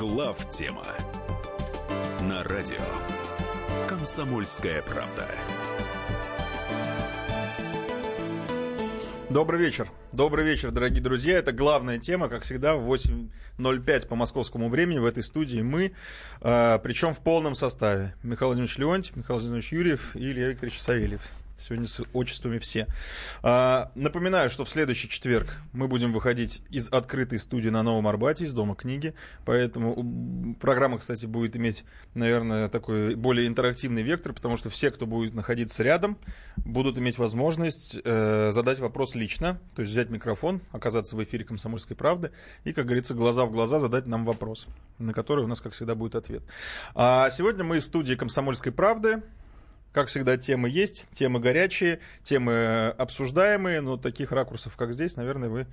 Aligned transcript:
Глав 0.00 0.50
тема 0.50 0.86
на 2.22 2.42
радио 2.42 2.80
Комсомольская 3.86 4.80
правда. 4.80 5.28
Добрый 9.28 9.60
вечер. 9.60 9.90
Добрый 10.12 10.46
вечер, 10.46 10.70
дорогие 10.70 11.02
друзья. 11.02 11.36
Это 11.36 11.52
главная 11.52 11.98
тема, 11.98 12.30
как 12.30 12.44
всегда, 12.44 12.76
в 12.76 12.90
8.05 12.90 14.08
по 14.08 14.16
московскому 14.16 14.70
времени 14.70 14.98
в 14.98 15.04
этой 15.04 15.22
студии 15.22 15.60
мы, 15.60 15.92
э, 16.40 16.78
причем 16.82 17.12
в 17.12 17.22
полном 17.22 17.54
составе. 17.54 18.14
Михаил 18.22 18.52
Владимирович 18.52 18.78
Леонтьев, 18.78 19.16
Михаил 19.16 19.38
Владимирович 19.38 19.70
Юрьев 19.70 20.16
и 20.16 20.30
Илья 20.30 20.48
Викторович 20.48 20.80
Савельев. 20.80 21.30
Сегодня 21.60 21.86
с 21.86 22.02
отчествами 22.14 22.58
все. 22.58 22.86
А, 23.42 23.92
напоминаю, 23.94 24.48
что 24.48 24.64
в 24.64 24.70
следующий 24.70 25.10
четверг 25.10 25.58
мы 25.72 25.88
будем 25.88 26.12
выходить 26.12 26.62
из 26.70 26.90
открытой 26.90 27.38
студии 27.38 27.68
на 27.68 27.82
Новом 27.82 28.08
Арбате, 28.08 28.44
из 28.44 28.54
Дома 28.54 28.74
книги. 28.74 29.14
Поэтому 29.44 30.56
программа, 30.58 30.98
кстати, 30.98 31.26
будет 31.26 31.56
иметь, 31.56 31.84
наверное, 32.14 32.68
такой 32.68 33.14
более 33.14 33.46
интерактивный 33.46 34.02
вектор, 34.02 34.32
потому 34.32 34.56
что 34.56 34.70
все, 34.70 34.90
кто 34.90 35.06
будет 35.06 35.34
находиться 35.34 35.82
рядом, 35.82 36.18
будут 36.56 36.96
иметь 36.96 37.18
возможность 37.18 38.00
э, 38.02 38.50
задать 38.52 38.78
вопрос 38.78 39.14
лично, 39.14 39.60
то 39.74 39.82
есть 39.82 39.92
взять 39.92 40.08
микрофон, 40.08 40.62
оказаться 40.72 41.14
в 41.14 41.22
эфире 41.22 41.44
«Комсомольской 41.44 41.94
правды» 41.94 42.30
и, 42.64 42.72
как 42.72 42.86
говорится, 42.86 43.12
глаза 43.12 43.44
в 43.44 43.52
глаза 43.52 43.78
задать 43.78 44.06
нам 44.06 44.24
вопрос, 44.24 44.66
на 44.98 45.12
который 45.12 45.44
у 45.44 45.46
нас, 45.46 45.60
как 45.60 45.74
всегда, 45.74 45.94
будет 45.94 46.14
ответ. 46.14 46.42
А 46.94 47.28
сегодня 47.28 47.64
мы 47.64 47.76
из 47.76 47.84
студии 47.84 48.14
«Комсомольской 48.14 48.72
правды» 48.72 49.22
Как 49.92 50.08
всегда, 50.08 50.36
темы 50.36 50.68
есть, 50.68 51.08
темы 51.12 51.40
горячие, 51.40 52.00
темы 52.22 52.88
обсуждаемые, 52.96 53.80
но 53.80 53.96
таких 53.96 54.30
ракурсов, 54.30 54.76
как 54.76 54.92
здесь, 54.92 55.16
наверное, 55.16 55.48
вы 55.48 55.66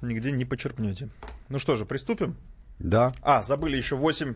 нигде 0.00 0.32
не 0.32 0.44
почерпнете. 0.44 1.10
Ну 1.48 1.58
что 1.58 1.76
же, 1.76 1.84
приступим? 1.84 2.36
Да. 2.78 3.12
А, 3.22 3.42
забыли 3.42 3.76
еще 3.76 3.96
8 3.96 4.34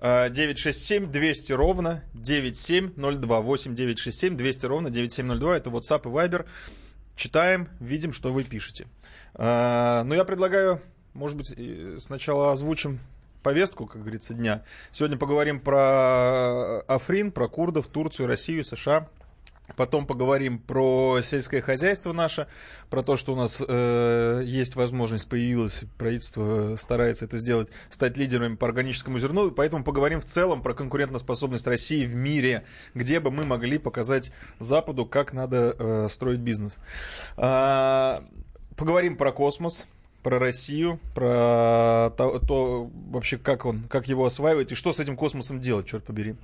967 0.00 1.10
200 1.10 1.52
ровно 1.52 2.04
9702. 2.14 3.40
8 3.40 3.74
967 3.74 4.36
200 4.36 4.66
ровно 4.66 4.90
9702. 4.90 5.56
Это 5.56 5.70
WhatsApp 5.70 6.02
и 6.02 6.08
Viber. 6.08 6.46
Читаем, 7.16 7.68
видим, 7.80 8.12
что 8.12 8.32
вы 8.32 8.44
пишете. 8.44 8.86
А, 9.34 10.04
Но 10.04 10.10
ну, 10.10 10.14
я 10.14 10.24
предлагаю, 10.24 10.80
может 11.12 11.36
быть, 11.36 11.54
сначала 12.00 12.52
озвучим 12.52 13.00
повестку, 13.42 13.86
как 13.86 14.02
говорится, 14.02 14.34
дня. 14.34 14.62
Сегодня 14.92 15.16
поговорим 15.16 15.60
про 15.60 16.80
Африн, 16.82 17.32
про 17.32 17.48
курдов, 17.48 17.88
Турцию, 17.88 18.26
Россию, 18.26 18.64
США. 18.64 19.08
Потом 19.76 20.06
поговорим 20.06 20.58
про 20.58 21.20
сельское 21.22 21.60
хозяйство 21.60 22.12
наше, 22.12 22.48
про 22.88 23.02
то, 23.02 23.16
что 23.16 23.32
у 23.32 23.36
нас 23.36 23.62
э, 23.66 24.42
есть 24.44 24.76
возможность, 24.76 25.28
появилась, 25.28 25.84
правительство 25.96 26.76
старается 26.76 27.24
это 27.24 27.38
сделать, 27.38 27.68
стать 27.88 28.16
лидерами 28.16 28.56
по 28.56 28.66
органическому 28.66 29.18
зерну. 29.18 29.50
Поэтому 29.50 29.84
поговорим 29.84 30.20
в 30.20 30.24
целом 30.24 30.62
про 30.62 30.74
конкурентоспособность 30.74 31.66
России 31.66 32.04
в 32.04 32.14
мире, 32.14 32.64
где 32.94 33.20
бы 33.20 33.30
мы 33.30 33.44
могли 33.44 33.78
показать 33.78 34.32
Западу, 34.58 35.06
как 35.06 35.32
надо 35.32 35.76
э, 35.78 36.06
строить 36.08 36.40
бизнес. 36.40 36.78
А, 37.36 38.24
поговорим 38.76 39.16
про 39.16 39.32
космос, 39.32 39.88
про 40.22 40.38
Россию, 40.38 41.00
про 41.14 42.12
то, 42.16 42.38
то 42.40 42.90
вообще, 43.10 43.38
как 43.38 43.66
он, 43.66 43.84
как 43.84 44.08
его 44.08 44.26
осваивать 44.26 44.72
и 44.72 44.74
что 44.74 44.92
с 44.92 45.00
этим 45.00 45.16
космосом 45.16 45.60
делать, 45.60 45.86
черт 45.86 46.04
побери. 46.04 46.36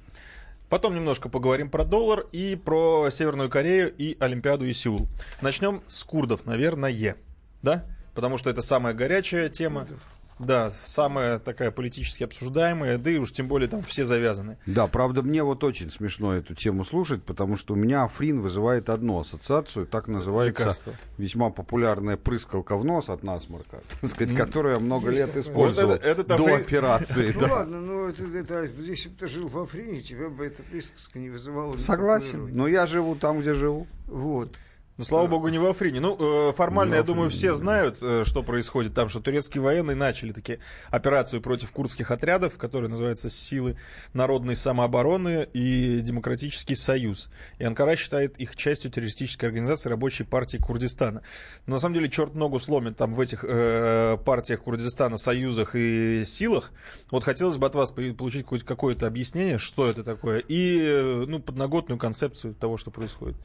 Потом 0.69 0.95
немножко 0.95 1.29
поговорим 1.29 1.71
про 1.71 1.85
доллар 1.85 2.27
и 2.33 2.57
про 2.57 3.09
Северную 3.11 3.49
Корею 3.49 3.95
и 3.97 4.17
Олимпиаду 4.19 4.67
и 4.67 4.73
Сеул. 4.73 5.07
Начнем 5.41 5.83
с 5.87 6.03
курдов, 6.03 6.45
наверное, 6.45 7.17
да? 7.63 7.85
Потому 8.15 8.39
что 8.39 8.51
это 8.51 8.63
самая 8.63 8.95
горячая 8.95 9.49
тема. 9.49 9.83
Курдов. 9.83 10.16
Да, 10.39 10.71
самая 10.71 11.39
такая 11.39 11.71
политически 11.71 12.25
обсуждаемая, 12.25 12.99
да 12.99 13.11
и 13.11 13.17
уж 13.17 13.33
тем 13.33 13.49
более 13.49 13.69
там 13.69 13.83
все 13.83 14.05
завязаны. 14.05 14.59
Да, 14.67 14.87
правда, 14.87 15.23
мне 15.23 15.43
вот 15.43 15.65
очень 15.65 15.91
смешно 15.91 16.35
эту 16.35 16.55
тему 16.55 16.85
слушать, 16.85 17.23
потому 17.23 17.57
что 17.57 17.75
у 17.75 17.77
меня 17.77 18.05
Африн 18.05 18.43
вызывает 18.43 18.91
одну 18.91 19.19
ассоциацию, 19.21 19.87
так 19.87 20.09
называется 20.09 20.63
Лекарство. 20.63 20.95
весьма 21.17 21.51
популярная 21.51 22.17
прыскалка 22.17 22.77
в 22.77 22.85
нос 22.85 23.09
от 23.09 23.23
насморка, 23.23 23.83
так 24.01 24.11
сказать, 24.11 24.37
которую 24.37 24.75
я 24.75 24.81
много 24.81 25.11
лет 25.11 25.35
использовал 25.37 25.93
вот 25.93 26.05
это, 26.05 26.23
это 26.23 26.37
до 26.37 26.45
Африн... 26.45 26.61
операции. 26.61 27.35
Ну 27.39 27.47
ладно, 27.47 27.81
ну 27.81 28.09
это, 28.09 28.25
это, 28.25 28.65
если 28.83 29.09
бы 29.09 29.17
ты 29.19 29.29
жил 29.29 29.49
в 29.49 29.59
Африне, 29.59 30.03
тебя 30.03 30.29
бы 30.29 30.45
эта 30.45 30.63
присказка 30.63 31.19
не 31.19 31.31
вызывала. 31.31 31.77
Согласен, 31.77 32.55
но 32.55 32.69
я 32.69 32.87
живу 32.87 33.15
там, 33.15 33.41
где 33.41 33.55
живу. 33.55 33.87
Вот. 34.07 34.57
Ну, 34.99 35.05
слава 35.05 35.27
богу, 35.27 35.49
не 35.49 35.59
в 35.59 35.67
Африне. 35.67 36.01
Ну, 36.01 36.17
э, 36.19 36.53
формально, 36.55 36.93
не 36.93 36.97
я 36.97 37.03
думаю, 37.03 37.29
все 37.29 37.55
знают, 37.55 37.99
э, 38.01 38.25
что 38.25 38.43
происходит 38.43 38.95
там, 38.95 39.11
что 39.11 39.21
турецкие 39.21 39.61
военные 39.61 39.95
начали 39.95 40.33
таки 40.33 40.59
операцию 40.91 41.43
против 41.43 41.71
курдских 41.71 42.11
отрядов, 42.11 42.57
которая 42.57 42.89
называется 42.89 43.29
«Силы 43.29 43.77
народной 44.15 44.57
самообороны 44.57 45.49
и 45.53 46.01
Демократический 46.01 46.75
союз». 46.75 47.29
И 47.59 47.65
Анкара 47.65 47.95
считает 47.97 48.39
их 48.39 48.57
частью 48.57 48.91
террористической 48.91 49.51
организации 49.51 49.91
Рабочей 49.91 50.25
партии 50.25 50.57
Курдистана. 50.57 51.21
Но 51.67 51.75
на 51.75 51.79
самом 51.79 51.97
деле 51.97 52.09
черт 52.09 52.35
ногу 52.35 52.59
сломит 52.59 52.97
там 52.97 53.15
в 53.15 53.21
этих 53.21 53.45
э, 53.47 54.17
партиях 54.25 54.63
Курдистана, 54.63 55.19
союзах 55.19 55.75
и 55.75 56.25
силах. 56.25 56.73
Вот 57.11 57.23
хотелось 57.23 57.59
бы 57.59 57.67
от 57.67 57.75
вас 57.75 57.91
получить 57.91 58.47
какое-то 58.65 59.07
объяснение, 59.07 59.59
что 59.59 59.91
это 59.91 60.03
такое, 60.03 60.39
и 60.39 60.81
э, 60.81 61.25
ну, 61.29 61.39
подноготную 61.39 61.99
концепцию 61.99 62.55
того, 62.55 62.79
что 62.79 62.91
происходит. 62.91 63.37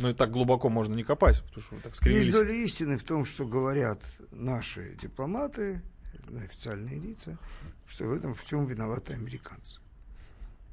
Ну 0.00 0.08
и 0.08 0.14
так 0.14 0.30
глубоко 0.30 0.70
можно 0.70 0.94
не 0.94 1.04
копать, 1.04 1.42
потому 1.42 1.62
что 1.62 1.74
вы 1.74 1.80
так 1.82 1.94
скривились. 1.94 2.26
Есть 2.26 2.38
доля 2.38 2.54
истины 2.54 2.96
в 2.96 3.04
том, 3.04 3.26
что 3.26 3.46
говорят 3.46 4.00
наши 4.30 4.96
дипломаты, 5.00 5.82
официальные 6.42 6.98
лица, 6.98 7.36
что 7.86 8.06
в 8.06 8.12
этом 8.12 8.34
всем 8.34 8.64
виноваты 8.64 9.12
американцы. 9.12 9.78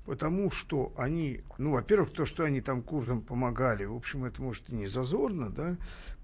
Потому 0.05 0.49
что 0.49 0.93
они, 0.97 1.41
ну, 1.57 1.71
во-первых, 1.71 2.13
то, 2.13 2.25
что 2.25 2.45
они 2.45 2.61
там 2.61 2.81
курдам 2.81 3.21
помогали, 3.21 3.83
в 3.83 3.93
общем, 3.93 4.23
это, 4.23 4.41
может, 4.41 4.69
и 4.69 4.75
не 4.75 4.87
зазорно, 4.87 5.49
да, 5.49 5.75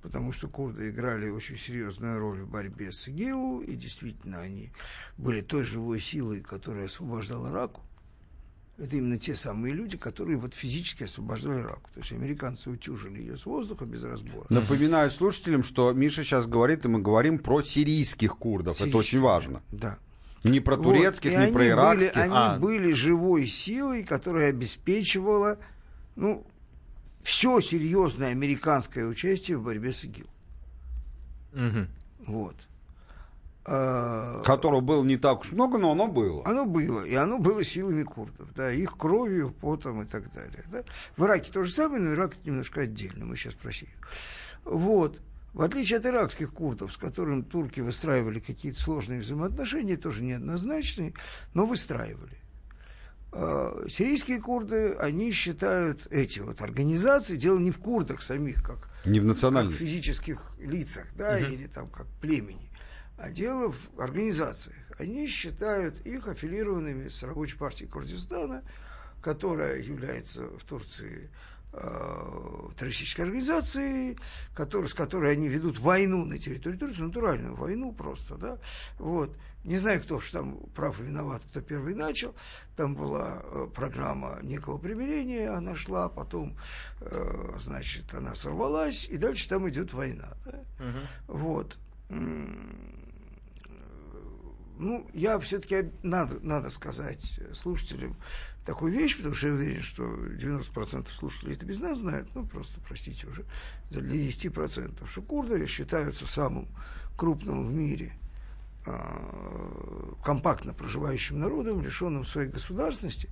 потому 0.01 0.31
что 0.31 0.47
курды 0.47 0.89
играли 0.89 1.29
очень 1.29 1.57
серьезную 1.57 2.17
роль 2.17 2.43
в 2.43 2.49
борьбе 2.49 2.93
с 2.93 3.09
ИГИЛ, 3.09 3.63
и 3.63 3.75
действительно 3.75 4.39
они 4.39 4.71
были 5.17 5.41
той 5.41 5.63
живой 5.63 5.99
силой, 5.99 6.39
которая 6.39 6.85
освобождала 6.85 7.51
Раку 7.51 7.81
это 8.77 8.97
именно 8.97 9.17
те 9.17 9.35
самые 9.35 9.73
люди, 9.73 9.97
которые 9.97 10.37
вот 10.37 10.53
физически 10.53 11.03
освобождали 11.03 11.61
раку. 11.61 11.89
То 11.93 11.99
есть 11.99 12.11
американцы 12.11 12.69
утюжили 12.69 13.21
ее 13.21 13.37
с 13.37 13.45
воздуха 13.45 13.85
без 13.85 14.03
разбора. 14.03 14.45
Напоминаю 14.49 15.11
слушателям, 15.11 15.63
что 15.63 15.91
Миша 15.93 16.23
сейчас 16.23 16.47
говорит, 16.47 16.85
и 16.85 16.87
мы 16.87 16.99
говорим 16.99 17.37
про 17.37 17.61
сирийских 17.61 18.37
курдов. 18.37 18.77
Сирийских, 18.77 18.89
это 18.89 18.97
очень 18.97 19.19
важно. 19.19 19.61
Да. 19.71 19.99
Не 20.43 20.59
про 20.59 20.75
турецких, 20.75 21.31
вот, 21.31 21.39
не 21.39 21.53
про 21.53 21.67
иракских. 21.67 22.13
Были, 22.13 22.23
они 22.23 22.35
а. 22.35 22.57
были 22.57 22.93
живой 22.93 23.47
силой, 23.47 24.03
которая 24.03 24.49
обеспечивала 24.49 25.57
ну, 26.15 26.45
все 27.21 27.61
серьезное 27.61 28.29
американское 28.29 29.05
участие 29.05 29.57
в 29.57 29.63
борьбе 29.63 29.93
с 29.93 30.03
ИГИЛ. 30.03 30.27
Угу. 31.53 31.87
Вот. 32.27 32.55
А, 33.65 34.41
Которого 34.43 34.81
было 34.81 35.03
не 35.03 35.17
так 35.17 35.41
уж 35.41 35.53
много, 35.53 35.77
но 35.77 35.91
оно 35.91 36.07
было. 36.07 36.45
Оно 36.45 36.65
было, 36.65 37.03
и 37.05 37.15
оно 37.15 37.39
было 37.39 37.63
силами 37.63 38.03
курдов, 38.03 38.53
да, 38.53 38.71
их 38.71 38.97
кровью, 38.97 39.53
потом 39.61 40.01
и 40.01 40.05
так 40.05 40.33
далее. 40.33 40.63
Да. 40.69 40.83
В 41.15 41.25
Ираке 41.25 41.51
то 41.51 41.63
же 41.63 41.71
самое, 41.71 42.01
но 42.01 42.13
Ирак 42.13 42.33
это 42.33 42.49
немножко 42.49 42.81
отдельно, 42.81 43.25
мы 43.25 43.37
сейчас 43.37 43.53
про 43.53 43.71
Сирию. 43.71 43.95
Вот. 44.65 45.21
В 45.53 45.61
отличие 45.61 45.99
от 45.99 46.05
иракских 46.05 46.51
курдов, 46.51 46.91
с 46.91 46.97
которыми 46.97 47.43
турки 47.43 47.79
выстраивали 47.79 48.39
какие-то 48.39 48.79
сложные 48.79 49.19
взаимоотношения, 49.19 49.97
тоже 49.97 50.23
неоднозначные, 50.23 51.13
но 51.53 51.65
выстраивали. 51.65 52.37
А, 53.31 53.87
сирийские 53.87 54.41
курды, 54.41 54.93
они 54.93 55.31
считают 55.31 56.07
эти 56.11 56.39
вот 56.39 56.61
организации, 56.61 57.37
дело 57.37 57.59
не 57.59 57.71
в 57.71 57.79
курдах 57.79 58.23
самих, 58.23 58.63
как, 58.63 58.89
не 59.05 59.19
в 59.19 59.25
национальных. 59.25 59.73
Как 59.73 59.81
физических 59.81 60.55
лицах, 60.59 61.05
да, 61.15 61.37
угу. 61.37 61.53
или 61.53 61.67
там 61.67 61.87
как 61.87 62.07
племени, 62.19 62.69
а 63.17 63.29
дело 63.29 63.71
в 63.71 63.99
организациях. 63.99 64.75
Они 64.99 65.27
считают 65.27 65.99
их 66.05 66.27
аффилированными 66.27 67.07
с 67.07 67.23
рабочей 67.23 67.57
партией 67.57 67.89
Курдистана, 67.89 68.63
которая 69.21 69.81
является 69.81 70.43
в 70.43 70.63
Турции 70.65 71.31
э, 71.71 72.69
террористической 72.77 73.25
организацией, 73.25 74.17
который, 74.53 74.87
с 74.87 74.93
которой 74.93 75.31
они 75.31 75.47
ведут 75.47 75.79
войну 75.79 76.25
на 76.25 76.37
территории 76.37 76.77
Турции, 76.77 77.01
натуральную 77.01 77.55
войну 77.55 77.93
просто, 77.93 78.35
да, 78.35 78.57
вот. 78.99 79.35
Не 79.63 79.77
знаю, 79.77 80.01
кто 80.01 80.19
же 80.19 80.29
там 80.29 80.57
прав 80.75 80.99
и 80.99 81.03
виноват, 81.03 81.43
кто 81.45 81.61
первый 81.61 81.95
начал. 81.95 82.35
Там 82.75 82.95
была 82.95 83.41
э, 83.41 83.67
программа 83.73 84.39
некого 84.41 84.77
примирения, 84.77 85.51
она 85.51 85.73
шла, 85.73 86.09
потом, 86.09 86.57
э, 86.99 87.57
значит, 87.59 88.13
она 88.13 88.35
сорвалась, 88.35 89.05
и 89.05 89.17
дальше 89.17 89.47
там 89.47 89.69
идет 89.69 89.93
война. 89.93 90.33
Да? 90.45 90.59
Угу. 90.83 91.37
Вот. 91.39 91.77
Ну, 94.77 95.09
я 95.13 95.39
все-таки 95.39 95.91
надо, 96.01 96.39
надо 96.41 96.69
сказать 96.69 97.39
слушателям 97.53 98.15
такую 98.65 98.93
вещь, 98.93 99.17
потому 99.17 99.35
что 99.35 99.47
я 99.47 99.53
уверен, 99.53 99.81
что 99.81 100.03
90% 100.03 101.09
слушателей 101.11 101.53
это 101.53 101.65
без 101.65 101.79
нас 101.79 101.99
знают, 101.99 102.29
ну, 102.33 102.45
просто, 102.45 102.79
простите 102.87 103.27
уже, 103.27 103.45
для 103.89 104.01
10%, 104.01 105.07
что 105.07 105.21
курды 105.21 105.65
считаются 105.67 106.25
самым 106.25 106.67
крупным 107.17 107.67
в 107.67 107.73
мире 107.73 108.13
а, 108.85 110.13
компактно 110.23 110.73
проживающим 110.73 111.39
народом, 111.39 111.81
лишенным 111.81 112.25
своей 112.25 112.49
государственности, 112.49 113.29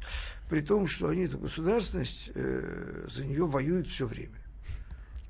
при 0.50 0.62
том, 0.62 0.88
что 0.88 1.08
они 1.10 1.24
эту 1.24 1.40
государственность, 1.40 2.32
э, 2.36 3.08
за 3.10 3.26
нее 3.26 3.46
воюют 3.46 3.88
все 3.88 4.06
время. 4.06 4.38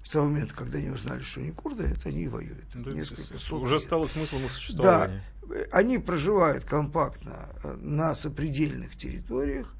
С 0.04 0.10
того 0.10 0.28
момента, 0.28 0.54
когда 0.54 0.78
они 0.78 0.90
узнали, 0.90 1.22
что 1.22 1.40
они 1.40 1.52
курды, 1.52 1.84
это 1.84 2.10
они 2.10 2.24
и 2.24 2.28
воюют. 2.28 2.66
Ну, 2.74 2.92
Несколько 2.92 3.54
уже 3.56 3.76
лет. 3.76 3.84
стало 3.84 4.08
смыслом 4.08 4.44
их 4.46 4.52
существования. 4.52 5.24
Они 5.72 5.98
проживают 5.98 6.66
компактно 6.66 7.50
э, 7.64 7.76
на 7.82 8.16
сопредельных 8.16 8.96
территориях 8.96 9.74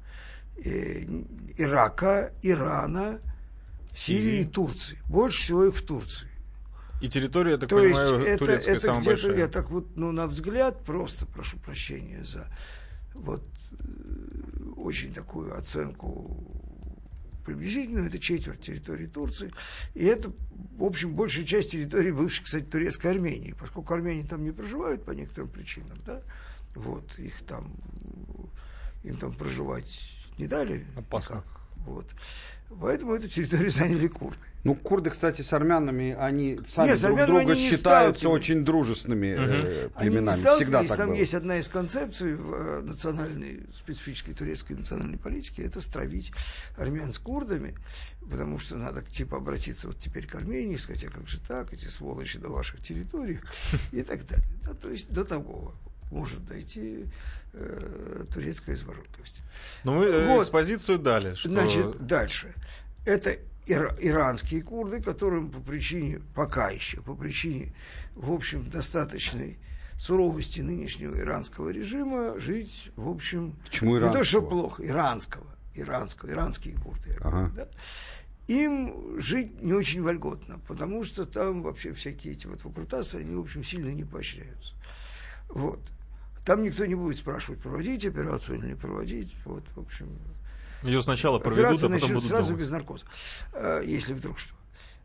э, 0.64 1.04
Ирака, 1.56 2.32
Ирана, 2.42 3.20
Сирии 3.94 4.40
и 4.40 4.44
Турции. 4.44 4.98
Больше 5.08 5.42
всего 5.42 5.64
их 5.64 5.76
в 5.76 5.82
Турции. 5.84 6.28
И 7.00 7.08
территория, 7.08 7.52
я 7.52 7.58
так 7.58 7.68
То 7.68 7.76
понимаю, 7.76 8.18
есть 8.18 8.28
это, 8.28 8.38
турецкая 8.38 8.74
это 8.76 8.86
самая 8.86 9.04
большая. 9.04 9.36
Я 9.36 9.48
так 9.48 9.70
вот, 9.70 9.96
ну, 9.96 10.12
на 10.12 10.26
взгляд, 10.26 10.84
просто 10.84 11.26
прошу 11.26 11.58
прощения 11.58 12.22
за 12.22 12.46
вот 13.14 13.44
э, 13.72 14.70
очень 14.76 15.12
такую 15.12 15.56
оценку 15.58 16.51
приблизительно 17.44 18.06
это 18.06 18.18
четверть 18.18 18.60
территории 18.60 19.06
Турции. 19.06 19.52
И 19.94 20.04
это, 20.04 20.32
в 20.76 20.84
общем, 20.84 21.14
большая 21.14 21.44
часть 21.44 21.72
территории 21.72 22.10
бывшей, 22.10 22.44
кстати, 22.44 22.64
турецкой 22.64 23.12
Армении, 23.12 23.54
поскольку 23.58 23.94
армяне 23.94 24.24
там 24.24 24.44
не 24.44 24.50
проживают 24.50 25.04
по 25.04 25.12
некоторым 25.12 25.50
причинам, 25.50 25.98
да, 26.06 26.20
вот, 26.74 27.18
их 27.18 27.42
там, 27.42 27.74
им 29.02 29.16
там 29.16 29.34
проживать 29.34 30.12
не 30.38 30.46
дали. 30.46 30.86
Опасно. 30.96 31.36
Никак, 31.36 31.61
вот. 31.84 32.06
Поэтому 32.80 33.14
эту 33.14 33.28
территорию 33.28 33.70
заняли 33.70 34.08
курды. 34.08 34.38
Ну, 34.64 34.76
курды, 34.76 35.10
кстати, 35.10 35.42
с 35.42 35.52
армянами, 35.52 36.16
они 36.18 36.60
сами 36.66 36.90
Нет, 36.90 37.00
друг 37.00 37.26
друга 37.26 37.56
считаются 37.56 38.28
очень 38.28 38.64
дружественными 38.64 39.34
угу. 39.34 39.66
э, 39.66 39.88
племенами. 39.98 40.46
Они 40.46 40.56
Всегда 40.56 40.84
так 40.84 40.98
Там 40.98 41.08
было. 41.08 41.16
есть 41.16 41.34
одна 41.34 41.58
из 41.58 41.68
концепций 41.68 42.36
в 42.36 42.54
э, 42.54 42.80
национальной, 42.82 43.66
специфической 43.74 44.34
турецкой 44.34 44.74
национальной 44.74 45.18
политике, 45.18 45.62
это 45.62 45.80
стравить 45.80 46.32
армян 46.76 47.12
с 47.12 47.18
курдами, 47.18 47.74
потому 48.20 48.60
что 48.60 48.76
надо 48.76 49.02
типа 49.02 49.38
обратиться 49.38 49.88
вот 49.88 49.98
теперь 49.98 50.28
к 50.28 50.34
Армении, 50.36 50.76
сказать, 50.76 51.04
а 51.04 51.10
как 51.10 51.26
же 51.26 51.40
так, 51.40 51.72
эти 51.72 51.86
сволочи 51.86 52.38
до 52.38 52.48
ваших 52.48 52.82
территорий 52.82 53.40
и 53.92 54.02
так 54.02 54.24
далее. 54.28 54.46
Да, 54.64 54.74
то 54.74 54.88
есть 54.88 55.12
до 55.12 55.24
такого 55.24 55.74
может 56.12 56.44
дойти 56.44 57.06
э, 57.52 58.24
турецкая 58.32 58.76
изворотливость. 58.76 59.40
Ну, 59.84 59.98
мы 59.98 60.04
э, 60.04 60.26
вот. 60.28 60.42
экспозицию 60.42 60.98
дали. 60.98 61.34
Что... 61.34 61.48
Значит, 61.48 62.06
дальше. 62.06 62.54
Это 63.04 63.36
ир, 63.66 63.96
иранские 64.00 64.62
курды, 64.62 65.02
которым 65.02 65.50
по 65.50 65.60
причине, 65.60 66.20
пока 66.34 66.70
еще, 66.70 67.00
по 67.00 67.14
причине, 67.14 67.74
в 68.14 68.32
общем, 68.32 68.70
достаточной 68.70 69.58
суровости 69.98 70.60
нынешнего 70.60 71.18
иранского 71.18 71.70
режима 71.70 72.38
жить, 72.38 72.90
в 72.96 73.08
общем, 73.08 73.56
Почему 73.64 73.98
не 73.98 74.12
то, 74.12 74.24
что 74.24 74.42
плохо, 74.42 74.84
иранского, 74.86 75.46
иранского, 75.74 76.30
иранские 76.30 76.76
курды, 76.76 77.16
ага. 77.20 77.30
говорю, 77.30 77.52
да, 77.54 77.68
им 78.48 79.20
жить 79.20 79.62
не 79.62 79.72
очень 79.72 80.02
вольготно, 80.02 80.58
потому 80.66 81.04
что 81.04 81.24
там 81.24 81.62
вообще 81.62 81.92
всякие 81.92 82.34
эти 82.34 82.46
вот 82.46 82.64
выкрутасы, 82.64 83.16
они, 83.16 83.34
в 83.34 83.40
общем, 83.40 83.62
сильно 83.62 83.90
не 83.90 84.04
поощряются. 84.04 84.74
Вот. 85.48 85.80
Там 86.44 86.62
никто 86.62 86.84
не 86.86 86.94
будет 86.94 87.18
спрашивать, 87.18 87.60
проводить 87.60 88.04
операцию 88.04 88.58
или 88.58 88.68
не 88.68 88.74
проводить. 88.74 89.34
Вот, 89.44 89.64
в 89.76 89.80
общем. 89.80 90.08
Ее 90.82 91.02
сначала 91.02 91.38
проведут, 91.38 91.66
Операция 91.66 91.88
а 91.88 91.92
потом 91.92 92.08
будут 92.08 92.24
сразу 92.24 92.48
дома. 92.48 92.60
без 92.60 92.70
наркоза, 92.70 93.04
э, 93.52 93.82
если 93.86 94.14
вдруг 94.14 94.38
что. 94.38 94.54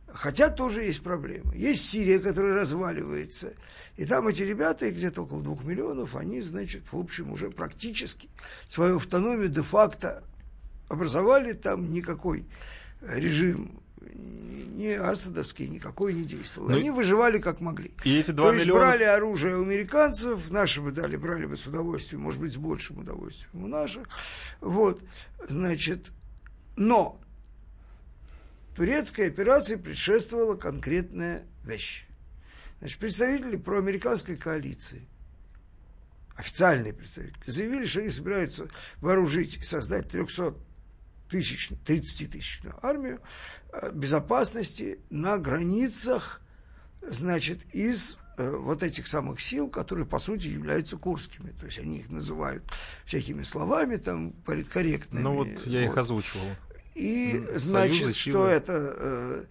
Хотя 0.08 0.50
тоже 0.50 0.84
есть 0.84 1.04
проблемы. 1.04 1.56
Есть 1.56 1.90
Сирия, 1.90 2.20
которая 2.20 2.56
разваливается. 2.62 3.54
И 3.98 4.06
там 4.06 4.28
эти 4.28 4.42
ребята, 4.42 4.88
их 4.88 4.96
где-то 4.96 5.24
около 5.24 5.44
двух 5.44 5.64
миллионов, 5.64 6.16
они, 6.16 6.42
значит, 6.42 6.92
в 6.92 6.98
общем, 6.98 7.32
уже 7.32 7.52
практически 7.52 8.30
свою 8.68 8.98
автономию 8.98 9.50
де-факто 9.50 10.24
образовали. 10.88 11.54
Там 11.54 11.92
никакой 11.92 12.48
режим 13.02 13.80
ни 14.78 14.92
Асадовский 14.92 15.68
никакой 15.68 16.14
не 16.14 16.24
действовал. 16.24 16.70
Ну, 16.70 16.78
Они 16.78 16.92
выживали 16.92 17.40
как 17.40 17.60
могли. 17.60 17.92
И 18.04 18.20
эти 18.20 18.32
2 18.32 18.50
То 18.50 18.56
есть 18.56 18.70
брали 18.70 19.04
оружие 19.04 19.58
у 19.58 19.64
американцев, 19.64 20.52
наши 20.52 20.82
бы 20.82 20.92
дали, 20.92 21.16
брали 21.18 21.46
бы 21.46 21.58
с 21.58 21.66
удовольствием, 21.66 22.22
может 22.22 22.40
быть, 22.40 22.54
с 22.54 22.58
большим 22.58 23.00
удовольствием 23.00 23.66
у 23.66 23.68
наших. 23.68 24.08
Вот, 24.62 25.02
значит, 25.48 26.12
но 26.76 27.20
турецкой 28.76 29.28
операции 29.28 29.76
предшествовала 29.76 30.56
конкретная 30.56 31.44
вещь. 31.64 32.08
Значит, 32.80 33.00
представители 33.00 33.58
проамериканской 33.58 34.38
коалиции, 34.38 35.08
официальные 36.36 36.94
представители, 36.94 37.50
заявили, 37.50 37.88
что 37.88 38.02
они 38.02 38.12
собираются 38.12 38.68
вооружить 39.02 39.58
и 39.58 39.64
создать 39.64 40.10
300 40.10 40.54
тысяч, 41.30 41.72
30-тысячную 41.86 42.78
армию 42.82 43.22
э, 43.72 43.92
безопасности 43.94 45.00
на 45.10 45.38
границах, 45.38 46.42
значит, 47.02 47.66
из 47.74 48.18
э, 48.38 48.50
вот 48.50 48.84
этих 48.84 49.08
самых 49.08 49.42
сил, 49.42 49.70
которые, 49.70 50.06
по 50.06 50.20
сути, 50.20 50.48
являются 50.48 50.98
курскими. 50.98 51.52
То 51.60 51.66
есть 51.66 51.80
они 51.80 52.00
их 52.00 52.10
называют 52.10 52.64
всякими 53.06 53.44
словами, 53.44 53.98
там, 53.98 54.32
политкорректными. 54.46 55.24
Ну 55.24 55.36
вот 55.36 55.48
я 55.66 55.82
вот. 55.82 55.92
их 55.92 55.98
озвучивал. 55.98 56.46
И, 56.96 57.44
значит, 57.56 57.98
Союзы, 57.98 58.14
что 58.14 58.48
это... 58.48 58.74
Э, 58.74 59.46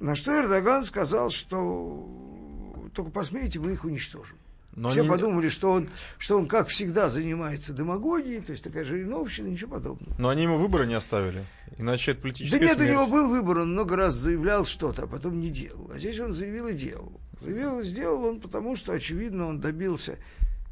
на 0.00 0.14
что 0.14 0.32
Эрдоган 0.32 0.84
сказал, 0.84 1.30
что 1.30 2.88
только 2.94 3.10
посмеете, 3.10 3.58
мы 3.58 3.72
их 3.72 3.84
уничтожим. 3.84 4.37
Но 4.78 4.90
Все 4.90 5.00
они... 5.00 5.08
подумали, 5.10 5.48
что 5.48 5.72
он, 5.72 5.88
что 6.18 6.38
он, 6.38 6.46
как 6.46 6.68
всегда, 6.68 7.08
занимается 7.08 7.72
демагогией, 7.72 8.40
то 8.40 8.52
есть 8.52 8.62
такая 8.62 8.84
жириновщина, 8.84 9.48
ничего 9.48 9.72
подобного. 9.72 10.14
Но 10.18 10.28
они 10.28 10.44
ему 10.44 10.56
выбора 10.56 10.84
не 10.84 10.94
оставили, 10.94 11.42
иначе 11.78 12.12
это 12.12 12.20
политическая 12.22 12.58
Да 12.60 12.64
нет, 12.64 12.76
смерть. 12.76 12.90
у 12.90 12.92
него 12.92 13.06
был 13.08 13.28
выбор, 13.28 13.58
он 13.58 13.72
много 13.72 13.96
раз 13.96 14.14
заявлял 14.14 14.64
что-то, 14.64 15.02
а 15.02 15.06
потом 15.08 15.40
не 15.40 15.50
делал. 15.50 15.90
А 15.92 15.98
здесь 15.98 16.18
он 16.20 16.32
заявил 16.32 16.68
и 16.68 16.74
делал. 16.74 17.12
Заявил 17.40 17.80
и 17.80 17.84
сделал 17.84 18.24
он 18.24 18.40
потому, 18.40 18.76
что, 18.76 18.92
очевидно, 18.92 19.46
он 19.46 19.60
добился 19.60 20.18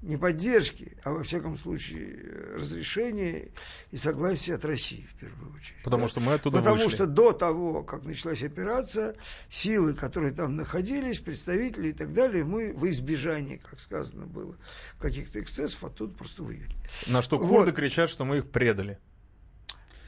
не 0.06 0.17
поддержки, 0.17 0.97
а 1.03 1.11
во 1.11 1.25
всяком 1.25 1.58
случае 1.58 2.23
разрешения 2.55 3.49
и 3.91 3.97
согласия 3.97 4.55
от 4.55 4.64
России 4.64 5.06
в 5.12 5.19
первую 5.19 5.53
очередь. 5.53 5.82
Потому 5.82 6.05
да? 6.05 6.08
что 6.08 6.20
мы 6.20 6.35
оттуда 6.35 6.58
Потому 6.58 6.76
вышли. 6.76 6.94
что 6.94 7.06
до 7.06 7.32
того, 7.32 7.82
как 7.82 8.05
началась 8.05 8.43
операция, 8.43 9.17
силы, 9.50 9.94
которые 9.94 10.32
там 10.32 10.56
находились, 10.56 11.19
представители 11.19 11.89
и 11.89 11.93
так 11.93 12.15
далее, 12.15 12.44
мы 12.44 12.72
в 12.72 12.89
избежании, 12.89 13.56
как 13.56 13.81
сказано 13.81 14.27
было, 14.27 14.56
каких-то 15.01 15.41
эксцессов 15.41 15.82
оттуда 15.82 16.15
просто 16.15 16.44
вывели. 16.44 16.75
На 17.08 17.20
что 17.20 17.39
курды 17.39 17.72
вот. 17.72 17.75
кричат, 17.75 18.08
что 18.08 18.25
мы 18.25 18.39
их 18.39 18.51
предали. 18.51 18.98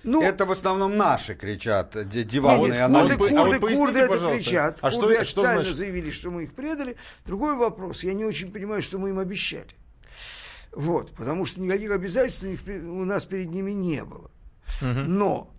Ну, 0.05 0.23
это 0.23 0.47
в 0.47 0.53
основном 0.53 0.97
наши 0.97 1.35
кричат, 1.35 1.97
диванные 2.09 2.85
аналитики. 2.85 3.19
Курды, 3.19 3.35
курды, 3.35 3.57
а 3.57 3.61
вот 3.61 3.77
курды 3.77 3.99
это 3.99 4.09
пожалуйста. 4.09 4.45
кричат. 4.45 4.79
А 4.81 4.91
курды 4.93 5.15
что, 5.15 5.23
официально 5.23 5.65
что 5.65 5.75
заявили, 5.75 6.11
что 6.11 6.31
мы 6.31 6.45
их 6.45 6.55
предали. 6.55 6.97
Другой 7.27 7.57
вопрос, 7.57 8.05
я 8.05 8.15
не 8.15 8.25
очень 8.25 8.53
понимаю, 8.53 8.81
что 8.81 8.99
мы 8.99 9.11
им 9.11 9.19
обещали. 9.19 9.75
Вот, 10.73 11.15
потому 11.15 11.45
что 11.47 11.61
никаких 11.61 11.91
обязательств 11.91 12.45
у, 12.45 13.05
нас 13.05 13.25
перед 13.25 13.51
ними 13.51 13.73
не 13.73 14.05
было. 14.05 14.31
Угу. 14.81 15.01
Но 15.07 15.55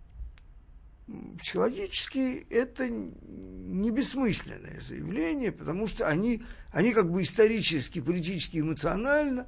психологически 1.39 2.45
это 2.49 2.87
не 2.87 3.91
бессмысленное 3.91 4.79
заявление, 4.79 5.51
потому 5.51 5.87
что 5.87 6.07
они, 6.07 6.43
они 6.71 6.93
как 6.93 7.11
бы 7.11 7.23
исторически, 7.23 8.01
политически, 8.01 8.59
эмоционально 8.59 9.47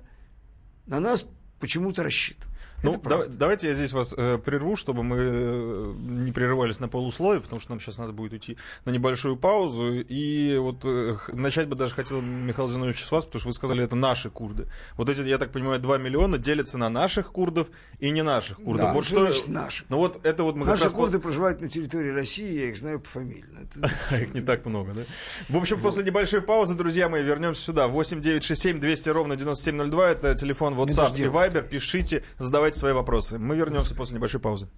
на 0.87 0.99
нас 0.99 1.27
почему-то 1.59 2.03
рассчитывают. 2.03 2.50
Ну, 2.83 2.99
да, 3.03 3.25
давайте 3.27 3.67
я 3.67 3.73
здесь 3.73 3.93
вас 3.93 4.13
э, 4.17 4.37
прерву, 4.37 4.75
чтобы 4.75 5.03
мы 5.03 5.17
э, 5.19 5.93
не 5.97 6.31
прерывались 6.31 6.79
на 6.79 6.87
полусловие, 6.87 7.41
потому 7.41 7.59
что 7.59 7.71
нам 7.71 7.79
сейчас 7.79 7.97
надо 7.97 8.11
будет 8.11 8.33
уйти 8.33 8.57
на 8.85 8.91
небольшую 8.91 9.37
паузу. 9.37 9.99
И 9.99 10.57
вот 10.57 10.83
э, 10.83 11.17
начать 11.31 11.67
бы 11.67 11.75
даже 11.75 11.93
хотел, 11.93 12.21
Михаил 12.21 12.69
Зинович, 12.69 13.03
с 13.03 13.11
вас, 13.11 13.25
потому 13.25 13.39
что 13.39 13.49
вы 13.49 13.53
сказали, 13.53 13.83
это 13.83 13.95
наши 13.95 14.29
курды. 14.29 14.67
Вот 14.97 15.09
эти, 15.09 15.21
я 15.21 15.37
так 15.37 15.51
понимаю, 15.51 15.79
2 15.79 15.97
миллиона 15.99 16.37
делятся 16.37 16.77
на 16.77 16.89
наших 16.89 17.31
курдов 17.31 17.67
и 17.99 18.09
не 18.09 18.23
наших 18.23 18.57
курдов. 18.57 18.87
Да, 18.87 18.93
вот 18.93 19.05
что, 19.05 19.25
значит 19.25 19.47
наши? 19.47 19.85
Ну 19.89 19.97
вот 19.97 20.25
это 20.25 20.43
вот 20.43 20.55
мы 20.55 20.65
Наши 20.65 20.85
раз 20.85 20.93
курды 20.93 21.19
проживают 21.19 21.61
на 21.61 21.69
территории 21.69 22.09
России, 22.09 22.59
я 22.59 22.69
их 22.69 22.77
знаю 22.77 22.99
по 22.99 23.09
фамилии. 23.09 23.45
Их 24.21 24.33
не 24.33 24.41
так 24.41 24.65
много, 24.65 24.93
да? 24.93 25.01
В 25.49 25.57
общем, 25.57 25.79
после 25.79 26.03
небольшой 26.03 26.41
паузы, 26.41 26.73
друзья 26.73 27.09
мои, 27.09 27.23
вернемся 27.23 27.61
сюда. 27.61 27.87
8 27.87 28.21
9 28.21 28.43
6 28.43 28.61
7 28.61 28.79
200 28.79 29.09
ровно 29.09 29.35
9702, 29.35 30.09
это 30.09 30.35
телефон 30.35 30.73
WhatsApp 30.73 31.15
и 31.17 31.23
Viber. 31.23 31.67
Пишите, 31.67 32.23
задавайте 32.39 32.70
свои 32.75 32.93
вопросы. 32.93 33.37
Мы 33.39 33.55
вернемся 33.55 33.95
после 33.95 34.15
небольшой 34.15 34.39
паузы. 34.39 34.69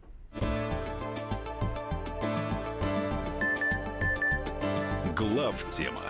Глав 5.15 5.65
тема 5.69 6.01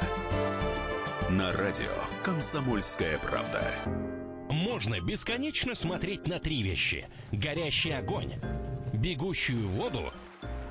на 1.29 1.51
радио 1.51 1.91
Комсомольская 2.23 3.17
правда. 3.19 3.73
Можно 4.49 5.01
бесконечно 5.01 5.75
смотреть 5.75 6.27
на 6.27 6.39
три 6.39 6.61
вещи: 6.61 7.07
горящий 7.31 7.91
огонь, 7.91 8.33
бегущую 8.93 9.67
воду 9.67 10.13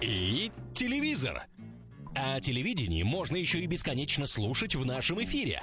и 0.00 0.50
телевизор. 0.74 1.42
А 2.14 2.40
телевидение 2.40 3.04
можно 3.04 3.36
еще 3.36 3.60
и 3.60 3.66
бесконечно 3.66 4.26
слушать 4.26 4.74
в 4.74 4.84
нашем 4.84 5.22
эфире. 5.24 5.62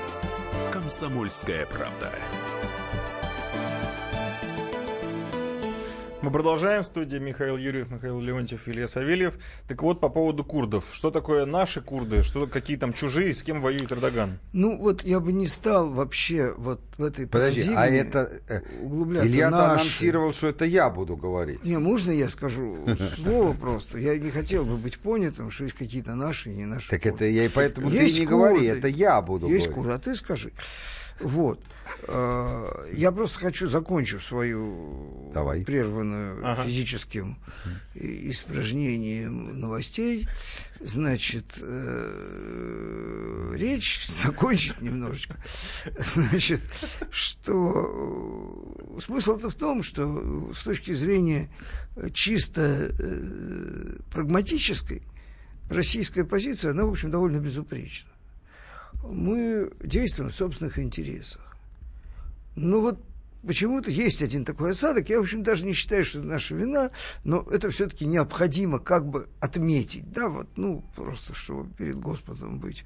Комсомольская 0.69 1.65
правда. 1.65 2.13
Мы 6.21 6.29
продолжаем. 6.29 6.83
В 6.83 6.85
студии 6.85 7.17
Михаил 7.17 7.57
Юрьев, 7.57 7.89
Михаил 7.89 8.19
Леонтьев, 8.21 8.67
Илья 8.67 8.87
Савельев. 8.87 9.39
Так 9.67 9.81
вот, 9.81 9.99
по 9.99 10.07
поводу 10.07 10.43
курдов. 10.43 10.85
Что 10.91 11.09
такое 11.09 11.45
наши 11.47 11.81
курды? 11.81 12.21
Что 12.21 12.45
какие 12.45 12.77
там 12.77 12.93
чужие? 12.93 13.33
С 13.33 13.41
кем 13.41 13.59
воюет 13.59 13.91
Эрдоган? 13.91 14.37
Ну, 14.53 14.77
вот 14.77 15.01
я 15.03 15.19
бы 15.19 15.33
не 15.33 15.47
стал 15.47 15.91
вообще 15.91 16.53
вот 16.57 16.79
в 16.99 17.03
этой 17.03 17.25
Подожди, 17.25 17.73
а 17.75 17.87
это... 17.87 18.29
э, 18.49 18.61
углубляться. 18.83 19.49
Наши. 19.49 19.81
анонсировал, 19.81 20.33
что 20.33 20.47
это 20.49 20.63
я 20.65 20.91
буду 20.91 21.15
говорить. 21.17 21.63
Не, 21.65 21.79
можно 21.79 22.11
я 22.11 22.29
скажу 22.29 22.77
слово 23.17 23.53
просто? 23.53 23.97
Я 23.97 24.15
не 24.19 24.29
хотел 24.29 24.65
бы 24.65 24.77
быть 24.77 24.99
понятым, 24.99 25.49
что 25.49 25.63
есть 25.63 25.75
какие-то 25.75 26.13
наши 26.13 26.51
и 26.51 26.55
не 26.55 26.65
наши 26.65 26.87
Так 26.87 27.01
курды. 27.01 27.15
это 27.15 27.25
я 27.25 27.45
и 27.45 27.49
поэтому 27.49 27.89
Есть 27.89 28.15
ты 28.15 28.21
не 28.21 28.27
говори, 28.27 28.65
это 28.67 28.87
я 28.87 29.19
буду 29.23 29.47
Есть 29.47 29.69
говорить. 29.69 29.73
курды, 29.73 29.91
а 29.93 29.97
ты 29.99 30.15
скажи. 30.15 30.51
Вот. 31.19 31.59
Э, 32.07 32.67
Я 32.93 33.11
просто 33.11 33.39
хочу, 33.39 33.67
закончив 33.67 34.23
свою 34.23 35.31
Давай. 35.33 35.63
прерванную 35.63 36.39
Ага. 36.43 36.63
физическим 36.63 37.37
испражнением 37.93 39.59
новостей, 39.59 40.27
значит, 40.79 41.59
э, 41.61 43.53
речь 43.55 44.07
закончить 44.09 44.81
немножечко. 44.81 45.35
Значит, 45.99 46.61
что 47.11 48.75
э, 48.97 49.01
смысл-то 49.01 49.49
в 49.49 49.55
том, 49.55 49.83
что 49.83 50.53
с 50.53 50.63
точки 50.63 50.93
зрения 50.93 51.49
чисто 52.13 52.61
э, 52.61 53.97
прагматической, 54.11 55.01
российская 55.69 56.23
позиция, 56.23 56.71
она, 56.71 56.85
в 56.85 56.91
общем, 56.91 57.11
довольно 57.11 57.37
безупречна 57.37 58.09
мы 59.03 59.71
действуем 59.83 60.29
в 60.29 60.35
собственных 60.35 60.79
интересах. 60.79 61.57
Но 62.55 62.81
вот 62.81 62.99
почему-то 63.45 63.89
есть 63.89 64.21
один 64.21 64.45
такой 64.45 64.71
осадок. 64.71 65.09
Я, 65.09 65.19
в 65.19 65.23
общем, 65.23 65.43
даже 65.43 65.65
не 65.65 65.73
считаю, 65.73 66.05
что 66.05 66.19
это 66.19 66.27
наша 66.27 66.55
вина, 66.55 66.91
но 67.23 67.41
это 67.51 67.69
все-таки 67.71 68.05
необходимо 68.05 68.79
как 68.79 69.07
бы 69.07 69.27
отметить. 69.39 70.11
Да, 70.11 70.29
вот, 70.29 70.47
ну, 70.55 70.83
просто, 70.95 71.33
чтобы 71.33 71.71
перед 71.73 71.99
Господом 71.99 72.59
быть 72.59 72.85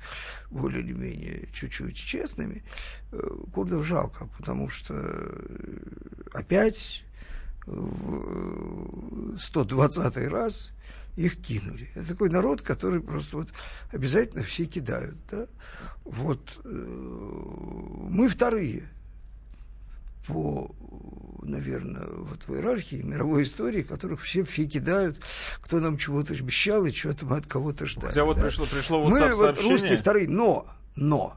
более 0.49 0.81
или 0.81 0.93
менее 0.93 1.49
чуть-чуть 1.53 1.95
честными. 1.95 2.63
Э, 3.11 3.17
Курдов 3.53 3.85
жалко, 3.85 4.27
потому 4.37 4.69
что 4.69 4.93
э, 4.93 5.77
опять 6.33 7.03
в 7.65 9.39
120 9.39 10.17
раз 10.29 10.71
их 11.15 11.41
кинули. 11.41 11.89
Это 11.95 12.09
такой 12.09 12.29
народ, 12.29 12.61
который 12.61 13.01
просто 13.01 13.37
вот 13.37 13.49
обязательно 13.91 14.43
все 14.43 14.65
кидают. 14.65 15.15
Да? 15.31 15.47
Вот 16.03 16.59
э, 16.63 16.69
мы 16.69 18.27
вторые 18.29 18.89
по, 20.27 20.75
наверное, 21.43 22.07
вот 22.07 22.47
в 22.47 22.53
иерархии 22.53 23.01
мировой 23.01 23.43
истории, 23.43 23.83
которых 23.83 24.21
все 24.21 24.43
все 24.43 24.65
кидают, 24.65 25.21
кто 25.61 25.79
нам 25.79 25.97
чего-то 25.97 26.33
обещал 26.33 26.85
и 26.85 26.91
чего-то 26.91 27.25
мы 27.25 27.37
от 27.37 27.45
кого-то 27.45 27.85
ждали. 27.85 28.07
Хотя 28.07 28.25
вот 28.25 28.37
да. 28.37 28.43
пришло, 28.43 28.65
пришло 28.65 29.07
Мы 29.07 29.19
WhatsApp 29.19 29.35
вот 29.35 29.61
русские 29.63 29.97
вторые, 29.97 30.27
но, 30.27 30.67
но, 30.95 31.35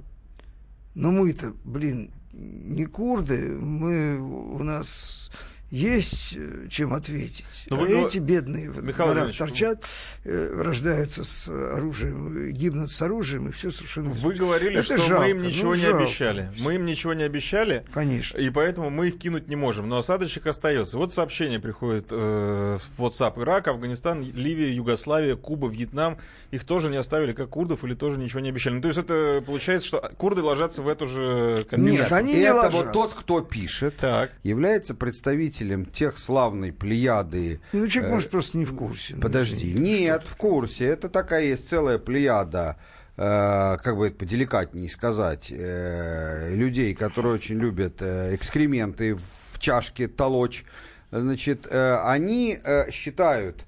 но 0.94 1.10
мы-то, 1.10 1.52
блин, 1.64 2.12
не 2.32 2.86
курды, 2.86 3.58
мы, 3.58 4.18
у 4.18 4.62
нас 4.62 5.30
есть 5.70 6.34
э, 6.36 6.68
чем 6.70 6.94
ответить. 6.94 7.44
Но 7.68 7.76
а 7.76 7.80
вы 7.80 8.04
эти 8.04 8.18
бедные 8.18 8.70
в 8.70 8.82
Михаил 8.82 9.12
Ильич, 9.12 9.36
торчат, 9.36 9.84
э, 10.24 10.62
рождаются 10.62 11.24
с 11.24 11.48
оружием, 11.48 12.50
гибнут 12.52 12.90
с 12.90 13.02
оружием, 13.02 13.48
и 13.48 13.52
все 13.52 13.70
совершенно... 13.70 14.10
Вы 14.10 14.34
говорили, 14.34 14.78
Это 14.78 14.84
что 14.84 14.98
жалко, 14.98 15.24
мы 15.24 15.30
им 15.30 15.42
ничего 15.42 15.70
ну, 15.70 15.74
не 15.74 15.82
жалко. 15.82 15.98
обещали. 15.98 16.50
Мы 16.60 16.74
им 16.76 16.86
ничего 16.86 17.12
не 17.12 17.22
обещали. 17.22 17.84
Конечно. 17.92 18.38
И 18.38 18.48
поэтому 18.50 18.88
мы 18.88 19.08
их 19.08 19.18
кинуть 19.18 19.48
не 19.48 19.56
можем. 19.56 19.88
Но 19.88 19.98
осадочек 19.98 20.46
остается. 20.46 20.96
Вот 20.96 21.12
сообщение 21.12 21.60
приходит 21.60 22.06
э, 22.10 22.78
в 22.96 23.02
WhatsApp. 23.02 23.40
Ирак, 23.42 23.68
Афганистан, 23.68 24.22
Ливия, 24.22 24.74
Югославия, 24.74 25.36
Куба, 25.36 25.68
Вьетнам. 25.68 26.16
Их 26.50 26.64
тоже 26.64 26.88
не 26.88 26.96
оставили 26.96 27.32
как 27.32 27.50
курдов 27.50 27.84
или 27.84 27.94
тоже 27.94 28.18
ничего 28.18 28.40
не 28.40 28.48
обещали. 28.48 28.74
Ну, 28.76 28.80
то 28.80 28.88
есть 28.88 28.98
это 28.98 29.42
получается, 29.44 29.86
что 29.86 30.10
курды 30.16 30.42
ложатся 30.42 30.80
в 30.80 30.88
эту 30.88 31.06
же 31.06 31.66
кабинетку. 31.68 32.02
Нет, 32.02 32.12
они 32.12 32.32
не 32.32 32.40
это 32.40 32.54
ложатся. 32.54 32.76
вот 32.78 32.92
тот, 32.92 33.12
кто 33.12 33.40
пишет, 33.42 33.96
Так. 33.98 34.32
является 34.42 34.94
представителем 34.94 35.57
тех 35.92 36.18
славной 36.18 36.72
плеяды. 36.72 37.60
Ну, 37.72 37.88
человек, 37.88 38.10
э, 38.10 38.14
может, 38.14 38.30
просто 38.30 38.58
не 38.58 38.64
в 38.64 38.74
курсе. 38.74 39.14
Ну, 39.14 39.20
Подожди, 39.20 39.72
нет, 39.72 40.24
в 40.26 40.36
курсе. 40.36 40.86
Это 40.86 41.08
такая 41.08 41.44
есть 41.44 41.68
целая 41.68 41.98
плеяда, 41.98 42.76
э, 43.16 43.76
как 43.82 43.96
бы 43.96 44.08
это 44.08 44.16
поделикатнее 44.16 44.88
сказать, 44.88 45.50
э, 45.50 46.54
людей, 46.54 46.94
которые 46.94 47.34
очень 47.34 47.56
любят 47.56 47.96
э, 48.00 48.34
экскременты 48.34 49.16
в 49.16 49.58
чашке 49.58 50.08
толочь. 50.08 50.64
Значит, 51.10 51.66
они 51.72 52.58
считают, 52.90 53.64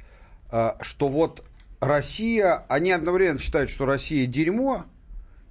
что 0.82 1.08
вот 1.08 1.42
Россия, 1.80 2.64
они 2.68 2.92
одновременно 2.92 3.38
считают, 3.38 3.70
что 3.70 3.86
Россия 3.86 4.26
дерьмо, 4.26 4.84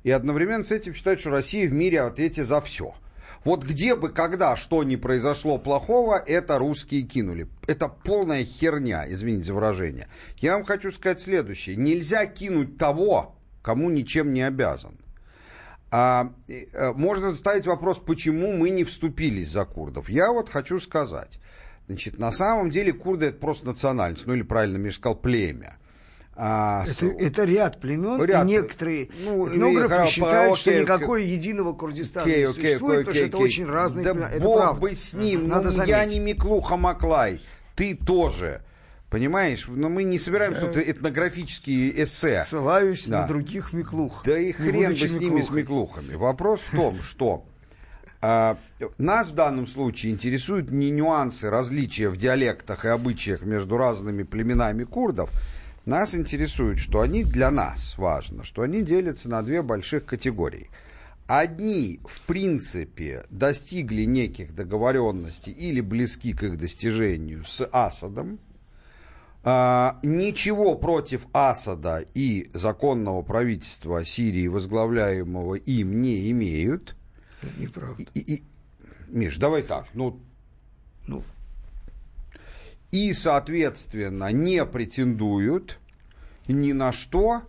и 0.03 0.11
одновременно 0.11 0.63
с 0.63 0.71
этим 0.71 0.93
считают, 0.93 1.19
что 1.19 1.31
Россия 1.31 1.67
в 1.67 1.73
мире 1.73 2.03
в 2.03 2.07
ответе 2.07 2.45
за 2.45 2.61
все. 2.61 2.93
Вот 3.43 3.63
где 3.63 3.95
бы, 3.95 4.09
когда, 4.09 4.55
что 4.55 4.83
ни 4.83 4.95
произошло 4.95 5.57
плохого, 5.57 6.17
это 6.17 6.57
русские 6.57 7.03
кинули. 7.03 7.47
Это 7.67 7.87
полная 7.87 8.43
херня, 8.43 9.05
извините 9.07 9.47
за 9.47 9.53
выражение. 9.53 10.07
Я 10.37 10.55
вам 10.55 10.65
хочу 10.65 10.91
сказать 10.91 11.21
следующее. 11.21 11.75
Нельзя 11.75 12.25
кинуть 12.25 12.77
того, 12.77 13.35
кому 13.61 13.89
ничем 13.89 14.33
не 14.33 14.41
обязан. 14.41 14.97
А, 15.91 16.31
э, 16.47 16.93
можно 16.93 17.33
ставить 17.33 17.65
вопрос, 17.65 17.99
почему 17.99 18.51
мы 18.55 18.69
не 18.69 18.83
вступились 18.83 19.49
за 19.49 19.65
курдов. 19.65 20.09
Я 20.09 20.31
вот 20.31 20.49
хочу 20.49 20.79
сказать. 20.79 21.39
Значит, 21.87 22.19
на 22.19 22.31
самом 22.31 22.69
деле 22.69 22.93
курды 22.93 23.27
это 23.27 23.39
просто 23.39 23.65
национальность, 23.65 24.27
ну 24.27 24.35
или 24.35 24.43
правильно 24.43 24.77
мне 24.77 24.91
сказал, 24.91 25.15
племя. 25.15 25.77
А, 26.41 26.85
Это, 26.87 27.05
это 27.07 27.43
ряд 27.43 27.81
племен, 27.81 28.23
Ряд. 28.23 28.45
и 28.45 28.47
некоторые 28.47 29.09
Ну, 29.25 29.45
этнографы 29.45 29.93
Михаил, 29.93 30.07
считают, 30.09 30.57
что 30.57 30.81
никакой 30.81 31.25
единого 31.25 31.73
Курдистана 31.73 32.25
Окей, 32.25 32.47
не 32.47 32.53
существует, 32.53 32.99
потому 33.05 33.09
окей, 33.09 33.13
что 33.25 33.27
это 33.27 33.37
очень 33.39 33.65
разные 33.65 34.05
Да 34.05 34.13
племена. 34.13 34.29
Это 34.29 34.41
бог 34.43 34.57
правда. 34.61 34.81
бы 34.81 34.91
с 34.95 35.13
ним, 35.13 35.49
Надо 35.49 35.71
ну, 35.71 35.83
я 35.83 36.05
не 36.05 36.19
Миклуха 36.21 36.77
Маклай, 36.77 37.41
ты 37.75 37.93
тоже. 37.93 38.61
Понимаешь? 39.09 39.65
Но 39.67 39.89
мы 39.89 40.05
не 40.05 40.17
собираем 40.17 40.53
тут 40.55 40.77
этнографические 40.77 42.03
эссе. 42.03 42.43
Ссылаюсь 42.45 43.05
Да. 43.07 43.23
на 43.23 43.27
других 43.27 43.73
Миклух. 43.73 44.21
Да 44.23 44.37
и 44.37 44.53
хрен 44.53 44.93
бы 44.93 45.07
с 45.09 45.19
ними, 45.19 45.41
с 45.41 45.49
Миклухой. 45.49 46.03
Миклухами. 46.03 46.15
Вопрос 46.15 46.61
в 46.71 46.75
том, 46.75 47.01
что 47.01 47.43
а, 48.21 48.57
нас 48.97 49.27
в 49.27 49.33
данном 49.33 49.67
случае 49.67 50.13
интересуют 50.13 50.71
не 50.71 50.89
нюансы, 50.89 51.49
различия 51.49 52.07
в 52.09 52.15
диалектах 52.17 52.85
и 52.85 52.87
обычаях 52.87 53.41
между 53.41 53.77
разными 53.77 54.23
племенами 54.23 54.83
курдов. 54.85 55.29
Нас 55.85 56.13
интересует, 56.13 56.79
что 56.79 57.01
они 57.01 57.23
для 57.23 57.51
нас 57.51 57.97
важно, 57.97 58.43
что 58.43 58.61
они 58.61 58.81
делятся 58.83 59.29
на 59.29 59.41
две 59.41 59.61
больших 59.61 60.05
категории. 60.05 60.69
Одни, 61.27 61.99
в 62.05 62.21
принципе, 62.21 63.23
достигли 63.29 64.03
неких 64.03 64.55
договоренностей 64.55 65.51
или 65.51 65.79
близки 65.81 66.33
к 66.33 66.43
их 66.43 66.57
достижению 66.57 67.43
с 67.45 67.67
Асадом, 67.71 68.39
а, 69.43 69.99
ничего 70.03 70.75
против 70.75 71.27
Асада 71.33 72.03
и 72.13 72.49
законного 72.53 73.21
правительства 73.21 74.03
Сирии, 74.03 74.47
возглавляемого 74.47 75.55
им, 75.55 76.01
не 76.01 76.29
имеют. 76.31 76.95
Это 77.41 77.59
неправда. 77.61 78.03
И, 78.15 78.19
и- 78.19 78.43
Миш, 79.07 79.37
давай 79.37 79.61
так. 79.63 79.87
Ну, 79.93 80.19
Ну, 81.07 81.23
и, 82.91 83.13
соответственно, 83.13 84.31
не 84.31 84.65
претендуют 84.65 85.79
ни 86.47 86.71
на 86.71 86.91
что, 86.91 87.43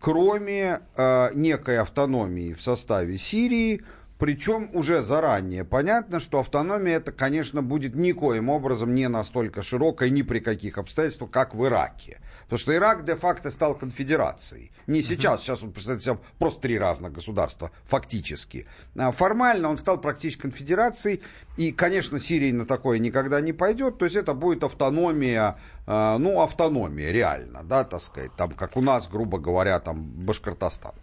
кроме 0.00 0.80
э, 0.96 1.30
некой 1.34 1.78
автономии 1.78 2.54
в 2.54 2.62
составе 2.62 3.18
Сирии 3.18 3.82
Причем 4.22 4.70
уже 4.72 5.02
заранее 5.02 5.64
понятно, 5.64 6.20
что 6.20 6.38
автономия 6.38 6.98
это, 6.98 7.10
конечно, 7.10 7.60
будет 7.60 7.96
никоим 7.96 8.50
образом 8.50 8.94
не 8.94 9.08
настолько 9.08 9.64
широкой 9.64 10.10
ни 10.10 10.22
при 10.22 10.38
каких 10.38 10.78
обстоятельствах, 10.78 11.32
как 11.32 11.56
в 11.56 11.66
Ираке. 11.66 12.20
Потому 12.44 12.58
что 12.60 12.72
Ирак 12.72 13.04
де-факто 13.04 13.50
стал 13.50 13.74
конфедерацией. 13.74 14.70
Не 14.86 15.02
сейчас, 15.02 15.40
сейчас 15.40 15.64
он 15.64 15.72
представляет 15.72 16.04
себя 16.04 16.18
просто 16.38 16.60
три 16.60 16.78
разных 16.78 17.10
государства, 17.10 17.72
фактически. 17.84 18.68
А 18.96 19.10
формально 19.10 19.68
он 19.68 19.76
стал 19.76 20.00
практически 20.00 20.42
конфедерацией, 20.42 21.20
и, 21.56 21.72
конечно, 21.72 22.20
Сирия 22.20 22.52
на 22.52 22.64
такое 22.64 23.00
никогда 23.00 23.40
не 23.40 23.52
пойдет, 23.52 23.98
то 23.98 24.04
есть 24.04 24.14
это 24.14 24.34
будет 24.34 24.62
автономия, 24.62 25.58
а, 25.84 26.16
ну, 26.18 26.40
автономия 26.42 27.10
реально, 27.10 27.64
да, 27.64 27.82
так 27.82 28.00
сказать, 28.00 28.30
там, 28.36 28.52
как 28.52 28.76
у 28.76 28.82
нас, 28.82 29.08
грубо 29.08 29.40
говоря, 29.40 29.80
там, 29.80 30.00
Башкортостан. 30.00 30.94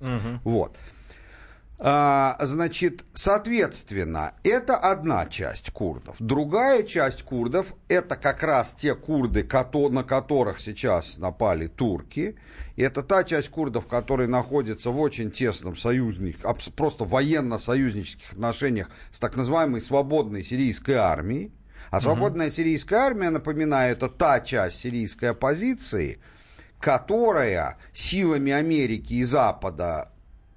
Угу. 0.00 0.40
Вот. 0.44 0.76
А, 1.80 2.36
значит, 2.40 3.04
соответственно, 3.14 4.32
это 4.42 4.76
одна 4.76 5.26
часть 5.26 5.70
курдов. 5.70 6.16
Другая 6.18 6.82
часть 6.82 7.22
курдов– 7.22 7.74
это 7.88 8.16
как 8.16 8.42
раз 8.42 8.74
те 8.74 8.96
курды, 8.96 9.48
на 9.90 10.02
которых 10.02 10.60
сейчас 10.60 11.18
напали 11.18 11.68
турки. 11.68 12.36
И 12.74 12.82
это 12.82 13.02
та 13.02 13.22
часть 13.22 13.50
курдов, 13.50 13.86
которые 13.86 14.28
находятся 14.28 14.90
в 14.90 14.98
очень 14.98 15.30
тесном 15.30 15.76
союзных, 15.76 16.38
просто 16.74 17.04
военно-союзнических 17.04 18.32
отношениях 18.32 18.90
с 19.12 19.20
так 19.20 19.36
называемой 19.36 19.80
свободной 19.80 20.42
сирийской 20.42 20.96
армией. 20.96 21.52
А 21.90 22.00
свободная 22.00 22.50
сирийская 22.50 22.98
армия, 22.98 23.30
напоминаю, 23.30 23.92
это 23.92 24.08
та 24.08 24.40
часть 24.40 24.78
сирийской 24.78 25.26
оппозиции, 25.26 26.18
которая 26.80 27.78
силами 27.92 28.50
Америки 28.50 29.14
и 29.14 29.24
Запада 29.24 30.10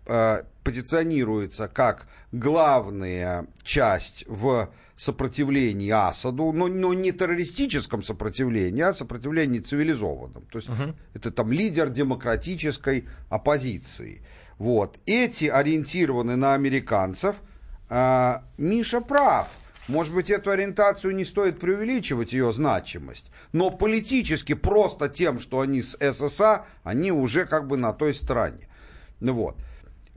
э, 0.07 0.43
позиционируется 0.63 1.67
как 1.67 2.07
главная 2.31 3.47
часть 3.63 4.25
в 4.27 4.69
сопротивлении 4.95 5.89
Асаду, 5.89 6.51
но, 6.51 6.67
но 6.67 6.93
не 6.93 7.11
террористическом 7.11 8.03
сопротивлении, 8.03 8.83
а 8.83 8.93
сопротивлении 8.93 9.59
цивилизованном. 9.59 10.45
То 10.51 10.59
есть 10.59 10.69
uh-huh. 10.69 10.95
это 11.15 11.31
там 11.31 11.51
лидер 11.51 11.89
демократической 11.89 13.07
оппозиции. 13.29 14.21
Вот. 14.59 14.99
Эти 15.07 15.45
ориентированы 15.45 16.35
на 16.35 16.53
американцев. 16.53 17.37
А, 17.89 18.43
Миша 18.57 19.01
прав. 19.01 19.47
Может 19.87 20.13
быть, 20.13 20.29
эту 20.29 20.51
ориентацию 20.51 21.15
не 21.15 21.25
стоит 21.25 21.59
преувеличивать, 21.59 22.31
ее 22.31 22.53
значимость. 22.53 23.31
Но 23.53 23.71
политически 23.71 24.53
просто 24.53 25.09
тем, 25.09 25.39
что 25.39 25.61
они 25.61 25.81
с 25.81 25.97
ССА, 25.99 26.65
они 26.83 27.11
уже 27.11 27.45
как 27.45 27.67
бы 27.67 27.75
на 27.75 27.91
той 27.91 28.13
стороне. 28.13 28.69
Ну 29.19 29.33
вот. 29.33 29.57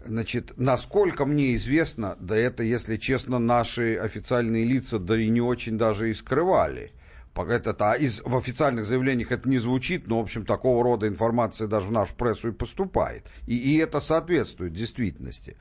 Значит, 0.07 0.53
насколько 0.57 1.25
мне 1.25 1.57
известно, 1.57 2.17
да 2.21 2.37
это, 2.37 2.63
если 2.63 2.97
честно, 2.97 3.39
наши 3.39 3.97
официальные 3.97 4.65
лица, 4.65 4.99
да 4.99 5.17
и 5.17 5.29
не 5.29 5.41
очень 5.41 5.79
даже 5.79 6.11
и 6.11 6.15
скрывали. 6.15 6.93
Пока 7.33 7.55
это, 7.55 7.75
а 7.79 7.95
из, 7.95 8.23
в 8.23 8.37
официальных 8.37 8.87
заявлениях 8.87 9.33
это 9.33 9.49
не 9.49 9.59
звучит, 9.59 10.07
но, 10.07 10.21
в 10.21 10.23
общем, 10.23 10.47
такого 10.47 10.85
рода 10.85 11.09
информация 11.09 11.67
даже 11.67 11.89
в 11.89 11.93
нашу 11.93 12.15
прессу 12.15 12.49
и 12.49 12.53
поступает. 12.53 13.27
И, 13.47 13.57
и 13.57 13.79
это 13.79 14.01
соответствует 14.01 14.73
действительности. 14.73 15.57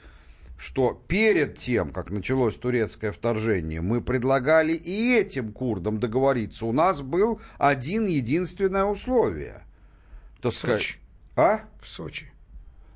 Что 0.55 1.03
перед 1.07 1.57
тем, 1.57 1.91
как 1.91 2.11
началось 2.11 2.55
турецкое 2.55 3.11
вторжение, 3.11 3.81
мы 3.81 4.01
предлагали 4.01 4.73
и 4.73 5.15
этим 5.15 5.51
курдам 5.51 5.99
договориться. 5.99 6.67
У 6.67 6.71
нас 6.71 7.01
был 7.01 7.41
один 7.57 8.05
единственное 8.05 8.85
условие. 8.85 9.63
Так 10.41 10.51
в 10.51 10.55
сказать, 10.55 10.79
Сочи. 10.79 10.99
А? 11.35 11.61
В 11.81 11.89
Сочи. 11.89 12.32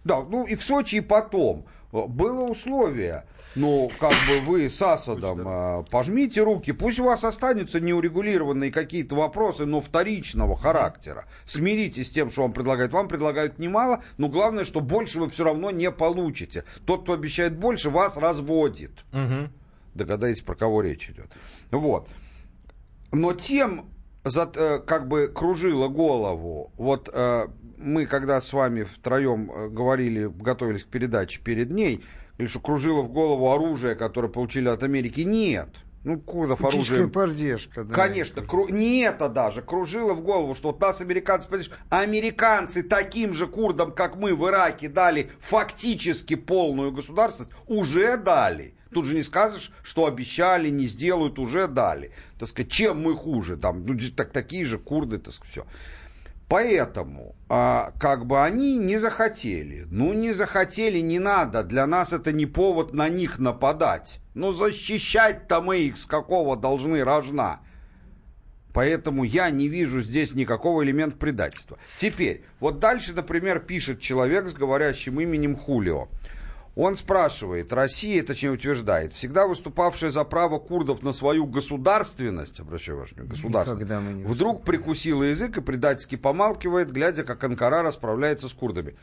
Да, 0.07 0.21
ну 0.21 0.45
и 0.45 0.55
в 0.55 0.63
Сочи, 0.63 0.95
и 0.95 1.01
потом. 1.01 1.65
Было 1.91 2.43
условие, 2.43 3.23
ну, 3.55 3.89
как 3.99 4.13
бы 4.27 4.39
вы 4.41 4.69
с 4.69 4.81
Асадом 4.81 5.47
э, 5.47 5.83
пожмите 5.89 6.41
руки, 6.41 6.73
пусть 6.73 6.99
у 6.99 7.05
вас 7.05 7.23
останутся 7.23 7.79
неурегулированные 7.79 8.71
какие-то 8.71 9.15
вопросы, 9.15 9.65
но 9.65 9.81
вторичного 9.81 10.55
характера. 10.55 11.25
Смиритесь 11.45 12.07
с 12.07 12.11
тем, 12.11 12.29
что 12.29 12.43
вам 12.43 12.53
предлагают. 12.53 12.93
Вам 12.93 13.07
предлагают 13.07 13.57
немало, 13.57 14.03
но 14.17 14.27
главное, 14.27 14.63
что 14.63 14.79
больше 14.79 15.19
вы 15.19 15.29
все 15.29 15.43
равно 15.43 15.71
не 15.71 15.89
получите. 15.91 16.65
Тот, 16.85 17.03
кто 17.03 17.13
обещает 17.13 17.57
больше, 17.57 17.89
вас 17.89 18.17
разводит. 18.17 19.05
Угу. 19.13 19.49
Догадаетесь, 19.95 20.41
про 20.41 20.55
кого 20.55 20.81
речь 20.81 21.09
идет. 21.09 21.31
Вот. 21.71 22.07
Но 23.11 23.33
тем, 23.33 23.89
э, 24.25 24.79
как 24.85 25.07
бы 25.07 25.29
кружило 25.33 25.87
голову, 25.87 26.71
вот 26.77 27.09
э, 27.11 27.47
мы 27.77 28.05
когда 28.05 28.41
с 28.41 28.51
вами 28.53 28.83
втроем 28.83 29.51
э, 29.51 29.69
говорили, 29.69 30.25
готовились 30.25 30.83
к 30.83 30.87
передаче 30.87 31.39
перед 31.39 31.71
ней, 31.71 32.03
или 32.37 32.47
что 32.47 32.59
кружило 32.59 33.01
в 33.01 33.09
голову 33.09 33.51
оружие, 33.51 33.95
которое 33.95 34.29
получили 34.29 34.67
от 34.67 34.83
Америки. 34.83 35.21
Нет. 35.21 35.69
Ну, 36.03 36.19
курдов 36.19 36.63
оружие... 36.63 37.09
поддержка, 37.09 37.83
да. 37.83 37.93
Конечно, 37.93 38.41
кру... 38.41 38.69
не 38.69 39.01
это 39.01 39.27
даже. 39.27 39.61
Кружило 39.61 40.13
в 40.13 40.21
голову, 40.21 40.55
что 40.55 40.69
вот 40.69 40.79
нас 40.79 41.01
американцы. 41.01 41.49
Американцы 41.89 42.83
таким 42.83 43.33
же 43.33 43.47
курдам, 43.47 43.91
как 43.91 44.15
мы 44.15 44.33
в 44.33 44.47
Ираке, 44.47 44.87
дали 44.87 45.29
фактически 45.39 46.35
полную 46.35 46.91
государственность, 46.91 47.51
уже 47.67 48.15
дали. 48.15 48.73
Тут 48.93 49.05
же 49.05 49.15
не 49.15 49.23
скажешь, 49.23 49.71
что 49.83 50.05
обещали, 50.05 50.69
не 50.69 50.87
сделают, 50.87 51.39
уже 51.39 51.67
дали. 51.67 52.11
Так 52.39 52.47
сказать, 52.47 52.71
чем 52.71 53.01
мы 53.01 53.15
хуже? 53.15 53.57
Там, 53.57 53.85
ну, 53.85 53.97
так, 54.15 54.31
такие 54.31 54.65
же 54.65 54.79
курды, 54.79 55.17
так 55.17 55.33
сказать, 55.33 55.51
все. 55.51 55.65
Поэтому, 56.47 57.35
а, 57.49 57.91
как 57.99 58.25
бы 58.25 58.41
они 58.41 58.77
не 58.77 58.97
захотели. 58.97 59.85
Ну, 59.91 60.13
не 60.13 60.31
захотели, 60.31 60.99
не 60.99 61.19
надо. 61.19 61.63
Для 61.63 61.85
нас 61.85 62.13
это 62.13 62.31
не 62.31 62.45
повод 62.45 62.93
на 62.93 63.09
них 63.09 63.37
нападать. 63.37 64.19
Но 64.33 64.53
защищать-то 64.53 65.61
мы 65.61 65.79
их 65.79 65.97
с 65.97 66.05
какого 66.05 66.55
должны 66.55 67.03
рожна. 67.03 67.59
Поэтому 68.73 69.23
я 69.23 69.49
не 69.49 69.67
вижу 69.67 70.01
здесь 70.01 70.35
никакого 70.35 70.83
элемента 70.83 71.17
предательства. 71.17 71.79
Теперь, 71.97 72.43
вот 72.59 72.79
дальше, 72.79 73.13
например, 73.13 73.59
пишет 73.59 73.99
человек 73.99 74.47
с 74.47 74.53
говорящим 74.53 75.19
именем 75.19 75.55
Хулио. 75.55 76.07
Он 76.77 76.95
спрашивает, 76.95 77.73
Россия, 77.73 78.21
точнее 78.21 78.51
утверждает, 78.51 79.11
всегда 79.11 79.47
выступавшая 79.47 80.11
за 80.11 80.23
право 80.23 80.59
курдов 80.59 81.01
на 81.01 81.11
свою 81.11 81.47
государственность, 81.47 82.59
обращаю 82.59 82.99
ваше 82.99 83.15
внимание, 83.15 83.33
государственность, 83.33 84.25
вдруг 84.27 84.63
прикусила 84.63 85.23
язык 85.23 85.57
и 85.57 85.61
предательски 85.61 86.17
помалкивает, 86.17 86.91
глядя, 86.91 87.23
как 87.23 87.43
Анкара 87.43 87.81
расправляется 87.81 88.47
с 88.47 88.53
курдами. 88.53 88.95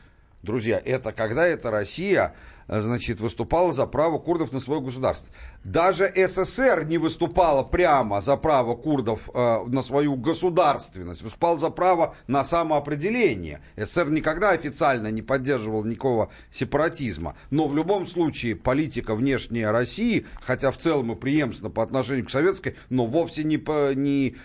Друзья, 0.44 0.80
это 0.84 1.10
когда 1.10 1.44
это 1.48 1.72
Россия 1.72 2.36
значит, 2.68 3.20
выступала 3.20 3.72
за 3.72 3.86
право 3.86 4.18
курдов 4.18 4.52
на 4.52 4.60
свое 4.60 4.80
государство. 4.80 5.32
Даже 5.64 6.10
СССР 6.14 6.84
не 6.84 6.98
выступала 6.98 7.62
прямо 7.62 8.20
за 8.20 8.36
право 8.36 8.74
курдов 8.74 9.30
э, 9.32 9.64
на 9.66 9.82
свою 9.82 10.16
государственность, 10.16 11.22
выступала 11.22 11.58
за 11.58 11.70
право 11.70 12.14
на 12.26 12.44
самоопределение. 12.44 13.60
СССР 13.76 14.10
никогда 14.10 14.50
официально 14.50 15.08
не 15.10 15.22
поддерживал 15.22 15.84
никакого 15.84 16.30
сепаратизма. 16.50 17.36
Но 17.50 17.68
в 17.68 17.76
любом 17.76 18.06
случае 18.06 18.56
политика 18.56 19.14
внешняя 19.14 19.70
России, 19.70 20.26
хотя 20.42 20.70
в 20.70 20.76
целом 20.76 21.12
и 21.12 21.14
преемственна 21.14 21.70
по 21.70 21.82
отношению 21.82 22.26
к 22.26 22.30
советской, 22.30 22.76
но 22.90 23.06
вовсе 23.06 23.44
не, 23.44 23.58
по, 23.58 23.94
не 23.94 24.36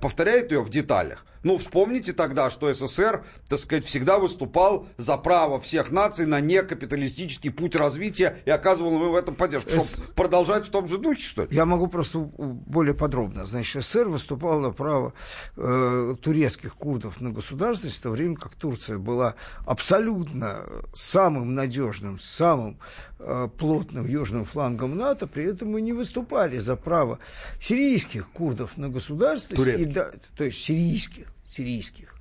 повторяет 0.00 0.52
ее 0.52 0.62
в 0.62 0.70
деталях. 0.70 1.26
Ну, 1.42 1.58
вспомните 1.58 2.12
тогда, 2.12 2.50
что 2.50 2.72
СССР, 2.74 3.24
так 3.48 3.60
сказать, 3.60 3.84
всегда 3.84 4.18
выступал 4.18 4.88
за 4.98 5.16
право 5.16 5.60
всех 5.60 5.90
наций 5.92 6.26
на 6.26 6.40
некапиталистический 6.40 7.50
путь 7.50 7.65
развития 7.74 8.38
и 8.44 8.50
оказывал 8.50 8.94
ему 8.94 9.10
в 9.10 9.16
этом 9.16 9.34
поддержку. 9.34 9.70
С... 9.70 9.94
Чтобы 9.94 10.12
продолжать 10.14 10.66
в 10.66 10.70
том 10.70 10.86
же 10.88 10.98
духе, 10.98 11.22
что 11.22 11.42
ли? 11.42 11.48
Я 11.50 11.64
могу 11.64 11.86
просто 11.86 12.18
более 12.18 12.94
подробно. 12.94 13.44
Значит, 13.46 13.82
СССР 13.82 14.08
выступал 14.08 14.60
за 14.62 14.70
право 14.70 15.14
э, 15.56 16.14
турецких 16.20 16.74
курдов 16.76 17.20
на 17.20 17.30
государственность, 17.30 17.98
в 17.98 18.02
то 18.02 18.10
время 18.10 18.36
как 18.36 18.54
Турция 18.54 18.98
была 18.98 19.34
абсолютно 19.64 20.62
самым 20.94 21.54
надежным, 21.54 22.18
самым 22.18 22.78
э, 23.18 23.48
плотным 23.58 24.06
южным 24.06 24.44
флангом 24.44 24.96
НАТО, 24.96 25.26
при 25.26 25.44
этом 25.44 25.70
мы 25.70 25.80
не 25.80 25.92
выступали 25.92 26.58
за 26.58 26.76
право 26.76 27.18
сирийских 27.60 28.30
курдов 28.30 28.76
на 28.76 28.88
государственность, 28.88 29.80
и, 29.80 29.84
да, 29.86 30.10
то 30.36 30.44
есть 30.44 30.58
сирийских, 30.58 31.32
сирийских, 31.50 32.15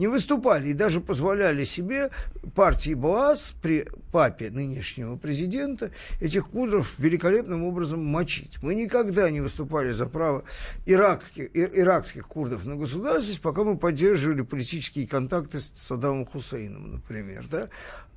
не 0.00 0.08
выступали 0.08 0.70
и 0.70 0.72
даже 0.72 1.00
позволяли 1.00 1.64
себе 1.64 2.08
партии 2.54 2.94
БАС 2.94 3.54
при 3.60 3.86
папе 4.10 4.50
нынешнего 4.50 5.16
президента 5.16 5.90
этих 6.20 6.48
курдов 6.48 6.94
великолепным 6.96 7.64
образом 7.64 8.02
мочить. 8.02 8.62
Мы 8.62 8.74
никогда 8.74 9.30
не 9.30 9.42
выступали 9.42 9.92
за 9.92 10.06
право 10.06 10.44
иракских, 10.86 11.50
иракских 11.54 12.26
курдов 12.26 12.64
на 12.64 12.76
государственность, 12.76 13.42
пока 13.42 13.62
мы 13.62 13.76
поддерживали 13.76 14.40
политические 14.40 15.06
контакты 15.06 15.60
с 15.60 15.70
Саддамом 15.74 16.24
Хусейном, 16.24 16.92
например. 16.92 17.44
Да? 17.50 17.68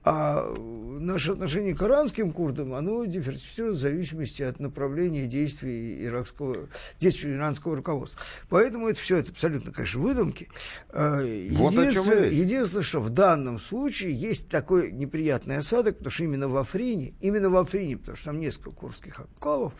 А 0.05 0.53
наше 0.99 1.31
отношение 1.31 1.75
к 1.75 1.81
иранским 1.81 2.33
курдам, 2.33 2.73
оно 2.73 3.05
дифференцирует 3.05 3.77
в 3.77 3.79
зависимости 3.79 4.43
от 4.43 4.59
направления 4.59 5.27
действий 5.27 6.05
иракского, 6.05 6.67
действий 6.99 7.35
иранского 7.35 7.77
руководства. 7.77 8.19
Поэтому 8.49 8.89
это 8.89 8.99
все 8.99 9.17
это 9.17 9.31
абсолютно, 9.31 9.71
конечно, 9.71 10.01
выдумки. 10.01 10.49
А, 10.89 11.19
вот 11.51 11.73
единственное, 11.73 12.29
единственное, 12.29 12.83
что 12.83 12.99
в 12.99 13.11
данном 13.11 13.59
случае 13.59 14.13
есть 14.13 14.49
такой 14.49 14.91
неприятный 14.91 15.57
осадок, 15.57 15.97
потому 15.97 16.11
что 16.11 16.23
именно 16.25 16.49
в 16.49 16.57
Африне, 16.57 17.13
именно 17.21 17.49
в 17.49 17.55
Африне, 17.55 17.97
потому 17.97 18.17
что 18.17 18.25
там 18.25 18.39
несколько 18.39 18.71
курских 18.71 19.19
анклавов, 19.21 19.73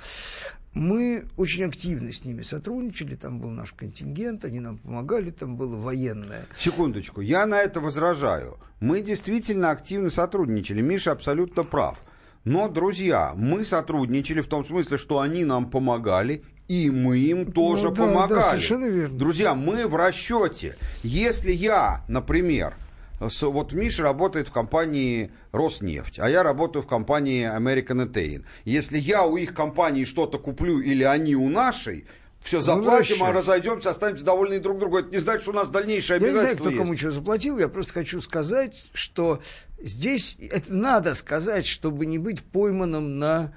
мы 0.73 1.25
очень 1.37 1.65
активно 1.65 2.11
с 2.11 2.25
ними 2.25 2.41
сотрудничали, 2.41 3.15
там 3.15 3.39
был 3.39 3.49
наш 3.49 3.73
контингент, 3.73 4.43
они 4.45 4.59
нам 4.59 4.77
помогали, 4.77 5.29
там 5.31 5.55
было 5.55 5.77
военное. 5.77 6.45
Секундочку, 6.57 7.21
я 7.21 7.45
на 7.45 7.61
это 7.61 7.79
возражаю. 7.79 8.57
Мы 8.79 9.01
действительно 9.01 9.71
активно 9.71 10.09
сотрудничали, 10.09 10.81
Миша 10.81 11.11
абсолютно 11.11 11.63
прав. 11.63 11.99
Но, 12.43 12.67
друзья, 12.67 13.33
мы 13.35 13.63
сотрудничали 13.63 14.41
в 14.41 14.47
том 14.47 14.65
смысле, 14.65 14.97
что 14.97 15.19
они 15.19 15.45
нам 15.45 15.69
помогали, 15.69 16.43
и 16.67 16.89
мы 16.89 17.17
им 17.17 17.51
тоже 17.51 17.89
ну, 17.89 17.95
да, 17.95 18.03
помогали. 18.03 18.39
Да, 18.41 18.49
совершенно 18.49 18.85
верно. 18.85 19.17
Друзья, 19.17 19.55
мы 19.55 19.87
в 19.87 19.95
расчете. 19.95 20.75
Если 21.03 21.51
я, 21.51 22.03
например, 22.07 22.73
вот 23.19 23.73
Миша 23.73 24.03
работает 24.03 24.47
в 24.47 24.51
компании 24.51 25.31
Роснефть, 25.51 26.19
а 26.19 26.29
я 26.29 26.43
работаю 26.43 26.83
в 26.83 26.87
компании 26.87 27.45
American 27.45 28.07
Etain. 28.07 28.43
Если 28.65 28.97
я 28.97 29.23
у 29.23 29.37
их 29.37 29.53
компании 29.53 30.03
что-то 30.03 30.39
куплю 30.39 30.79
или 30.79 31.03
они 31.03 31.35
у 31.35 31.49
нашей, 31.49 32.05
все 32.41 32.57
ну, 32.57 32.63
заплатим, 32.63 33.19
ну, 33.19 33.25
а 33.25 33.31
разойдемся, 33.31 33.89
останемся 33.91 34.25
довольны 34.25 34.59
друг 34.59 34.79
другу. 34.79 34.97
Это 34.97 35.09
не 35.09 35.19
значит, 35.19 35.43
что 35.43 35.51
у 35.51 35.55
нас 35.55 35.69
дальнейшее 35.69 36.17
обязательство 36.17 36.39
Я 36.39 36.43
не 36.43 36.53
знаю, 36.53 36.57
кто 36.57 36.69
есть. 36.69 36.77
кому 36.77 36.97
что 36.97 37.11
заплатил, 37.11 37.57
я 37.57 37.69
просто 37.69 37.93
хочу 37.93 38.19
сказать, 38.19 38.85
что 38.93 39.41
здесь 39.81 40.35
это 40.39 40.73
надо 40.73 41.15
сказать, 41.15 41.65
чтобы 41.65 42.05
не 42.05 42.17
быть 42.17 42.43
пойманным 42.43 43.17
на 43.17 43.53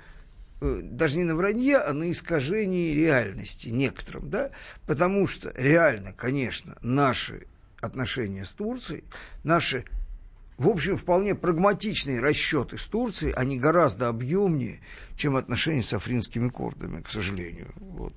э, 0.61 0.81
даже 0.83 1.17
не 1.17 1.25
на 1.25 1.35
вранье, 1.35 1.79
а 1.79 1.93
на 1.93 2.11
искажении 2.11 2.95
реальности 2.95 3.69
некоторым, 3.69 4.31
да, 4.31 4.51
потому 4.87 5.27
что 5.27 5.53
реально, 5.57 6.13
конечно, 6.13 6.77
наши 6.81 7.47
отношения 7.81 8.45
с 8.45 8.53
Турцией, 8.53 9.05
наши, 9.45 9.85
в 10.59 10.69
общем, 10.69 10.97
вполне 10.97 11.35
прагматичные 11.35 12.21
расчеты 12.21 12.79
с 12.79 12.85
Турцией, 12.85 13.33
они 13.33 13.59
гораздо 13.59 14.09
объемнее, 14.09 14.81
чем 15.17 15.37
отношения 15.37 15.83
с 15.83 15.93
афринскими 15.93 16.49
курдами, 16.49 17.03
к 17.03 17.11
сожалению. 17.11 17.73
Вот. 17.77 18.15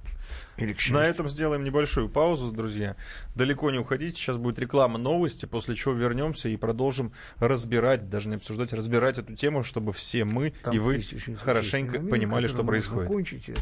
Или 0.58 0.74
к 0.74 0.89
На 0.89 1.06
этом 1.06 1.30
сделаем 1.30 1.63
небольшую 1.63 2.10
паузу, 2.10 2.52
друзья. 2.52 2.95
Далеко 3.34 3.72
не 3.72 3.80
уходите. 3.80 4.15
Сейчас 4.15 4.38
будет 4.38 4.60
реклама 4.60 4.98
новости, 4.98 5.45
после 5.45 5.76
чего 5.76 5.93
вернемся 5.93 6.50
и 6.50 6.58
продолжим 6.58 7.13
разбирать, 7.38 8.10
даже 8.10 8.30
не 8.30 8.36
обсуждать, 8.36 8.74
разбирать 8.74 9.17
эту 9.17 9.36
тему, 9.36 9.63
чтобы 9.63 9.93
все 9.93 10.26
мы 10.26 10.54
Там 10.63 10.74
и 10.74 10.80
вы 10.80 11.02
хорошенько 11.41 11.93
момент, 11.93 12.12
понимали, 12.12 12.48
что 12.48 12.63
происходит. 12.63 13.08
Кончить 13.08 13.50
это, 13.50 13.62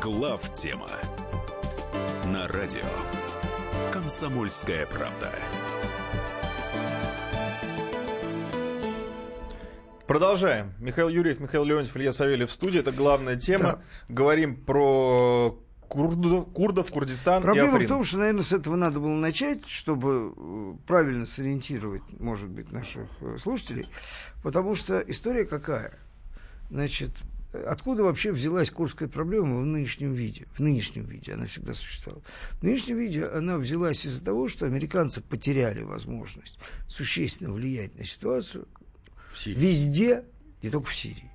Глав 0.00 0.54
тема 0.54 0.88
на 2.26 2.46
радио 2.46 2.84
Комсомольская 3.92 4.86
правда. 4.86 5.32
Продолжаем. 10.06 10.72
Михаил 10.78 11.08
Юрьев, 11.08 11.40
Михаил 11.40 11.64
Леонтьев, 11.64 11.96
Илья 11.96 12.12
Савельев 12.12 12.48
в 12.48 12.52
студии. 12.52 12.78
Это 12.78 12.92
главная 12.92 13.34
тема. 13.34 13.64
Да. 13.64 13.80
Говорим 14.08 14.56
про 14.64 15.58
курдов, 15.88 16.52
курдов 16.52 16.90
Курдистан 16.92 17.42
Проблема 17.42 17.70
и 17.70 17.72
Африн. 17.72 17.86
в 17.86 17.88
том, 17.88 18.04
что, 18.04 18.18
наверное, 18.18 18.42
с 18.42 18.52
этого 18.52 18.76
надо 18.76 19.00
было 19.00 19.14
начать, 19.14 19.66
чтобы 19.66 20.32
э, 20.36 20.74
правильно 20.86 21.26
сориентировать, 21.26 22.02
может 22.20 22.48
быть, 22.48 22.70
наших 22.70 23.08
э, 23.20 23.36
слушателей. 23.38 23.86
Потому 24.44 24.76
что 24.76 25.00
история 25.00 25.44
какая? 25.44 25.92
Значит, 26.70 27.10
Откуда 27.52 28.02
вообще 28.02 28.30
взялась 28.30 28.70
курская 28.70 29.08
проблема 29.08 29.60
в 29.60 29.64
нынешнем 29.64 30.14
виде? 30.14 30.46
В 30.54 30.60
нынешнем 30.60 31.06
виде 31.06 31.32
она 31.32 31.46
всегда 31.46 31.72
существовала. 31.72 32.22
В 32.60 32.62
нынешнем 32.62 32.98
виде 32.98 33.24
она 33.24 33.56
взялась 33.56 34.04
из-за 34.04 34.22
того, 34.22 34.48
что 34.48 34.66
американцы 34.66 35.22
потеряли 35.22 35.82
возможность 35.82 36.58
существенно 36.88 37.52
влиять 37.52 37.96
на 37.98 38.04
ситуацию 38.04 38.68
везде, 39.46 40.24
не 40.62 40.68
только 40.68 40.88
в 40.88 40.94
Сирии. 40.94 41.27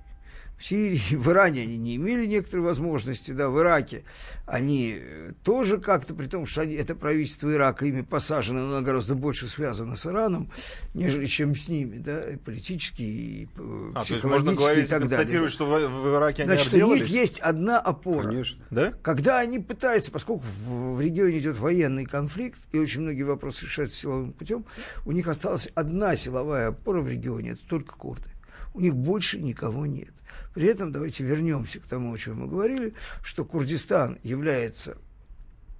В 0.58 0.64
Сирии, 0.64 0.98
в 1.16 1.28
Иране 1.30 1.62
они 1.62 1.76
не 1.76 1.96
имели 1.96 2.26
некоторой 2.26 2.66
возможности, 2.66 3.32
да, 3.32 3.48
в 3.48 3.58
Ираке 3.58 4.04
они 4.46 4.98
э, 5.00 5.32
тоже 5.42 5.78
как-то, 5.78 6.14
при 6.14 6.26
том, 6.26 6.46
что 6.46 6.62
они, 6.62 6.74
это 6.74 6.94
правительство 6.94 7.50
Ирака 7.50 7.86
ими 7.86 8.02
посажено, 8.02 8.60
но 8.60 8.76
оно 8.76 8.84
гораздо 8.84 9.14
больше 9.14 9.48
связано 9.48 9.96
с 9.96 10.06
Ираном, 10.06 10.50
нежели 10.92 11.26
чем 11.26 11.54
с 11.54 11.68
ними, 11.68 11.98
да, 11.98 12.30
и 12.30 12.36
политически, 12.36 13.02
и 13.02 13.48
э, 13.56 13.92
а, 13.94 14.04
то 14.04 14.14
есть 14.14 14.24
можно 14.24 14.52
говорить, 14.52 14.86
и 14.86 14.88
так 14.88 15.00
констатировать, 15.00 15.52
что 15.52 15.66
в, 15.66 15.70
в 15.70 16.14
Ираке 16.14 16.42
они 16.42 16.52
Значит, 16.52 16.74
обделались? 16.74 17.00
у 17.00 17.04
них 17.04 17.12
есть 17.12 17.40
одна 17.40 17.80
опора. 17.80 18.28
Конечно. 18.28 18.64
Да? 18.70 18.92
Когда 19.02 19.38
они 19.38 19.60
пытаются, 19.60 20.10
поскольку 20.10 20.44
в, 20.66 20.96
в 20.96 21.00
регионе 21.00 21.38
идет 21.38 21.56
военный 21.56 22.04
конфликт, 22.04 22.58
и 22.72 22.78
очень 22.78 23.00
многие 23.00 23.22
вопросы 23.22 23.64
решаются 23.64 23.96
силовым 23.96 24.32
путем, 24.32 24.66
у 25.06 25.12
них 25.12 25.26
осталась 25.26 25.68
одна 25.74 26.16
силовая 26.16 26.68
опора 26.68 27.00
в 27.00 27.08
регионе, 27.08 27.52
это 27.52 27.62
только 27.66 27.96
курды. 27.96 28.28
У 28.74 28.80
них 28.80 28.94
больше 28.94 29.38
никого 29.38 29.86
нет. 29.86 30.10
При 30.54 30.68
этом 30.68 30.92
давайте 30.92 31.24
вернемся 31.24 31.80
к 31.80 31.86
тому, 31.86 32.14
о 32.14 32.18
чем 32.18 32.40
мы 32.40 32.46
говорили, 32.46 32.94
что 33.22 33.44
Курдистан 33.44 34.18
является 34.22 34.96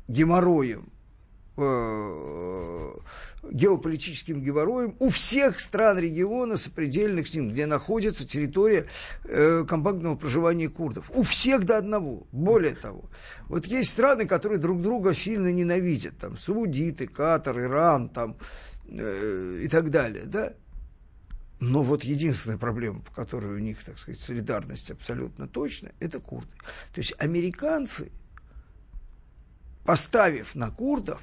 геморроем, 0.09 0.89
э, 1.57 2.91
геополитическим 3.53 4.43
геморроем 4.43 4.97
у 4.99 5.11
всех 5.11 5.61
стран 5.61 5.99
региона, 5.99 6.57
сопредельных 6.57 7.29
с 7.29 7.35
ним, 7.35 7.51
где 7.51 7.67
находится 7.67 8.27
территория 8.27 8.87
э, 9.25 9.65
компактного 9.65 10.17
проживания 10.17 10.69
курдов. 10.69 11.11
У 11.15 11.23
всех 11.23 11.65
до 11.65 11.79
одного. 11.79 12.27
Более 12.33 12.75
того, 12.75 13.05
вот 13.47 13.67
есть 13.67 13.93
страны, 13.93 14.27
которые 14.27 14.59
друг 14.59 14.83
друга 14.83 15.15
сильно 15.15 15.53
ненавидят. 15.53 16.19
Там 16.19 16.37
Саудиты, 16.37 17.07
Катар, 17.07 17.61
Иран 17.61 18.09
там, 18.09 18.37
э, 18.89 19.61
и 19.63 19.69
так 19.69 19.91
далее. 19.91 20.25
Да? 20.27 20.53
Но 21.61 21.83
вот 21.83 22.05
единственная 22.05 22.59
проблема, 22.59 23.01
по 23.01 23.11
которой 23.13 23.55
у 23.55 23.59
них, 23.59 23.83
так 23.83 23.99
сказать, 23.99 24.21
солидарность 24.21 24.91
абсолютно 24.91 25.49
точно, 25.49 25.93
это 26.01 26.21
курды. 26.21 26.53
То 26.93 27.01
есть 27.01 27.15
американцы, 27.19 28.11
поставив 29.85 30.55
на 30.55 30.71
курдов, 30.71 31.23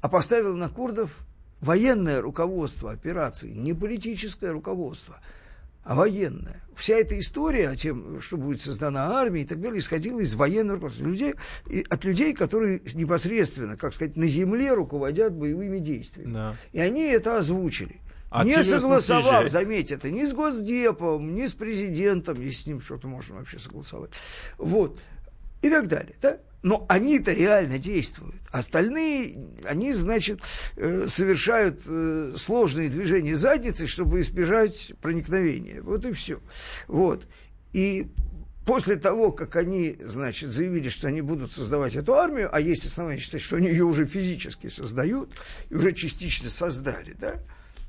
а 0.00 0.08
поставил 0.08 0.56
на 0.56 0.68
курдов 0.68 1.20
военное 1.60 2.20
руководство 2.20 2.92
операции, 2.92 3.50
не 3.52 3.74
политическое 3.74 4.50
руководство, 4.50 5.20
а 5.84 5.94
военное. 5.94 6.60
Вся 6.76 6.94
эта 6.96 7.18
история 7.18 7.70
о 7.70 7.76
том, 7.76 8.20
что 8.20 8.36
будет 8.36 8.60
создана 8.60 9.18
армия 9.18 9.42
и 9.42 9.44
так 9.46 9.60
далее, 9.60 9.80
исходила 9.80 10.20
из 10.20 10.34
военного 10.34 10.76
руководства. 10.76 11.04
Людей, 11.04 11.34
от 11.88 12.04
людей, 12.04 12.34
которые 12.34 12.82
непосредственно, 12.94 13.76
как 13.76 13.94
сказать, 13.94 14.16
на 14.16 14.28
земле 14.28 14.74
руководят 14.74 15.32
боевыми 15.32 15.78
действиями. 15.78 16.32
Да. 16.32 16.56
И 16.72 16.80
они 16.80 17.02
это 17.02 17.38
озвучили. 17.38 18.00
А 18.30 18.44
не 18.44 18.62
согласовав, 18.62 19.50
заметьте, 19.50 19.94
это 19.94 20.10
ни 20.10 20.24
с 20.24 20.32
Госдепом, 20.32 21.34
ни 21.34 21.46
с 21.46 21.54
президентом, 21.54 22.40
если 22.40 22.62
с 22.62 22.66
ним 22.66 22.80
что-то 22.80 23.08
можно 23.08 23.36
вообще 23.36 23.58
согласовать. 23.58 24.10
Вот. 24.58 25.00
И 25.62 25.70
так 25.70 25.88
далее. 25.88 26.14
Да? 26.20 26.38
Но 26.62 26.84
они-то 26.88 27.32
реально 27.32 27.78
действуют. 27.78 28.34
Остальные, 28.50 29.38
они, 29.64 29.92
значит, 29.92 30.40
э, 30.76 31.06
совершают 31.08 31.80
э, 31.86 32.34
сложные 32.36 32.90
движения 32.90 33.36
задницы, 33.36 33.86
чтобы 33.86 34.20
избежать 34.20 34.92
проникновения. 35.00 35.80
Вот 35.80 36.04
и 36.04 36.12
все. 36.12 36.40
Вот. 36.88 37.26
И 37.72 38.08
после 38.66 38.96
того, 38.96 39.32
как 39.32 39.56
они, 39.56 39.96
значит, 40.00 40.50
заявили, 40.50 40.88
что 40.88 41.08
они 41.08 41.22
будут 41.22 41.52
создавать 41.52 41.94
эту 41.94 42.14
армию, 42.14 42.50
а 42.52 42.60
есть 42.60 42.84
основания 42.84 43.20
считать, 43.20 43.40
что 43.40 43.56
они 43.56 43.68
ее 43.68 43.84
уже 43.84 44.04
физически 44.04 44.68
создают, 44.68 45.30
и 45.70 45.74
уже 45.74 45.92
частично 45.92 46.50
создали, 46.50 47.14
да, 47.18 47.34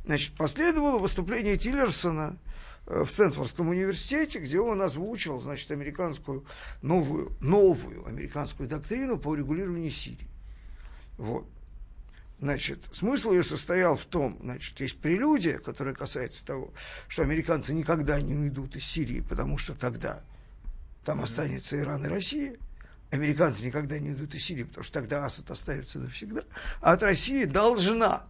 Значит, 0.05 0.33
последовало 0.35 0.97
выступление 0.97 1.57
Тиллерсона 1.57 2.37
э, 2.87 3.03
в 3.03 3.11
Стэнфордском 3.11 3.69
университете, 3.69 4.39
где 4.39 4.59
он 4.59 4.81
озвучил, 4.81 5.39
значит, 5.39 5.69
американскую, 5.71 6.45
новую, 6.81 7.31
новую 7.41 8.05
американскую 8.07 8.67
доктрину 8.67 9.17
по 9.17 9.35
регулированию 9.35 9.91
Сирии. 9.91 10.27
Вот. 11.17 11.45
Значит, 12.39 12.79
смысл 12.93 13.33
ее 13.33 13.43
состоял 13.43 13.97
в 13.97 14.05
том, 14.05 14.37
значит, 14.41 14.79
есть 14.79 14.97
прелюдия, 14.99 15.59
которая 15.59 15.93
касается 15.93 16.45
того, 16.45 16.73
что 17.09 17.21
американцы 17.21 17.73
никогда 17.73 18.21
не 18.21 18.33
уйдут 18.33 18.77
из 18.77 18.85
Сирии, 18.85 19.19
потому 19.19 19.57
что 19.57 19.73
тогда 19.73 20.23
там 21.03 21.21
останется 21.21 21.77
Иран 21.77 22.05
и 22.05 22.07
Россия. 22.07 22.55
Американцы 23.11 23.65
никогда 23.65 23.99
не 23.99 24.11
уйдут 24.11 24.35
из 24.35 24.45
Сирии, 24.45 24.63
потому 24.63 24.83
что 24.83 24.93
тогда 24.93 25.25
Асад 25.25 25.51
останется 25.51 25.99
навсегда. 25.99 26.41
А 26.79 26.93
от 26.93 27.03
России 27.03 27.43
должна 27.43 28.23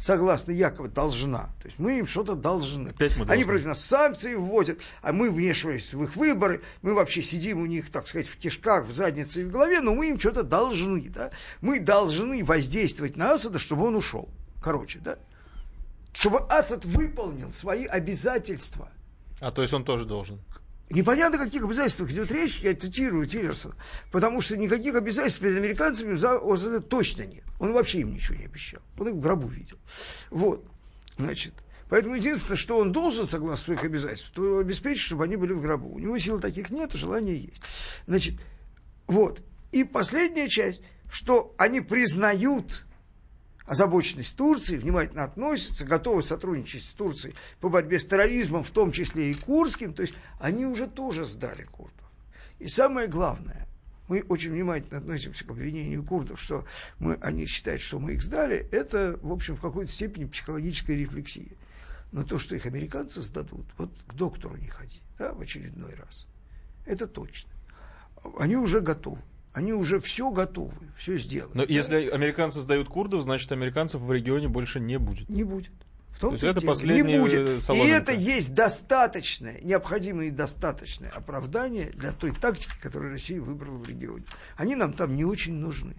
согласно 0.00 0.52
Якова, 0.52 0.88
должна. 0.88 1.50
То 1.60 1.66
есть 1.66 1.78
мы 1.78 1.98
им 1.98 2.06
что-то 2.06 2.34
должны. 2.34 2.90
Опять 2.90 3.12
мы 3.12 3.24
должны. 3.24 3.32
Они 3.32 3.44
против 3.44 3.66
нас 3.66 3.84
санкции 3.84 4.34
вводят, 4.34 4.80
а 5.02 5.12
мы 5.12 5.30
вмешиваемся 5.30 5.96
в 5.96 6.04
их 6.04 6.16
выборы, 6.16 6.62
мы 6.82 6.94
вообще 6.94 7.22
сидим 7.22 7.60
у 7.60 7.66
них, 7.66 7.90
так 7.90 8.08
сказать, 8.08 8.28
в 8.28 8.36
кишках, 8.36 8.86
в 8.86 8.92
заднице 8.92 9.42
и 9.42 9.44
в 9.44 9.50
голове, 9.50 9.80
но 9.80 9.94
мы 9.94 10.10
им 10.10 10.18
что-то 10.18 10.42
должны, 10.42 11.08
да. 11.08 11.30
Мы 11.60 11.80
должны 11.80 12.44
воздействовать 12.44 13.16
на 13.16 13.34
Асада, 13.34 13.58
чтобы 13.58 13.86
он 13.86 13.96
ушел. 13.96 14.28
Короче, 14.62 14.98
да. 15.00 15.16
Чтобы 16.12 16.40
Асад 16.48 16.84
выполнил 16.84 17.52
свои 17.52 17.84
обязательства. 17.84 18.90
А 19.40 19.50
то 19.50 19.62
есть 19.62 19.74
он 19.74 19.84
тоже 19.84 20.06
должен? 20.06 20.40
Непонятно, 20.88 21.38
о 21.38 21.44
каких 21.44 21.64
обязательствах 21.64 22.10
идет 22.12 22.30
речь, 22.30 22.60
я 22.60 22.74
цитирую 22.74 23.26
Тиллерсона, 23.26 23.74
потому 24.12 24.40
что 24.40 24.56
никаких 24.56 24.94
обязательств 24.94 25.40
перед 25.40 25.56
американцами 25.56 26.14
за 26.14 26.38
ОЗД 26.38 26.88
точно 26.88 27.24
нет. 27.24 27.44
Он 27.58 27.72
вообще 27.72 28.00
им 28.00 28.14
ничего 28.14 28.36
не 28.36 28.44
обещал. 28.44 28.80
Он 28.98 29.08
их 29.08 29.14
в 29.14 29.20
гробу 29.20 29.48
видел. 29.48 29.78
Вот, 30.30 30.64
значит. 31.18 31.54
Поэтому 31.88 32.14
единственное, 32.14 32.56
что 32.56 32.78
он 32.78 32.92
должен, 32.92 33.26
согласно 33.26 33.64
своих 33.64 33.84
обязательств, 33.84 34.32
то 34.34 34.58
обеспечить, 34.58 35.02
чтобы 35.02 35.24
они 35.24 35.36
были 35.36 35.52
в 35.52 35.60
гробу. 35.60 35.88
У 35.88 35.98
него 35.98 36.18
сил 36.18 36.40
таких 36.40 36.70
нет, 36.70 36.90
а 36.94 36.98
желания 36.98 37.36
есть. 37.36 37.62
Значит, 38.06 38.34
вот. 39.06 39.42
И 39.72 39.84
последняя 39.84 40.48
часть, 40.48 40.82
что 41.10 41.54
они 41.58 41.80
признают 41.80 42.85
озабоченность 43.66 44.36
Турции, 44.36 44.76
внимательно 44.76 45.24
относятся, 45.24 45.84
готовы 45.84 46.22
сотрудничать 46.22 46.84
с 46.84 46.90
Турцией 46.90 47.34
по 47.60 47.68
борьбе 47.68 47.98
с 47.98 48.06
терроризмом, 48.06 48.64
в 48.64 48.70
том 48.70 48.92
числе 48.92 49.30
и 49.30 49.34
курским, 49.34 49.92
то 49.92 50.02
есть 50.02 50.14
они 50.40 50.66
уже 50.66 50.86
тоже 50.86 51.24
сдали 51.24 51.64
курдов. 51.64 51.92
И 52.58 52.68
самое 52.68 53.08
главное, 53.08 53.66
мы 54.08 54.24
очень 54.28 54.52
внимательно 54.52 54.98
относимся 54.98 55.44
к 55.44 55.50
обвинению 55.50 56.04
курдов, 56.04 56.40
что 56.40 56.64
мы, 56.98 57.14
они 57.20 57.46
считают, 57.46 57.82
что 57.82 57.98
мы 57.98 58.14
их 58.14 58.22
сдали, 58.22 58.56
это, 58.70 59.18
в 59.20 59.32
общем, 59.32 59.56
в 59.56 59.60
какой-то 59.60 59.90
степени 59.90 60.26
психологическая 60.26 60.96
рефлексия. 60.96 61.56
Но 62.12 62.22
то, 62.22 62.38
что 62.38 62.54
их 62.54 62.66
американцы 62.66 63.20
сдадут, 63.20 63.66
вот 63.76 63.90
к 64.06 64.14
доктору 64.14 64.56
не 64.56 64.68
ходи, 64.68 65.00
да, 65.18 65.32
в 65.34 65.40
очередной 65.40 65.94
раз, 65.94 66.26
это 66.86 67.08
точно. 67.08 67.50
Они 68.38 68.56
уже 68.56 68.80
готовы. 68.80 69.20
Они 69.56 69.72
уже 69.72 70.00
все 70.00 70.30
готовы, 70.32 70.74
все 70.98 71.16
сделаны. 71.16 71.52
Но 71.54 71.66
да? 71.66 71.72
если 71.72 72.10
американцы 72.10 72.60
сдают 72.60 72.90
курдов, 72.90 73.22
значит 73.22 73.50
американцев 73.52 74.02
в 74.02 74.12
регионе 74.12 74.48
больше 74.48 74.80
не 74.80 74.98
будет. 74.98 75.30
Не 75.30 75.44
будет. 75.44 75.70
В 76.10 76.20
том 76.20 76.28
То 76.28 76.34
есть 76.34 76.44
это 76.44 76.60
последний 76.60 77.14
не 77.14 77.18
будет. 77.18 77.62
Соломинка. 77.62 77.90
И 77.90 77.98
это 77.98 78.12
есть 78.12 78.52
достаточное, 78.52 79.58
необходимое 79.62 80.26
и 80.26 80.30
достаточное 80.30 81.08
оправдание 81.08 81.86
для 81.94 82.12
той 82.12 82.32
тактики, 82.32 82.74
которую 82.82 83.12
Россия 83.12 83.40
выбрала 83.40 83.78
в 83.78 83.88
регионе. 83.88 84.26
Они 84.58 84.74
нам 84.74 84.92
там 84.92 85.16
не 85.16 85.24
очень 85.24 85.54
нужны. 85.54 85.96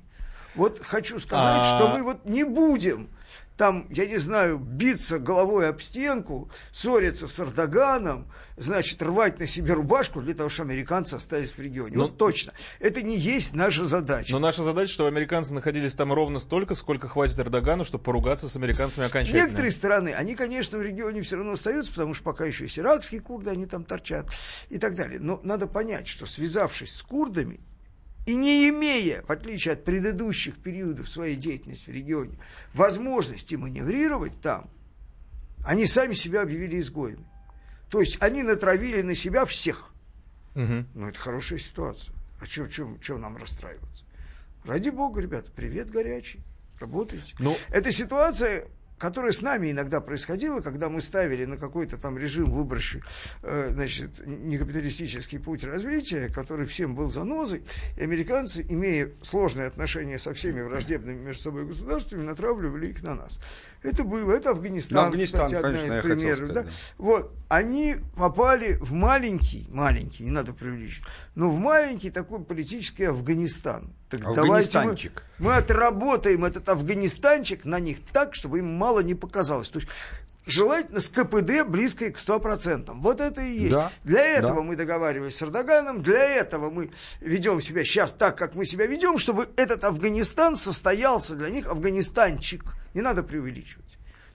Вот 0.54 0.80
хочу 0.84 1.18
сказать, 1.18 1.62
а... 1.64 1.80
что 1.80 1.90
мы 1.90 2.04
вот 2.04 2.26
не 2.26 2.44
будем 2.44 3.10
там, 3.58 3.88
я 3.90 4.06
не 4.06 4.18
знаю, 4.18 4.60
биться 4.60 5.18
головой 5.18 5.68
об 5.68 5.82
стенку, 5.82 6.50
ссориться 6.72 7.28
с 7.28 7.40
Эрдоганом, 7.40 8.32
значит, 8.56 9.02
рвать 9.02 9.40
на 9.40 9.48
себе 9.48 9.74
рубашку 9.74 10.22
для 10.22 10.36
того, 10.36 10.50
чтобы 10.50 10.72
американцы 10.72 11.16
остались 11.16 11.52
в 11.52 11.60
регионе. 11.60 11.98
Но, 11.98 12.04
вот 12.04 12.18
точно. 12.18 12.54
Это 12.80 13.02
не 13.02 13.18
есть 13.18 13.56
наша 13.56 13.86
задача. 13.86 14.32
Но 14.32 14.40
наша 14.40 14.64
задача, 14.64 14.94
чтобы 14.94 15.10
американцы 15.10 15.56
находились 15.56 15.96
там 15.96 16.14
ровно 16.14 16.40
столько, 16.40 16.76
сколько 16.76 17.08
хватит 17.08 17.40
Эрдогану, 17.40 17.84
чтобы 17.84 18.04
поругаться 18.04 18.48
с 18.48 18.56
американцами 18.56 19.06
с 19.06 19.10
окончательно. 19.10 19.42
С 19.42 19.46
некоторой 19.46 19.72
стороны, 19.72 20.10
они, 20.10 20.36
конечно, 20.36 20.78
в 20.78 20.84
регионе 20.84 21.24
все 21.24 21.38
равно 21.38 21.54
остаются, 21.54 21.92
потому 21.92 22.14
что 22.14 22.24
пока 22.24 22.46
еще 22.46 22.66
есть 22.66 22.78
иракские 22.78 23.22
курды, 23.22 23.50
они 23.50 23.66
там 23.66 23.84
торчат 23.84 24.28
и 24.70 24.78
так 24.78 24.96
далее. 24.96 25.20
Но 25.20 25.40
надо 25.44 25.66
понять, 25.66 26.08
что 26.08 26.28
связавшись 26.28 26.94
с 26.94 27.02
курдами, 27.02 27.60
и 28.28 28.36
не 28.36 28.68
имея, 28.70 29.24
в 29.24 29.32
отличие 29.32 29.74
от 29.74 29.86
предыдущих 29.86 30.58
периодов 30.58 31.10
своей 31.10 31.38
деятельности 31.38 31.90
в 31.90 31.94
регионе, 31.94 32.38
возможности 32.74 33.56
маневрировать 33.56 34.40
там, 34.42 34.70
они 35.66 35.86
сами 35.88 36.14
себя 36.14 36.42
объявили 36.42 36.82
изгоями. 36.82 37.26
То 37.90 38.02
есть 38.02 38.18
они 38.22 38.44
натравили 38.44 39.02
на 39.02 39.16
себя 39.16 39.46
всех. 39.46 39.94
Угу. 40.56 40.86
Ну, 40.94 41.08
это 41.08 41.18
хорошая 41.18 41.60
ситуация. 41.60 42.14
А 42.42 42.48
чего 42.48 43.18
нам 43.18 43.38
расстраиваться? 43.38 44.04
Ради 44.66 44.90
бога, 44.90 45.22
ребята, 45.22 45.50
привет 45.56 45.90
горячий. 45.90 46.42
Работайте. 46.82 47.34
Ну, 47.40 47.58
Эта 47.70 47.94
ситуация 47.94 48.66
которое 48.98 49.32
с 49.32 49.42
нами 49.42 49.72
иногда 49.72 50.02
происходило, 50.02 50.62
когда 50.62 50.90
мы 50.90 51.02
ставили 51.02 51.46
на 51.46 51.58
какой-то 51.58 51.98
там 51.98 52.18
режим, 52.18 52.52
выборщик, 52.52 53.06
э, 53.44 53.70
значит, 53.70 54.26
некапиталистический 54.26 55.40
путь 55.40 55.64
развития, 55.64 56.30
который 56.34 56.66
всем 56.66 56.96
был 56.96 57.12
занозой, 57.12 57.64
и 57.98 58.04
американцы, 58.04 58.66
имея 58.68 59.12
сложные 59.22 59.68
отношения 59.68 60.20
со 60.20 60.34
всеми 60.34 60.62
враждебными 60.62 61.26
между 61.26 61.44
собой 61.44 61.66
государствами, 61.66 62.24
натравливали 62.24 62.88
их 62.88 63.04
на 63.04 63.16
нас. 63.16 63.40
Это 63.84 64.04
было, 64.04 64.34
это 64.34 64.52
Афганистан, 64.52 64.96
ну, 64.96 65.04
Афганистан 65.04 65.46
кстати, 65.46 65.62
конечно, 65.62 66.02
пример. 66.02 66.36
Сказать, 66.38 66.54
да? 66.54 66.64
Да. 66.64 66.70
Вот, 66.98 67.32
они 67.48 67.98
попали 68.16 68.78
в 68.82 68.92
маленький, 68.92 69.68
маленький, 69.70 70.24
не 70.24 70.32
надо 70.32 70.54
преувеличить, 70.54 71.04
но 71.36 71.50
в 71.50 71.60
маленький 71.60 72.10
такой 72.10 72.44
политический 72.44 73.06
Афганистан. 73.06 73.94
Так 74.10 74.26
Афганистанчик. 74.26 75.24
Мы, 75.38 75.48
мы 75.48 75.56
отработаем 75.58 76.46
этот 76.46 76.68
Афганистанчик 76.70 77.66
на 77.66 77.80
них 77.80 77.98
так, 78.14 78.36
чтобы 78.36 78.60
им 78.60 78.74
мало 78.74 79.02
не 79.02 79.16
показалось. 79.16 79.70
То 79.70 79.80
есть 79.80 79.90
желательно 80.48 81.02
с 81.02 81.10
КПД 81.10 81.68
близкой 81.68 82.12
к 82.12 82.18
100%. 82.18 82.92
Вот 82.96 83.22
это 83.22 83.42
и 83.42 83.52
есть. 83.52 83.74
Да, 83.74 83.92
для 84.04 84.26
этого 84.26 84.56
да. 84.56 84.62
мы 84.62 84.76
договаривались 84.76 85.36
с 85.36 85.44
Эрдоганом, 85.44 86.02
для 86.02 86.24
этого 86.24 86.70
мы 86.70 86.90
ведем 87.20 87.62
себя 87.62 87.84
сейчас 87.84 88.14
так, 88.14 88.38
как 88.38 88.56
мы 88.56 88.66
себя 88.66 88.86
ведем, 88.86 89.18
чтобы 89.18 89.50
этот 89.58 89.84
Афганистан 89.84 90.56
состоялся 90.56 91.36
для 91.36 91.50
них 91.50 91.68
Афганистанчик. 91.68 92.64
Не 92.94 93.02
надо 93.02 93.24
преувеличивать. 93.24 93.86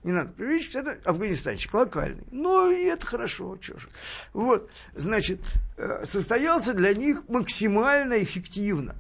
Не 0.05 0.13
надо 0.13 0.31
преувеличивать, 0.31 0.87
это 0.87 0.99
Афганистанчик 1.09 1.73
локальный. 1.75 2.27
Но 2.31 2.71
и 2.71 2.85
это 2.85 3.07
хорошо, 3.07 3.59
что 3.61 3.79
же. 3.79 3.89
Вот, 4.33 4.71
значит, 4.95 5.41
э, 5.77 6.05
состоялся 6.05 6.75
для 6.75 6.93
них 6.95 7.25
максимально 7.29 8.23
эффективно 8.23 8.95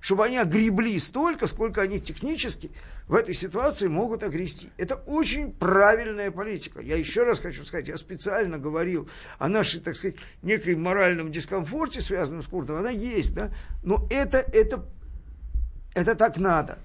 чтобы 0.00 0.24
они 0.24 0.38
огребли 0.38 0.98
столько, 0.98 1.46
сколько 1.46 1.82
они 1.82 2.00
технически 2.00 2.70
в 3.10 3.14
этой 3.16 3.34
ситуации 3.34 3.88
могут 3.88 4.22
огрести. 4.22 4.70
Это 4.76 4.94
очень 4.94 5.52
правильная 5.52 6.30
политика. 6.30 6.80
Я 6.80 6.94
еще 6.94 7.24
раз 7.24 7.40
хочу 7.40 7.64
сказать, 7.64 7.88
я 7.88 7.98
специально 7.98 8.56
говорил 8.56 9.10
о 9.40 9.48
нашей, 9.48 9.80
так 9.80 9.96
сказать, 9.96 10.14
некой 10.42 10.76
моральном 10.76 11.32
дискомфорте, 11.32 12.02
связанном 12.02 12.44
с 12.44 12.46
курдом. 12.46 12.76
Она 12.76 12.90
есть, 12.90 13.34
да, 13.34 13.50
но 13.82 14.06
это, 14.12 14.38
это, 14.38 14.86
это 15.92 16.14
так 16.14 16.36
надо. 16.36 16.78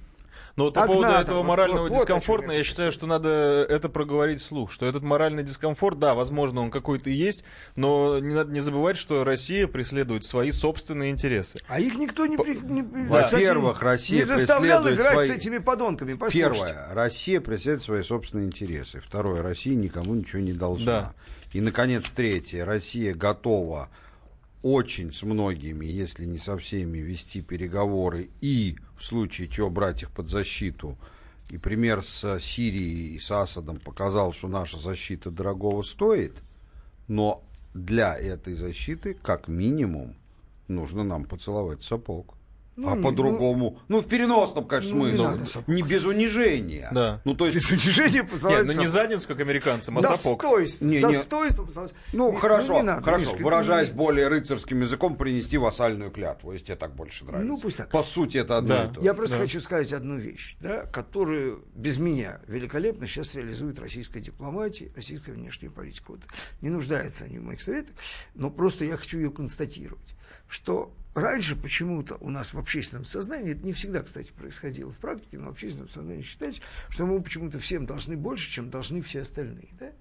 Но 0.56 0.66
вот 0.66 0.74
по 0.74 0.86
поводу 0.86 1.02
надо, 1.02 1.22
этого 1.22 1.38
вот, 1.40 1.48
морального 1.48 1.90
вот, 1.90 1.98
дискомфорта, 1.98 2.54
я 2.54 2.64
считаю, 2.64 2.94
что 2.94 3.06
надо 3.08 3.66
это 3.70 3.90
проговорить 3.90 4.40
вслух, 4.40 4.72
что 4.72 4.86
этот 4.86 5.04
моральный 5.04 5.44
дискомфорт, 5.44 6.00
да, 6.00 6.14
возможно, 6.14 6.62
он 6.62 6.72
какой-то 6.72 7.10
и 7.10 7.14
есть, 7.14 7.44
но 7.76 8.20
не 8.20 8.34
надо 8.34 8.54
не 8.54 8.62
забывать, 8.62 8.96
что 8.96 9.26
Россия 9.26 9.68
преследует 9.68 10.24
свои 10.24 10.52
собственные 10.52 11.12
интересы. 11.12 11.60
А 11.68 11.82
их 11.82 11.96
никто 11.96 12.26
не... 12.26 12.38
не 12.38 12.84
Во-первых, 13.10 13.82
Россия 13.82 14.20
не 14.20 14.24
заставлял 14.24 14.88
играть 14.88 15.12
свои... 15.12 15.28
с 15.28 15.32
этими 15.32 15.58
подонками, 15.58 16.14
послушайте. 16.14 16.40
Первое, 16.40 16.94
Россия 16.94 17.42
преследует 17.42 17.84
свои 17.84 18.04
собственные 18.04 18.48
интересы. 18.48 19.02
Второе, 19.02 19.42
Россия 19.42 19.76
никому 19.76 20.16
ничего 20.16 20.42
не 20.42 20.54
должна. 20.54 20.86
Да. 20.86 21.14
И, 21.52 21.60
наконец, 21.60 22.10
третье, 22.12 22.64
Россия 22.64 23.14
готова 23.14 23.90
очень 24.62 25.12
с 25.14 25.22
многими, 25.24 25.86
если 25.86 26.26
не 26.26 26.38
со 26.38 26.58
всеми, 26.58 27.00
вести 27.00 27.42
переговоры 27.42 28.30
и 28.40 28.78
в 28.98 29.04
случае 29.04 29.48
чего 29.48 29.70
брать 29.70 30.04
их 30.04 30.12
под 30.12 30.30
защиту. 30.30 30.98
И 31.50 31.58
пример 31.58 32.04
с 32.04 32.40
Сирией 32.40 33.16
и 33.16 33.20
с 33.20 33.30
Асадом 33.32 33.80
показал, 33.80 34.34
что 34.34 34.48
наша 34.48 34.78
защита 34.78 35.30
дорогого 35.30 35.84
стоит, 35.84 36.34
но 37.08 37.44
для 37.74 38.18
этой 38.18 38.56
защиты, 38.56 39.16
как 39.22 39.48
минимум, 39.48 40.16
нужно 40.68 41.04
нам 41.04 41.26
поцеловать 41.26 41.84
сапог. 41.84 42.35
Ну, 42.76 42.90
а 42.92 43.02
по-другому, 43.02 43.80
ну, 43.88 43.98
ну, 43.98 44.02
в 44.02 44.08
переносном, 44.08 44.66
конечно, 44.66 44.96
ну, 44.96 45.10
смысле, 45.10 45.64
не, 45.68 45.76
не 45.76 45.82
без 45.82 46.06
унижения. 46.06 46.90
Да. 46.92 47.22
Ну, 47.24 47.34
то 47.34 47.46
есть... 47.46 47.56
Без 47.56 47.72
унижения 47.72 48.28
Нет, 48.44 48.66
ну 48.66 48.82
не 48.82 48.88
задницу, 48.88 49.28
как 49.30 49.40
американцам, 49.40 49.98
а 49.98 50.02
сапог. 50.02 50.42
Достоинство, 50.42 50.86
не, 50.86 51.00
достоинство 51.00 51.68
Ну, 52.12 52.34
не, 52.34 52.38
хорошо, 52.38 52.74
ну, 52.74 52.80
не 52.80 52.84
надо, 52.84 53.02
хорошо, 53.04 53.32
Мишка, 53.32 53.44
выражаясь 53.44 53.90
не... 53.90 53.96
более 53.96 54.28
рыцарским 54.28 54.82
языком, 54.82 55.16
принести 55.16 55.58
вассальную 55.58 56.12
клятву, 56.12 56.52
если 56.52 56.66
тебе 56.66 56.76
так 56.76 56.96
больше 56.96 57.24
нравится. 57.24 57.48
Ну, 57.48 57.58
пусть 57.58 57.78
так. 57.78 57.90
По 57.90 58.04
сути, 58.04 58.38
это 58.38 58.58
одно 58.58 58.76
да. 58.76 58.86
и 58.86 58.94
то. 58.94 59.02
Я 59.02 59.14
просто 59.14 59.38
да. 59.38 59.44
хочу 59.44 59.62
сказать 59.62 59.94
одну 59.94 60.18
вещь, 60.18 60.58
да, 60.60 60.86
которую 60.86 61.64
без 61.74 61.98
меня 61.98 62.42
великолепно 62.48 63.08
сейчас 63.08 63.36
реализует 63.36 63.80
российская 63.80 64.20
дипломатия, 64.20 64.92
российская 64.96 65.32
внешняя 65.32 65.70
политика. 65.70 66.12
Вот, 66.12 66.22
не 66.62 66.70
нуждаются 66.70 67.24
они 67.24 67.40
в 67.40 67.44
моих 67.44 67.62
советах, 67.62 67.96
но 68.34 68.52
просто 68.52 68.84
я 68.84 68.98
хочу 68.98 69.18
ее 69.18 69.32
констатировать, 69.32 70.16
что 70.50 70.94
раньше 71.16 71.56
почему-то 71.56 72.18
у 72.20 72.30
нас 72.30 72.54
в 72.54 72.60
общественном 72.60 73.06
сознании, 73.06 73.54
это 73.54 73.66
не 73.66 73.74
всегда, 73.74 74.04
кстати, 74.04 74.32
происходило 74.32 74.92
в 74.92 74.98
практике, 74.98 75.38
но 75.38 75.48
в 75.48 75.52
общественном 75.52 75.90
сознании 75.90 76.22
считается, 76.22 76.62
что 76.90 77.06
мы 77.06 77.22
почему-то 77.22 77.58
всем 77.58 77.86
должны 77.86 78.18
больше, 78.18 78.52
чем 78.52 78.70
должны 78.70 79.02
все 79.02 79.22
остальные. 79.22 79.70
Да? 79.80 79.92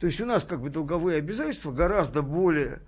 То 0.00 0.06
есть 0.06 0.20
у 0.20 0.26
нас 0.26 0.44
как 0.44 0.60
бы 0.60 0.70
долговые 0.70 1.18
обязательства 1.18 1.72
гораздо 1.72 2.22
более 2.22 2.80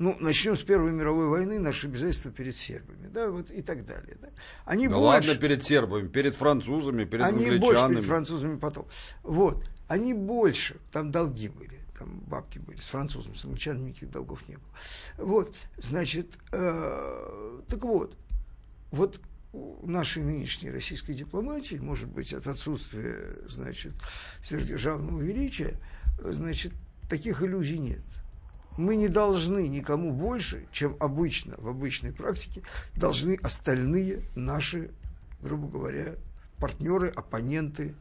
ну, 0.00 0.16
начнем 0.18 0.56
с 0.56 0.62
Первой 0.62 0.92
мировой 0.92 1.28
войны, 1.28 1.58
наши 1.58 1.86
обязательства 1.86 2.30
перед 2.30 2.56
сербами, 2.56 3.06
да, 3.12 3.30
вот 3.30 3.50
и 3.50 3.60
так 3.60 3.84
далее. 3.84 4.16
Да. 4.20 4.28
Они 4.64 4.88
да 4.88 4.96
больше, 4.96 5.28
ладно 5.28 5.34
перед 5.40 5.62
сербами, 5.62 6.08
перед 6.08 6.34
французами, 6.34 7.04
перед 7.04 7.22
они 7.22 7.44
англичанами. 7.44 7.56
Они 7.56 7.60
больше 7.60 7.88
перед 7.88 8.04
французами 8.04 8.58
потом. 8.58 8.88
Вот, 9.22 9.62
они 9.88 10.14
больше, 10.14 10.76
там 10.90 11.10
долги 11.10 11.48
были, 11.48 11.79
там 12.00 12.20
бабки 12.26 12.58
были, 12.58 12.80
с 12.80 12.86
французами, 12.86 13.34
с 13.34 13.44
англичанами 13.44 13.90
никаких 13.90 14.10
долгов 14.10 14.48
не 14.48 14.56
было. 14.56 14.72
Вот, 15.18 15.54
значит, 15.76 16.38
э, 16.50 17.60
так 17.68 17.84
вот, 17.84 18.16
вот 18.90 19.20
у 19.52 19.86
нашей 19.86 20.22
нынешней 20.22 20.70
российской 20.70 21.12
дипломатии, 21.12 21.76
может 21.76 22.08
быть, 22.08 22.32
от 22.32 22.46
отсутствия, 22.46 23.36
значит, 23.48 23.92
сверхдержавного 24.42 25.20
величия, 25.20 25.78
значит, 26.20 26.72
таких 27.08 27.42
иллюзий 27.42 27.78
нет 27.78 28.02
мы 28.76 28.96
не 28.96 29.08
должны 29.08 29.68
никому 29.68 30.12
больше, 30.12 30.66
чем 30.72 30.96
обычно, 31.00 31.56
в 31.58 31.68
обычной 31.68 32.12
практике, 32.14 32.62
должны 32.96 33.38
остальные 33.42 34.22
наши, 34.34 34.90
грубо 35.42 35.68
говоря, 35.68 36.14
партнеры, 36.58 37.08
оппоненты, 37.08 37.94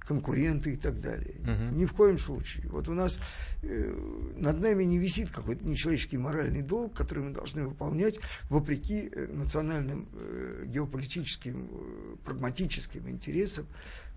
конкуренты 0.00 0.74
и 0.74 0.76
так 0.76 1.00
далее. 1.00 1.36
Угу. 1.40 1.76
Ни 1.76 1.86
в 1.86 1.92
коем 1.92 2.18
случае. 2.18 2.68
Вот 2.68 2.88
у 2.88 2.94
нас 2.94 3.18
э, 3.62 3.94
над 4.36 4.60
нами 4.60 4.84
не 4.84 4.98
висит 4.98 5.30
какой-то 5.30 5.64
нечеловеческий 5.64 6.18
моральный 6.18 6.62
долг, 6.62 6.94
который 6.94 7.24
мы 7.24 7.32
должны 7.32 7.68
выполнять 7.68 8.18
вопреки 8.48 9.08
э, 9.08 9.26
национальным 9.28 10.08
э, 10.12 10.64
геополитическим, 10.66 11.68
э, 11.70 12.16
прагматическим 12.24 13.08
интересам 13.08 13.66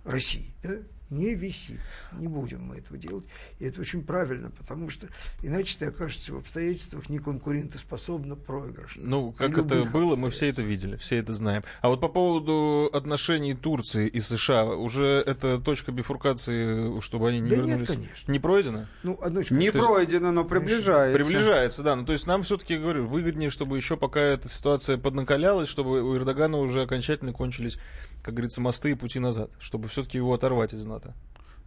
России. 0.03 0.53
Да? 0.63 0.77
Не 1.13 1.35
висит. 1.35 1.79
Не 2.13 2.27
будем 2.27 2.63
мы 2.63 2.77
этого 2.77 2.97
делать. 2.97 3.25
И 3.59 3.65
это 3.65 3.81
очень 3.81 4.03
правильно, 4.03 4.51
потому 4.51 4.89
что 4.89 5.07
иначе 5.41 5.77
ты 5.77 5.85
окажешься 5.85 6.33
в 6.33 6.37
обстоятельствах 6.37 7.09
неконкурентоспособно 7.09 8.35
проигрышно. 8.35 9.03
Ну, 9.05 9.31
как 9.31 9.57
это 9.57 9.85
было, 9.85 10.15
мы 10.15 10.31
все 10.31 10.49
это 10.49 10.61
видели, 10.61 10.95
все 10.97 11.17
это 11.17 11.33
знаем. 11.33 11.63
А 11.81 11.89
вот 11.89 12.01
по 12.01 12.07
поводу 12.07 12.89
отношений 12.93 13.53
Турции 13.53 14.07
и 14.07 14.19
США, 14.19 14.65
уже 14.65 15.23
эта 15.25 15.59
точка 15.59 15.91
бифуркации, 15.91 16.99
чтобы 17.01 17.29
они 17.29 17.39
не 17.39 17.49
да 17.49 17.55
вернулись, 17.57 17.79
нет, 17.79 17.87
конечно. 17.87 18.31
не 18.31 18.39
пройдена? 18.39 18.89
Ну, 19.03 19.17
одночка. 19.21 19.53
Не 19.53 19.71
пройдена, 19.71 20.31
но 20.31 20.43
приближается. 20.43 21.17
Приближается, 21.17 21.83
да. 21.83 21.95
Ну, 21.95 22.05
то 22.05 22.13
есть 22.13 22.27
нам 22.27 22.43
все-таки, 22.43 22.77
говорю, 22.77 23.07
выгоднее, 23.07 23.49
чтобы 23.49 23.77
еще 23.77 23.97
пока 23.97 24.19
эта 24.19 24.49
ситуация 24.49 24.97
поднакалялась, 24.97 25.69
чтобы 25.69 26.01
у 26.01 26.17
Эрдогана 26.17 26.57
уже 26.57 26.81
окончательно 26.81 27.33
кончились 27.33 27.77
как 28.23 28.33
говорится, 28.33 28.61
мосты 28.61 28.91
и 28.91 28.95
пути 28.95 29.19
назад, 29.19 29.51
чтобы 29.59 29.89
все-таки 29.89 30.17
его 30.17 30.33
оторвать 30.33 30.73
из 30.73 30.85
НАТО. 30.85 31.13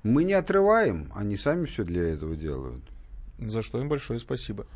Мы 0.03 0.25
не 0.25 0.33
отрываем, 0.33 1.13
они 1.15 1.37
сами 1.37 1.67
все 1.67 1.85
для 1.85 2.03
этого 2.03 2.35
делают. 2.35 2.83
За 3.39 3.63
что 3.63 3.81
им 3.81 3.89
большое 3.89 4.19
спасибо. 4.19 4.67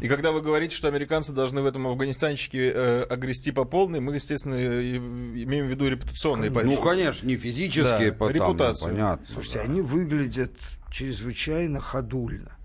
И 0.00 0.08
когда 0.08 0.32
вы 0.32 0.42
говорите, 0.42 0.74
что 0.74 0.88
американцы 0.88 1.32
должны 1.32 1.62
в 1.62 1.66
этом 1.66 1.86
афганистанчике 1.86 2.72
э, 2.72 3.02
огрести 3.02 3.52
по 3.52 3.64
полной, 3.64 4.00
мы, 4.00 4.14
естественно, 4.14 4.54
имеем 4.54 5.66
в 5.66 5.70
виду 5.70 5.88
репутационные 5.88 6.50
потери. 6.50 6.74
Ну, 6.74 6.80
конечно, 6.80 7.26
не 7.26 7.36
физические, 7.36 8.12
да, 8.12 8.28
репутацию. 8.28 8.90
понятно. 8.90 9.26
Слушайте, 9.26 9.58
да. 9.58 9.64
они 9.64 9.80
выглядят 9.82 10.52
чрезвычайно 10.90 11.80
ходульно. 11.80 12.57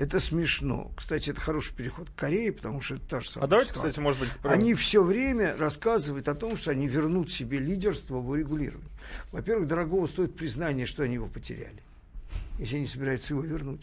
Это 0.00 0.18
смешно. 0.18 0.90
Кстати, 0.96 1.28
это 1.28 1.42
хороший 1.42 1.74
переход 1.74 2.08
к 2.08 2.14
Корее, 2.18 2.52
потому 2.52 2.80
что 2.80 2.94
это 2.94 3.04
та 3.06 3.20
же 3.20 3.28
самая 3.28 3.44
А 3.44 3.50
давайте, 3.50 3.68
ситуация. 3.68 3.90
кстати, 3.90 4.02
может 4.02 4.18
быть... 4.18 4.30
Они 4.44 4.72
все 4.72 5.04
время 5.04 5.54
рассказывают 5.58 6.26
о 6.28 6.34
том, 6.34 6.56
что 6.56 6.70
они 6.70 6.88
вернут 6.88 7.30
себе 7.30 7.58
лидерство 7.58 8.14
в 8.14 8.30
урегулировании. 8.30 8.88
Во-первых, 9.30 9.68
дорогого 9.68 10.06
стоит 10.06 10.34
признание, 10.34 10.86
что 10.86 11.02
они 11.02 11.16
его 11.16 11.26
потеряли, 11.26 11.82
если 12.58 12.78
они 12.78 12.86
собираются 12.86 13.34
его 13.34 13.42
вернуть. 13.42 13.82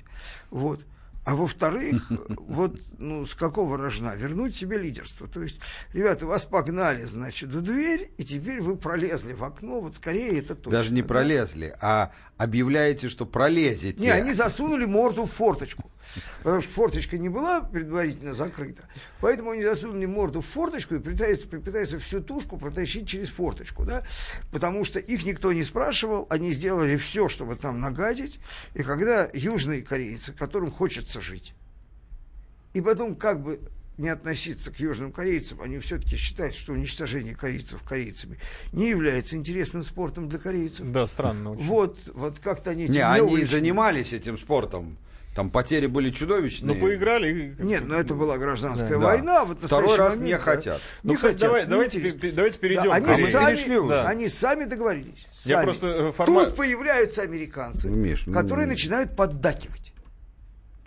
Вот. 0.50 0.84
А 1.28 1.36
во-вторых, 1.36 2.10
вот 2.30 2.80
ну, 3.00 3.26
с 3.26 3.36
какого 3.36 3.78
рожна? 3.78 4.16
Вернуть 4.16 4.56
себе 4.56 4.78
лидерство. 4.78 5.28
То 5.28 5.44
есть, 5.44 5.60
ребята, 5.92 6.26
вас 6.26 6.46
погнали, 6.46 7.04
значит, 7.04 7.50
в 7.50 7.60
дверь, 7.60 8.10
и 8.16 8.24
теперь 8.24 8.62
вы 8.62 8.78
пролезли 8.78 9.34
в 9.34 9.44
окно, 9.44 9.82
вот 9.82 9.96
скорее 9.96 10.40
это 10.40 10.56
точно. 10.56 10.72
Даже 10.72 10.94
не 10.94 11.02
да? 11.02 11.08
пролезли, 11.10 11.76
а 11.82 12.14
объявляете, 12.38 13.10
что 13.10 13.26
пролезете. 13.26 14.00
Не, 14.00 14.10
они 14.10 14.32
засунули 14.32 14.86
морду 14.86 15.26
в 15.26 15.32
форточку. 15.32 15.92
Потому 16.44 16.62
что 16.62 16.72
форточка 16.72 17.18
не 17.18 17.30
была 17.30 17.62
предварительно 17.62 18.34
закрыта. 18.34 18.84
Поэтому 19.20 19.52
они 19.52 19.64
засунули 19.64 20.06
морду 20.06 20.42
в 20.42 20.46
форточку 20.46 20.96
и 20.96 21.00
пытаются, 21.00 21.48
пытаются 21.48 22.00
всю 22.00 22.22
тушку 22.22 22.58
протащить 22.58 23.08
через 23.08 23.30
форточку. 23.30 23.84
Да? 23.84 24.04
Потому 24.52 24.86
что 24.86 25.00
их 25.00 25.26
никто 25.26 25.52
не 25.52 25.64
спрашивал, 25.64 26.28
они 26.30 26.52
сделали 26.54 26.98
все, 26.98 27.28
чтобы 27.28 27.56
там 27.56 27.82
нагадить. 27.82 28.40
И 28.74 28.84
когда 28.84 29.28
южные 29.34 29.82
корейцы, 29.82 30.32
которым 30.32 30.72
хочется 30.72 31.17
жить, 31.22 31.54
и 32.74 32.82
потом 32.82 33.16
как 33.16 33.42
бы 33.42 33.60
не 33.98 34.10
относиться 34.10 34.72
к 34.72 34.80
южным 34.80 35.12
корейцам, 35.12 35.62
они 35.62 35.80
все-таки 35.80 36.16
считают, 36.16 36.56
что 36.56 36.74
уничтожение 36.74 37.36
корейцев 37.36 37.82
корейцами 37.84 38.38
не 38.72 38.90
является 38.90 39.36
интересным 39.36 39.84
спортом 39.84 40.30
для 40.30 40.38
корейцев. 40.38 40.92
Да, 40.92 41.08
странно 41.08 41.52
очень. 41.52 41.64
Вот, 41.64 41.98
вот 42.14 42.40
как-то 42.40 42.72
они... 42.72 42.88
Не, 42.88 43.00
они 43.00 43.22
увлечены. 43.22 43.50
занимались 43.50 44.14
этим 44.14 44.38
спортом. 44.38 44.98
Там 45.36 45.52
потери 45.52 45.86
были 45.86 46.10
чудовищные. 46.10 46.74
Ну, 46.74 46.82
поиграли. 46.82 47.56
Нет, 47.60 47.84
но 47.86 47.96
это 47.96 48.16
была 48.16 48.40
гражданская 48.40 48.90
да. 48.90 48.98
война. 48.98 49.46
Вот 49.46 49.60
Второй 49.62 49.96
раз 49.96 50.16
момент, 50.16 50.28
не 50.28 50.38
хотят. 50.40 50.82
Ну, 51.04 51.12
не 51.12 51.16
кстати, 51.16 51.34
хотят, 51.34 51.50
давай, 51.50 51.66
давайте, 51.68 52.32
давайте 52.32 52.58
перейдем 52.58 52.86
да, 52.86 52.96
они, 52.96 53.06
к 53.06 53.32
сами, 53.32 53.88
да. 53.88 54.08
они 54.08 54.30
сами 54.30 54.66
договорились. 54.66 55.28
Сами. 55.32 55.54
Я 55.54 55.62
просто 55.62 55.88
э, 55.88 56.12
форма... 56.12 56.46
Тут 56.46 56.56
появляются 56.56 57.22
американцы, 57.22 57.88
Миш, 57.88 58.26
которые 58.34 58.66
ну, 58.66 58.74
начинают 58.74 59.16
поддакивать. 59.16 59.94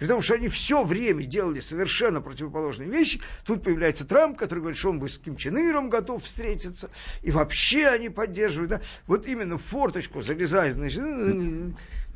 При 0.00 0.06
том, 0.06 0.22
что 0.22 0.34
они 0.34 0.48
все 0.48 0.82
время 0.82 1.24
делали 1.24 1.60
совершенно 1.60 2.22
противоположные 2.22 2.90
вещи. 2.90 3.20
Тут 3.44 3.62
появляется 3.62 4.06
Трамп, 4.06 4.38
который 4.38 4.60
говорит, 4.60 4.78
что 4.78 4.88
он 4.88 4.98
бы 4.98 5.10
с 5.10 5.18
Ким 5.18 5.36
Чен 5.36 5.58
Иром 5.58 5.90
готов 5.90 6.24
встретиться. 6.24 6.88
И 7.22 7.30
вообще 7.30 7.86
они 7.86 8.08
поддерживают. 8.08 8.70
Да? 8.70 8.80
Вот 9.06 9.26
именно 9.26 9.58
в 9.58 9.62
форточку 9.62 10.22
залезает, 10.22 10.76
значит, 10.76 11.02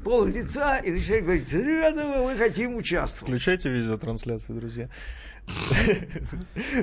пол 0.03 0.25
лица 0.25 0.79
и 0.79 0.92
начинает 0.92 1.25
говорить, 1.25 1.53
ребята, 1.53 2.25
мы 2.25 2.35
хотим 2.38 2.75
участвовать. 2.77 3.31
Включайте 3.31 3.68
видеотрансляцию, 3.68 4.59
друзья. 4.59 4.88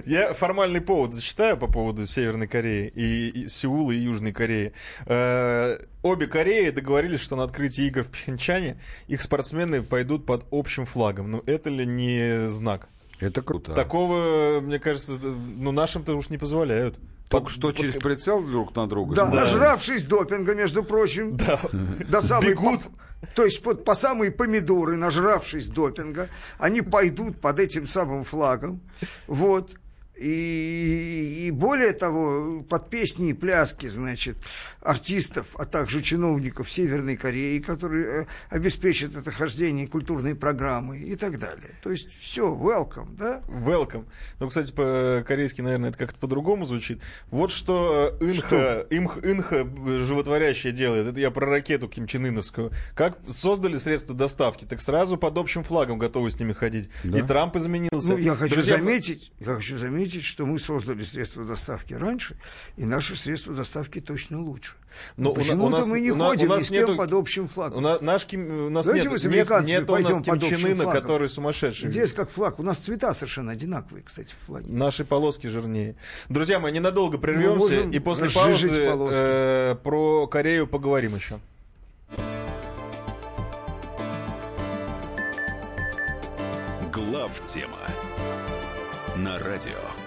Я 0.05 0.33
формальный 0.33 0.81
повод 0.81 1.13
зачитаю 1.13 1.57
по 1.57 1.67
поводу 1.67 2.05
Северной 2.05 2.47
Кореи 2.47 2.91
и, 2.93 3.47
Сеула 3.47 3.91
и 3.91 3.97
Южной 3.97 4.31
Кореи. 4.31 4.73
Э, 5.05 5.77
обе 6.03 6.27
Кореи 6.27 6.69
договорились, 6.69 7.19
что 7.19 7.35
на 7.35 7.43
открытии 7.43 7.85
игр 7.85 8.03
в 8.03 8.11
Пхенчане 8.11 8.79
их 9.07 9.21
спортсмены 9.21 9.81
пойдут 9.81 10.25
под 10.25 10.45
общим 10.51 10.85
флагом. 10.85 11.31
Ну, 11.31 11.43
это 11.45 11.69
ли 11.69 11.85
не 11.85 12.49
знак? 12.49 12.89
Это 13.19 13.41
круто. 13.41 13.73
Такого, 13.73 14.61
мне 14.61 14.79
кажется, 14.79 15.13
ну, 15.13 15.71
нашим-то 15.71 16.15
уж 16.15 16.29
не 16.29 16.37
позволяют. 16.37 16.97
Только 17.31 17.45
под, 17.45 17.53
что 17.53 17.67
под... 17.69 17.77
через 17.77 17.93
прицел 17.95 18.43
друг 18.43 18.75
на 18.75 18.87
друга. 18.87 19.15
Да, 19.15 19.25
да. 19.25 19.41
нажравшись 19.41 20.03
допинга, 20.03 20.53
между 20.53 20.83
прочим. 20.83 21.37
Да. 21.37 21.59
До 22.07 22.21
самой 22.21 22.49
Бегут. 22.51 22.89
То 23.35 23.45
есть 23.45 23.61
под, 23.63 23.85
по 23.85 23.95
самые 23.95 24.31
помидоры, 24.31 24.97
нажравшись 24.97 25.67
допинга, 25.67 26.27
они 26.57 26.81
пойдут 26.81 27.39
под 27.39 27.59
этим 27.59 27.87
самым 27.87 28.23
флагом. 28.23 28.81
Вот. 29.27 29.71
И, 30.21 31.47
и 31.47 31.51
более 31.51 31.93
того, 31.93 32.61
под 32.61 32.89
песни 32.91 33.31
и 33.31 33.33
пляски, 33.33 33.87
значит, 33.87 34.37
артистов, 34.81 35.55
а 35.57 35.65
также 35.65 36.01
чиновников 36.01 36.69
Северной 36.69 37.17
Кореи, 37.17 37.59
которые 37.59 38.05
э, 38.05 38.25
обеспечат 38.49 39.15
это 39.15 39.31
хождение 39.31 39.87
культурной 39.87 40.35
программы 40.35 40.99
и 40.99 41.15
так 41.15 41.39
далее. 41.39 41.75
То 41.81 41.91
есть 41.91 42.13
все, 42.19 42.53
welcome, 42.53 43.15
да? 43.17 43.41
Welcome. 43.47 44.05
Ну, 44.39 44.47
кстати, 44.47 44.71
по-корейски, 44.71 45.61
наверное, 45.61 45.89
это 45.89 45.97
как-то 45.97 46.19
по-другому 46.19 46.65
звучит. 46.65 47.01
Вот 47.29 47.51
что 47.51 48.15
э, 48.19 48.25
Инха, 48.25 48.85
Имх, 48.89 49.17
Инха 49.23 49.67
животворящее 50.03 50.73
делает. 50.73 51.07
Это 51.07 51.19
я 51.19 51.31
про 51.31 51.47
ракету 51.47 51.87
Ким 51.87 52.07
Чен 52.07 52.25
Ыновскую. 52.25 52.71
Как 52.95 53.17
создали 53.27 53.77
средства 53.77 54.15
доставки, 54.15 54.65
так 54.65 54.81
сразу 54.81 55.17
под 55.17 55.37
общим 55.37 55.63
флагом 55.63 55.97
готовы 55.97 56.29
с 56.29 56.39
ними 56.39 56.53
ходить. 56.53 56.89
Да? 57.03 57.19
И 57.19 57.21
Трамп 57.21 57.55
изменился. 57.55 58.13
Ну, 58.13 58.17
я 58.17 58.35
хочу 58.35 58.55
Друзья... 58.55 58.77
заметить, 58.77 59.31
я 59.39 59.55
хочу 59.55 59.77
заметить, 59.77 60.10
заметить, 60.11 60.25
что 60.25 60.45
мы 60.45 60.59
создали 60.59 61.03
средства 61.03 61.45
доставки 61.45 61.93
раньше, 61.93 62.35
и 62.77 62.85
наши 62.85 63.15
средства 63.15 63.55
доставки 63.55 63.99
точно 64.01 64.41
лучше. 64.41 64.73
Но 65.15 65.33
почему-то 65.33 65.85
мы 65.85 66.01
не 66.01 66.11
у 66.11 66.17
ходим 66.17 66.47
у 66.47 66.49
нас 66.49 66.63
ни 66.63 66.65
с 66.65 66.69
кем 66.69 66.81
нету, 66.81 66.97
под 66.97 67.13
общим 67.13 67.47
флагом. 67.47 67.77
У 67.77 67.81
нас, 67.81 68.01
наш, 68.01 68.27
у 68.33 68.69
нас 68.69 68.85
Давайте 68.85 69.05
нет, 69.05 69.11
мы 69.11 69.17
с 69.19 69.25
американцами 69.25 69.69
нет, 69.69 69.79
нет 69.81 69.87
пойдем 69.87 70.15
у 70.15 70.17
нас 70.17 70.25
под 70.25 70.43
общим 70.43 70.75
флагом. 70.75 70.91
который 70.91 71.29
сумасшедший. 71.29 71.91
Здесь 71.91 72.11
как 72.11 72.29
флаг. 72.29 72.59
У 72.59 72.63
нас 72.63 72.77
цвета 72.79 73.13
совершенно 73.13 73.53
одинаковые, 73.53 74.03
кстати, 74.03 74.33
флаги. 74.45 74.69
Наши 74.69 75.05
полоски 75.05 75.47
жирнее. 75.47 75.95
Друзья, 76.27 76.59
мы 76.59 76.71
ненадолго 76.71 77.17
прервемся 77.17 77.81
и 77.81 77.99
после 77.99 78.29
паузы 78.29 78.69
э, 78.71 79.75
про 79.81 80.27
Корею 80.27 80.67
поговорим 80.67 81.15
еще. 81.15 81.39
Глав 86.91 87.31
тема 87.47 87.77
на 89.15 89.37
радио 89.37 89.90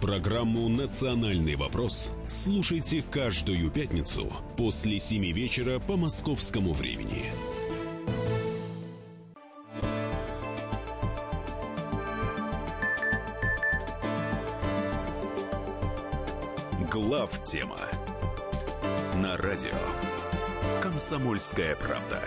Программу 0.00 0.66
«Национальный 0.70 1.56
вопрос» 1.56 2.10
слушайте 2.26 3.04
каждую 3.10 3.70
пятницу 3.70 4.32
после 4.56 4.98
7 4.98 5.30
вечера 5.30 5.78
по 5.78 5.98
московскому 5.98 6.72
времени. 6.72 7.26
Глав 16.90 17.44
тема 17.44 17.78
на 19.16 19.36
радио 19.36 19.76
«Комсомольская 20.80 21.76
правда». 21.76 22.22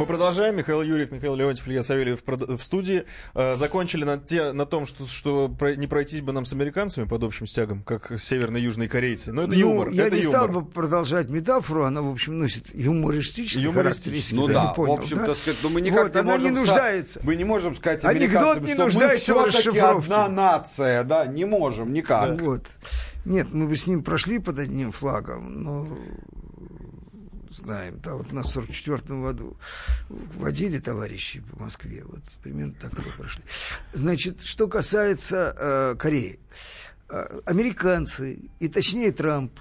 Мы 0.00 0.06
продолжаем. 0.06 0.56
Михаил 0.56 0.80
Юрьев, 0.80 1.10
Михаил 1.10 1.34
Леонтьев, 1.34 1.68
Илья 1.68 1.82
Савельев 1.82 2.22
в 2.24 2.62
студии. 2.62 3.04
Э, 3.34 3.56
закончили 3.56 4.04
на, 4.04 4.16
те, 4.16 4.52
на 4.52 4.64
том, 4.64 4.86
что, 4.86 5.06
что 5.06 5.54
не 5.76 5.86
пройтись 5.86 6.22
бы 6.22 6.32
нам 6.32 6.46
с 6.46 6.54
американцами 6.54 7.06
под 7.06 7.22
общим 7.22 7.46
стягом, 7.46 7.82
как 7.82 8.18
северно-южные 8.18 8.88
корейцы. 8.88 9.30
Но 9.30 9.42
это 9.42 9.52
ну, 9.52 9.58
юмор. 9.58 9.90
Я 9.90 10.06
это 10.06 10.16
не 10.16 10.22
юмор. 10.22 10.38
стал 10.38 10.48
бы 10.48 10.64
продолжать 10.64 11.28
метафору, 11.28 11.84
она, 11.84 12.00
в 12.00 12.10
общем, 12.10 12.38
носит 12.38 12.74
юмористический 12.74 13.62
юмористический 13.62 14.38
Ну 14.38 14.48
да, 14.48 14.68
понял, 14.68 14.96
в 14.96 15.00
общем, 15.00 15.18
да? 15.18 15.34
сказать, 15.34 15.58
ну 15.62 15.68
мы 15.68 15.82
никак 15.82 16.04
вот, 16.04 16.14
не 16.14 16.20
она 16.20 16.32
можем... 16.32 16.44
не 16.44 16.60
нуждается. 16.60 17.20
Мы 17.22 17.36
не 17.36 17.44
можем 17.44 17.74
сказать 17.74 18.02
Анекдот 18.02 18.62
не 18.62 18.72
нуждается 18.72 19.34
мы 19.34 19.50
все-таки 19.50 19.80
одна 19.80 20.28
нация, 20.28 21.04
да, 21.04 21.26
не 21.26 21.44
можем 21.44 21.92
никак. 21.92 22.38
Да. 22.38 22.42
Вот. 22.42 22.62
Нет, 23.26 23.48
мы 23.52 23.68
бы 23.68 23.76
с 23.76 23.86
ним 23.86 24.02
прошли 24.02 24.38
под 24.38 24.60
одним 24.60 24.92
флагом, 24.92 25.62
но 25.62 25.88
знаем. 27.50 28.00
Да, 28.02 28.14
вот 28.14 28.32
нас 28.32 28.46
в 28.46 28.52
44 28.52 29.20
году 29.20 29.56
водили 30.08 30.78
товарищи 30.78 31.40
по 31.40 31.64
Москве. 31.64 32.04
Вот 32.04 32.22
примерно 32.42 32.74
так 32.80 32.92
и 32.92 33.10
прошли. 33.16 33.42
Значит, 33.92 34.42
что 34.42 34.68
касается 34.68 35.54
э, 35.56 35.94
Кореи. 35.96 36.38
Э, 37.08 37.40
американцы, 37.44 38.38
и 38.60 38.68
точнее 38.68 39.12
Трамп, 39.12 39.52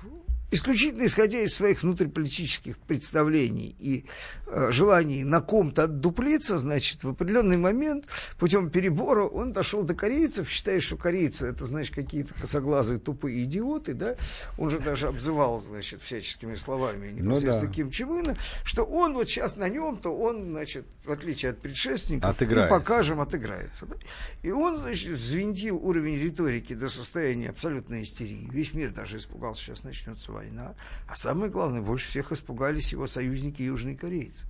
исключительно 0.52 1.06
исходя 1.06 1.40
из 1.40 1.54
своих 1.54 1.84
внутриполитических 1.84 2.78
представлений 2.80 3.76
и 3.80 4.06
э, 4.48 4.72
желаний 4.72 5.24
на 5.24 5.42
ком-то 5.42 5.84
отдуплиться, 5.84 6.58
значит, 6.58 7.04
в 7.04 7.10
определенный 7.10 7.58
момент 7.58 8.06
путем 8.38 8.70
перебора 8.70 9.26
он 9.26 9.54
дошел 9.54 9.84
до 9.84 9.94
корейцев, 9.94 10.50
считая, 10.50 10.80
что 10.80 10.98
корейцы 10.98 11.46
это, 11.46 11.66
значит, 11.66 11.94
какие-то 11.94 12.34
косоглазые 12.34 13.00
тупые 13.00 13.44
идиоты, 13.44 13.94
да, 13.94 14.16
он 14.58 14.70
же 14.70 14.80
даже 14.80 15.08
обзывал, 15.08 15.60
значит, 15.60 16.02
всяческими 16.02 16.56
словами 16.56 17.12
непосредственно 17.12 17.62
ну, 17.62 17.68
да. 17.68 17.74
Ким 17.74 17.92
Чен 17.92 18.10
Ына, 18.10 18.38
что 18.64 18.84
он 18.84 19.14
вот 19.14 19.30
сейчас 19.30 19.56
на 19.56 19.70
нем-то, 19.70 20.10
он, 20.10 20.50
значит, 20.50 20.86
в 21.04 21.12
отличие 21.12 21.52
от 21.52 21.60
предшественников, 21.60 22.32
отыграется. 22.32 22.76
и 22.76 22.80
покажем, 22.80 23.22
отыграется. 23.22 23.86
Да? 23.86 23.96
И 24.42 24.52
он, 24.52 24.78
значит, 24.78 25.14
взвинтил 25.14 25.78
уровень 25.78 26.18
риторики 26.18 26.74
до 26.74 26.90
состояния 26.90 27.50
абсолютной 27.50 28.04
истерии. 28.04 28.50
Весь 28.52 28.74
мир 28.74 28.92
даже 28.92 29.18
испугался, 29.18 29.62
сейчас 29.62 29.84
начнется 29.84 30.32
война. 30.40 30.76
А 31.08 31.16
самое 31.16 31.52
главное, 31.52 31.82
больше 31.82 32.10
всех 32.10 32.32
испугались 32.32 32.92
его 32.92 33.08
союзники 33.08 33.62
южные 33.62 33.96
корейцы. 33.96 34.46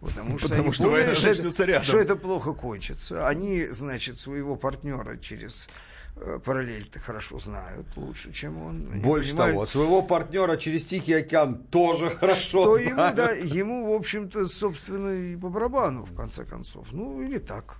Потому 0.00 0.38
что, 0.38 0.48
Потому 0.48 0.72
что 0.72 0.84
поняли, 0.84 0.98
война 0.98 1.14
что, 1.16 1.28
это, 1.30 1.64
рядом. 1.64 1.84
что 1.84 1.98
это 1.98 2.16
плохо 2.16 2.52
кончится. 2.52 3.26
Они, 3.26 3.66
значит, 3.66 4.18
своего 4.18 4.54
партнера 4.54 5.16
через 5.16 5.66
э, 6.16 6.38
параллель-то 6.44 7.00
хорошо 7.00 7.40
знают 7.40 7.86
лучше, 7.96 8.32
чем 8.32 8.62
он. 8.62 9.00
Больше 9.00 9.30
понимают, 9.30 9.54
того, 9.54 9.66
своего 9.66 10.02
партнера 10.02 10.56
через 10.56 10.84
Тихий 10.84 11.14
океан 11.14 11.56
тоже 11.64 12.10
хорошо 12.14 12.40
что 12.40 12.76
знают. 12.76 12.90
Ему, 12.90 13.16
да, 13.16 13.30
ему, 13.32 13.92
в 13.92 13.96
общем-то, 13.96 14.46
собственно, 14.46 15.10
и 15.10 15.36
по 15.36 15.48
барабану, 15.48 16.04
в 16.04 16.14
конце 16.14 16.44
концов. 16.44 16.86
Ну, 16.92 17.20
или 17.20 17.38
так. 17.38 17.78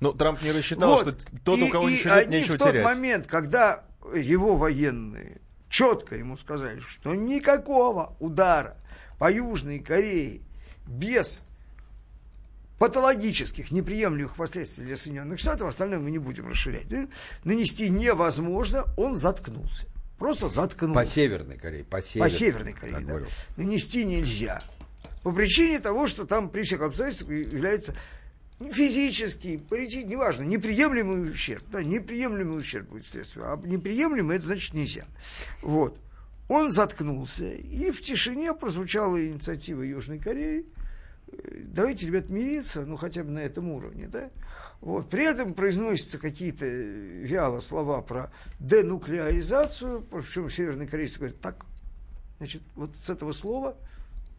Но 0.00 0.12
Трамп 0.12 0.42
не 0.42 0.52
рассчитал, 0.52 0.90
вот. 0.90 1.00
что 1.00 1.38
тот, 1.44 1.58
и, 1.58 1.62
у 1.62 1.70
кого 1.70 1.88
и 1.88 1.94
ничего 1.94 2.14
нет, 2.14 2.28
нечего 2.28 2.56
в 2.56 2.58
тот 2.58 2.68
терять. 2.68 2.84
момент, 2.84 3.26
когда 3.26 3.84
его 4.14 4.56
военные 4.56 5.40
четко 5.74 6.14
ему 6.14 6.36
сказали, 6.36 6.78
что 6.78 7.16
никакого 7.16 8.14
удара 8.20 8.76
по 9.18 9.30
Южной 9.30 9.80
Корее 9.80 10.40
без 10.86 11.42
патологических, 12.78 13.72
неприемлемых 13.72 14.36
последствий 14.36 14.84
для 14.84 14.96
Соединенных 14.96 15.40
Штатов, 15.40 15.68
остальное 15.68 15.98
мы 15.98 16.12
не 16.12 16.18
будем 16.18 16.46
расширять, 16.46 16.86
нанести 17.42 17.88
невозможно, 17.88 18.84
он 18.96 19.16
заткнулся. 19.16 19.86
Просто 20.16 20.48
заткнулся. 20.48 20.94
По 20.94 21.06
Северной 21.06 21.58
Корее. 21.58 21.82
По 21.82 22.00
Северной, 22.00 22.30
по 22.30 22.38
Северной 22.38 22.72
Корее, 22.72 23.00
да. 23.00 23.20
Нанести 23.56 24.04
нельзя. 24.04 24.62
По 25.24 25.32
причине 25.32 25.80
того, 25.80 26.06
что 26.06 26.24
там 26.24 26.50
при 26.50 26.62
всех 26.62 26.82
обстоятельствах 26.82 27.30
является 27.30 27.96
физический, 28.72 29.58
политический, 29.58 30.04
неважно, 30.04 30.42
неприемлемый 30.44 31.30
ущерб. 31.30 31.64
Да, 31.70 31.82
неприемлемый 31.82 32.58
ущерб 32.58 32.88
будет 32.88 33.06
следствие. 33.06 33.46
А 33.46 33.56
неприемлемый, 33.56 34.36
это 34.36 34.46
значит 34.46 34.74
нельзя. 34.74 35.06
Вот. 35.62 35.98
Он 36.48 36.70
заткнулся, 36.70 37.46
и 37.46 37.90
в 37.90 38.02
тишине 38.02 38.52
прозвучала 38.54 39.24
инициатива 39.24 39.82
Южной 39.82 40.18
Кореи. 40.18 40.66
Давайте, 41.56 42.06
ребят, 42.06 42.28
мириться, 42.28 42.84
ну, 42.84 42.96
хотя 42.96 43.24
бы 43.24 43.30
на 43.30 43.38
этом 43.38 43.70
уровне, 43.70 44.06
да? 44.08 44.30
Вот. 44.80 45.08
При 45.08 45.24
этом 45.24 45.54
произносятся 45.54 46.18
какие-то 46.18 46.66
вяло 46.66 47.60
слова 47.60 48.02
про 48.02 48.30
денуклеаризацию, 48.60 50.02
причем 50.02 50.50
северные 50.50 50.86
корейцы 50.86 51.18
говорят, 51.18 51.40
так, 51.40 51.64
значит, 52.38 52.62
вот 52.74 52.94
с 52.94 53.08
этого 53.08 53.32
слова, 53.32 53.76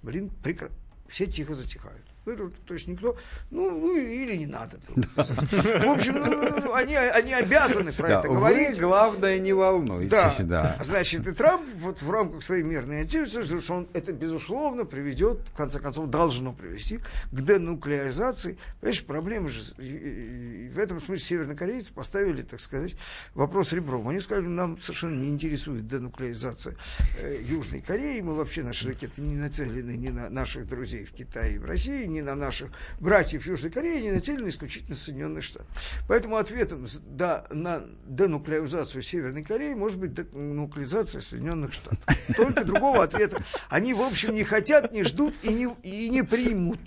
блин, 0.04 0.30
прекра... 0.44 0.70
все 1.08 1.26
тихо 1.26 1.56
затихают. 1.56 2.06
То 2.26 2.74
есть 2.74 2.88
никто, 2.88 3.16
ну, 3.52 3.70
ну 3.80 3.98
или 3.98 4.36
не 4.36 4.48
надо. 4.48 4.80
В 4.96 5.90
общем, 5.90 6.16
ну, 6.16 6.26
ну, 6.26 6.60
ну, 6.66 6.74
они, 6.74 6.96
они 6.96 7.34
обязаны 7.34 7.92
про 7.94 8.08
да, 8.08 8.20
это 8.20 8.28
говорить. 8.30 8.80
Главное, 8.80 9.38
не 9.38 9.54
волнуйтесь. 9.54 10.10
Да. 10.10 10.34
да. 10.40 10.78
Значит, 10.84 11.28
и 11.28 11.32
Трамп 11.32 11.64
вот 11.76 12.02
в 12.02 12.10
рамках 12.10 12.44
своей 12.44 12.64
мирной 12.64 13.02
активности, 13.02 13.60
что 13.60 13.74
он 13.74 13.88
это, 13.94 14.12
безусловно, 14.12 14.86
приведет, 14.86 15.40
в 15.54 15.56
конце 15.56 15.80
концов, 15.80 16.10
должно 16.10 16.52
привести 16.52 17.00
к 17.32 17.42
денуклеаризации. 17.42 18.58
Понимаешь, 18.82 19.06
проблема 19.06 19.50
же, 19.50 19.62
в 19.76 20.80
этом 20.80 21.00
смысле 21.02 21.20
севернокорейцы 21.20 21.94
поставили, 21.94 22.42
так 22.42 22.60
сказать, 22.60 22.96
вопрос 23.36 23.72
ребром. 23.72 24.08
Они 24.08 24.20
сказали, 24.20 24.48
нам 24.48 24.80
совершенно 24.80 25.20
не 25.20 25.30
интересует 25.30 25.88
денуклеаризация 25.88 26.76
э, 27.22 27.40
Южной 27.44 27.82
Кореи, 27.82 28.22
мы 28.22 28.36
вообще, 28.36 28.64
наши 28.64 28.88
ракеты 28.88 29.22
не 29.22 29.36
нацелены 29.36 29.92
ни 29.92 30.10
на 30.10 30.30
наших 30.30 30.68
друзей 30.68 31.06
в 31.06 31.12
Китае 31.12 31.56
и 31.56 31.58
в 31.58 31.66
России, 31.66 32.06
ни 32.16 32.22
на 32.22 32.36
наших 32.36 32.72
братьев 33.00 33.46
Южной 33.46 33.72
Кореи, 33.72 34.02
не 34.02 34.12
нацелены 34.12 34.50
исключительно 34.50 34.96
Соединенных 34.96 35.44
Штатов. 35.44 35.68
Поэтому 36.08 36.38
ответом 36.38 36.88
да, 37.06 37.46
на 37.52 37.84
денуклеаризацию 38.06 39.02
Северной 39.02 39.44
Кореи 39.44 39.74
может 39.74 40.00
быть 40.00 40.14
денуклеаризация 40.14 41.22
Соединенных 41.22 41.74
Штатов. 41.74 42.00
Только 42.36 42.64
другого 42.64 43.04
ответа. 43.04 43.42
Они, 43.70 43.94
в 43.94 44.02
общем, 44.02 44.34
не 44.34 44.44
хотят, 44.44 44.92
не 44.92 45.04
ждут 45.04 45.36
и 45.44 45.50
не, 45.50 45.68
и 45.84 46.10
не 46.10 46.24
примут. 46.24 46.80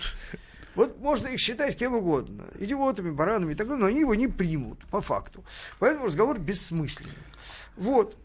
Вот 0.75 0.99
можно 1.01 1.27
их 1.29 1.41
считать 1.41 1.77
кем 1.77 1.95
угодно, 1.95 2.45
идиотами, 2.59 3.11
баранами 3.11 3.53
и 3.53 3.55
так 3.57 3.67
далее, 3.67 3.83
но 3.83 3.87
они 3.87 4.01
его 4.01 4.15
не 4.15 4.29
примут, 4.29 4.79
по 4.87 5.01
факту. 5.01 5.45
Поэтому 5.81 6.07
разговор 6.07 6.39
бессмысленный. 6.39 7.13
Вот, 7.77 8.17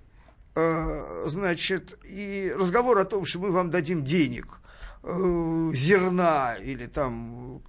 э, 0.56 1.24
значит, 1.26 1.98
и 2.04 2.54
разговор 2.56 3.00
о 3.00 3.06
том, 3.06 3.26
что 3.26 3.40
мы 3.40 3.52
вам 3.52 3.72
дадим 3.72 4.04
денег– 4.04 4.60
зерна 5.04 6.56
или 6.56 6.86
там 6.88 7.62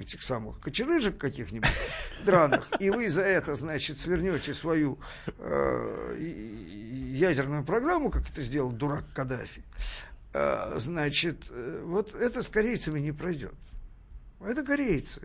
этих 0.00 0.22
самых 0.22 0.60
кочерыжек 0.60 1.18
каких-нибудь 1.18 1.68
драных, 2.24 2.68
и 2.80 2.90
вы 2.90 3.08
за 3.08 3.22
это, 3.22 3.54
значит, 3.54 3.98
свернете 3.98 4.54
свою 4.54 4.98
э, 5.38 6.16
ядерную 7.12 7.64
программу, 7.64 8.10
как 8.10 8.28
это 8.30 8.42
сделал 8.42 8.72
дурак 8.72 9.04
Каддафи, 9.14 9.62
э, 10.32 10.78
значит, 10.78 11.46
э, 11.50 11.82
вот 11.84 12.14
это 12.14 12.42
с 12.42 12.48
корейцами 12.48 13.00
не 13.00 13.12
пройдет. 13.12 13.54
Это 14.40 14.64
корейцы. 14.64 15.20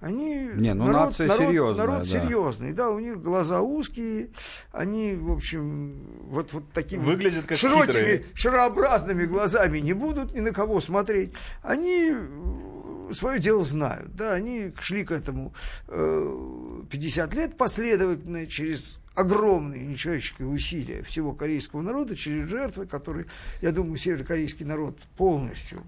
Они 0.00 0.50
не, 0.54 0.72
ну 0.72 0.86
народ, 0.86 1.06
нация 1.08 1.26
народ, 1.26 1.48
серьезная, 1.48 1.86
народ 1.86 1.98
да. 1.98 2.04
серьезный, 2.04 2.72
да, 2.72 2.90
у 2.90 2.98
них 2.98 3.20
глаза 3.20 3.60
узкие, 3.60 4.30
они, 4.72 5.14
в 5.14 5.30
общем, 5.30 6.06
вот, 6.22 6.54
вот 6.54 6.72
такими 6.72 7.02
Выглядят 7.02 7.44
как 7.46 7.58
широкими, 7.58 7.86
хитрые. 7.86 8.24
шарообразными 8.32 9.26
глазами 9.26 9.78
не 9.78 9.92
будут 9.92 10.34
ни 10.34 10.40
на 10.40 10.52
кого 10.52 10.80
смотреть. 10.80 11.32
Они 11.62 12.12
э, 12.14 13.12
свое 13.12 13.38
дело 13.38 13.62
знают, 13.62 14.16
да, 14.16 14.32
они 14.32 14.72
шли 14.80 15.04
к 15.04 15.10
этому 15.10 15.52
э, 15.88 16.82
50 16.90 17.34
лет 17.34 17.56
последовательно 17.58 18.46
через 18.46 19.00
огромные 19.14 19.86
нечеловеческие 19.86 20.48
усилия 20.48 21.02
всего 21.02 21.34
корейского 21.34 21.82
народа 21.82 22.16
через 22.16 22.48
жертвы, 22.48 22.86
которые, 22.86 23.26
я 23.60 23.70
думаю, 23.70 23.98
северокорейский 23.98 24.64
народ 24.64 24.98
полностью 25.18 25.84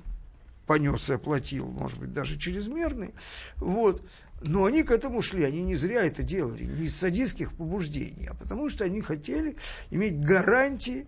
понес 0.72 1.10
и 1.10 1.12
оплатил, 1.12 1.68
может 1.68 1.98
быть, 1.98 2.14
даже 2.14 2.38
чрезмерный. 2.38 3.14
Вот. 3.56 4.02
Но 4.40 4.64
они 4.64 4.82
к 4.82 4.90
этому 4.90 5.20
шли, 5.20 5.44
они 5.44 5.62
не 5.62 5.76
зря 5.76 6.02
это 6.04 6.22
делали, 6.22 6.64
не 6.64 6.86
из 6.86 6.96
садистских 6.96 7.52
побуждений, 7.52 8.26
а 8.30 8.34
потому 8.34 8.70
что 8.70 8.84
они 8.84 9.02
хотели 9.02 9.56
иметь 9.90 10.18
гарантии 10.18 11.06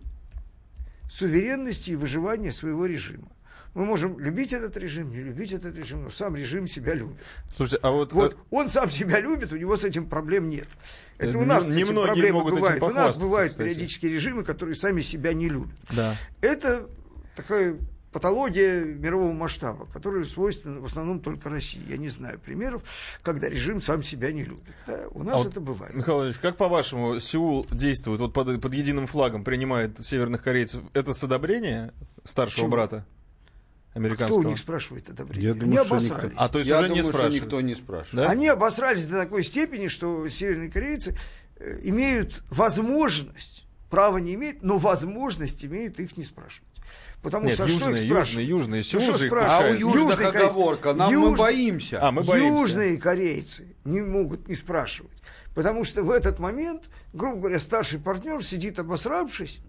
суверенности 1.10 1.92
и 1.92 1.96
выживания 1.96 2.52
своего 2.52 2.84
режима. 2.84 3.28
Мы 3.72 3.86
можем 3.86 4.20
любить 4.20 4.52
этот 4.52 4.76
режим, 4.76 5.10
не 5.10 5.20
любить 5.20 5.52
этот 5.52 5.76
режим, 5.76 6.04
но 6.04 6.10
сам 6.10 6.36
режим 6.36 6.68
себя 6.68 6.94
любит. 6.94 7.16
Слушайте, 7.56 7.80
а 7.82 7.90
вот... 7.90 8.12
вот 8.12 8.36
он 8.50 8.68
сам 8.68 8.90
себя 8.90 9.18
любит, 9.18 9.50
у 9.50 9.56
него 9.56 9.76
с 9.78 9.82
этим 9.82 10.08
проблем 10.08 10.50
нет. 10.50 10.68
Это, 11.16 11.30
это 11.30 11.38
у 11.38 11.44
нас 11.44 11.66
не, 11.66 11.72
с 11.72 11.76
этим 11.76 12.02
проблемы 12.02 12.44
бывают. 12.44 12.82
У 12.82 12.90
нас 12.90 13.18
бывают 13.18 13.50
кстати. 13.50 13.68
периодически 13.68 14.06
режимы, 14.06 14.44
которые 14.44 14.76
сами 14.76 15.00
себя 15.00 15.32
не 15.32 15.48
любят. 15.48 15.78
Да. 15.90 16.14
Это 16.40 16.86
такая 17.34 17.78
патология 18.14 18.84
мирового 18.84 19.32
масштаба, 19.32 19.86
которая 19.92 20.24
свойственна 20.24 20.80
в 20.80 20.84
основном 20.84 21.18
только 21.18 21.50
России. 21.50 21.82
Я 21.88 21.96
не 21.96 22.08
знаю 22.08 22.38
примеров, 22.38 22.84
когда 23.22 23.48
режим 23.48 23.82
сам 23.82 24.04
себя 24.04 24.30
не 24.30 24.44
любит. 24.44 24.62
Да, 24.86 25.08
у 25.10 25.24
нас 25.24 25.44
а 25.44 25.48
это 25.48 25.60
бывает. 25.60 25.92
Михаил 25.94 26.24
Ильич, 26.24 26.38
как 26.38 26.56
по-вашему 26.56 27.18
Сеул 27.18 27.66
действует, 27.72 28.20
вот 28.20 28.32
под, 28.32 28.60
под 28.60 28.72
единым 28.72 29.08
флагом 29.08 29.42
принимает 29.42 30.00
северных 30.00 30.44
корейцев? 30.44 30.84
Это 30.92 31.12
с 31.12 31.24
одобрения 31.24 31.92
старшего 32.22 32.66
Почему? 32.66 32.70
брата? 32.70 33.06
американского. 33.94 34.40
Кто 34.40 34.48
у 34.48 34.50
них 34.50 34.60
спрашивает 34.60 35.08
одобрение? 35.08 35.48
Я 35.48 35.54
думаю, 35.54 35.68
Они 35.68 35.76
обосрались. 35.78 36.24
Никто... 36.30 36.44
А 36.44 36.48
то 36.48 36.58
есть 36.58 36.68
Я 36.68 36.78
уже 36.78 36.88
думаю, 36.88 37.02
не 37.04 37.08
спрашивают. 37.08 37.42
никто 37.42 37.60
не 37.60 37.74
спрашивает. 37.74 38.26
Да? 38.26 38.30
Они 38.30 38.48
обосрались 38.48 39.06
до 39.06 39.18
такой 39.18 39.44
степени, 39.44 39.86
что 39.88 40.28
северные 40.28 40.70
корейцы 40.70 41.16
э, 41.56 41.80
имеют 41.84 42.42
возможность, 42.50 43.66
право 43.90 44.18
не 44.18 44.34
имеют, 44.34 44.62
но 44.62 44.78
возможность 44.78 45.64
имеют 45.64 46.00
их 46.00 46.16
не 46.16 46.24
спрашивать. 46.24 46.73
Потому 47.24 47.46
Нет, 47.46 47.54
что 47.54 47.64
южные, 47.64 47.94
а 47.94 47.96
что 47.96 48.04
их 48.04 48.10
южные, 48.10 48.46
южные, 48.46 48.82
ну, 48.92 49.16
спрашивают? 49.16 49.32
А 49.32 49.70
у 49.70 49.74
южных 49.74 50.10
южные 50.10 50.28
оговорка, 50.28 50.92
нам 50.92 51.10
юж... 51.10 51.30
мы 51.30 51.36
боимся. 51.36 51.98
А, 52.06 52.12
мы 52.12 52.22
боимся. 52.22 52.48
Южные 52.48 52.98
корейцы 52.98 53.74
не 53.86 54.02
могут 54.02 54.46
не 54.46 54.54
спрашивать. 54.54 55.10
Потому 55.54 55.84
что 55.84 56.02
в 56.02 56.10
этот 56.10 56.38
момент, 56.38 56.90
грубо 57.14 57.38
говоря, 57.38 57.58
старший 57.60 57.98
партнер 57.98 58.44
сидит 58.44 58.78
обосравшись, 58.78 59.60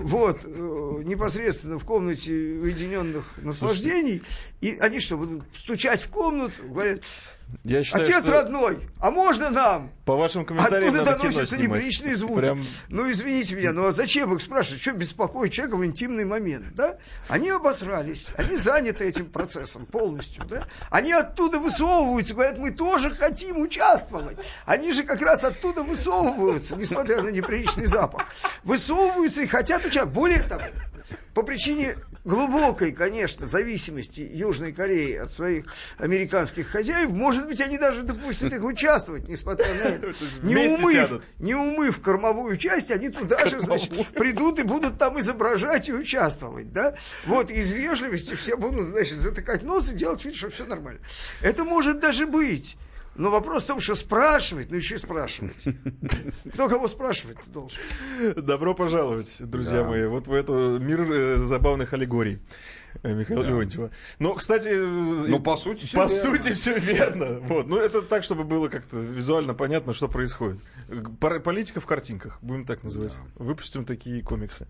вот, 0.00 0.40
э, 0.42 1.02
непосредственно 1.04 1.78
в 1.78 1.84
комнате 1.84 2.32
уединенных 2.32 3.26
наслаждений, 3.42 4.22
и 4.62 4.78
они 4.80 5.00
что, 5.00 5.18
будут 5.18 5.42
стучать 5.54 6.00
в 6.00 6.08
комнату, 6.08 6.54
говорят, 6.66 7.02
я 7.64 7.84
считаю, 7.84 8.04
Отец 8.04 8.22
что... 8.22 8.32
родной, 8.32 8.78
а 9.00 9.10
можно 9.10 9.50
нам? 9.50 9.90
По 10.04 10.16
вашим 10.16 10.44
комментариям 10.44 10.94
Оттуда 10.94 11.16
доносятся 11.16 11.56
неприличные 11.56 12.16
звуки. 12.16 12.40
Прям... 12.40 12.64
Ну, 12.88 13.10
извините 13.10 13.54
меня, 13.54 13.70
а 13.70 13.92
зачем 13.92 14.34
их 14.34 14.40
спрашивать? 14.40 14.80
Что 14.80 14.92
беспокоить 14.92 15.52
человека 15.52 15.76
в 15.76 15.84
интимный 15.84 16.24
момент, 16.24 16.74
да? 16.74 16.98
Они 17.28 17.50
обосрались, 17.50 18.26
они 18.36 18.56
заняты 18.56 19.04
этим 19.04 19.26
процессом 19.26 19.86
полностью, 19.86 20.44
да? 20.46 20.66
Они 20.90 21.12
оттуда 21.12 21.58
высовываются, 21.58 22.34
говорят, 22.34 22.58
мы 22.58 22.70
тоже 22.70 23.14
хотим 23.14 23.58
участвовать. 23.58 24.38
Они 24.66 24.92
же 24.92 25.04
как 25.04 25.20
раз 25.20 25.44
оттуда 25.44 25.82
высовываются, 25.82 26.76
несмотря 26.76 27.22
на 27.22 27.28
неприличный 27.28 27.86
запах. 27.86 28.26
Высовываются 28.64 29.42
и 29.42 29.46
хотят 29.46 29.84
участвовать. 29.84 30.14
Более 30.14 30.42
того, 30.42 30.62
по 31.34 31.42
причине 31.42 31.96
глубокой, 32.24 32.92
конечно, 32.92 33.46
зависимости 33.46 34.20
Южной 34.20 34.72
Кореи 34.72 35.16
от 35.16 35.32
своих 35.32 35.66
американских 35.98 36.68
хозяев, 36.68 37.10
может 37.10 37.46
быть, 37.46 37.60
они 37.60 37.78
даже 37.78 38.02
допустят 38.02 38.52
их 38.52 38.62
участвовать, 38.62 39.28
несмотря 39.28 39.72
на 39.74 39.80
это. 39.80 40.12
Не 40.42 40.56
умыв, 40.56 41.22
не 41.38 41.54
умыв 41.54 42.00
кормовую 42.00 42.56
часть, 42.56 42.90
они 42.90 43.08
туда 43.08 43.46
же, 43.46 43.60
значит, 43.60 43.90
придут 44.08 44.58
и 44.58 44.62
будут 44.62 44.98
там 44.98 45.18
изображать 45.20 45.88
и 45.88 45.92
участвовать, 45.92 46.72
да? 46.72 46.94
Вот, 47.26 47.50
из 47.50 47.72
вежливости 47.72 48.34
все 48.34 48.56
будут, 48.56 48.88
значит, 48.88 49.18
затыкать 49.18 49.62
нос 49.62 49.90
и 49.90 49.94
делать 49.94 50.24
вид, 50.24 50.36
что 50.36 50.50
все 50.50 50.64
нормально. 50.64 51.00
Это 51.42 51.64
может 51.64 52.00
даже 52.00 52.26
быть. 52.26 52.76
Но 53.20 53.28
вопрос 53.30 53.64
в 53.64 53.66
том, 53.66 53.80
что 53.80 53.94
спрашивать, 53.94 54.70
ну 54.70 54.76
еще 54.78 54.94
и 54.94 54.98
спрашивать. 54.98 55.62
Кто 56.54 56.70
кого 56.70 56.88
спрашивать 56.88 57.36
должен? 57.48 57.78
Добро 58.34 58.74
пожаловать, 58.74 59.36
друзья 59.40 59.82
да. 59.82 59.88
мои, 59.88 60.06
вот 60.06 60.26
в 60.26 60.32
этот 60.32 60.80
мир 60.80 61.02
э, 61.02 61.36
забавных 61.36 61.92
аллегорий. 61.92 62.38
Э, 63.02 63.14
Михаила 63.14 63.42
да. 63.42 63.50
Леонтьева. 63.50 63.90
Но, 64.18 64.34
кстати... 64.34 64.68
Ну, 64.68 65.40
по 65.40 65.56
сути, 65.56 65.86
все 65.86 65.96
По 65.96 66.08
верно. 66.08 66.16
сути, 66.16 66.52
все 66.52 66.78
верно. 66.78 67.40
Вот. 67.40 67.66
Ну, 67.66 67.76
это 67.76 68.02
так, 68.02 68.22
чтобы 68.22 68.44
было 68.44 68.68
как-то 68.68 68.96
визуально 68.96 69.54
понятно, 69.54 69.92
что 69.92 70.08
происходит. 70.08 70.60
Политика 71.20 71.80
в 71.80 71.86
картинках, 71.86 72.38
будем 72.42 72.66
так 72.66 72.82
называть. 72.82 73.14
Да. 73.14 73.44
Выпустим 73.44 73.84
такие 73.84 74.22
комиксы. 74.22 74.66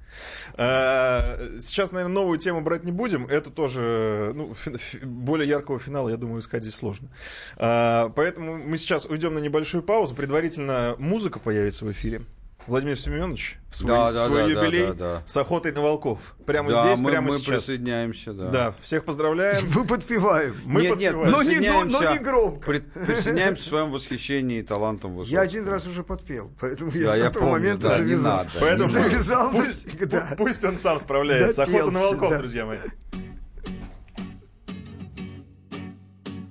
А, 0.55 1.39
сейчас, 1.61 1.93
наверное, 1.93 2.14
новую 2.14 2.39
тему 2.39 2.61
брать 2.61 2.85
не 2.85 2.93
будем. 2.93 3.27
Это 3.27 3.51
тоже, 3.51 4.33
ну, 4.35 4.55
более 5.03 5.49
яркого 5.49 5.79
финала, 5.79 6.09
я 6.09 6.16
думаю, 6.16 6.41
искать 6.41 6.62
здесь 6.62 6.77
сложно. 6.77 7.09
А, 7.57 8.11
поэтому 8.11 8.59
мы 8.59 8.79
сейчас 8.79 9.07
уйдем 9.07 9.35
на 9.35 9.39
небольшую 9.39 9.83
паузу. 9.83 10.14
Предварительно 10.14 10.95
музыка 10.99 11.39
появится 11.41 11.85
в 11.85 11.93
эфире. 11.93 12.23
Владимир 12.66 12.96
Семенович 12.96 13.58
в 13.70 13.76
свой, 13.76 13.88
да, 13.88 14.12
да, 14.12 14.26
свой 14.26 14.42
да, 14.42 14.61
юбилей 14.61 14.86
да, 14.88 14.92
да, 14.92 15.14
да. 15.14 15.22
с 15.26 15.36
охотой 15.36 15.72
на 15.72 15.80
волков. 15.80 16.36
Прямо 16.46 16.70
да, 16.70 16.82
здесь, 16.82 17.00
мы, 17.00 17.11
прямо 17.11 17.28
мы 17.28 17.38
сейчас. 17.38 17.64
присоединяемся, 17.64 18.32
да. 18.32 18.48
Да, 18.48 18.74
всех 18.80 19.04
поздравляем. 19.04 19.64
Мы 19.74 19.84
подпеваем. 19.84 20.56
Мы 20.64 20.82
нет, 20.82 20.92
подпеваем. 20.92 21.26
нет, 21.26 21.32
но, 21.32 21.42
не, 21.42 21.90
но, 21.90 22.00
но 22.00 22.12
не 22.12 22.18
громко. 22.18 22.66
При, 22.66 22.78
присоединяемся 22.78 23.62
в 23.62 23.66
своем 23.66 23.90
восхищении 23.90 24.58
и 24.58 24.62
талантом 24.62 25.14
Высоцкого. 25.14 25.40
Я 25.40 25.40
один 25.42 25.68
раз 25.68 25.86
уже 25.86 26.02
подпел, 26.04 26.50
поэтому 26.61 26.90
я 26.92 27.06
да, 27.06 27.14
с 27.14 27.18
я 27.18 27.26
этого 27.26 27.44
помню, 27.44 27.52
момента 27.52 27.88
да, 27.88 27.96
завязал. 27.96 28.36
надо, 28.38 28.50
поэтому 28.61 28.88
завязал 28.88 29.50
пусть, 29.50 29.86
навсегда. 29.86 30.28
Пусть 30.36 30.64
он 30.64 30.76
сам 30.76 31.00
справляется. 31.00 31.64
Допелся, 31.64 31.80
Охота 31.80 31.94
на 31.94 32.00
волков, 32.00 32.30
да. 32.30 32.38
друзья 32.38 32.66
мои. 32.66 32.78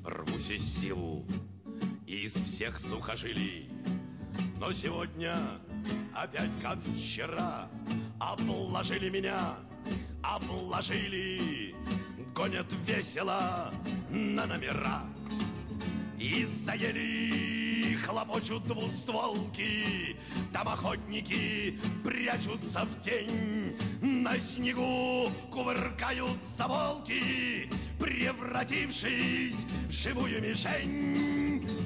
Рвусь 0.06 0.50
из 0.50 0.82
сил, 0.82 1.26
из 2.08 2.34
всех 2.34 2.80
сухожилий, 2.80 3.70
но 4.60 4.74
сегодня 4.74 5.60
опять 6.16 6.52
как 6.62 6.78
вчера. 6.96 7.68
Обложили 8.20 9.10
меня, 9.10 9.56
обложили. 10.22 11.76
Гонят 12.34 12.68
весело 12.86 13.74
на 14.10 14.46
номера. 14.46 15.04
И 16.18 16.46
заели 16.66 17.69
хлопочут 18.00 18.66
двустволки 18.66 20.16
Там 20.52 20.68
охотники 20.68 21.80
прячутся 22.04 22.86
в 22.86 23.04
тень 23.04 23.78
На 24.02 24.40
снегу 24.40 25.30
кувыркаются 25.52 26.68
волки 26.68 27.70
Превратившись 28.00 29.66
в 29.88 29.92
живую 29.92 30.42
мишень 30.42 31.40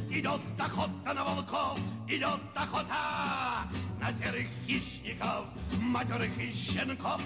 Идет 0.09 0.41
охота 0.59 1.14
на 1.14 1.24
волков, 1.24 1.80
идет 2.07 2.39
охота 2.53 3.68
на 3.99 4.14
серых 4.14 4.47
хищников, 4.68 5.45
матерых 5.80 6.38
и 6.38 6.51
щенков. 6.51 7.20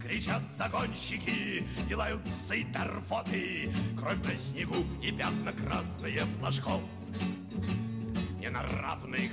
Кричат 0.00 0.42
загонщики, 0.56 1.66
делаются 1.88 2.54
и 2.54 2.64
торфоты, 2.64 3.72
Кровь 3.98 4.24
на 4.24 4.36
снегу 4.36 4.84
и 5.02 5.10
пятна 5.10 5.52
красные 5.52 6.20
флажков. 6.38 6.82
Не 8.42 8.50
на 8.50 8.64
равных 8.64 9.30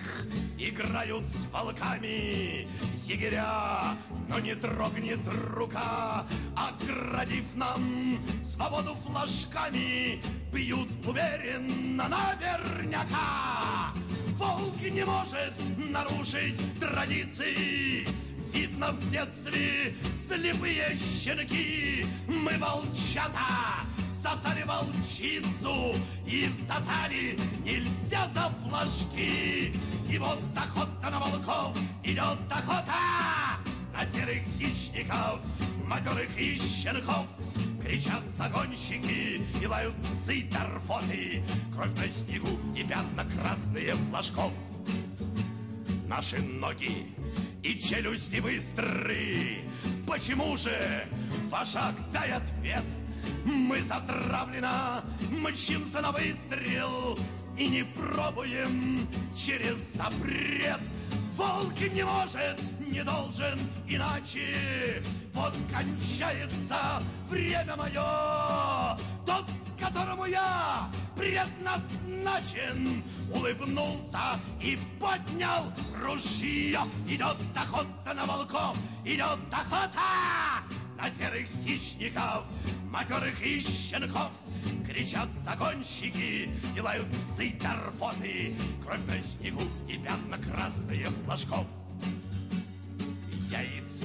играют 0.59 1.23
с 1.29 1.51
волками 1.51 2.67
егеря, 3.07 3.97
но 4.27 4.37
не 4.37 4.53
дрогнет 4.53 5.21
рука, 5.51 6.27
оградив 6.55 7.43
нам 7.55 8.19
свободу 8.45 8.93
флажками, 8.93 10.21
бьют 10.53 10.89
уверенно 11.07 12.07
наверняка. 12.07 13.93
Волк 14.37 14.79
не 14.79 15.03
может 15.03 15.55
нарушить 15.75 16.61
традиции. 16.79 18.05
Видно 18.53 18.91
в 18.91 19.09
детстве 19.09 19.95
слепые 20.27 20.95
щенки. 20.95 22.05
Мы 22.27 22.59
волчата, 22.59 23.87
сосали 24.21 24.63
волчицу 24.63 25.95
и 26.25 26.49
всосали 26.49 27.37
нельзя 27.63 28.29
за 28.33 28.49
флажки. 28.61 29.73
И 30.09 30.17
вот 30.17 30.39
охота 30.55 31.09
на 31.09 31.19
волков, 31.19 31.77
идет 32.03 32.39
охота 32.49 33.59
на 33.93 34.05
серых 34.11 34.43
хищников, 34.57 35.39
матерых 35.85 36.37
и 36.37 36.55
щенков. 36.55 37.25
Кричат 37.81 38.23
загонщики 38.37 39.41
и 39.61 39.65
лают 39.65 39.95
псы 40.03 40.47
торфоты, 40.51 41.43
Кровь 41.73 41.97
на 41.97 42.09
снегу 42.09 42.59
и 42.75 42.83
пятна 42.83 43.25
красные 43.25 43.93
флажков. 43.93 44.51
Наши 46.07 46.39
ноги 46.39 47.15
и 47.63 47.79
челюсти 47.79 48.39
быстры. 48.39 49.59
Почему 50.05 50.57
же, 50.57 51.07
вожак, 51.49 51.95
дай 52.11 52.31
ответ? 52.31 52.83
Мы 53.45 53.81
затравлено 53.81 55.01
мчимся 55.29 56.01
на 56.01 56.11
выстрел 56.11 57.17
И 57.57 57.67
не 57.67 57.83
пробуем 57.83 59.07
через 59.35 59.77
запрет 59.95 60.81
волк 61.39 61.79
не 61.79 62.03
может, 62.03 62.61
не 62.79 63.03
должен 63.03 63.57
иначе. 63.87 65.01
Вот 65.33 65.53
кончается 65.71 67.01
время 67.29 67.75
мое, 67.77 68.97
тот, 69.25 69.45
которому 69.79 70.25
я 70.25 70.89
предназначен, 71.15 73.03
улыбнулся 73.33 74.39
и 74.61 74.77
поднял 74.99 75.71
ружье. 76.03 76.81
Идет 77.07 77.37
охота 77.55 78.13
на 78.13 78.25
волков, 78.25 78.77
идет 79.05 79.39
охота 79.51 80.63
на 81.01 81.09
серых 81.09 81.47
хищников, 81.65 82.43
матерых 82.89 83.41
и 83.41 83.59
щенков. 83.59 84.31
Кричат 84.85 85.29
загонщики, 85.43 86.49
делают 86.75 87.07
псы 87.09 87.51
торфоны, 87.51 88.55
Кровь 88.83 88.99
на 89.07 89.21
снегу 89.21 89.63
и 89.87 89.97
пятна 89.97 90.37
красные 90.37 91.05
флажков. 91.23 91.65
Я 93.49 93.63
из 93.63 94.01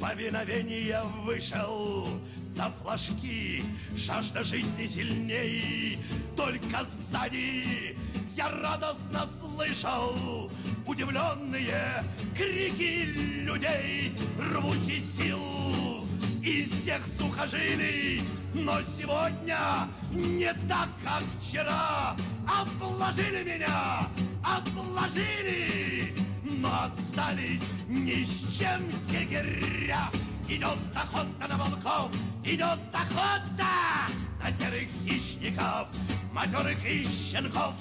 повиновения 0.00 1.02
вышел 1.24 2.08
за 2.48 2.70
флажки, 2.70 3.64
Жажда 3.96 4.44
жизни 4.44 4.86
сильней, 4.86 5.98
только 6.36 6.86
сзади. 7.10 7.98
Я 8.36 8.50
радостно 8.50 9.28
слышал 9.40 10.50
Удивленные 10.86 12.04
крики 12.36 13.04
людей, 13.46 14.12
рвусь 14.38 14.88
из 14.88 15.16
сил 15.16 16.05
из 16.46 16.70
всех 16.70 17.02
сухожилий, 17.18 18.22
но 18.54 18.80
сегодня 18.82 19.88
не 20.12 20.54
так, 20.68 20.88
как 21.02 21.22
вчера. 21.40 22.16
Обложили 22.46 23.42
меня, 23.42 24.08
обложили, 24.44 26.14
но 26.44 26.84
остались 26.84 27.62
ни 27.88 28.22
с 28.22 28.56
чем 28.56 28.88
егеря. 29.10 30.08
Идет 30.48 30.78
охота 30.94 31.48
на 31.48 31.56
волков, 31.56 32.12
идет 32.44 32.78
охота 32.92 34.06
на 34.40 34.52
серых 34.52 34.88
хищников, 35.04 35.88
матерых 36.32 36.78
и 36.86 37.04
щенков. 37.04 37.74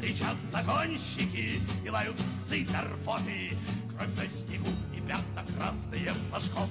Кричат 0.00 0.36
загонщики 0.52 1.60
и 1.84 1.90
лают 1.90 2.16
псы 2.16 2.64
торфоты, 2.64 3.56
кровь 3.96 4.14
на 4.16 4.28
снегу 4.28 4.70
и 4.96 5.00
пятна 5.00 5.44
красные 5.56 6.12
флажков. 6.30 6.68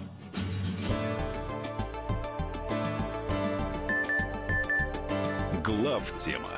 Глав 5.63 6.17
тема 6.17 6.49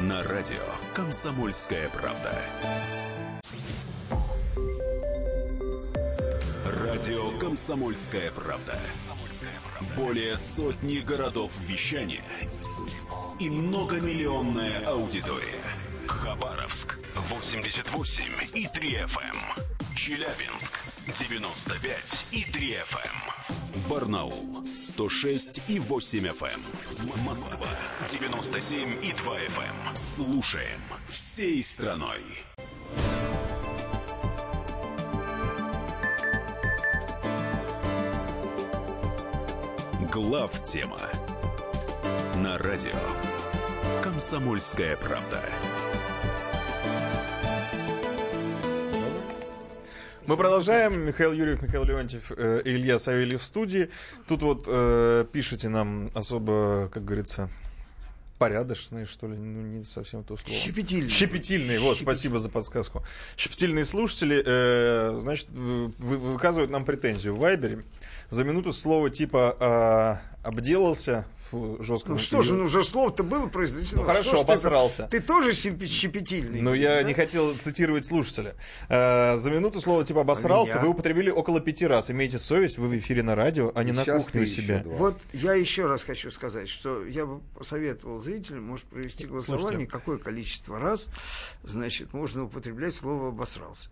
на 0.00 0.22
радио 0.22 0.62
Комсомольская 0.94 1.88
правда. 1.88 2.38
Радио 6.64 7.30
Комсомольская 7.38 8.30
правда. 8.30 8.78
Более 9.96 10.36
сотни 10.36 10.98
городов 10.98 11.52
вещания 11.60 12.24
и 13.38 13.50
многомиллионная 13.50 14.86
аудитория. 14.86 15.62
Хабаровск 16.06 16.98
88 17.14 18.24
и 18.54 18.66
3 18.66 18.88
FM. 19.04 19.36
Челябинск 19.96 20.72
95 21.06 22.26
и 22.32 22.44
3 22.44 22.78
FM. 22.78 23.88
Барнаул 23.88 24.66
106 24.74 25.62
и 25.68 25.78
8 25.78 26.26
FM. 26.26 27.24
Москва 27.24 27.68
97 28.10 29.04
и 29.04 29.12
2 29.12 29.38
FM. 29.38 29.96
Слушаем 29.96 30.80
всей 31.08 31.62
страной. 31.62 32.22
Глав 40.12 40.64
тема 40.64 41.00
на 42.36 42.58
радио 42.58 42.98
Комсомольская 44.02 44.96
правда. 44.96 45.44
Мы 50.26 50.36
продолжаем. 50.36 51.06
Михаил 51.06 51.32
Юрьев, 51.32 51.62
Михаил 51.62 51.84
Леонтьев 51.84 52.32
э, 52.36 52.62
Илья 52.64 52.98
Савельев 52.98 53.40
в 53.40 53.44
студии. 53.44 53.90
Тут 54.26 54.42
вот 54.42 54.64
э, 54.66 55.24
пишите 55.32 55.68
нам 55.68 56.10
особо, 56.14 56.90
как 56.92 57.04
говорится, 57.04 57.48
порядочные, 58.38 59.04
что 59.06 59.28
ли, 59.28 59.36
ну 59.36 59.62
не 59.62 59.84
совсем 59.84 60.24
то 60.24 60.36
слово. 60.36 60.58
Щепетильные. 60.58 61.10
Щепетильные, 61.10 61.78
вот, 61.78 61.98
спасибо 61.98 62.40
за 62.40 62.48
подсказку. 62.48 63.04
Щепетильные 63.36 63.84
слушатели, 63.84 64.42
э, 64.44 65.16
значит, 65.16 65.48
вы, 65.50 65.92
вы- 65.98 66.18
выказывают 66.18 66.72
нам 66.72 66.84
претензию 66.84 67.36
в 67.36 67.38
Вайбере. 67.38 67.84
За 68.28 68.42
минуту 68.42 68.72
слово 68.72 69.10
типа 69.10 69.56
а, 69.60 70.20
обделался 70.42 71.24
в 71.52 71.82
жестком... 71.82 72.12
Ну 72.14 72.18
что 72.18 72.42
же, 72.42 72.54
ну 72.54 72.64
уже 72.64 72.84
слово-то 72.84 73.22
было 73.22 73.46
произнесено. 73.46 74.02
Ну, 74.02 74.06
хорошо, 74.06 74.30
Что 74.30 74.36
ты 74.38 74.42
обосрался. 74.42 74.96
там- 75.02 75.10
Ты, 75.10 75.20
тоже 75.20 75.52
щепетильный. 75.52 76.60
Но 76.60 76.74
я 76.74 76.96
да? 76.96 77.02
не 77.02 77.14
хотел 77.14 77.56
цитировать 77.56 78.04
слушателя. 78.04 78.54
Э, 78.88 79.38
за 79.38 79.50
минуту 79.50 79.80
слово 79.80 80.04
типа 80.04 80.22
обосрался 80.22 80.74
меня? 80.74 80.82
вы 80.82 80.88
употребили 80.90 81.30
около 81.30 81.60
пяти 81.60 81.86
раз. 81.86 82.10
Имейте 82.10 82.38
совесть, 82.38 82.78
вы 82.78 82.88
в 82.88 82.98
эфире 82.98 83.22
на 83.22 83.34
радио, 83.34 83.72
а 83.74 83.84
не 83.84 83.90
И 83.90 83.92
на 83.92 84.04
кухне 84.04 84.40
у 84.40 84.44
ты 84.44 84.50
себя. 84.50 84.82
два. 84.82 84.94
Вот 84.94 85.20
я 85.32 85.54
еще 85.54 85.86
раз 85.86 86.04
хочу 86.04 86.30
сказать, 86.30 86.68
что 86.68 87.04
я 87.06 87.26
бы 87.26 87.40
посоветовал 87.56 88.20
зрителям, 88.20 88.64
может, 88.64 88.86
провести 88.86 89.26
голосование, 89.26 89.66
Слушайте. 89.68 89.90
какое 89.90 90.18
количество 90.18 90.78
раз, 90.78 91.08
значит, 91.62 92.12
можно 92.12 92.44
употреблять 92.44 92.94
слово 92.94 93.28
«обосрался». 93.28 93.88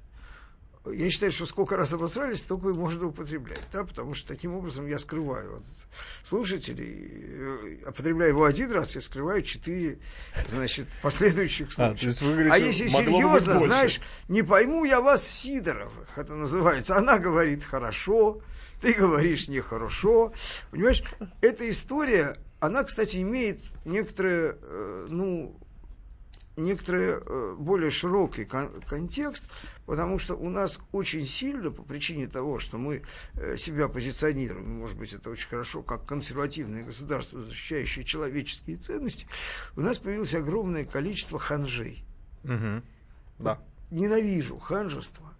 Я 0.86 1.08
считаю, 1.10 1.32
что 1.32 1.46
сколько 1.46 1.76
раз 1.78 1.94
обосрались, 1.94 2.40
столько 2.42 2.68
и 2.68 2.72
можно 2.74 3.06
употреблять, 3.06 3.60
да, 3.72 3.84
потому 3.84 4.12
что 4.12 4.28
таким 4.28 4.54
образом 4.54 4.86
я 4.86 4.98
скрываю 4.98 5.56
от 5.58 5.64
слушателей, 6.22 7.78
э, 7.84 7.88
употребляя 7.88 8.28
его 8.28 8.44
один 8.44 8.70
раз, 8.70 8.94
я 8.94 9.00
скрываю 9.00 9.42
четыре, 9.42 9.98
значит, 10.48 10.86
последующих 11.02 11.68
А, 11.70 11.72
случая. 11.72 12.00
то 12.00 12.06
есть 12.08 12.20
вы 12.22 12.32
говорите, 12.32 12.54
а 12.54 12.58
если 12.58 12.88
серьезно, 12.88 13.60
знаешь, 13.60 14.00
не 14.28 14.42
пойму 14.42 14.84
я 14.84 15.00
вас, 15.00 15.26
Сидоровых, 15.26 16.18
это 16.18 16.34
называется. 16.34 16.96
Она 16.96 17.18
говорит 17.18 17.64
хорошо, 17.64 18.42
ты 18.82 18.92
говоришь 18.92 19.48
нехорошо. 19.48 20.34
Понимаешь, 20.70 21.02
эта 21.40 21.68
история, 21.70 22.36
она, 22.60 22.84
кстати, 22.84 23.18
имеет 23.22 23.62
некоторое, 23.86 24.56
э, 24.60 25.06
ну, 25.08 25.58
некоторый 26.56 27.14
э, 27.20 27.54
более 27.58 27.90
широкий 27.90 28.44
кон- 28.44 28.70
контекст, 28.88 29.46
потому 29.86 30.18
что 30.18 30.34
у 30.34 30.48
нас 30.48 30.80
очень 30.92 31.26
сильно, 31.26 31.70
по 31.70 31.82
причине 31.82 32.26
того, 32.26 32.58
что 32.58 32.78
мы 32.78 33.02
э, 33.34 33.56
себя 33.56 33.88
позиционируем, 33.88 34.78
может 34.78 34.96
быть, 34.96 35.12
это 35.12 35.30
очень 35.30 35.48
хорошо, 35.48 35.82
как 35.82 36.06
консервативное 36.06 36.84
государство, 36.84 37.42
защищающее 37.42 38.04
человеческие 38.04 38.76
ценности, 38.76 39.26
у 39.76 39.80
нас 39.80 39.98
появилось 39.98 40.34
огромное 40.34 40.84
количество 40.84 41.38
ханжей. 41.38 42.04
Мгм. 42.44 42.82
Да. 43.38 43.60
Ненавижу 43.90 44.58
ханжество, 44.58 45.32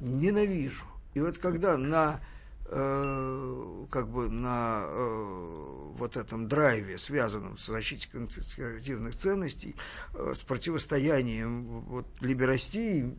ненавижу. 0.00 0.84
И 1.14 1.20
вот 1.20 1.38
когда 1.38 1.78
на 1.78 2.20
э, 2.68 3.86
как 3.90 4.08
бы 4.08 4.28
на 4.28 4.84
э, 4.86 5.92
вот 5.96 6.16
этом 6.16 6.48
драйве, 6.48 6.98
связанном 6.98 7.56
с 7.56 7.66
защитой 7.66 8.08
консервативных 8.08 9.16
ценностей, 9.16 9.76
э, 10.14 10.32
с 10.34 10.42
противостоянием 10.42 11.80
вот, 11.82 12.06
либерастии, 12.20 13.16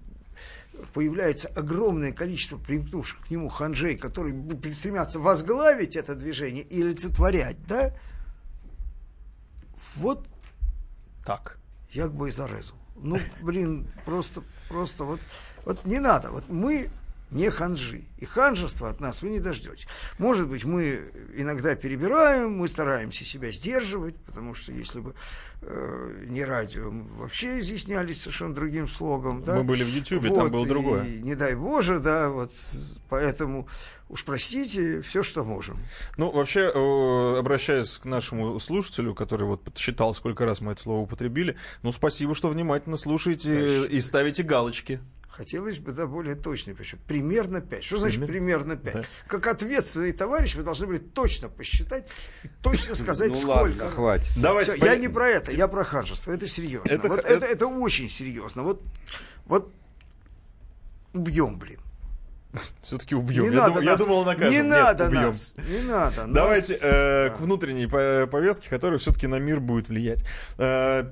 появляется 0.94 1.48
огромное 1.50 2.12
количество 2.12 2.58
примкнувших 2.58 3.28
к 3.28 3.30
нему 3.30 3.50
ханжей, 3.50 3.96
которые 3.98 4.36
стремятся 4.74 5.20
возглавить 5.20 5.96
это 5.96 6.16
движение 6.16 6.64
и 6.64 6.82
олицетворять, 6.82 7.58
да? 7.68 7.94
Вот 9.96 10.28
Так. 11.26 11.58
я 11.92 12.04
как 12.04 12.14
бы 12.14 12.30
и 12.30 12.32
зарезал. 12.32 12.78
Ну, 12.96 13.20
блин, 13.42 13.88
просто, 14.06 14.42
просто 14.70 15.04
вот, 15.04 15.20
вот 15.66 15.86
не 15.86 16.00
надо. 16.00 16.32
Вот 16.32 16.50
мы 16.50 16.90
не 17.30 17.50
ханжи. 17.50 18.06
И 18.18 18.26
ханжества 18.26 18.90
от 18.90 19.00
нас 19.00 19.22
вы 19.22 19.30
не 19.30 19.40
дождетесь. 19.40 19.88
Может 20.18 20.48
быть, 20.48 20.64
мы 20.64 21.00
иногда 21.36 21.76
перебираем, 21.76 22.54
мы 22.54 22.68
стараемся 22.68 23.26
себя 23.26 23.52
сдерживать, 23.52 24.16
потому 24.26 24.56
что 24.56 24.72
если 24.72 25.02
бы 25.02 25.14
э, 25.62 26.26
не 26.28 26.46
радио, 26.46 26.90
мы 26.90 27.04
вообще 27.18 27.60
изъяснялись 27.60 28.22
совершенно 28.22 28.56
другим 28.56 28.88
слогом. 28.88 29.44
Да? 29.44 29.56
Мы 29.56 29.64
были 29.64 29.84
в 29.84 29.90
Ютьюбе, 29.90 30.34
там 30.34 30.50
было 30.50 30.66
и 30.66 30.68
другое. 30.68 31.04
не 31.22 31.36
дай 31.36 31.56
Боже, 31.56 32.00
да, 32.00 32.30
вот 32.30 32.54
поэтому 33.10 33.68
уж 34.10 34.24
простите, 34.24 35.02
все, 35.02 35.22
что 35.22 35.44
можем. 35.44 35.78
Ну, 36.16 36.32
вообще, 36.32 36.72
э, 36.74 37.40
обращаясь 37.40 37.98
к 37.98 38.06
нашему 38.06 38.58
слушателю, 38.60 39.14
который 39.14 39.48
вот 39.48 39.64
подсчитал, 39.64 40.14
сколько 40.14 40.46
раз 40.46 40.62
мы 40.62 40.72
это 40.72 40.82
слово 40.82 41.02
употребили, 41.02 41.58
ну, 41.84 41.92
спасибо, 41.92 42.36
что 42.36 42.48
внимательно 42.48 42.96
слушаете 42.96 43.86
и 43.88 44.00
ставите 44.00 44.44
галочки. 44.44 45.02
Хотелось 45.38 45.78
бы, 45.78 45.92
да, 45.92 46.08
более 46.08 46.34
точно, 46.34 46.74
причем 46.74 46.98
примерно 47.08 47.62
5. 47.62 47.84
Что 47.84 47.98
значит 48.00 48.26
Примерно? 48.26 48.76
примерно 48.76 48.76
5? 48.76 48.94
Да. 48.96 49.04
Как 49.28 49.46
ответственный 49.46 50.12
товарищ 50.12 50.56
вы 50.56 50.64
должны 50.64 50.88
были 50.88 50.98
точно 50.98 51.48
посчитать 51.48 52.08
и 52.44 52.48
точно 52.64 52.96
сказать, 52.96 53.30
Ну 53.30 53.36
сколько. 53.36 53.50
ладно, 53.60 53.90
хватит. 53.92 54.32
Давайте 54.36 54.78
по- 54.78 54.86
я 54.86 54.96
не 54.96 55.08
про 55.10 55.28
это, 55.30 55.52
я 55.52 55.68
про 55.68 55.84
ханжество. 55.84 56.32
Это 56.32 56.48
серьезно. 56.48 56.90
Это- 56.90 57.08
вот 57.08 57.20
это- 57.20 57.28
это, 57.36 57.46
это 57.46 57.68
очень 57.68 58.10
серьезно. 58.10 58.64
Вот, 58.64 58.82
вот 59.46 59.72
убьем, 61.14 61.58
блин. 61.60 61.80
Все-таки 62.82 63.14
убьем. 63.14 63.44
Не 63.44 63.56
я, 63.56 63.62
надо 63.62 63.76
дум, 63.76 63.86
нас, 63.86 64.00
я 64.00 64.06
думал, 64.06 64.26
накажем. 64.26 64.50
Не 64.52 64.58
Нет, 64.62 64.68
надо 64.68 65.06
убьем. 65.08 65.22
нас, 65.22 65.56
не 65.70 65.80
надо 65.88 66.26
нас. 66.26 66.34
Давайте 66.36 66.74
э, 66.82 67.30
Да. 67.30 67.36
к 67.36 67.40
внутренней 67.42 67.86
по- 67.88 68.28
повестке, 68.32 68.70
которая 68.70 68.98
все-таки 68.98 69.28
на 69.28 69.36
мир 69.38 69.60
будет 69.60 69.90
влиять. 69.90 70.24
Э, 70.58 71.12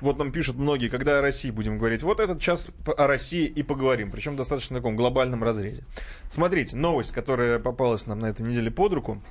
вот 0.00 0.18
нам 0.18 0.32
пишут 0.32 0.56
многие, 0.56 0.88
когда 0.88 1.18
о 1.18 1.22
России 1.22 1.50
будем 1.50 1.78
говорить. 1.78 2.02
Вот 2.02 2.20
этот 2.20 2.40
час 2.40 2.70
о 2.84 3.06
России 3.06 3.46
и 3.46 3.62
поговорим, 3.62 4.10
причем 4.10 4.34
в 4.34 4.36
достаточно 4.36 4.76
таком 4.76 4.96
глобальном 4.96 5.42
разрезе. 5.42 5.84
Смотрите, 6.28 6.76
новость, 6.76 7.12
которая 7.12 7.58
попалась 7.58 8.06
нам 8.06 8.20
на 8.20 8.26
этой 8.26 8.42
неделе 8.42 8.70
под 8.70 8.92
руку. 8.92 9.22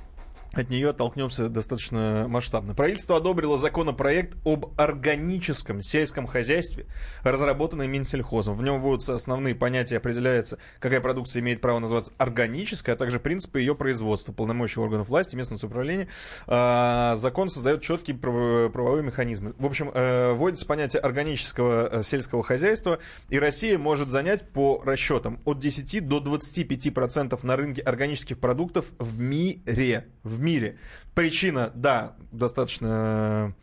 От 0.54 0.70
нее 0.70 0.90
оттолкнемся 0.90 1.48
достаточно 1.48 2.26
масштабно. 2.28 2.74
Правительство 2.74 3.18
одобрило 3.18 3.58
законопроект 3.58 4.36
об 4.46 4.72
органическом 4.80 5.82
сельском 5.82 6.26
хозяйстве, 6.26 6.86
разработанный 7.22 7.86
Минсельхозом. 7.86 8.56
В 8.56 8.62
нем 8.62 8.80
будут 8.80 9.06
основные 9.08 9.54
понятия, 9.54 9.98
определяется, 9.98 10.58
какая 10.78 11.00
продукция 11.00 11.40
имеет 11.40 11.60
право 11.60 11.78
называться 11.80 12.12
органической, 12.16 12.92
а 12.92 12.96
также 12.96 13.20
принципы 13.20 13.60
ее 13.60 13.74
производства, 13.74 14.32
полномочия 14.32 14.80
органов 14.80 15.08
власти, 15.08 15.36
местного 15.36 15.58
самоуправления. 15.58 16.08
А, 16.46 17.14
Закон 17.16 17.50
создает 17.50 17.82
четкие 17.82 18.16
прав- 18.16 18.72
правовые 18.72 19.04
механизмы. 19.04 19.54
В 19.58 19.66
общем, 19.66 19.90
э, 19.92 20.32
вводится 20.32 20.64
понятие 20.64 21.00
органического 21.00 21.88
э, 21.98 22.02
сельского 22.02 22.42
хозяйства, 22.42 22.98
и 23.28 23.38
Россия 23.38 23.78
может 23.78 24.10
занять 24.10 24.48
по 24.48 24.80
расчетам 24.82 25.40
от 25.44 25.58
10 25.58 26.00
до 26.00 26.20
25% 26.20 27.38
на 27.42 27.56
рынке 27.56 27.82
органических 27.82 28.38
продуктов 28.38 28.86
в 28.98 29.18
мире. 29.20 30.06
В 30.22 30.37
мире. 30.42 30.78
Причина, 31.14 31.72
да, 31.74 32.16
достаточно 32.32 33.54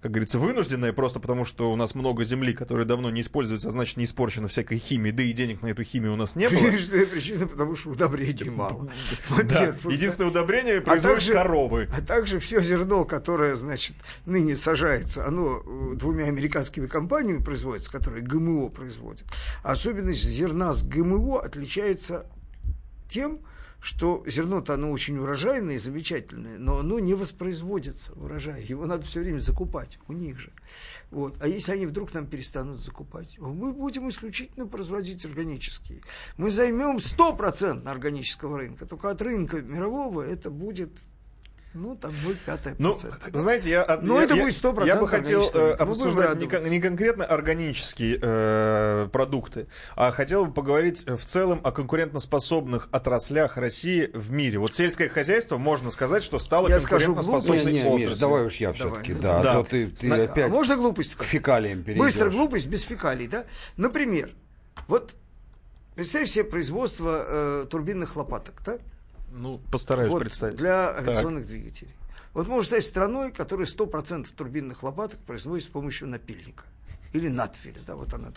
как 0.00 0.12
говорится, 0.12 0.38
вынужденная, 0.38 0.94
просто 0.94 1.20
потому 1.20 1.44
что 1.44 1.70
у 1.70 1.76
нас 1.76 1.94
много 1.94 2.24
земли, 2.24 2.54
которая 2.54 2.86
давно 2.86 3.10
не 3.10 3.20
используется, 3.20 3.68
а 3.68 3.70
значит 3.70 3.98
не 3.98 4.06
испорчена 4.06 4.48
всякой 4.48 4.78
химией, 4.78 5.14
да 5.14 5.22
и 5.22 5.32
денег 5.32 5.60
на 5.60 5.66
эту 5.66 5.82
химию 5.82 6.14
у 6.14 6.16
нас 6.16 6.36
не 6.36 6.48
было. 6.48 6.58
Единственная 6.58 7.06
причина, 7.06 7.46
потому 7.46 7.76
что 7.76 7.90
удобрений 7.90 8.48
мало. 8.48 8.88
Да, 9.44 9.76
единственное 9.90 10.30
удобрение 10.30 10.78
А 10.78 10.80
производят 10.80 11.34
коровы. 11.34 11.88
А 11.94 12.00
также 12.00 12.38
все 12.38 12.62
зерно, 12.62 13.04
которое, 13.04 13.56
значит, 13.56 13.94
ныне 14.24 14.56
сажается, 14.56 15.26
оно 15.26 15.62
э, 15.62 15.96
двумя 15.96 16.24
американскими 16.24 16.86
компаниями 16.86 17.42
производится, 17.44 17.92
которые 17.92 18.22
ГМО 18.22 18.70
производят. 18.70 19.26
Особенность 19.62 20.24
зерна 20.24 20.72
с 20.72 20.82
ГМО 20.82 21.42
отличается 21.42 22.24
тем, 23.10 23.40
что 23.80 24.22
зерно-то 24.26 24.74
оно 24.74 24.90
очень 24.90 25.18
урожайное 25.18 25.76
и 25.76 25.78
замечательное, 25.78 26.58
но 26.58 26.78
оно 26.78 26.98
не 26.98 27.14
воспроизводится, 27.14 28.12
урожай. 28.12 28.64
Его 28.64 28.86
надо 28.86 29.06
все 29.06 29.20
время 29.20 29.40
закупать 29.40 29.98
у 30.06 30.12
них 30.12 30.38
же. 30.38 30.52
Вот. 31.10 31.42
А 31.42 31.48
если 31.48 31.72
они 31.72 31.86
вдруг 31.86 32.12
нам 32.12 32.26
перестанут 32.26 32.80
закупать, 32.80 33.38
мы 33.38 33.72
будем 33.72 34.08
исключительно 34.08 34.66
производить 34.66 35.24
органические. 35.24 36.02
Мы 36.36 36.50
займем 36.50 36.98
100% 36.98 37.88
органического 37.88 38.58
рынка, 38.58 38.86
только 38.86 39.10
от 39.10 39.22
рынка 39.22 39.62
мирового 39.62 40.22
это 40.22 40.50
будет 40.50 40.92
ну, 41.72 41.94
там 41.94 42.10
0,5%. 42.10 42.74
Ну, 42.78 42.96
знаете, 43.32 43.70
я, 43.70 43.82
от- 43.82 44.02
Ну, 44.02 44.16
я, 44.18 44.24
это 44.24 44.34
я- 44.34 44.42
будет 44.42 44.56
100% 44.56 44.86
я 44.86 44.96
бы 44.96 45.06
хотел 45.08 45.42
э, 45.54 45.76
будем 45.76 45.90
обсуждать 45.92 46.36
не, 46.40 46.46
кон- 46.48 46.68
не 46.68 46.80
конкретно 46.80 47.24
органические 47.24 48.18
э, 48.20 49.08
продукты, 49.12 49.68
а 49.94 50.10
хотел 50.10 50.46
бы 50.46 50.52
поговорить 50.52 51.06
в 51.06 51.24
целом 51.24 51.60
о 51.62 51.70
конкурентоспособных 51.70 52.88
отраслях 52.90 53.56
России 53.56 54.10
в 54.14 54.32
мире. 54.32 54.58
Вот 54.58 54.74
сельское 54.74 55.08
хозяйство, 55.08 55.58
можно 55.58 55.90
сказать, 55.92 56.24
что 56.24 56.38
стало 56.40 56.68
Я 56.68 56.80
скажу 56.80 57.14
конкурентоспособной 57.14 57.72
Не, 57.72 57.82
не, 57.82 57.84
Миш, 57.84 57.92
отраслью. 58.06 58.18
давай 58.20 58.46
уж 58.46 58.54
я 58.56 58.72
Давай. 58.72 58.92
все-таки, 59.02 59.14
да, 59.14 59.42
Да. 59.42 59.52
а 59.52 59.54
то 59.62 59.70
ты, 59.70 59.86
ты 59.86 60.06
Зна- 60.08 60.16
А 60.16 60.22
опять 60.24 60.50
можно 60.50 60.76
глупость 60.76 61.10
к 61.10 61.12
сказать? 61.14 61.30
фекалиям 61.30 61.82
перейдешь. 61.84 62.04
Быстро 62.04 62.30
глупость 62.30 62.66
без 62.66 62.82
фекалий, 62.82 63.28
да? 63.28 63.44
Например, 63.76 64.30
вот 64.88 65.14
представь 65.94 66.28
себе 66.28 66.42
производство 66.44 67.24
э, 67.28 67.66
турбинных 67.70 68.16
лопаток, 68.16 68.60
да? 68.66 68.78
Ну, 69.30 69.58
постараюсь 69.70 70.10
Вот, 70.10 70.20
представить. 70.20 70.56
для 70.56 70.90
авиационных 70.96 71.46
двигателей. 71.46 71.94
Вот 72.32 72.46
можно 72.46 72.66
стать 72.66 72.84
страной, 72.84 73.32
которая 73.32 73.66
100% 73.66 74.28
турбинных 74.36 74.82
лопаток 74.82 75.18
производит 75.20 75.64
с 75.64 75.68
помощью 75.68 76.08
напильника. 76.08 76.64
Или 77.12 77.26
надфиля, 77.26 77.80
да, 77.84 77.96
вот 77.96 78.14
она. 78.14 78.32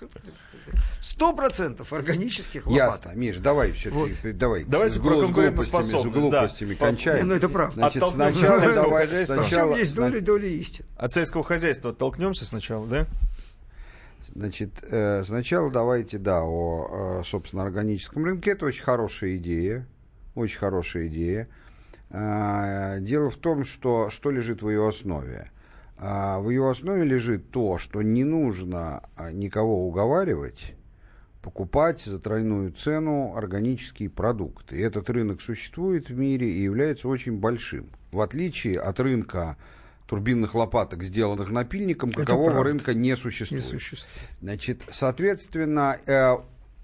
Сто 1.00 1.34
процентов 1.34 1.94
органических 1.94 2.66
лопаток. 2.66 3.06
Ясно, 3.06 3.20
Миш, 3.20 3.38
давай 3.38 3.72
все-таки, 3.72 4.32
давай. 4.32 4.64
Давайте 4.64 4.98
с 4.98 5.02
про 5.02 5.16
с 5.16 5.26
конкурентоспособность, 5.26 5.94
глупостями, 5.94 6.10
с 6.10 6.32
да. 6.32 6.40
глупостями 6.40 6.74
По- 6.74 6.86
кончаем. 6.88 7.18
Не, 7.18 7.24
ну 7.30 7.36
это 7.36 7.50
правда. 7.50 7.76
Значит, 7.76 8.04
сначала, 8.10 8.56
от 8.56 8.62
сельского 8.62 8.86
давай, 8.86 9.08
хозяйства. 9.08 9.36
Сначала, 9.36 9.76
есть 9.76 9.96
доля, 9.96 10.22
доля 10.22 10.48
истины. 10.48 10.88
От 10.98 11.12
сельского 11.12 11.44
хозяйства 11.44 11.92
оттолкнемся 11.92 12.46
сначала, 12.48 12.88
да? 12.88 13.08
Значит, 14.34 14.72
э, 14.82 15.24
сначала 15.24 15.70
давайте, 15.70 16.18
да, 16.18 16.42
о, 16.44 17.20
э, 17.22 17.24
собственно, 17.26 17.62
органическом 17.62 18.26
рынке. 18.26 18.52
Это 18.52 18.66
очень 18.66 18.84
хорошая 18.84 19.36
идея, 19.38 19.86
очень 20.36 20.60
хорошая 20.60 21.08
идея. 21.08 21.48
А, 22.10 23.00
Дело 23.00 23.30
в 23.30 23.38
том, 23.38 23.66
что 23.66 24.10
что 24.10 24.32
лежит 24.32 24.62
в 24.62 24.70
ее 24.70 24.88
основе. 24.88 25.50
А, 25.98 26.40
В 26.40 26.50
ее 26.50 26.70
основе 26.70 27.04
лежит 27.04 27.50
то, 27.52 27.78
что 27.78 28.02
не 28.02 28.24
нужно 28.24 29.04
а, 29.16 29.32
никого 29.32 29.88
уговаривать 29.88 30.76
покупать 31.42 32.02
за 32.02 32.20
тройную 32.20 32.72
цену 32.72 33.36
органические 33.36 34.10
продукты. 34.10 34.78
И 34.78 34.82
этот 34.82 35.10
рынок 35.10 35.42
существует 35.42 36.10
в 36.10 36.18
мире 36.18 36.50
и 36.50 36.62
является 36.62 37.10
очень 37.10 37.38
большим. 37.38 37.90
В 38.14 38.22
отличие 38.22 38.80
от 38.80 38.98
рынка 39.02 39.58
турбинных 40.08 40.56
лопаток, 40.56 41.04
сделанных 41.04 41.50
напильником, 41.50 42.12
какового 42.12 42.52
правда. 42.52 42.70
рынка 42.70 42.94
не 42.94 43.10
Не 43.10 43.16
существует. 43.18 43.64
существует. 43.66 44.08
Значит, 44.42 44.84
соответственно, 44.90 45.98
э, 46.06 46.38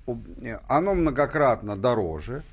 э, 0.07 0.57
оно 0.67 0.93
многократно 0.93 1.77
дороже. 1.77 2.43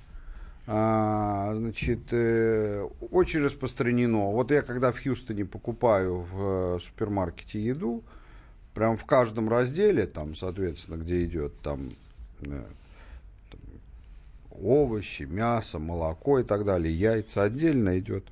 А, 0.69 1.55
значит, 1.55 2.13
э, 2.13 2.83
очень 3.13 3.41
распространено. 3.41 4.33
Вот 4.33 4.51
я 4.51 4.63
когда 4.63 4.91
в 4.91 5.01
Хьюстоне 5.01 5.45
покупаю 5.45 6.23
в 6.23 6.77
э, 6.77 6.79
супермаркете 6.81 7.61
еду, 7.61 8.03
прям 8.75 8.97
в 8.97 9.05
каждом 9.05 9.49
разделе, 9.49 10.07
там, 10.07 10.35
соответственно, 10.35 10.97
где 10.97 11.25
идет 11.25 11.61
там, 11.61 11.91
э, 12.41 12.65
там 13.51 13.61
овощи, 14.51 15.23
мясо, 15.23 15.79
молоко 15.79 16.41
и 16.41 16.43
так 16.43 16.65
далее, 16.65 16.93
яйца 16.93 17.45
отдельно 17.45 17.99
идет. 18.01 18.25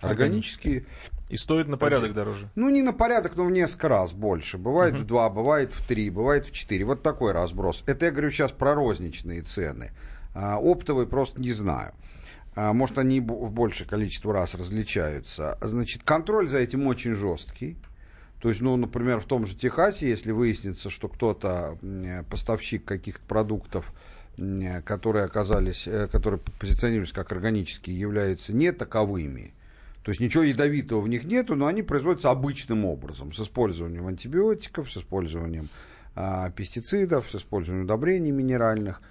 Органические 0.00 0.84
И 1.28 1.36
стоит 1.36 1.66
на 1.66 1.76
порядок 1.76 2.14
дороже. 2.14 2.48
ну, 2.54 2.68
не 2.70 2.82
на 2.82 2.92
порядок, 2.92 3.34
но 3.36 3.44
в 3.44 3.50
несколько 3.50 3.88
раз 3.88 4.12
больше. 4.12 4.58
Бывает 4.58 4.94
в 4.94 5.04
два, 5.04 5.28
бывает 5.28 5.72
в 5.72 5.86
три, 5.86 6.10
бывает 6.10 6.46
в 6.46 6.52
четыре. 6.52 6.84
Вот 6.84 7.02
такой 7.02 7.32
разброс. 7.32 7.82
Это 7.86 8.06
я 8.06 8.12
говорю 8.12 8.30
сейчас 8.30 8.52
про 8.52 8.74
розничные 8.74 9.42
цены. 9.42 9.90
А, 10.34 10.58
оптовые 10.58 11.06
просто 11.06 11.40
не 11.40 11.52
знаю. 11.52 11.92
А, 12.54 12.72
может, 12.72 12.98
они 12.98 13.20
в 13.20 13.50
большее 13.50 13.86
количество 13.88 14.32
раз 14.32 14.54
различаются. 14.54 15.58
Значит, 15.60 16.02
контроль 16.02 16.48
за 16.48 16.58
этим 16.58 16.86
очень 16.86 17.14
жесткий. 17.14 17.76
То 18.40 18.48
есть, 18.48 18.60
ну, 18.60 18.76
например, 18.76 19.20
в 19.20 19.24
том 19.24 19.46
же 19.46 19.56
Техасе, 19.56 20.08
если 20.08 20.30
выяснится, 20.30 20.90
что 20.90 21.08
кто-то, 21.08 21.78
м, 21.82 22.24
поставщик 22.26 22.84
каких-то 22.84 23.24
продуктов, 23.26 23.92
м, 24.36 24.82
которые 24.82 25.24
оказались, 25.24 25.88
э, 25.88 26.06
которые 26.06 26.40
позиционируются 26.60 27.14
как 27.14 27.32
органические, 27.32 27.98
являются 27.98 28.52
не 28.52 28.70
таковыми, 28.70 29.54
то 30.02 30.10
есть 30.10 30.20
ничего 30.20 30.42
ядовитого 30.44 31.00
в 31.00 31.08
них 31.08 31.24
нету, 31.24 31.54
но 31.54 31.66
они 31.66 31.82
производятся 31.82 32.30
обычным 32.30 32.84
образом, 32.84 33.32
с 33.32 33.40
использованием 33.40 34.06
антибиотиков, 34.06 34.90
с 34.90 34.96
использованием 34.96 35.68
а, 36.14 36.50
пестицидов, 36.50 37.28
с 37.30 37.34
использованием 37.34 37.84
удобрений 37.84 38.30
минеральных. 38.30 39.02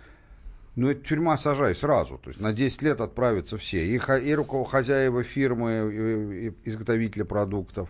Ну, 0.77 0.89
это 0.91 1.03
тюрьма 1.03 1.37
сажай 1.37 1.73
сразу. 1.75 2.19
То 2.19 2.29
есть 2.29 2.39
на 2.39 2.53
10 2.53 2.83
лет 2.83 3.01
отправятся 3.01 3.57
все. 3.57 3.83
И, 3.85 3.95
и 3.95 4.35
руко- 4.35 4.63
хозяева 4.63 5.23
фирмы, 5.23 5.91
и- 5.91 6.47
и 6.49 6.53
изготовителя 6.69 7.25
продуктов, 7.25 7.89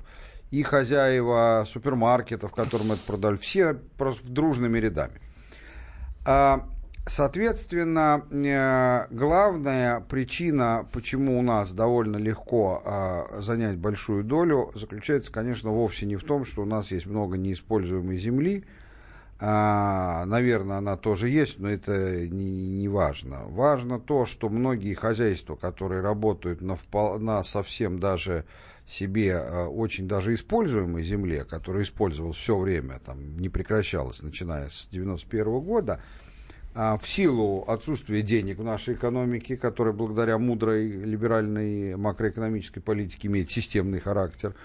и 0.51 0.63
хозяева 0.63 1.65
супермаркетов, 1.67 2.53
которым 2.53 2.93
это 2.93 3.01
продали. 3.05 3.35
Все 3.35 3.73
просто 3.97 4.31
дружными 4.31 4.79
рядами. 4.79 5.19
А, 6.25 6.65
Соответственно, 7.09 8.25
э, 8.31 9.07
главная 9.11 10.01
причина, 10.01 10.85
почему 10.91 11.39
у 11.39 11.41
нас 11.41 11.71
довольно 11.71 12.17
легко 12.17 12.81
а, 12.85 13.39
занять 13.39 13.77
большую 13.77 14.25
долю, 14.25 14.71
заключается, 14.75 15.31
конечно, 15.31 15.71
вовсе 15.71 16.05
не 16.05 16.17
в 16.17 16.23
том, 16.25 16.43
что 16.43 16.63
у 16.63 16.65
нас 16.65 16.91
есть 16.91 17.05
много 17.05 17.37
неиспользуемой 17.37 18.17
земли. 18.17 18.65
А, 19.39 20.25
Наверное, 20.25 20.77
она 20.77 20.97
тоже 20.97 21.29
есть, 21.29 21.59
но 21.59 21.69
это 21.69 22.27
не, 22.27 22.79
не 22.79 22.87
важно. 22.87 23.45
Важно 23.47 23.99
то, 23.99 24.25
что 24.25 24.49
многие 24.49 24.93
хозяйства, 24.95 25.55
которые 25.55 26.01
работают 26.01 26.61
на, 26.61 26.77
на 27.19 27.43
совсем 27.43 27.99
даже 27.99 28.45
себе 28.87 29.31
э, 29.31 29.65
очень 29.65 30.07
даже 30.07 30.33
используемой 30.33 31.03
земле, 31.03 31.43
которая 31.43 31.83
использовалась 31.83 32.37
все 32.37 32.57
время, 32.57 32.99
там, 33.05 33.37
не 33.37 33.49
прекращалась, 33.49 34.23
начиная 34.23 34.69
с 34.69 34.87
91 34.87 35.59
года, 35.59 36.01
а, 36.73 36.97
в 36.97 37.07
силу 37.07 37.63
отсутствия 37.67 38.21
денег 38.21 38.59
в 38.59 38.63
нашей 38.63 38.93
экономике, 38.93 39.57
которая 39.57 39.93
благодаря 39.93 40.37
мудрой 40.37 40.87
либеральной 40.89 41.95
макроэкономической 41.95 42.81
политике 42.81 43.27
имеет 43.27 43.51
системный 43.51 43.99
характер, 43.99 44.55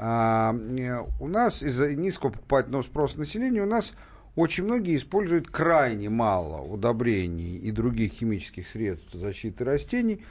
а, 0.00 0.54
э, 0.54 1.02
у 1.18 1.26
нас 1.26 1.64
из-за 1.64 1.92
низкого 1.92 2.30
покупательного 2.30 2.82
спроса 2.82 3.18
населения 3.18 3.62
у 3.62 3.66
нас 3.66 3.94
очень 4.36 4.62
многие 4.62 4.96
используют 4.96 5.48
крайне 5.48 6.08
мало 6.08 6.62
удобрений 6.62 7.56
и 7.56 7.72
других 7.72 8.12
химических 8.12 8.68
средств 8.68 9.12
защиты 9.12 9.64
растений, 9.64 10.24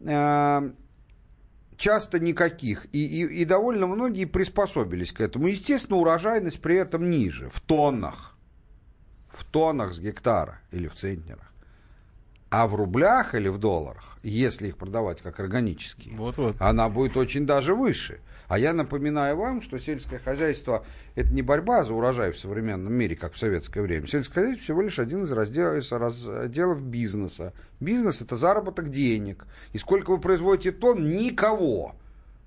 э, 0.00 0.70
часто 1.76 2.18
никаких, 2.18 2.86
и, 2.92 3.06
и, 3.06 3.42
и 3.42 3.44
довольно 3.44 3.86
многие 3.86 4.24
приспособились 4.24 5.12
к 5.12 5.20
этому. 5.20 5.46
Естественно, 5.46 6.00
урожайность 6.00 6.60
при 6.60 6.74
этом 6.74 7.08
ниже, 7.08 7.50
в 7.50 7.60
тоннах, 7.60 8.36
в 9.28 9.44
тоннах 9.44 9.94
с 9.94 10.00
гектара 10.00 10.58
или 10.72 10.88
в 10.88 10.94
центнерах. 10.96 11.53
А 12.56 12.68
в 12.68 12.76
рублях 12.76 13.34
или 13.34 13.48
в 13.48 13.58
долларах, 13.58 14.16
если 14.22 14.68
их 14.68 14.76
продавать 14.76 15.20
как 15.20 15.40
органические, 15.40 16.14
вот 16.16 16.36
-вот. 16.36 16.54
она 16.60 16.88
будет 16.88 17.16
очень 17.16 17.46
даже 17.46 17.74
выше. 17.74 18.20
А 18.46 18.60
я 18.60 18.72
напоминаю 18.72 19.36
вам, 19.36 19.60
что 19.60 19.76
сельское 19.80 20.20
хозяйство– 20.20 20.86
это 21.16 21.34
не 21.34 21.42
борьба 21.42 21.82
за 21.82 21.94
урожай 21.94 22.30
в 22.30 22.38
современном 22.38 22.92
мире, 22.92 23.16
как 23.16 23.32
в 23.32 23.38
советское 23.38 23.82
время. 23.82 24.06
Сельское 24.06 24.42
хозяйство 24.42 24.62
всего 24.62 24.82
лишь 24.82 25.00
один 25.00 25.24
из 25.24 25.32
разделов, 25.32 25.90
разделов 25.90 26.80
бизнеса. 26.80 27.52
Бизнес– 27.80 28.20
это 28.22 28.36
заработок 28.36 28.88
денег. 28.88 29.46
И 29.72 29.78
сколько 29.78 30.12
вы 30.12 30.20
производите 30.20 30.70
тонн– 30.70 31.16
никого 31.16 31.96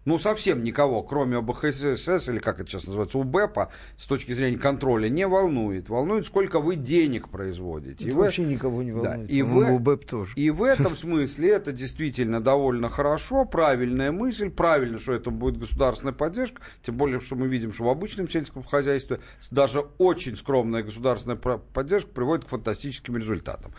ну, 0.08 0.18
совсем 0.18 0.64
никого, 0.64 1.04
кроме 1.04 1.36
ОБХСС, 1.36 2.30
или 2.30 2.40
как 2.40 2.62
это 2.62 2.70
сейчас 2.70 2.88
называется, 2.88 3.18
УБЭПа, 3.18 3.74
с 3.98 4.08
точки 4.08 4.32
зрения 4.32 4.58
контроля, 4.58 5.10
не 5.10 5.28
волнует. 5.28 5.90
Волнует, 5.90 6.26
сколько 6.26 6.62
вы 6.62 6.78
денег 6.78 7.28
производите. 7.28 8.06
Это 8.06 8.08
и 8.08 8.12
вообще 8.12 8.44
вы... 8.44 8.54
никого 8.54 8.84
не 8.84 8.94
волнует. 8.94 9.28
Да, 9.28 9.34
и, 9.34 9.42
в... 9.42 9.58
УБЭП 9.58 10.06
тоже. 10.06 10.32
и 10.38 10.50
в 10.50 10.64
этом 10.64 10.96
смысле 10.96 11.50
это 11.50 11.74
действительно 11.74 12.40
довольно 12.40 12.90
хорошо, 12.90 13.44
правильная 13.44 14.14
мысль, 14.14 14.50
правильно, 14.50 14.98
что 14.98 15.12
это 15.12 15.30
будет 15.30 15.58
государственная 15.58 16.14
поддержка, 16.14 16.62
тем 16.84 16.96
более, 16.96 17.20
что 17.20 17.36
мы 17.36 17.50
видим, 17.50 17.74
что 17.74 17.84
в 17.84 17.90
обычном 17.90 18.30
сельском 18.30 18.64
хозяйстве 18.64 19.20
даже 19.52 19.82
очень 19.98 20.38
скромная 20.38 20.84
государственная 20.84 21.36
поддержка 21.36 22.10
приводит 22.12 22.46
к 22.46 22.48
фантастическим 22.48 23.18
результатам. 23.18 23.74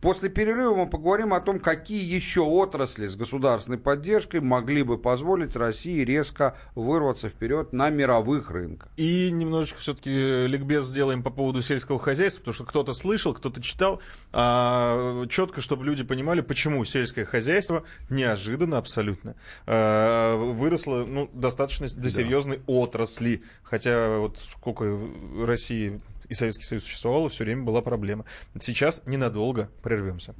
После 0.00 0.28
перерыва 0.28 0.74
мы 0.76 0.88
поговорим 0.88 1.34
о 1.34 1.40
том, 1.40 1.58
какие 1.58 2.02
еще 2.14 2.42
отрасли 2.42 3.08
с 3.08 3.16
государственной 3.16 3.78
поддержкой 3.78 4.40
могли 4.40 4.84
бы 4.84 4.96
позволить 4.96 5.56
России 5.56 6.04
резко 6.04 6.56
вырваться 6.76 7.28
вперед 7.28 7.72
на 7.72 7.90
мировых 7.90 8.52
рынках. 8.52 8.92
И 8.96 9.30
немножечко 9.32 9.80
все-таки 9.80 10.46
ликбез 10.46 10.84
сделаем 10.84 11.24
по 11.24 11.30
поводу 11.30 11.62
сельского 11.62 11.98
хозяйства, 11.98 12.40
потому 12.40 12.54
что 12.54 12.64
кто-то 12.64 12.92
слышал, 12.94 13.34
кто-то 13.34 13.60
читал, 13.60 14.00
а, 14.32 15.26
четко, 15.26 15.60
чтобы 15.60 15.84
люди 15.84 16.04
понимали, 16.04 16.42
почему 16.42 16.84
сельское 16.84 17.24
хозяйство 17.24 17.82
неожиданно 18.08 18.78
абсолютно 18.78 19.34
а, 19.66 20.36
выросло 20.36 21.04
ну, 21.04 21.28
достаточно 21.32 21.88
до 21.88 22.08
серьезной 22.08 22.58
да. 22.58 22.62
отрасли. 22.66 23.42
Хотя 23.64 24.18
вот 24.18 24.38
сколько 24.38 24.96
России 25.44 26.00
и 26.28 26.34
Советский 26.34 26.64
Союз 26.64 26.84
существовал, 26.84 27.28
все 27.28 27.44
время 27.44 27.64
была 27.64 27.82
проблема. 27.82 28.24
Сейчас 28.58 29.02
ненадолго 29.06 29.70
прервемся. 29.82 30.34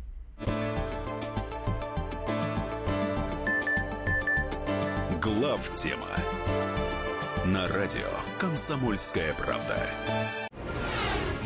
Глав 5.20 5.74
тема 5.76 6.08
на 7.46 7.66
радио 7.68 8.08
Комсомольская 8.38 9.34
правда. 9.34 9.88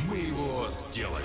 Мы 0.09 0.17
его 0.17 0.67
сделали. 0.69 1.25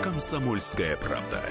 «Комсомольская 0.00 0.96
правда». 0.96 1.42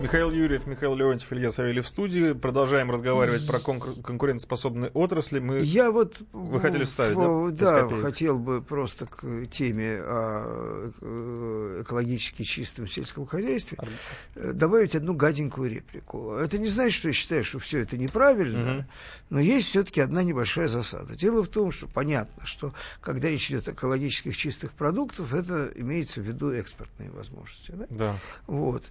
Михаил 0.00 0.30
Юрьев, 0.30 0.64
Михаил 0.68 0.94
Леонтьев, 0.94 1.32
Илья 1.32 1.50
Савельев 1.50 1.84
в 1.84 1.88
студии. 1.88 2.32
Продолжаем 2.32 2.88
разговаривать 2.88 3.44
про 3.48 3.58
конкур- 3.58 4.00
конкурентоспособные 4.00 4.92
отрасли. 4.94 5.40
Мы... 5.40 5.58
Я 5.58 5.90
вот... 5.90 6.22
Вы 6.32 6.60
хотели 6.60 6.84
вставить, 6.84 7.16
в, 7.16 7.50
да? 7.50 7.88
Да, 7.88 7.96
хотел 7.96 8.38
бы 8.38 8.62
просто 8.62 9.06
к 9.06 9.46
теме 9.50 9.98
о 10.00 10.92
э, 11.00 11.82
экологически 11.82 12.44
чистом 12.44 12.86
сельском 12.86 13.26
хозяйстве 13.26 13.76
Ар... 13.78 14.52
добавить 14.54 14.94
одну 14.94 15.14
гаденькую 15.14 15.68
реплику. 15.68 16.34
Это 16.34 16.58
не 16.58 16.68
значит, 16.68 16.94
что 16.94 17.08
я 17.08 17.12
считаю, 17.12 17.42
что 17.42 17.58
все 17.58 17.80
это 17.80 17.98
неправильно, 17.98 18.78
угу. 18.78 18.84
но 19.30 19.40
есть 19.40 19.68
все-таки 19.68 20.00
одна 20.00 20.22
небольшая 20.22 20.68
засада. 20.68 21.16
Дело 21.16 21.42
в 21.42 21.48
том, 21.48 21.72
что 21.72 21.88
понятно, 21.88 22.46
что 22.46 22.72
когда 23.00 23.28
речь 23.28 23.50
идет 23.50 23.66
о 23.66 23.72
экологических 23.72 24.36
чистых 24.36 24.74
продуктах, 24.74 25.32
это 25.32 25.72
имеется 25.74 26.20
в 26.20 26.24
виду 26.24 26.52
экспортные 26.52 27.10
возможности. 27.10 27.72
Да? 27.72 27.86
да. 27.90 28.18
Вот. 28.46 28.84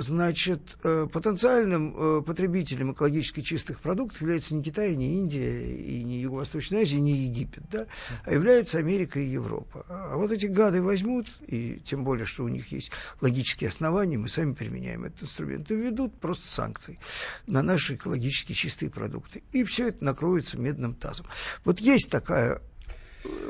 Значит, 0.00 0.78
э, 0.82 1.06
потенциальным 1.12 1.94
э, 1.94 2.22
потребителем 2.22 2.92
экологически 2.92 3.42
чистых 3.42 3.80
продуктов 3.80 4.22
является 4.22 4.54
не 4.54 4.62
Китай, 4.62 4.96
не 4.96 5.18
Индия, 5.18 5.76
и 5.76 6.02
не 6.02 6.20
Юго-Восточная 6.20 6.82
Азия, 6.82 7.00
не 7.00 7.12
Египет, 7.12 7.64
да, 7.70 7.86
а 8.24 8.32
является 8.32 8.78
Америка 8.78 9.20
и 9.20 9.26
Европа. 9.26 9.84
А 9.88 10.16
вот 10.16 10.32
эти 10.32 10.46
гады 10.46 10.80
возьмут, 10.82 11.26
и 11.46 11.80
тем 11.84 12.02
более, 12.04 12.24
что 12.24 12.44
у 12.44 12.48
них 12.48 12.72
есть 12.72 12.92
логические 13.20 13.68
основания, 13.68 14.16
мы 14.16 14.28
сами 14.28 14.54
применяем 14.54 15.04
этот 15.04 15.24
инструмент, 15.24 15.70
и 15.70 15.74
введут 15.74 16.18
просто 16.18 16.46
санкции 16.46 16.98
на 17.46 17.62
наши 17.62 17.94
экологически 17.94 18.54
чистые 18.54 18.90
продукты. 18.90 19.42
И 19.52 19.64
все 19.64 19.88
это 19.88 20.02
накроется 20.02 20.58
медным 20.58 20.94
тазом. 20.94 21.26
Вот 21.64 21.80
есть 21.80 22.10
такая 22.10 22.62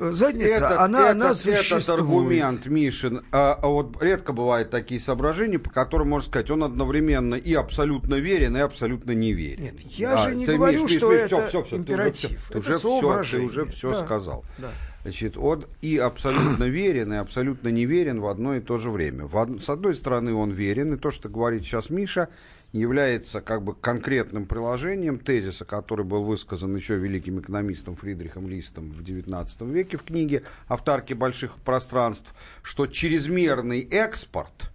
задница, 0.01 0.49
этот, 0.51 0.73
она, 0.73 1.01
этот, 1.01 1.11
она 1.11 1.35
существует. 1.35 1.83
Этот 1.83 2.01
аргумент, 2.01 2.67
Мишин, 2.67 3.23
а, 3.33 3.59
а 3.61 3.69
вот 3.69 4.03
редко 4.03 4.33
бывают 4.33 4.71
такие 4.71 5.01
соображения, 5.01 5.59
по 5.59 5.71
которым, 5.71 6.11
можно 6.11 6.27
сказать, 6.27 6.51
он 6.51 6.65
одновременно 6.65 7.35
и 7.35 7.55
абсолютно 7.55 8.17
верен, 8.17 8.57
и 8.57 8.61
абсолютно 8.61 9.13
не 9.13 9.33
верен. 9.33 9.65
Нет, 9.65 9.81
я 9.81 10.23
а, 10.23 10.29
же 10.29 10.37
не 10.37 10.47
ты, 10.47 10.57
говорю, 10.57 10.85
Миш, 10.85 10.97
что 10.97 11.13
Миш, 11.13 11.21
это 11.21 11.47
все, 11.47 11.63
все, 11.63 11.77
императив. 11.77 12.51
Ты 12.51 12.59
уже, 12.59 12.79
ты 12.79 12.87
уже 12.87 13.23
все, 13.23 13.25
ты 13.37 13.43
уже 13.43 13.65
все 13.67 13.91
да, 13.93 14.05
сказал. 14.05 14.45
Да. 14.59 14.69
Значит, 15.03 15.37
он 15.37 15.65
и 15.81 15.97
абсолютно 15.97 16.65
верен, 16.65 17.13
и 17.13 17.17
абсолютно 17.17 17.69
не 17.69 17.87
верен 17.87 18.21
в 18.21 18.27
одно 18.27 18.57
и 18.57 18.61
то 18.61 18.77
же 18.77 18.91
время. 18.91 19.25
В, 19.25 19.61
с 19.61 19.69
одной 19.69 19.95
стороны, 19.95 20.35
он 20.35 20.51
верен, 20.51 20.95
и 20.95 20.97
то, 20.99 21.11
что 21.11 21.29
говорит 21.29 21.65
сейчас 21.65 21.91
Миша, 21.91 22.29
является 22.73 23.41
как 23.41 23.63
бы 23.63 23.75
конкретным 23.75 24.45
приложением 24.45 25.19
тезиса, 25.19 25.65
который 25.65 26.05
был 26.05 26.23
высказан 26.23 26.75
еще 26.75 26.97
великим 26.97 27.41
экономистом 27.41 27.97
Фридрихом 27.97 28.49
Листом 28.49 28.93
в 28.93 29.03
XIX 29.03 29.71
веке 29.71 29.97
в 29.97 30.05
книге 30.05 30.45
«Автарки 30.69 31.15
больших 31.15 31.57
пространств», 31.57 32.33
что 32.63 32.87
чрезмерный 32.87 33.81
экспорт, 33.81 34.71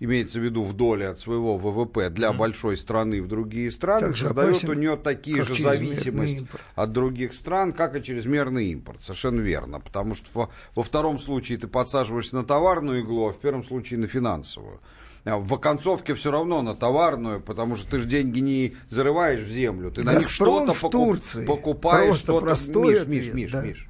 имеется 0.00 0.40
в 0.40 0.42
виду 0.42 0.64
в 0.64 0.72
доле 0.72 1.08
от 1.08 1.18
своего 1.18 1.58
ВВП 1.58 2.08
для 2.08 2.30
mm. 2.30 2.36
большой 2.36 2.76
страны 2.78 3.22
в 3.22 3.28
другие 3.28 3.70
страны, 3.70 4.08
так 4.08 4.16
создает 4.16 4.64
у 4.64 4.72
нее 4.72 4.96
такие 4.96 5.42
же 5.42 5.54
зависимости 5.54 6.46
от 6.74 6.92
других 6.92 7.34
стран, 7.34 7.72
как 7.72 7.96
и 7.96 8.02
чрезмерный 8.02 8.68
импорт. 8.70 9.02
Совершенно 9.02 9.40
верно. 9.40 9.78
Потому 9.78 10.14
что 10.14 10.26
во, 10.32 10.50
во 10.74 10.82
втором 10.82 11.18
случае 11.18 11.58
ты 11.58 11.68
подсаживаешься 11.68 12.36
на 12.36 12.44
товарную 12.44 13.00
иглу, 13.00 13.28
а 13.28 13.32
в 13.32 13.40
первом 13.40 13.62
случае 13.62 14.00
на 14.00 14.06
финансовую. 14.06 14.80
А 15.24 15.36
в 15.36 15.52
оконцовке 15.52 16.14
все 16.14 16.30
равно 16.30 16.62
на 16.62 16.74
товарную, 16.74 17.40
потому 17.40 17.76
что 17.76 17.90
ты 17.90 17.98
же 18.00 18.06
деньги 18.06 18.40
не 18.40 18.76
зарываешь 18.88 19.42
в 19.42 19.50
землю, 19.50 19.90
ты 19.90 20.02
на 20.02 20.14
них 20.14 20.30
что-то 20.30 20.72
покуп, 20.72 21.18
покупаешь, 21.46 22.16
что-то... 22.16 22.56
Миш, 22.80 23.06
Миш, 23.06 23.32
Миш, 23.32 23.52
да. 23.52 23.62
Миш, 23.62 23.88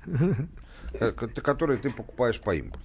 э, 0.95 1.13
которые 1.13 1.79
ты 1.79 1.91
покупаешь 1.91 2.41
по 2.41 2.55
импорту. 2.55 2.85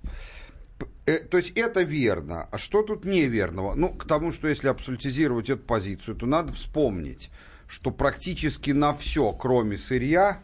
Э, 1.06 1.20
то 1.20 1.38
есть 1.38 1.52
это 1.56 1.82
верно. 1.82 2.48
А 2.52 2.58
что 2.58 2.82
тут 2.82 3.06
неверного? 3.06 3.76
Ну, 3.76 3.90
к 3.90 4.08
тому, 4.08 4.32
что 4.32 4.48
если 4.48 4.68
абсолютизировать 4.68 5.50
эту 5.50 5.64
позицию, 5.64 6.16
то 6.16 6.26
надо 6.26 6.54
вспомнить, 6.54 7.32
что 7.68 7.92
практически 7.92 8.72
на 8.72 8.94
все, 8.94 9.32
кроме 9.34 9.78
сырья, 9.78 10.40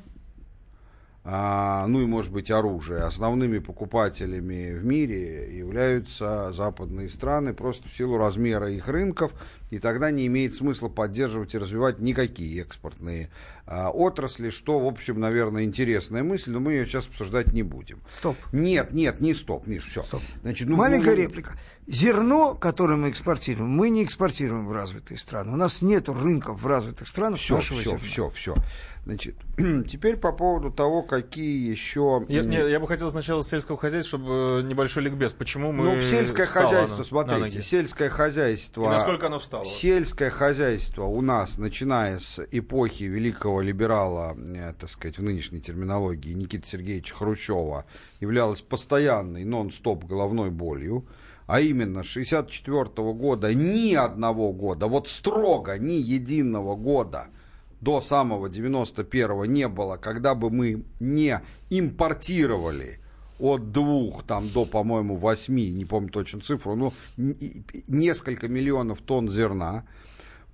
ну 1.24 2.02
и, 2.02 2.06
может 2.06 2.32
быть, 2.32 2.50
оружие. 2.50 3.02
Основными 3.02 3.60
покупателями 3.60 4.74
в 4.74 4.84
мире 4.84 5.56
являются 5.56 6.52
западные 6.52 7.10
страны, 7.10 7.54
просто 7.54 7.88
в 7.88 7.94
силу 7.94 8.18
размера 8.18 8.72
их 8.72 8.88
рынков 8.88 9.34
и 9.72 9.80
тогда 9.80 10.12
не 10.12 10.28
имеет 10.28 10.54
смысла 10.54 10.90
поддерживать 10.90 11.56
и 11.56 11.58
развивать 11.58 12.00
никакие 12.00 12.62
экспортные 12.62 13.30
а, 13.66 13.90
отрасли, 13.90 14.50
что, 14.50 14.80
в 14.80 14.86
общем, 14.86 15.20
наверное, 15.20 15.64
интересная 15.64 16.24
мысль, 16.24 16.52
но 16.52 16.60
мы 16.60 16.74
ее 16.74 16.86
сейчас 16.86 17.08
обсуждать 17.08 17.54
не 17.54 17.64
будем. 17.64 18.02
Стоп. 18.10 18.36
Нет, 18.52 18.92
нет, 18.92 19.22
не 19.22 19.34
стоп, 19.34 19.68
Миш, 19.68 19.86
все. 19.86 20.04
Стоп. 20.04 20.22
Значит, 20.42 20.68
ну, 20.68 20.76
Маленькая 20.76 21.16
ну, 21.16 21.22
реплика. 21.22 21.58
Зерно, 21.88 22.54
которое 22.54 22.98
мы 22.98 23.10
экспортируем, 23.10 23.70
мы 23.70 23.90
не 23.90 24.04
экспортируем 24.04 24.68
в 24.68 24.74
развитые 24.74 25.18
страны. 25.18 25.54
У 25.54 25.56
нас 25.56 25.82
нет 25.82 26.10
рынков 26.10 26.62
в 26.62 26.68
развитых 26.68 27.08
странах 27.08 27.40
все, 27.40 27.62
все. 27.62 27.76
Все, 27.76 27.98
все, 27.98 28.30
все. 28.30 28.56
Значит, 29.04 29.36
теперь 29.88 30.16
по 30.16 30.32
поводу 30.32 30.70
того, 30.70 31.02
какие 31.02 31.70
еще... 31.70 32.24
Я, 32.30 32.44
не, 32.44 32.56
я 32.56 32.80
бы 32.80 32.88
хотел 32.88 33.10
сначала 33.10 33.44
сельского 33.44 33.78
хозяйства, 33.78 34.20
чтобы 34.20 34.62
э, 34.62 34.68
небольшой 34.68 35.04
ликбез. 35.04 35.34
Почему 35.34 35.72
мы... 35.72 35.96
Ну, 35.96 36.02
сельское 36.02 36.46
хозяйство, 36.46 36.98
оно, 36.98 37.04
смотрите, 37.04 37.64
сельское 37.64 38.10
хозяйство... 38.10 38.86
И 38.86 38.90
насколько 38.90 39.26
оно 39.26 39.40
встало? 39.40 39.66
Сельское 39.66 40.30
хозяйство 40.30 41.06
у 41.06 41.22
нас, 41.22 41.58
начиная 41.58 42.20
с 42.20 42.46
эпохи 42.52 43.04
великого 43.04 43.62
либерала, 43.62 44.38
э, 44.38 44.74
так 44.80 44.90
сказать, 44.90 45.18
в 45.18 45.24
нынешней 45.24 45.62
терминологии, 45.62 46.34
Никиты 46.34 46.68
Сергеевича 46.68 47.16
Хрущева, 47.16 47.86
являлось 48.20 48.62
постоянной 48.62 49.46
нон-стоп 49.46 50.06
головной 50.06 50.52
болью 50.52 51.08
а 51.48 51.60
именно 51.60 52.02
64 52.02 52.84
-го 52.84 53.14
года 53.14 53.54
ни 53.54 53.94
одного 53.94 54.54
года, 54.54 54.88
вот 54.88 55.10
строго 55.10 55.78
ни 55.78 55.96
единого 55.96 56.76
года– 56.76 57.28
до 57.82 58.00
самого 58.02 58.48
91-го 58.48 59.46
не 59.46 59.68
было, 59.68 59.98
когда 59.98 60.36
бы 60.36 60.50
мы 60.50 60.86
не 61.00 61.42
импортировали 61.70 63.00
от 63.40 63.72
двух 63.72 64.24
там 64.24 64.48
до, 64.50 64.66
по-моему, 64.66 65.16
восьми, 65.16 65.72
не 65.72 65.84
помню 65.84 66.10
точно 66.10 66.42
цифру, 66.42 66.76
ну, 66.76 66.94
несколько 67.88 68.48
миллионов 68.48 69.02
тонн 69.02 69.30
зерна. 69.30 69.84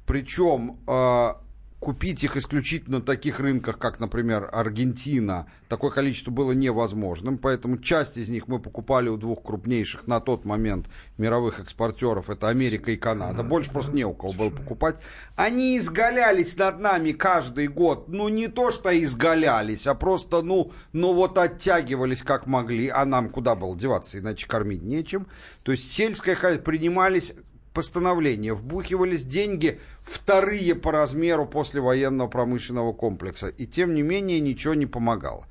Причем 0.06 0.78
э, 0.88 1.34
купить 1.80 2.24
их 2.24 2.36
исключительно 2.36 2.98
на 2.98 3.04
таких 3.04 3.40
рынках, 3.40 3.78
как, 3.78 4.00
например, 4.00 4.50
Аргентина, 4.52 5.48
такое 5.70 5.92
количество 5.92 6.32
было 6.32 6.52
невозможным, 6.52 7.38
поэтому 7.38 7.78
часть 7.78 8.18
из 8.18 8.30
них 8.30 8.48
мы 8.48 8.60
покупали 8.60 9.10
у 9.10 9.18
двух 9.18 9.44
крупнейших 9.44 10.08
на 10.08 10.20
тот 10.20 10.44
момент 10.44 10.88
мировых 11.18 11.60
экспортеров, 11.60 12.30
это 12.30 12.50
Америка 12.50 12.92
и 12.92 12.98
Канада, 12.98 13.44
больше 13.44 13.72
просто 13.72 13.92
не 13.92 14.06
у 14.06 14.14
кого 14.14 14.34
было 14.34 14.50
покупать. 14.50 14.96
Они 15.36 15.78
изгалялись 15.78 16.58
над 16.58 16.80
нами 16.80 17.12
каждый 17.12 17.68
год, 17.68 18.08
ну 18.08 18.28
не 18.28 18.48
то 18.48 18.72
что 18.72 18.90
изгалялись, 19.04 19.86
а 19.86 19.94
просто, 19.94 20.42
ну, 20.42 20.72
ну 20.94 21.14
вот 21.14 21.38
оттягивались 21.38 22.24
как 22.24 22.48
могли, 22.48 22.88
а 22.88 23.06
нам 23.06 23.30
куда 23.30 23.56
было 23.56 23.78
деваться, 23.78 24.18
иначе 24.18 24.48
кормить 24.48 24.82
нечем. 24.82 25.28
То 25.62 25.74
есть 25.74 25.92
сельское 25.92 26.34
хозяйство 26.34 26.72
принимались 26.72 27.36
постановления, 27.78 28.56
вбухивались 28.56 29.24
деньги 29.24 29.80
вторые 30.04 30.74
по 30.74 30.92
размеру 30.92 31.46
после 31.46 31.80
военного 31.80 32.28
промышленного 32.28 32.92
комплекса. 32.92 33.50
И 33.50 33.68
тем 33.68 33.94
не 33.94 34.02
менее 34.02 34.40
ничего 34.40 34.74
не 34.74 34.88
помогало. 34.88 35.46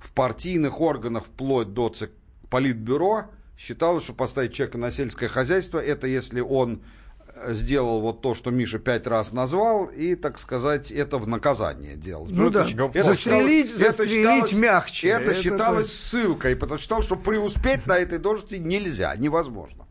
В 0.00 0.10
партийных 0.10 0.80
органах 0.80 1.24
вплоть 1.24 1.72
до 1.72 1.88
ЦИК, 1.88 2.10
Политбюро 2.50 3.26
считалось, 3.56 4.02
что 4.02 4.12
поставить 4.12 4.54
человека 4.54 4.76
на 4.76 4.90
сельское 4.90 5.28
хозяйство, 5.28 5.78
это 5.78 6.08
если 6.08 6.40
он 6.40 6.82
э, 7.36 7.54
сделал 7.54 8.00
вот 8.00 8.22
то, 8.22 8.34
что 8.34 8.50
Миша 8.50 8.80
пять 8.80 9.06
раз 9.06 9.30
назвал, 9.30 9.84
и, 9.84 10.16
так 10.16 10.40
сказать, 10.40 10.90
это 10.90 11.18
в 11.18 11.28
наказание 11.28 11.94
делал. 11.94 12.26
Ну, 12.28 12.50
да, 12.50 12.66
это 12.66 13.04
застрелить, 13.04 13.68
считалось, 13.68 13.70
застрелить 13.70 13.80
это 13.80 14.08
считалось, 14.08 14.52
мягче. 14.54 15.08
Это, 15.10 15.22
это 15.22 15.34
считалось 15.36 15.86
это... 15.86 15.94
ссылкой, 15.94 16.56
потому 16.56 16.78
что 16.78 16.82
считал, 16.82 17.02
что 17.04 17.14
преуспеть 17.14 17.86
на 17.86 17.96
этой 17.96 18.18
должности 18.18 18.56
нельзя, 18.56 19.14
невозможно. 19.14 19.87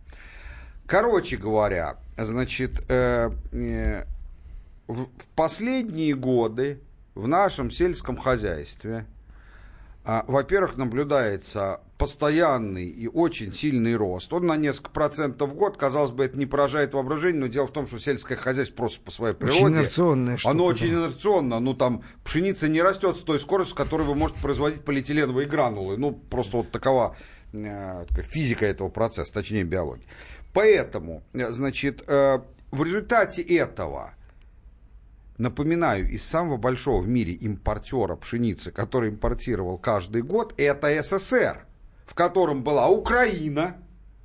Короче 0.88 1.35
говоря, 1.35 1.97
значит, 2.17 2.81
э, 2.88 3.29
э, 3.51 4.05
в, 4.88 5.07
последние 5.35 6.15
годы 6.15 6.79
в 7.13 7.27
нашем 7.27 7.71
сельском 7.71 8.15
хозяйстве, 8.15 9.05
э, 10.05 10.21
во-первых, 10.27 10.77
наблюдается 10.77 11.81
постоянный 11.97 12.85
и 12.85 13.07
очень 13.07 13.51
сильный 13.51 13.95
рост. 13.95 14.31
Он 14.31 14.45
на 14.45 14.55
несколько 14.55 14.91
процентов 14.91 15.49
в 15.49 15.55
год, 15.55 15.77
казалось 15.77 16.11
бы, 16.11 16.23
это 16.23 16.38
не 16.38 16.45
поражает 16.45 16.93
воображение, 16.93 17.41
но 17.41 17.47
дело 17.47 17.67
в 17.67 17.71
том, 17.71 17.88
что 17.88 17.99
сельское 17.99 18.35
хозяйство 18.35 18.75
просто 18.75 19.01
по 19.01 19.11
своей 19.11 19.33
природе... 19.33 19.63
Очень 19.63 19.75
инерционное. 19.75 20.38
Оно 20.45 20.65
очень 20.65 20.93
инерционно. 20.93 21.59
Ну, 21.59 21.73
там, 21.73 22.03
пшеница 22.23 22.67
не 22.67 22.81
растет 22.81 23.17
с 23.17 23.23
той 23.23 23.39
скоростью, 23.39 23.73
с 23.73 23.77
которой 23.77 24.03
вы 24.03 24.15
можете 24.15 24.39
производить 24.41 24.85
полиэтиленовые 24.85 25.47
гранулы. 25.47 25.97
Ну, 25.97 26.11
просто 26.11 26.57
вот 26.57 26.71
такова 26.71 27.17
э, 27.53 28.05
физика 28.21 28.65
этого 28.65 28.89
процесса, 28.89 29.33
точнее, 29.33 29.63
биология. 29.63 30.05
Поэтому, 30.57 31.21
значит, 31.33 32.03
э, 32.07 32.39
в 32.71 32.83
результате 32.83 33.43
этого, 33.43 34.15
напоминаю, 35.37 36.09
из 36.09 36.25
самого 36.25 36.57
большого 36.57 36.99
в 37.03 37.07
мире 37.07 37.33
импортера 37.33 38.15
пшеницы, 38.15 38.71
который 38.71 39.11
импортировал 39.11 39.77
каждый 39.77 40.23
год, 40.23 40.55
это 40.57 40.87
СССР, 41.03 41.63
в 42.07 42.15
котором 42.15 42.63
была 42.63 42.87
Украина, 42.87 43.75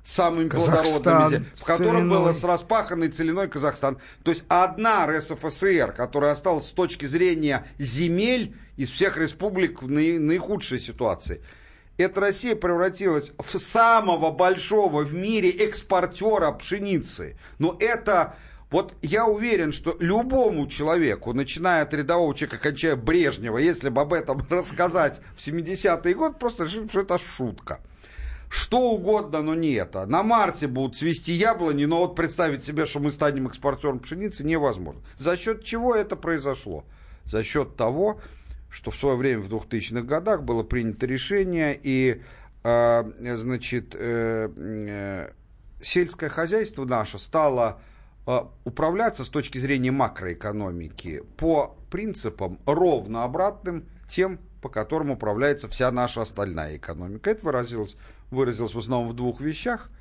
самыми 0.03 0.49
плодородными, 0.49 1.45
в 1.55 1.65
котором 1.65 2.09
было 2.09 2.33
с 2.33 2.43
распаханной 2.43 3.09
целиной 3.09 3.47
Казахстан. 3.47 3.99
То 4.23 4.31
есть 4.31 4.43
одна 4.47 5.05
РСФСР, 5.05 5.93
которая 5.95 6.31
осталась 6.31 6.65
с 6.65 6.71
точки 6.71 7.05
зрения 7.05 7.63
земель 7.77 8.55
из 8.75 8.89
всех 8.89 9.17
республик 9.17 9.83
в 9.83 9.87
наихудшей 9.87 10.79
ситуации– 10.79 11.43
эта 11.97 12.21
Россия 12.21 12.55
превратилась 12.55 13.33
в 13.37 13.59
самого 13.59 14.31
большого 14.31 15.03
в 15.03 15.13
мире 15.13 15.49
экспортера 15.49 16.51
пшеницы. 16.51 17.37
Но 17.59 17.77
это... 17.79 18.35
Вот 18.69 18.95
я 19.03 19.27
уверен, 19.27 19.71
что 19.71 19.95
любому 19.99 20.65
человеку, 20.65 21.31
начиная 21.31 21.83
от 21.83 21.93
рядового 21.93 22.33
человека, 22.33 22.57
кончая 22.57 22.95
Брежнева, 22.95 23.59
если 23.59 23.89
бы 23.89 24.01
об 24.01 24.13
этом 24.13 24.43
рассказать 24.49 25.21
в 25.37 25.47
70-е 25.47 26.15
годы, 26.15 26.35
просто 26.39 26.67
что 26.67 27.01
это 27.01 27.19
шутка. 27.19 27.81
Что 28.49 28.79
угодно, 28.79 29.43
но 29.43 29.53
не 29.53 29.73
это. 29.73 30.07
На 30.07 30.23
Марсе 30.23 30.65
будут 30.65 30.97
цвести 30.97 31.33
яблони, 31.33 31.85
но 31.85 31.99
вот 31.99 32.15
представить 32.15 32.63
себе, 32.63 32.87
что 32.87 32.99
мы 32.99 33.11
станем 33.11 33.45
экспортером 33.45 33.99
пшеницы, 33.99 34.43
невозможно. 34.43 35.01
За 35.19 35.37
счет 35.37 35.63
чего 35.63 35.93
это 35.93 36.15
произошло? 36.15 36.83
За 37.25 37.43
счет 37.43 37.75
того, 37.75 38.13
что 38.15 38.27
в 38.91 38.97
свое 38.97 39.15
время 39.15 39.41
в 39.41 39.49
2000-х 39.49 40.01
годах 40.01 40.43
было 40.43 40.63
принято 40.63 41.05
решение, 41.05 41.79
и, 41.81 42.21
э, 42.63 43.35
значит, 43.37 43.95
э, 43.97 44.49
э, 44.55 45.31
сельское 45.81 46.29
хозяйство 46.29 46.85
наше 46.85 47.19
стало 47.19 47.81
э, 48.25 48.39
управляться 48.63 49.23
с 49.23 49.29
точки 49.29 49.57
зрения 49.57 49.91
макроэкономики 49.91 51.23
по 51.37 51.77
принципам 51.91 52.59
ровно 52.65 53.23
обратным 53.23 53.85
тем, 54.07 54.39
по 54.61 54.69
которым 54.69 55.11
управляется 55.11 55.67
вся 55.67 55.91
наша 55.91 56.21
остальная 56.21 56.77
экономика. 56.77 57.29
Это 57.29 57.45
выразилось, 57.45 57.97
выразилось 58.31 58.73
в 58.73 58.79
основном 58.79 59.09
в 59.09 59.13
двух 59.13 59.39
вещах– 59.41 59.89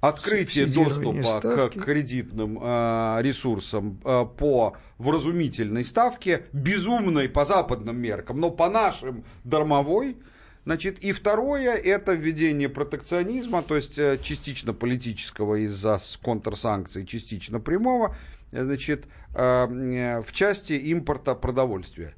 открытие 0.00 0.66
доступа 0.66 1.40
к 1.40 1.84
кредитным 1.84 2.58
э, 2.60 3.18
ресурсам 3.22 4.00
э, 4.04 4.24
по 4.36 4.76
вразумительной 4.98 5.84
ставке, 5.84 6.44
безумной 6.52 7.28
по 7.28 7.44
западным 7.44 7.96
меркам, 7.96 8.40
но 8.40 8.50
по 8.50 8.68
нашим 8.68 9.24
дармовой. 9.44 10.16
Значит, 10.64 10.98
и 10.98 11.12
второе– 11.12 11.74
это 11.74 12.14
введение 12.14 12.68
протекционизма, 12.68 13.62
то 13.62 13.76
есть 13.76 13.98
э, 13.98 14.18
частично 14.20 14.72
политического 14.72 15.54
из-за 15.64 15.98
контрсанкций, 16.22 17.06
частично 17.06 17.60
прямого, 17.60 18.16
значит, 18.50 19.06
э, 19.34 19.66
э, 19.68 20.22
в 20.22 20.32
части 20.32 20.72
импорта 20.72 21.36
продовольствия 21.36 22.14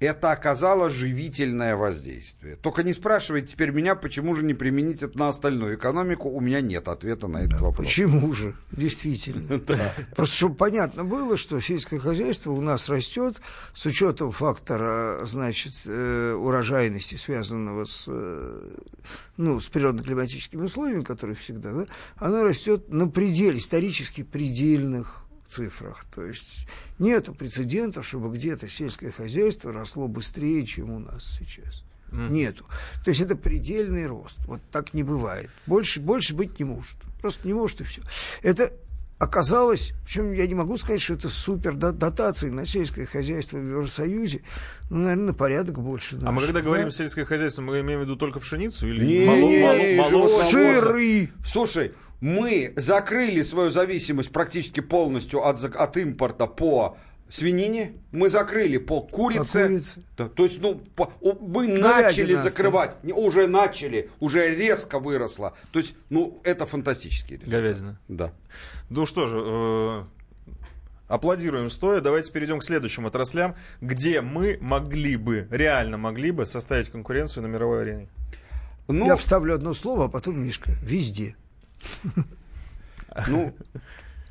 это 0.00 0.30
оказало 0.30 0.90
живительное 0.90 1.76
воздействие. 1.76 2.56
Только 2.56 2.82
не 2.82 2.92
спрашивайте 2.92 3.48
теперь 3.48 3.72
меня, 3.72 3.94
почему 3.96 4.34
же 4.34 4.44
не 4.44 4.54
применить 4.54 5.02
это 5.02 5.18
на 5.18 5.28
остальную 5.28 5.76
экономику, 5.76 6.28
у 6.28 6.40
меня 6.40 6.60
нет 6.60 6.88
ответа 6.88 7.26
на 7.26 7.38
этот 7.38 7.58
да, 7.58 7.64
вопрос. 7.64 7.86
Почему 7.86 8.32
же, 8.32 8.54
действительно. 8.70 9.58
Просто 10.16 10.36
чтобы 10.36 10.54
понятно 10.54 11.04
было, 11.04 11.36
что 11.36 11.60
сельское 11.60 11.98
хозяйство 11.98 12.52
у 12.52 12.60
нас 12.60 12.88
растет 12.88 13.40
с 13.74 13.86
учетом 13.86 14.30
фактора, 14.30 15.24
значит, 15.24 15.74
э, 15.86 16.32
урожайности, 16.32 17.16
связанного 17.16 17.84
с, 17.84 18.04
э, 18.06 18.70
ну, 19.36 19.60
с 19.60 19.68
природно-климатическими 19.68 20.64
условиями, 20.64 21.02
которые 21.02 21.34
всегда, 21.34 21.72
да, 21.72 21.86
оно 22.16 22.44
растет 22.44 22.88
на 22.90 23.08
пределе, 23.08 23.58
исторически 23.58 24.22
предельных 24.22 25.27
цифрах. 25.48 26.04
То 26.14 26.24
есть 26.24 26.66
нет 26.98 27.28
прецедентов, 27.36 28.06
чтобы 28.06 28.34
где-то 28.34 28.68
сельское 28.68 29.10
хозяйство 29.10 29.72
росло 29.72 30.08
быстрее, 30.08 30.64
чем 30.64 30.90
у 30.90 30.98
нас 30.98 31.38
сейчас. 31.38 31.84
Mm. 32.10 32.30
Нету. 32.30 32.64
То 33.04 33.10
есть 33.10 33.20
это 33.20 33.36
предельный 33.36 34.06
рост. 34.06 34.38
Вот 34.46 34.60
так 34.70 34.94
не 34.94 35.02
бывает. 35.02 35.50
Больше, 35.66 36.00
больше 36.00 36.34
быть 36.34 36.58
не 36.58 36.64
может. 36.64 36.96
Просто 37.20 37.46
не 37.46 37.54
может 37.54 37.80
и 37.80 37.84
все. 37.84 38.02
Это 38.42 38.72
оказалось, 39.18 39.92
причем 40.04 40.32
я 40.32 40.46
не 40.46 40.54
могу 40.54 40.78
сказать, 40.78 41.02
что 41.02 41.14
это 41.14 41.28
супер 41.28 41.74
дотации 41.74 42.50
на 42.50 42.64
сельское 42.64 43.04
хозяйство 43.04 43.58
в 43.58 43.66
Евросоюзе, 43.66 44.42
ну, 44.90 44.98
наверное, 44.98 45.26
на 45.26 45.34
порядок 45.34 45.80
больше. 45.80 46.14
Наших, 46.16 46.28
а 46.28 46.32
мы 46.32 46.42
когда 46.42 46.60
да? 46.60 46.64
говорим 46.64 46.90
сельское 46.90 47.24
хозяйство, 47.24 47.62
мы 47.62 47.80
имеем 47.80 48.00
в 48.00 48.02
виду 48.04 48.16
только 48.16 48.40
пшеницу 48.40 48.86
или 48.88 49.26
мало, 49.26 50.28
сыры? 50.50 51.30
Слушай, 51.44 51.92
мы 52.20 52.72
закрыли 52.76 53.42
свою 53.42 53.70
зависимость 53.70 54.30
практически 54.30 54.80
полностью 54.80 55.44
от, 55.46 55.62
от 55.62 55.96
импорта 55.96 56.46
по 56.46 56.96
свинине, 57.28 57.92
мы 58.10 58.28
закрыли 58.28 58.78
по 58.78 59.02
курице. 59.02 59.60
По 59.60 59.66
курице. 59.66 60.02
Да, 60.16 60.28
то 60.28 60.44
есть, 60.44 60.60
ну, 60.60 60.76
по, 60.96 61.12
мы 61.22 61.66
Говядина 61.66 61.88
начали 61.88 62.34
закрывать, 62.34 63.02
не, 63.04 63.12
уже 63.12 63.46
начали, 63.46 64.10
уже 64.18 64.54
резко 64.54 64.98
выросло. 64.98 65.54
То 65.72 65.78
есть, 65.78 65.94
ну, 66.10 66.40
это 66.44 66.66
фантастический 66.66 67.36
результат. 67.36 67.60
Говядина. 67.60 68.00
Да. 68.08 68.32
Ну 68.88 69.04
что 69.04 69.28
же, 69.28 69.38
э, 69.44 70.02
аплодируем 71.08 71.68
стоя. 71.70 72.00
Давайте 72.00 72.32
перейдем 72.32 72.60
к 72.60 72.64
следующим 72.64 73.06
отраслям, 73.06 73.56
где 73.80 74.20
мы 74.20 74.58
могли 74.60 75.16
бы, 75.16 75.46
реально 75.50 75.98
могли 75.98 76.30
бы 76.30 76.46
составить 76.46 76.90
конкуренцию 76.90 77.42
на 77.42 77.48
мировой 77.48 77.82
арене. 77.82 78.08
Ну, 78.88 79.06
Я 79.06 79.16
вставлю 79.16 79.54
одно 79.54 79.74
слово, 79.74 80.06
а 80.06 80.08
потом 80.08 80.40
Мишка. 80.40 80.70
Везде. 80.82 81.36
Ну, 83.26 83.54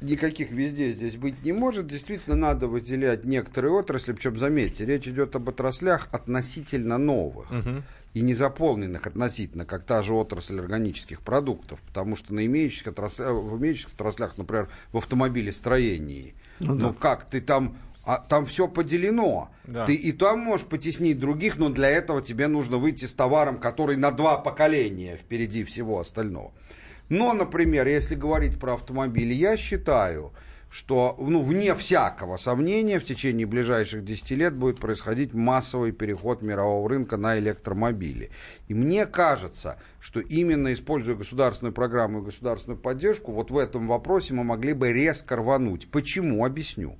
никаких 0.01 0.51
везде 0.51 0.91
здесь 0.91 1.15
быть 1.15 1.43
не 1.43 1.51
может. 1.51 1.87
Действительно, 1.87 2.35
надо 2.35 2.67
выделять 2.67 3.25
некоторые 3.25 3.73
отрасли. 3.73 4.13
Причем, 4.13 4.37
заметьте, 4.37 4.85
речь 4.85 5.07
идет 5.07 5.35
об 5.35 5.49
отраслях 5.49 6.07
относительно 6.11 6.97
новых. 6.97 7.51
Угу. 7.51 7.83
И 8.13 8.21
не 8.21 8.33
заполненных 8.33 9.05
относительно, 9.05 9.65
как 9.65 9.83
та 9.83 10.01
же 10.01 10.13
отрасль 10.13 10.59
органических 10.59 11.21
продуктов. 11.21 11.79
Потому 11.81 12.15
что 12.15 12.33
на 12.33 12.45
имеющихся 12.45 12.91
отраслях, 12.91 13.33
в 13.33 13.57
имеющихся 13.57 13.93
отраслях, 13.93 14.37
например, 14.37 14.69
в 14.91 14.97
автомобилестроении, 14.97 16.33
ну, 16.59 16.75
ну 16.75 16.89
да. 16.89 16.95
как 16.99 17.25
ты 17.29 17.41
там 17.41 17.77
а 18.07 18.19
там 18.19 18.45
все 18.45 18.69
поделено. 18.69 19.49
Да. 19.65 19.85
Ты 19.85 19.93
и 19.93 20.13
там 20.13 20.39
можешь 20.39 20.65
потеснить 20.65 21.19
других, 21.19 21.57
но 21.57 21.67
для 21.67 21.89
этого 21.89 22.21
тебе 22.21 22.47
нужно 22.47 22.77
выйти 22.77 23.03
с 23.03 23.13
товаром, 23.13 23.59
который 23.59 23.97
на 23.97 24.11
два 24.11 24.37
поколения 24.37 25.17
впереди 25.17 25.65
всего 25.65 25.99
остального. 25.99 26.53
Но, 27.09 27.33
например, 27.33 27.87
если 27.87 28.15
говорить 28.15 28.59
про 28.59 28.73
автомобили, 28.73 29.33
я 29.33 29.55
считаю, 29.57 30.33
что, 30.69 31.15
ну, 31.19 31.41
вне 31.41 31.73
всякого 31.75 32.37
сомнения, 32.37 32.99
в 32.99 33.05
течение 33.05 33.47
ближайших 33.47 34.03
10 34.03 34.31
лет 34.31 34.55
будет 34.55 34.79
происходить 34.79 35.33
массовый 35.33 35.91
переход 35.91 36.41
мирового 36.41 36.89
рынка 36.89 37.15
на 37.17 37.39
электромобили. 37.39 38.31
И 38.67 38.73
мне 38.73 39.05
кажется, 39.05 39.79
что 39.99 40.19
именно 40.19 40.73
используя 40.73 41.15
государственную 41.15 41.73
программу 41.73 42.19
и 42.19 42.25
государственную 42.25 42.79
поддержку, 42.79 43.31
вот 43.31 43.49
в 43.51 43.57
этом 43.57 43.87
вопросе 43.87 44.33
мы 44.33 44.43
могли 44.43 44.73
бы 44.73 44.91
резко 44.91 45.37
рвануть. 45.37 45.89
Почему? 45.89 46.45
Объясню. 46.45 46.97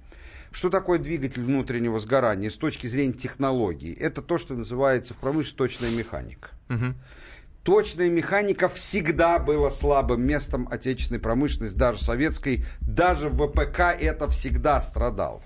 Что 0.52 0.70
такое 0.70 0.98
двигатель 0.98 1.44
внутреннего 1.44 2.00
сгорания 2.00 2.50
с 2.50 2.56
точки 2.56 2.88
зрения 2.88 3.14
технологий? 3.14 3.94
Это 3.94 4.22
то, 4.22 4.38
что 4.38 4.56
называется 4.56 5.14
в 5.14 5.18
промышленности 5.18 5.58
точная 5.58 5.92
механика. 5.92 6.50
Угу. 6.70 6.96
Точная 7.68 8.10
механика 8.10 8.70
всегда 8.70 9.40
была 9.40 9.70
слабым 9.72 10.22
местом 10.26 10.70
отечественной 10.72 11.20
промышленности, 11.20 11.78
даже 11.78 12.02
советской, 12.02 12.64
даже 12.80 13.28
в 13.28 13.46
ВПК 13.46 13.80
это 14.00 14.30
всегда 14.30 14.80
страдал. 14.80 15.44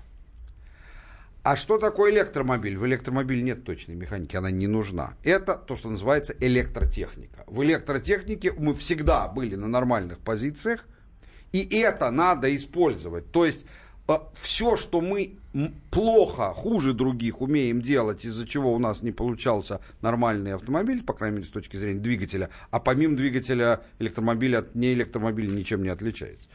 А 1.42 1.56
что 1.56 1.78
такое 1.78 2.12
электромобиль? 2.12 2.78
В 2.78 2.86
электромобиле 2.86 3.42
нет 3.42 3.64
точной 3.64 3.96
механики, 3.96 4.36
она 4.36 4.52
не 4.52 4.68
нужна. 4.68 5.14
Это 5.24 5.54
то, 5.54 5.74
что 5.74 5.90
называется 5.90 6.32
электротехника. 6.38 7.42
В 7.48 7.64
электротехнике 7.64 8.52
мы 8.52 8.74
всегда 8.74 9.26
были 9.26 9.56
на 9.56 9.66
нормальных 9.66 10.20
позициях, 10.20 10.84
и 11.50 11.68
это 11.80 12.12
надо 12.12 12.54
использовать. 12.54 13.32
То 13.32 13.44
есть 13.44 13.66
все, 14.34 14.76
что 14.76 15.00
мы 15.00 15.36
плохо, 15.90 16.52
хуже 16.54 16.94
других 16.94 17.40
умеем 17.40 17.82
делать, 17.82 18.24
из-за 18.24 18.46
чего 18.46 18.72
у 18.72 18.78
нас 18.78 19.02
не 19.02 19.12
получался 19.12 19.80
нормальный 20.00 20.54
автомобиль, 20.54 21.02
по 21.02 21.12
крайней 21.12 21.36
мере, 21.36 21.48
с 21.48 21.50
точки 21.50 21.76
зрения 21.76 22.00
двигателя, 22.00 22.50
а 22.70 22.80
помимо 22.80 23.16
двигателя 23.16 23.82
электромобиля 23.98 24.58
от 24.60 24.74
неэлектромобиля 24.74 25.50
ничем 25.50 25.82
не 25.82 25.90
отличается. 25.90 26.48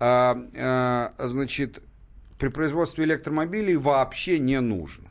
А, 0.00 0.36
а, 0.56 1.12
значит, 1.28 1.82
при 2.38 2.48
производстве 2.48 3.04
электромобилей 3.04 3.76
вообще 3.76 4.38
не 4.38 4.60
нужно. 4.60 5.08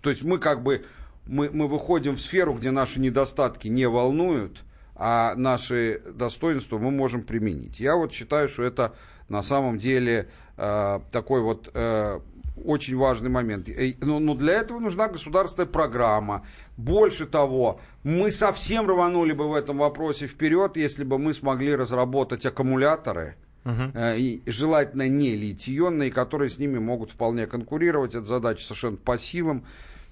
То 0.00 0.10
есть 0.10 0.24
мы 0.24 0.38
как 0.38 0.62
бы 0.62 0.84
мы, 1.26 1.50
мы 1.50 1.68
выходим 1.68 2.16
в 2.16 2.20
сферу, 2.20 2.54
где 2.54 2.70
наши 2.70 3.00
недостатки 3.00 3.68
не 3.68 3.88
волнуют, 3.88 4.64
а 4.94 5.34
наши 5.36 6.00
достоинства 6.14 6.78
мы 6.78 6.90
можем 6.90 7.22
применить. 7.22 7.80
Я 7.80 7.96
вот 7.96 8.12
считаю, 8.12 8.48
что 8.48 8.62
это 8.62 8.94
на 9.28 9.42
самом 9.42 9.78
деле 9.78 10.28
э, 10.56 11.00
такой 11.10 11.42
вот 11.42 11.70
э, 11.74 12.20
очень 12.64 12.96
важный 12.96 13.30
момент. 13.30 13.68
Но, 14.00 14.18
но 14.18 14.34
для 14.34 14.54
этого 14.54 14.78
нужна 14.78 15.08
государственная 15.08 15.66
программа. 15.66 16.46
Больше 16.76 17.26
того, 17.26 17.80
мы 18.02 18.30
совсем 18.30 18.88
рванули 18.88 19.32
бы 19.32 19.48
в 19.48 19.54
этом 19.54 19.78
вопросе 19.78 20.26
вперед, 20.26 20.76
если 20.76 21.04
бы 21.04 21.18
мы 21.18 21.34
смогли 21.34 21.74
разработать 21.74 22.46
аккумуляторы, 22.46 23.36
uh-huh. 23.64 24.18
и 24.18 24.42
желательно 24.46 25.08
не 25.08 25.34
литий-ионные, 25.34 26.10
которые 26.10 26.50
с 26.50 26.58
ними 26.58 26.78
могут 26.78 27.10
вполне 27.10 27.46
конкурировать. 27.46 28.14
Это 28.14 28.24
задача 28.24 28.64
совершенно 28.64 28.96
по 28.96 29.18
силам. 29.18 29.64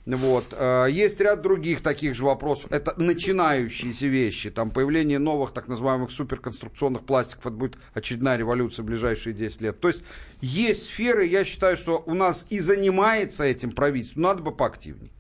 Вот. 0.06 0.52
Э, 0.52 0.86
есть 0.90 1.18
ряд 1.20 1.40
других 1.40 1.80
таких 1.80 2.14
же 2.14 2.24
вопросов. 2.24 2.70
Это 2.70 2.94
начинающиеся 3.00 4.06
вещи. 4.06 4.50
Там 4.50 4.70
появление 4.70 5.18
новых 5.18 5.52
так 5.52 5.66
называемых 5.68 6.10
суперконструкционных 6.10 7.04
пластиков. 7.04 7.46
Это 7.46 7.56
будет 7.56 7.78
очередная 7.94 8.36
революция 8.36 8.82
в 8.82 8.86
ближайшие 8.86 9.32
10 9.32 9.60
лет. 9.62 9.80
То 9.80 9.88
есть 9.88 10.02
есть 10.40 10.86
сферы, 10.86 11.24
я 11.24 11.44
считаю, 11.44 11.76
что 11.76 12.02
у 12.04 12.14
нас 12.14 12.46
и 12.50 12.60
занимается 12.60 13.44
этим 13.44 13.72
правительство. 13.72 14.20
Надо 14.20 14.42
бы 14.42 14.54
поактивнее. 14.54 15.10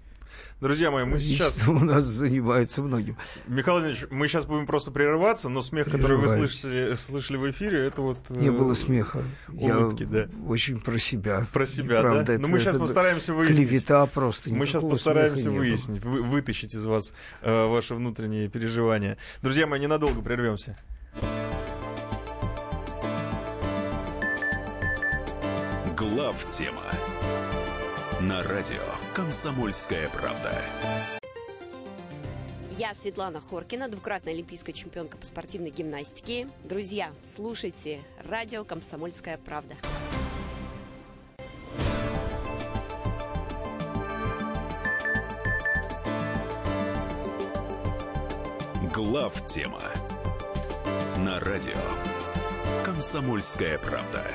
Друзья 0.64 0.90
мои, 0.90 1.04
мы 1.04 1.20
сейчас... 1.20 1.68
у 1.68 1.78
нас 1.78 2.04
занимается 2.04 2.80
многим. 2.80 3.18
Михаил 3.46 3.80
Владимирович, 3.80 4.10
мы 4.10 4.28
сейчас 4.28 4.46
будем 4.46 4.64
просто 4.64 4.90
прерываться, 4.90 5.50
но 5.50 5.60
смех, 5.60 5.90
который 5.90 6.16
вы 6.16 6.26
слышали, 6.26 6.94
слышали 6.94 7.36
в 7.36 7.50
эфире, 7.50 7.84
это 7.84 8.00
вот... 8.00 8.30
Не 8.30 8.50
было 8.50 8.72
э, 8.72 8.74
смеха. 8.74 9.22
Улыбки, 9.48 10.04
Я 10.04 10.08
да. 10.08 10.28
очень 10.46 10.80
про 10.80 10.98
себя. 10.98 11.46
Про 11.52 11.66
себя, 11.66 12.00
Правда, 12.00 12.24
да? 12.24 12.32
Это, 12.32 12.40
но 12.40 12.48
мы 12.48 12.58
сейчас 12.60 12.78
постараемся 12.78 13.34
выяснить... 13.34 13.68
Клевета 13.68 14.06
просто. 14.06 14.54
Мы 14.54 14.64
сейчас 14.64 14.82
постараемся 14.82 15.50
выяснить, 15.50 16.02
вы, 16.02 16.22
вытащить 16.22 16.74
из 16.74 16.86
вас 16.86 17.12
э, 17.42 17.66
ваши 17.66 17.94
внутренние 17.94 18.48
переживания. 18.48 19.18
Друзья 19.42 19.66
мои, 19.66 19.78
ненадолго 19.78 20.22
прервемся. 20.22 20.78
Глав 25.94 26.46
тема 26.50 26.80
на 28.22 28.42
радио 28.42 29.03
«Комсомольская 29.14 30.08
правда». 30.08 30.60
Я 32.72 32.94
Светлана 32.94 33.40
Хоркина, 33.40 33.88
двукратная 33.88 34.32
олимпийская 34.32 34.74
чемпионка 34.74 35.16
по 35.16 35.24
спортивной 35.24 35.70
гимнастике. 35.70 36.48
Друзья, 36.64 37.12
слушайте 37.32 38.00
радио 38.18 38.64
«Комсомольская 38.64 39.38
правда». 39.38 39.76
Глав 48.92 49.46
тема 49.46 49.82
на 51.18 51.38
радио 51.38 51.78
«Комсомольская 52.84 53.78
правда». 53.78 54.26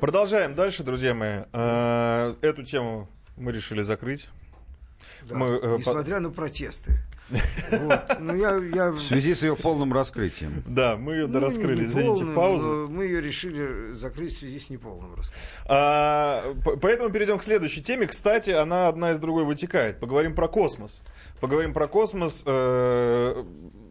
Продолжаем 0.00 0.54
дальше, 0.54 0.82
друзья 0.82 1.14
мои. 1.14 1.44
Э, 1.54 2.34
эту 2.42 2.64
тему 2.64 3.08
мы 3.36 3.50
решили 3.50 3.80
закрыть. 3.80 4.28
Да, 5.22 5.36
мы, 5.36 5.46
э, 5.46 5.76
несмотря 5.78 6.16
по... 6.16 6.20
на 6.20 6.30
протесты. 6.30 6.98
Вот. 7.70 8.20
Ну, 8.20 8.36
я, 8.36 8.56
я... 8.56 8.90
В 8.92 9.00
связи 9.00 9.34
с 9.34 9.42
ее 9.42 9.56
полным 9.56 9.92
раскрытием. 9.92 10.62
Да, 10.66 10.96
мы 10.96 11.14
ее 11.14 11.26
ну, 11.26 11.40
раскрыли, 11.40 11.84
извините, 11.84 12.20
полным, 12.20 12.34
паузу. 12.34 12.88
Мы 12.88 13.04
ее 13.04 13.20
решили 13.20 13.94
закрыть 13.94 14.34
в 14.34 14.38
связи 14.38 14.60
с 14.60 14.70
неполным 14.70 15.14
раскрытием. 15.14 15.44
А, 15.64 16.54
поэтому 16.80 17.10
перейдем 17.10 17.38
к 17.38 17.42
следующей 17.42 17.82
теме. 17.82 18.06
Кстати, 18.06 18.50
она 18.50 18.88
одна 18.88 19.12
из 19.12 19.18
другой 19.18 19.44
вытекает. 19.44 19.98
Поговорим 19.98 20.34
про 20.34 20.46
космос. 20.46 21.02
Поговорим 21.40 21.72
про 21.72 21.88
космос. 21.88 22.44
Э, 22.46 23.44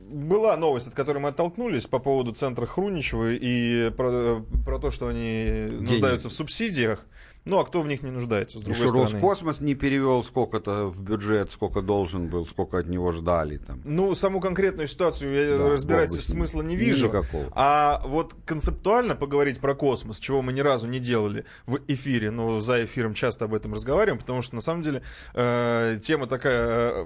была 0.07 0.55
новость, 0.57 0.87
от 0.87 0.95
которой 0.95 1.19
мы 1.19 1.29
оттолкнулись 1.29 1.87
по 1.87 1.99
поводу 1.99 2.33
центра 2.33 2.65
Хруничева 2.65 3.31
и 3.31 3.89
про, 3.91 4.43
про 4.65 4.79
то, 4.79 4.91
что 4.91 5.07
они 5.07 5.67
нуждаются 5.71 6.29
в 6.29 6.33
субсидиях. 6.33 7.05
Ну, 7.45 7.59
а 7.59 7.65
кто 7.65 7.81
в 7.81 7.87
них 7.87 8.01
не 8.01 8.09
нуждается, 8.09 8.57
с 8.57 8.61
другой 8.61 8.75
что 8.75 8.87
стороны? 8.87 9.03
Роскосмос 9.11 9.61
не 9.61 9.75
перевел 9.75 10.23
сколько-то 10.23 10.87
в 10.87 10.99
бюджет, 11.01 11.51
сколько 11.51 11.81
должен 11.83 12.27
был, 12.27 12.47
сколько 12.47 12.79
от 12.79 12.87
него 12.87 13.11
ждали 13.11 13.57
там. 13.57 13.81
Ну, 13.85 14.15
саму 14.15 14.39
конкретную 14.39 14.87
ситуацию 14.87 15.33
я 15.35 15.57
Да, 15.59 15.69
разбирать 15.69 16.11
смысла 16.11 16.63
не 16.63 16.75
вижу. 16.75 17.07
Никакого. 17.07 17.45
А 17.51 18.01
вот 18.05 18.33
концептуально 18.45 19.13
поговорить 19.15 19.59
про 19.59 19.75
космос, 19.75 20.19
чего 20.19 20.41
мы 20.41 20.53
ни 20.53 20.61
разу 20.61 20.87
не 20.87 20.99
делали 20.99 21.45
в 21.67 21.79
эфире, 21.87 22.31
но 22.31 22.61
за 22.61 22.83
эфиром 22.83 23.13
часто 23.13 23.45
об 23.45 23.53
этом 23.53 23.75
разговариваем, 23.75 24.19
потому 24.19 24.41
что 24.41 24.55
на 24.55 24.61
самом 24.61 24.81
деле 24.81 25.03
э, 25.35 25.99
тема 26.01 26.25
такая 26.25 27.05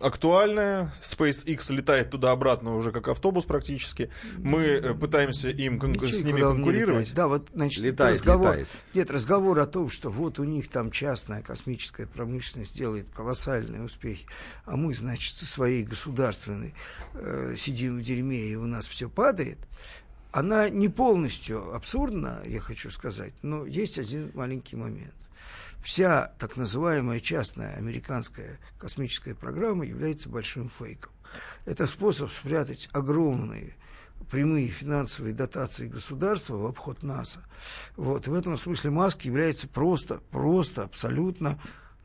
актуальная. 0.00 0.92
SpaceX 1.00 1.72
летает 1.72 2.10
туда-обратно 2.10 2.76
уже 2.76 2.92
как 2.92 3.08
автобус 3.08 3.44
практически. 3.44 4.10
Мы 4.36 4.62
э, 4.64 4.94
пытаемся 4.94 5.48
им 5.48 5.78
кон- 5.78 5.92
Ничего, 5.92 6.08
с 6.08 6.24
ними 6.24 6.40
конкурировать. 6.40 7.14
Да, 7.14 7.28
вот, 7.28 7.48
значит, 7.54 7.82
Летает, 7.82 8.16
разговор, 8.16 8.50
летает. 8.50 8.68
Нет, 8.92 9.10
разговор 9.10 9.58
о 9.58 9.66
том, 9.66 9.77
что 9.88 10.10
вот 10.10 10.38
у 10.38 10.44
них 10.44 10.68
там 10.68 10.90
частная 10.90 11.42
космическая 11.42 12.06
промышленность 12.06 12.76
делает 12.76 13.10
колоссальные 13.10 13.82
успехи, 13.82 14.26
а 14.64 14.76
мы, 14.76 14.94
значит, 14.94 15.36
со 15.36 15.46
своей 15.46 15.84
государственной 15.84 16.74
э, 17.14 17.54
сидим 17.56 17.98
в 17.98 18.02
дерьме, 18.02 18.48
и 18.48 18.56
у 18.56 18.66
нас 18.66 18.86
все 18.86 19.08
падает, 19.08 19.58
она 20.32 20.68
не 20.68 20.88
полностью 20.88 21.74
абсурдна, 21.74 22.42
я 22.44 22.60
хочу 22.60 22.90
сказать, 22.90 23.32
но 23.42 23.64
есть 23.64 23.98
один 23.98 24.30
маленький 24.34 24.76
момент. 24.76 25.14
Вся 25.84 26.32
так 26.38 26.56
называемая 26.56 27.20
частная 27.20 27.74
американская 27.74 28.58
космическая 28.78 29.34
программа 29.34 29.86
является 29.86 30.28
большим 30.28 30.68
фейком. 30.68 31.12
Это 31.64 31.86
способ 31.86 32.30
спрятать 32.30 32.88
огромные 32.92 33.74
прямые 34.30 34.68
финансовые 34.68 35.34
дотации 35.34 35.88
государства 35.88 36.56
в 36.56 36.66
обход 36.66 37.02
НАСА. 37.02 37.44
Вот. 37.96 38.26
И 38.26 38.30
в 38.30 38.34
этом 38.34 38.56
смысле 38.56 38.90
Маск 38.90 39.22
является 39.22 39.68
просто, 39.68 40.20
просто, 40.30 40.82
абсолютно, 40.84 41.58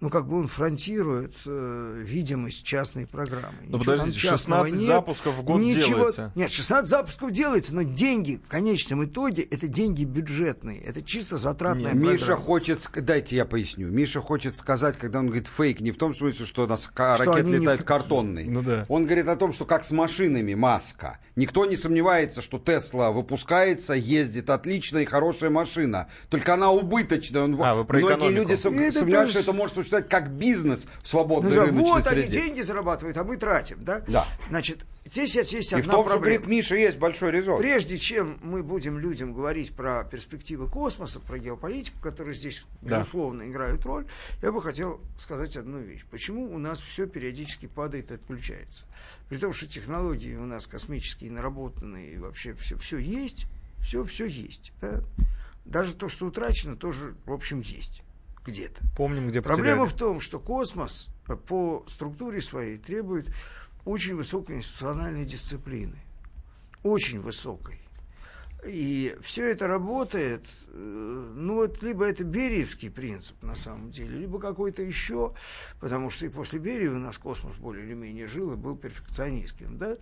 ну, 0.04 0.10
как 0.10 0.28
бы 0.28 0.38
он 0.38 0.50
фронтирует 0.50 1.34
э, 1.46 2.02
видимость 2.06 2.66
частной 2.66 3.08
программы. 3.08 3.56
Ну, 3.70 3.80
подождите, 3.80 4.20
частного 4.20 4.66
16 4.66 4.80
нет, 4.82 4.88
запусков 4.88 5.36
в 5.38 5.44
год 5.44 5.62
ничего- 5.62 5.86
делается. 5.88 6.32
Нет, 6.36 6.52
16 6.52 6.90
запусков 6.90 7.32
делается, 7.32 7.74
но 7.74 7.84
деньги 7.84 8.42
в 8.46 8.50
конечном 8.50 9.06
итоге 9.06 9.44
это 9.44 9.70
деньги 9.70 10.04
бюджетные. 10.04 10.82
Это 10.82 11.02
чисто 11.02 11.38
затратная 11.38 11.94
Миша 11.94 12.18
программа. 12.26 12.42
хочет, 12.44 12.80
ск- 12.80 13.00
дайте 13.00 13.38
я 13.38 13.46
поясню. 13.46 13.90
Миша 13.92 14.20
хочет 14.20 14.58
сказать, 14.58 14.98
когда 14.98 15.20
он 15.20 15.28
говорит 15.28 15.48
фейк, 15.48 15.80
не 15.80 15.92
в 15.92 15.98
том 15.98 16.14
смысле, 16.14 16.46
что 16.46 16.66
у 16.66 16.68
нас 16.68 16.84
Что 16.84 17.16
ракеты 17.18 17.40
они 17.40 17.66
не 17.66 17.78
картонные. 17.78 18.50
Ну 18.52 18.62
да. 18.62 18.86
Он 18.90 19.06
говорит 19.06 19.30
о 19.30 19.38
том, 19.38 19.54
что 19.54 19.64
как 19.64 19.86
с 19.86 19.92
машинами 19.92 20.54
Маска. 20.54 21.20
Никто 21.38 21.66
не 21.66 21.78
сомневается, 21.78 22.42
что 22.42 22.60
Тесла 22.60 23.12
выпускается, 23.12 23.94
ездит 23.94 24.50
отлично 24.50 24.98
и 24.98 25.06
хорошая 25.06 25.50
машина. 25.50 26.10
Только 26.30 26.56
она 26.56 26.72
убыточная. 26.72 27.44
Он, 27.44 27.60
А, 27.64 27.74
вы 27.74 27.86
про 27.86 28.00
Многие 28.00 28.16
экономику. 28.16 28.42
люди 28.42 28.54
сом- 28.54 28.92
сомневаются, 28.92 29.40
что 29.40 29.52
это 29.52 29.54
может 29.54 29.76
существовать 29.76 29.93
как 30.02 30.32
бизнес 30.32 30.86
в 30.86 30.88
Ну 30.88 30.92
свободной 31.04 31.56
да, 31.56 31.66
рыночной 31.66 31.84
вот 31.92 32.08
они 32.08 32.22
среде. 32.24 32.42
деньги 32.42 32.62
зарабатывают, 32.62 33.18
а 33.18 33.24
мы 33.24 33.38
тратим, 33.38 33.84
да? 33.84 34.02
Да. 34.08 34.26
Значит, 34.50 34.86
здесь 35.06 35.36
есть 35.36 35.54
И 35.54 35.76
в 35.76 35.80
одна 35.80 35.94
том, 35.94 36.06
что 36.06 36.14
проблема. 36.14 36.20
говорит 36.20 36.48
Миша, 36.48 36.76
есть 36.76 36.98
большой 36.98 37.32
резон. 37.32 37.60
Прежде 37.60 37.98
чем 37.98 38.40
мы 38.42 38.64
будем 38.64 38.98
людям 39.00 39.34
говорить 39.34 39.76
про 39.76 40.04
перспективы 40.06 40.68
космоса, 40.70 41.20
про 41.20 41.38
геополитику, 41.38 42.00
которые 42.02 42.34
здесь, 42.36 42.66
Да. 42.82 43.00
безусловно, 43.00 43.44
играют 43.48 43.86
роль, 43.86 44.06
я 44.42 44.52
бы 44.52 44.62
хотел 44.62 45.00
сказать 45.18 45.56
одну 45.58 45.80
вещь. 45.80 46.06
Почему 46.10 46.54
у 46.54 46.58
нас 46.58 46.80
все 46.82 47.06
периодически 47.08 47.68
падает 47.68 48.12
и 48.12 48.16
отключается? 48.16 48.86
При 49.30 49.38
том, 49.38 49.54
что 49.54 49.68
технологии 49.68 50.36
у 50.36 50.46
нас 50.46 50.68
космические 50.68 51.32
наработанные, 51.32 52.14
и 52.14 52.18
вообще 52.18 52.54
все, 52.56 52.78
все 52.78 52.98
есть, 52.98 53.46
все, 53.80 54.04
все 54.04 54.26
есть. 54.26 54.72
да? 54.82 55.02
Даже 55.66 55.94
то, 55.96 56.10
что 56.10 56.26
утрачено, 56.26 56.76
тоже, 56.76 57.16
в 57.26 57.32
общем, 57.32 57.62
есть 57.62 58.03
где-то. 58.46 58.82
Помним, 58.96 59.28
где 59.30 59.42
Проблема 59.42 59.84
потеряли. 59.86 59.90
в 59.90 59.94
том, 59.94 60.20
что 60.20 60.40
космос 60.40 61.10
по 61.48 61.84
структуре 61.88 62.42
своей 62.42 62.78
требует 62.78 63.28
очень 63.86 64.16
высокой 64.16 64.58
институциональной 64.58 65.26
дисциплины. 65.26 65.98
Очень 66.84 67.22
высокой. 67.22 67.80
И 68.66 69.16
все 69.22 69.52
это 69.52 69.68
работает, 69.68 70.48
э, 70.68 71.32
ну 71.36 71.56
вот 71.56 71.84
либо 71.84 72.06
это 72.06 72.24
Бериевский 72.24 72.90
принцип 72.90 73.42
на 73.44 73.56
самом 73.56 73.92
деле, 73.92 74.20
либо 74.20 74.40
какой-то 74.40 74.82
еще, 74.82 75.34
потому 75.82 76.10
что 76.10 76.26
и 76.26 76.30
после 76.30 76.60
Берия 76.60 76.92
у 76.92 76.98
нас 76.98 77.18
космос 77.18 77.58
более 77.58 77.86
или 77.86 77.94
менее 77.94 78.28
жил 78.28 78.54
и 78.54 78.56
был 78.56 78.78
перфекционистским, 78.78 79.78
да, 79.78 79.98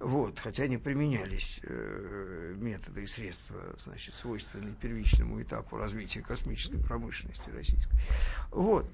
вот, 0.00 0.40
хотя 0.40 0.66
не 0.66 0.78
применялись 0.78 1.60
э, 1.62 2.54
методы 2.56 3.04
и 3.04 3.06
средства, 3.06 3.60
значит, 3.84 4.14
свойственные 4.14 4.74
первичному 4.74 5.40
этапу 5.40 5.76
развития 5.76 6.22
космической 6.22 6.82
промышленности 6.82 7.50
российской. 7.50 7.96
Вот. 8.50 8.86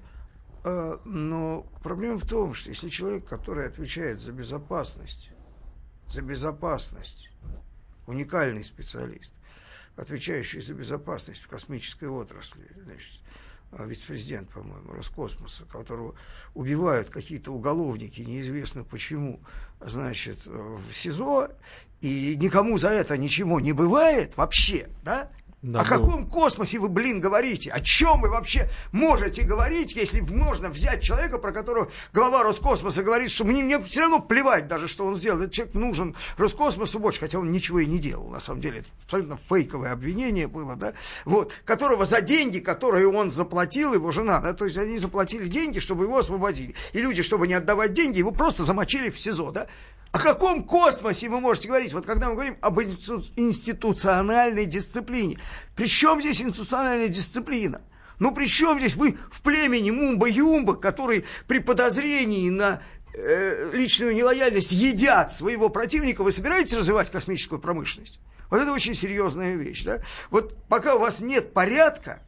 Э, 0.63 0.97
Но 1.05 1.65
проблема 1.81 2.19
в 2.19 2.27
том, 2.27 2.53
что 2.53 2.69
если 2.69 2.89
человек, 2.89 3.25
который 3.25 3.67
отвечает 3.67 4.19
за 4.19 4.31
безопасность, 4.31 5.31
за 6.07 6.21
безопасность, 6.21 7.31
уникальный 8.07 8.63
специалист, 8.63 9.33
отвечающий 9.95 10.61
за 10.61 10.73
безопасность 10.73 11.41
в 11.41 11.47
космической 11.47 12.09
отрасли, 12.09 12.67
значит, 12.83 13.21
а, 13.71 13.85
вице-президент, 13.85 14.49
по-моему, 14.49 14.93
Роскосмоса, 14.93 15.65
которого 15.65 16.15
убивают 16.55 17.09
какие-то 17.09 17.51
уголовники, 17.51 18.21
неизвестно 18.21 18.83
почему, 18.83 19.41
значит, 19.81 20.39
э, 20.45 20.49
в 20.89 20.95
СИЗО, 20.95 21.51
и 21.99 22.37
никому 22.37 22.77
за 22.77 22.89
это 22.89 23.17
ничего 23.17 23.59
не 23.59 23.73
бывает 23.73 24.37
вообще, 24.37 24.87
да? 25.03 25.29
Да, 25.63 25.81
О 25.81 25.83
было. 25.83 25.89
каком 25.89 26.27
космосе 26.27 26.77
вы, 26.77 26.87
блин, 26.87 27.19
говорите? 27.19 27.71
О 27.71 27.79
чем 27.79 28.21
вы 28.21 28.29
вообще 28.29 28.69
можете 28.91 29.41
говорить, 29.41 29.95
если 29.95 30.19
можно 30.19 30.69
взять 30.69 31.01
человека, 31.01 31.39
про 31.39 31.51
которого 31.51 31.89
глава 32.13 32.43
Роскосмоса 32.43 33.01
говорит, 33.01 33.31
что 33.31 33.43
мне, 33.43 33.63
мне 33.63 33.79
все 33.79 34.01
равно 34.01 34.19
плевать 34.19 34.67
даже, 34.67 34.87
что 34.87 35.03
он 35.03 35.15
сделал. 35.15 35.39
Этот 35.39 35.53
человек 35.53 35.73
нужен 35.73 36.15
Роскосмосу 36.37 36.99
больше, 36.99 37.21
хотя 37.21 37.39
он 37.39 37.51
ничего 37.51 37.79
и 37.79 37.87
не 37.87 37.97
делал. 37.97 38.29
На 38.29 38.39
самом 38.39 38.61
деле, 38.61 38.79
это 38.81 38.89
абсолютно 39.05 39.39
фейковое 39.49 39.93
обвинение 39.93 40.47
было, 40.47 40.75
да? 40.75 40.93
Вот, 41.25 41.51
которого 41.65 42.05
за 42.05 42.21
деньги, 42.21 42.59
которые 42.59 43.07
он 43.09 43.31
заплатил, 43.31 43.95
его 43.95 44.11
жена, 44.11 44.39
да, 44.41 44.53
то 44.53 44.65
есть 44.65 44.77
они 44.77 44.99
заплатили 44.99 45.47
деньги, 45.47 45.79
чтобы 45.79 46.03
его 46.03 46.19
освободили. 46.19 46.75
И 46.93 47.01
люди, 47.01 47.23
чтобы 47.23 47.47
не 47.47 47.55
отдавать 47.55 47.93
деньги, 47.93 48.19
его 48.19 48.29
просто 48.29 48.63
замочили 48.63 49.09
в 49.09 49.17
СИЗО, 49.17 49.51
да? 49.51 49.67
О 50.17 50.19
каком 50.19 50.63
космосе 50.63 51.29
вы 51.29 51.39
можете 51.39 51.67
говорить? 51.67 51.93
Вот 51.93 52.07
когда 52.07 52.29
мы 52.29 52.33
говорим 52.33 52.57
об 52.61 52.79
институ- 52.79 53.23
институциональной 53.35 54.65
дисциплине. 54.65 55.37
При 55.75 55.85
чем 55.85 56.21
здесь 56.21 56.41
институциональная 56.41 57.07
дисциплина? 57.07 57.83
Ну, 58.17 58.33
при 58.33 58.47
чем 58.47 58.79
здесь 58.79 58.95
вы 58.95 59.19
в 59.31 59.43
племени 59.43 59.91
Мумба-Юмба, 59.91 60.73
который 60.77 61.23
при 61.45 61.59
подозрении 61.59 62.49
на 62.49 62.81
э, 63.13 63.69
личную 63.75 64.15
нелояльность 64.15 64.71
едят 64.71 65.33
своего 65.33 65.69
противника, 65.69 66.23
вы 66.23 66.31
собираетесь 66.31 66.73
развивать 66.73 67.11
космическую 67.11 67.61
промышленность? 67.61 68.19
Вот 68.49 68.59
это 68.59 68.71
очень 68.71 68.95
серьезная 68.95 69.53
вещь, 69.53 69.83
да? 69.83 69.99
Вот 70.31 70.55
пока 70.67 70.95
у 70.95 70.99
вас 70.99 71.19
нет 71.19 71.53
порядка, 71.53 72.23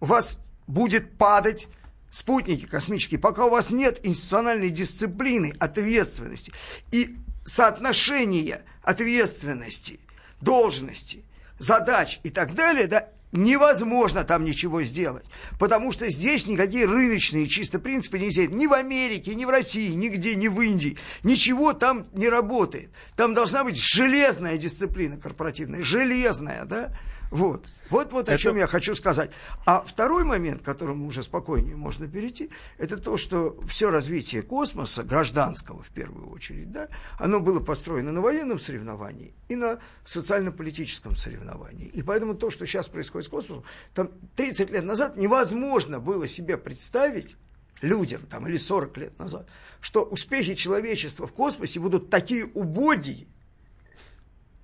у 0.00 0.04
вас 0.04 0.38
будет 0.66 1.16
падать 1.16 1.68
спутники 2.10 2.66
космические, 2.66 3.20
пока 3.20 3.46
у 3.46 3.50
вас 3.50 3.70
нет 3.70 4.00
институциональной 4.04 4.70
дисциплины, 4.70 5.54
ответственности 5.58 6.52
и 6.90 7.16
соотношения 7.44 8.62
ответственности, 8.82 10.00
должности, 10.40 11.24
задач 11.58 12.20
и 12.22 12.30
так 12.30 12.54
далее, 12.54 12.86
да, 12.86 13.08
невозможно 13.32 14.24
там 14.24 14.44
ничего 14.44 14.82
сделать. 14.82 15.26
Потому 15.58 15.92
что 15.92 16.08
здесь 16.10 16.46
никакие 16.46 16.86
рыночные 16.86 17.46
чисто 17.48 17.78
принципы 17.78 18.18
нельзя. 18.18 18.46
Ни 18.46 18.66
в 18.66 18.72
Америке, 18.72 19.34
ни 19.34 19.44
в 19.44 19.50
России, 19.50 19.92
нигде, 19.92 20.34
ни 20.34 20.48
в 20.48 20.60
Индии. 20.60 20.96
Ничего 21.22 21.72
там 21.72 22.06
не 22.12 22.28
работает. 22.28 22.90
Там 23.16 23.34
должна 23.34 23.64
быть 23.64 23.76
железная 23.76 24.56
дисциплина 24.56 25.16
корпоративная. 25.16 25.82
Железная, 25.82 26.64
да? 26.64 26.96
Вот. 27.30 27.66
Вот, 27.90 28.12
вот 28.12 28.28
о 28.28 28.32
Это- 28.32 28.40
чем 28.40 28.56
я 28.56 28.66
хочу 28.66 28.94
сказать. 28.94 29.30
А 29.64 29.82
второй 29.82 30.24
момент, 30.24 30.62
к 30.62 30.64
которому 30.64 31.06
уже 31.06 31.22
спокойнее 31.22 31.76
можно 31.76 32.08
перейти, 32.08 32.50
это 32.78 32.96
то, 32.96 33.16
что 33.16 33.56
все 33.66 33.90
развитие 33.90 34.42
космоса, 34.42 35.04
гражданского 35.04 35.82
в 35.82 35.88
первую 35.90 36.30
очередь, 36.30 36.72
да, 36.72 36.88
оно 37.18 37.38
было 37.38 37.60
построено 37.60 38.10
на 38.12 38.20
военном 38.20 38.58
соревновании 38.58 39.34
и 39.48 39.56
на 39.56 39.78
социально-политическом 40.04 41.16
соревновании. 41.16 41.86
И 41.88 42.02
поэтому 42.02 42.34
то, 42.34 42.50
что 42.50 42.66
сейчас 42.66 42.88
происходит 42.88 43.26
с 43.26 43.30
космосом, 43.30 43.64
там 43.94 44.10
30 44.34 44.70
лет 44.70 44.84
назад 44.84 45.16
невозможно 45.16 46.00
было 46.00 46.26
себе 46.26 46.56
представить 46.56 47.36
людям, 47.82 48.22
там, 48.22 48.46
или 48.48 48.56
40 48.56 48.96
лет 48.96 49.18
назад, 49.18 49.48
что 49.80 50.02
успехи 50.02 50.54
человечества 50.54 51.26
в 51.26 51.32
космосе 51.32 51.78
будут 51.78 52.10
такие 52.10 52.46
убогие, 52.46 53.28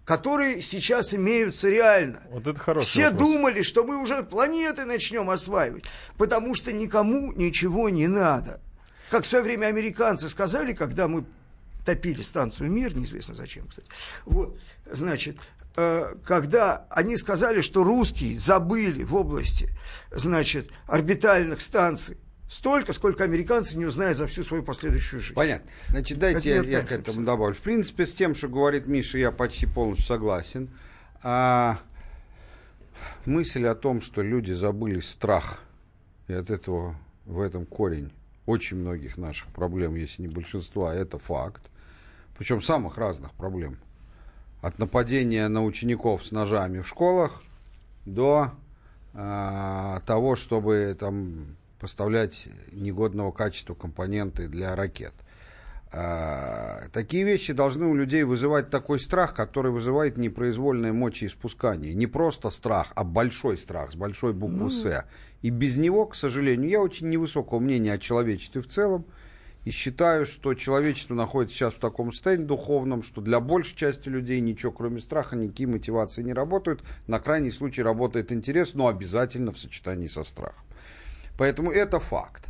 которые 0.05 0.61
сейчас 0.63 1.15
имеются 1.15 1.69
реально. 1.69 2.21
Вот 2.31 2.47
это 2.47 2.59
хороший 2.59 2.87
Все 2.87 3.11
вопрос. 3.11 3.31
думали, 3.31 3.63
что 3.63 3.85
мы 3.85 4.03
уже 4.03 4.23
планеты 4.23 4.85
начнем 4.85 5.31
осваивать, 5.31 5.85
потому 6.19 6.55
что 6.55 6.73
никому 6.73 7.33
ничего 7.33 7.89
не 7.89 8.09
надо. 8.09 8.61
Как 9.11 9.25
в 9.25 9.27
свое 9.27 9.45
время 9.45 9.67
американцы 9.67 10.29
сказали, 10.29 10.73
когда 10.73 11.07
мы 11.07 11.25
топили 11.85 12.23
станцию 12.23 12.71
«Мир», 12.71 12.97
неизвестно 12.97 13.35
зачем, 13.35 13.67
кстати. 13.69 13.89
Вот, 14.25 14.59
значит, 14.91 15.37
э, 15.77 16.15
когда 16.25 16.87
они 16.91 17.17
сказали, 17.17 17.61
что 17.61 17.85
русские 17.85 18.39
забыли 18.39 19.03
в 19.03 19.15
области, 19.15 19.69
значит, 20.11 20.71
орбитальных 20.87 21.61
станций 21.61 22.19
столько, 22.53 22.93
сколько 22.93 23.25
американцы 23.25 23.79
не 23.79 23.87
узнают 23.87 24.19
за 24.19 24.27
всю 24.27 24.45
свою 24.45 24.63
последующую 24.63 25.21
жизнь. 25.21 25.35
Понятно. 25.35 25.71
Значит, 25.89 26.19
дайте 26.19 26.51
я, 26.51 26.63
я 26.63 26.83
к 26.83 26.93
этому 26.93 27.25
добавлю. 27.25 27.55
В 27.55 27.61
принципе, 27.61 28.05
с 28.05 28.13
тем, 28.13 28.35
что 28.35 28.49
говорит 28.49 28.87
Миша, 28.87 29.17
я 29.17 29.33
почти 29.33 29.65
полностью 29.65 30.07
согласен. 30.07 30.69
А, 31.23 31.79
мысль 33.25 33.67
о 33.67 33.75
том, 33.75 34.03
что 34.03 34.21
люди 34.21 34.53
забыли 34.53 35.01
страх, 35.01 35.63
и 36.29 36.35
от 36.35 36.51
этого 36.51 36.95
в 37.25 37.41
этом 37.41 37.65
корень 37.65 38.13
очень 38.45 38.77
многих 38.77 39.17
наших 39.17 39.49
проблем, 39.49 39.95
если 39.95 40.21
не 40.21 40.29
большинства, 40.29 40.95
это 40.95 41.19
факт. 41.19 41.63
Причем 42.37 42.61
самых 42.61 42.99
разных 42.99 43.33
проблем. 43.33 43.79
От 44.61 44.79
нападения 44.79 45.49
на 45.49 45.65
учеников 45.65 46.23
с 46.23 46.33
ножами 46.33 46.81
в 46.81 46.89
школах 46.89 47.43
до 48.05 48.53
э, 49.15 50.01
того, 50.05 50.37
чтобы 50.37 50.95
там 51.01 51.57
поставлять 51.83 52.49
негодного 52.71 53.33
качества 53.33 53.75
компоненты 53.75 54.47
для 54.47 54.77
ракет. 54.77 55.13
А, 55.91 56.85
такие 56.93 57.25
вещи 57.25 57.53
должны 57.53 57.87
у 57.87 57.95
людей 57.97 58.23
вызывать 58.23 58.71
такой 58.71 59.01
страх, 59.01 59.35
который 59.35 59.73
вызывает 59.73 60.17
непроизвольное 60.17 60.93
мочеиспускание. 60.93 61.93
Не 61.93 62.07
просто 62.07 62.51
страх, 62.51 62.93
а 62.95 63.03
большой 63.03 63.59
страх 63.59 63.91
с 63.91 63.97
большой 63.97 64.33
буквы 64.33 64.71
«С». 64.71 65.05
И 65.43 65.51
без 65.51 65.77
него, 65.77 66.07
к 66.07 66.15
сожалению, 66.15 66.71
я 66.71 66.81
очень 66.81 67.11
невысокого 67.11 67.59
мнения 67.59 67.93
о 67.93 67.99
человечестве 67.99 68.63
в 68.63 68.69
целом. 68.69 69.05
И 69.65 69.71
считаю, 69.71 70.25
что 70.25 70.55
человечество 70.55 71.15
находится 71.15 71.57
сейчас 71.57 71.75
в 71.75 71.79
таком 71.79 72.13
состоянии 72.13 72.45
духовном, 72.45 73.03
что 73.03 73.21
для 73.21 73.41
большей 73.41 73.77
части 73.77 74.09
людей 74.09 74.41
ничего, 74.41 74.71
кроме 74.71 75.01
страха, 75.01 75.37
никакие 75.37 75.69
мотивации 75.69 76.23
не 76.23 76.33
работают. 76.33 76.83
На 77.09 77.19
крайний 77.19 77.51
случай 77.51 77.83
работает 77.83 78.31
интерес, 78.31 78.75
но 78.75 78.87
обязательно 78.87 79.51
в 79.51 79.59
сочетании 79.59 80.09
со 80.09 80.23
страхом. 80.25 80.65
Поэтому 81.37 81.71
это 81.71 81.99
факт. 81.99 82.49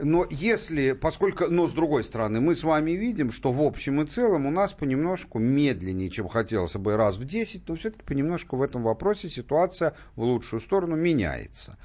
Но 0.00 0.26
если, 0.30 0.92
поскольку, 0.92 1.46
но 1.48 1.66
с 1.66 1.72
другой 1.72 2.04
стороны, 2.04 2.40
мы 2.40 2.54
с 2.54 2.62
вами 2.62 2.92
видим, 2.92 3.32
что 3.32 3.50
в 3.50 3.60
общем 3.60 4.00
и 4.00 4.06
целом 4.06 4.46
у 4.46 4.50
нас 4.50 4.72
понемножку 4.72 5.40
медленнее, 5.40 6.08
чем 6.08 6.28
хотелось 6.28 6.74
бы 6.74 6.96
раз 6.96 7.16
в 7.16 7.24
10, 7.24 7.68
но 7.68 7.74
все-таки 7.74 8.04
понемножку 8.04 8.56
в 8.56 8.62
этом 8.62 8.84
вопросе 8.84 9.28
ситуация 9.28 9.94
в 10.14 10.22
лучшую 10.22 10.60
сторону 10.60 10.94
меняется. 10.94 11.76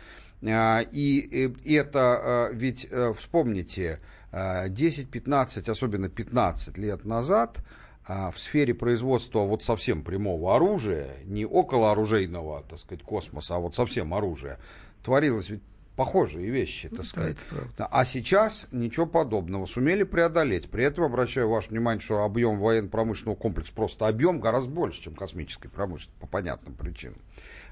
А, 0.45 0.81
и 0.81 1.53
это, 1.65 1.99
а, 1.99 2.49
ведь 2.51 2.87
э, 2.91 3.13
вспомните, 3.17 3.99
10-15, 4.31 5.69
особенно 5.69 6.09
15 6.09 6.77
лет 6.77 7.05
назад, 7.05 7.59
а, 8.05 8.31
в 8.31 8.39
сфере 8.39 8.73
производства 8.73 9.39
вот 9.39 9.63
совсем 9.63 10.03
прямого 10.03 10.55
оружия, 10.55 11.17
не 11.25 11.45
околооружейного, 11.45 12.63
так 12.67 12.79
сказать, 12.79 13.03
космоса, 13.03 13.55
а 13.55 13.59
вот 13.59 13.75
совсем 13.75 14.13
оружия, 14.13 14.59
творилось 15.03 15.49
ведь 15.49 15.61
похожие 15.95 16.49
вещи, 16.49 16.89
так 16.89 17.05
сказать. 17.05 17.37
Да, 17.77 17.87
а 17.91 18.05
сейчас 18.05 18.67
ничего 18.71 19.05
подобного. 19.05 19.65
Сумели 19.65 20.03
преодолеть. 20.03 20.69
При 20.69 20.83
этом 20.83 21.03
обращаю 21.03 21.49
ваше 21.49 21.69
внимание, 21.69 22.01
что 22.01 22.23
объем 22.23 22.59
военно-промышленного 22.59 23.35
комплекса, 23.35 23.73
просто 23.73 24.07
объем 24.07 24.39
гораздо 24.39 24.71
больше, 24.71 25.03
чем 25.03 25.15
космической 25.15 25.69
промышленности, 25.69 26.19
по 26.19 26.27
понятным 26.27 26.73
причинам. 26.73 27.17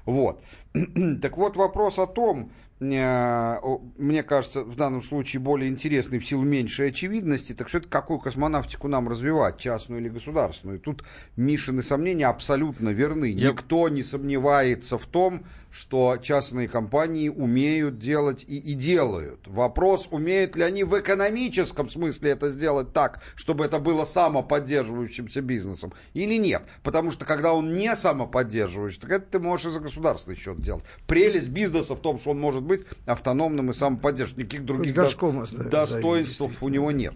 Вот. 0.04 0.42
так 1.22 1.36
вот, 1.36 1.56
вопрос 1.56 1.98
о 1.98 2.06
том, 2.06 2.50
э, 2.80 3.56
мне 3.98 4.22
кажется, 4.22 4.64
в 4.64 4.74
данном 4.76 5.02
случае 5.02 5.40
более 5.40 5.70
интересный 5.70 6.18
в 6.18 6.26
силу 6.26 6.42
меньшей 6.42 6.88
очевидности, 6.88 7.52
так 7.52 7.68
все-таки 7.68 7.90
какую 7.90 8.18
космонавтику 8.18 8.88
нам 8.88 9.08
развивать, 9.08 9.58
частную 9.58 10.00
или 10.00 10.08
государственную? 10.08 10.80
Тут 10.80 11.04
Мишины 11.36 11.82
сомнения 11.82 12.26
абсолютно 12.26 12.90
верны. 12.90 13.26
Я... 13.30 13.50
Никто 13.50 13.88
не 13.88 14.02
сомневается 14.02 14.98
в 14.98 15.06
том, 15.06 15.44
что 15.72 16.18
частные 16.18 16.68
компании 16.68 17.30
умеют 17.30 17.98
делать 17.98 18.44
и, 18.46 18.58
и 18.58 18.74
делают. 18.74 19.40
Вопрос, 19.46 20.06
умеют 20.10 20.54
ли 20.54 20.62
они 20.62 20.84
в 20.84 20.98
экономическом 21.00 21.88
смысле 21.88 22.32
это 22.32 22.50
сделать 22.50 22.92
так, 22.92 23.22
чтобы 23.34 23.64
это 23.64 23.78
было 23.78 24.04
самоподдерживающимся 24.04 25.40
бизнесом, 25.40 25.94
или 26.12 26.36
нет. 26.36 26.62
Потому 26.82 27.10
что 27.10 27.24
когда 27.24 27.54
он 27.54 27.74
не 27.74 27.96
самоподдерживающий, 27.96 29.00
так 29.00 29.10
это 29.10 29.26
ты 29.32 29.38
можешь 29.38 29.66
и 29.66 29.70
за 29.70 29.80
государственный 29.80 30.36
счет 30.36 30.60
делать. 30.60 30.84
Прелесть 31.06 31.48
бизнеса 31.48 31.94
в 31.94 32.00
том, 32.00 32.18
что 32.18 32.30
он 32.30 32.40
может 32.40 32.62
быть 32.62 32.82
автономным 33.06 33.70
и 33.70 33.72
самоподдерживающим. 33.72 34.44
Никаких 34.44 34.66
других 34.66 34.94
до... 34.94 35.70
достоинств 35.70 36.62
у 36.62 36.68
него 36.68 36.90
нет. 36.90 37.14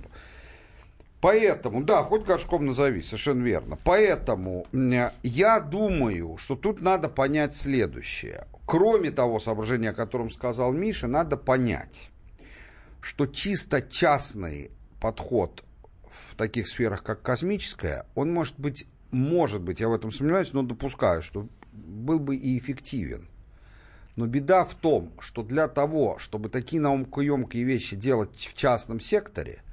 Поэтому, 1.26 1.82
да, 1.82 2.04
хоть 2.04 2.24
горшком 2.24 2.66
назови, 2.66 3.02
совершенно 3.02 3.42
верно. 3.42 3.76
Поэтому 3.82 4.64
я 5.24 5.58
думаю, 5.58 6.36
что 6.36 6.54
тут 6.54 6.80
надо 6.80 7.08
понять 7.08 7.52
следующее. 7.52 8.46
Кроме 8.64 9.10
того 9.10 9.40
соображения, 9.40 9.90
о 9.90 9.92
котором 9.92 10.30
сказал 10.30 10.72
Миша, 10.72 11.08
надо 11.08 11.36
понять, 11.36 12.10
что 13.00 13.26
чисто 13.26 13.82
частный 13.82 14.70
подход 15.00 15.64
в 16.08 16.36
таких 16.36 16.68
сферах, 16.68 17.02
как 17.02 17.22
космическая, 17.22 18.06
он 18.14 18.32
может 18.32 18.60
быть, 18.60 18.86
может 19.10 19.62
быть, 19.62 19.80
я 19.80 19.88
в 19.88 19.94
этом 19.94 20.12
сомневаюсь, 20.12 20.52
но 20.52 20.62
допускаю, 20.62 21.22
что 21.22 21.48
был 21.72 22.20
бы 22.20 22.36
и 22.36 22.56
эффективен. 22.56 23.28
Но 24.14 24.26
беда 24.28 24.64
в 24.64 24.76
том, 24.76 25.12
что 25.18 25.42
для 25.42 25.66
того, 25.66 26.18
чтобы 26.20 26.50
такие 26.50 26.80
наукоемкие 26.80 27.64
вещи 27.64 27.96
делать 27.96 28.46
в 28.48 28.54
частном 28.54 29.00
секторе, 29.00 29.64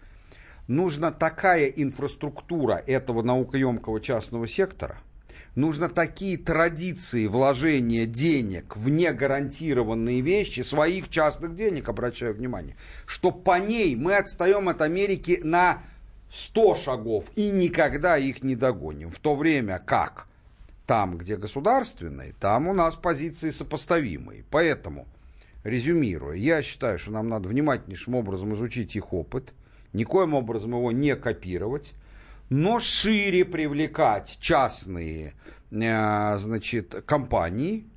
нужна 0.68 1.12
такая 1.12 1.68
инфраструктура 1.68 2.84
этого 2.88 3.22
наукоемкого 3.22 4.00
частного 4.02 4.48
сектора, 4.48 5.00
нужно 5.56 5.90
такие 5.90 6.38
традиции 6.38 7.28
вложения 7.28 8.06
денег 8.06 8.76
в 8.76 8.90
негарантированные 8.90 10.22
вещи, 10.22 10.62
своих 10.62 11.10
частных 11.10 11.56
денег, 11.56 11.90
обращаю 11.90 12.34
внимание, 12.34 12.76
что 13.06 13.32
по 13.32 13.60
ней 13.60 13.96
мы 13.96 14.16
отстаем 14.16 14.70
от 14.70 14.82
Америки 14.82 15.40
на 15.44 15.82
100 16.30 16.76
шагов 16.76 17.26
и 17.36 17.52
никогда 17.52 18.18
их 18.18 18.44
не 18.44 18.56
догоним. 18.56 19.12
В 19.12 19.20
то 19.20 19.36
время 19.36 19.80
как 19.80 20.28
там, 20.86 21.18
где 21.18 21.38
государственные, 21.38 22.34
там 22.40 22.68
у 22.68 22.74
нас 22.74 22.96
позиции 22.96 23.52
сопоставимые. 23.52 24.44
Поэтому, 24.50 25.08
резюмируя, 25.64 26.36
я 26.36 26.62
считаю, 26.62 27.00
что 27.00 27.12
нам 27.12 27.30
надо 27.30 27.50
внимательнейшим 27.50 28.16
образом 28.16 28.54
изучить 28.54 28.96
их 28.96 29.14
опыт, 29.14 29.54
никоим 29.94 30.34
образом 30.34 30.72
его 30.72 30.92
не 30.92 31.16
копировать, 31.16 31.94
но 32.50 32.80
шире 32.80 33.46
привлекать 33.46 34.38
частные 34.40 35.34
э, 35.72 36.38
значит, 36.38 37.04
компании, 37.06 37.88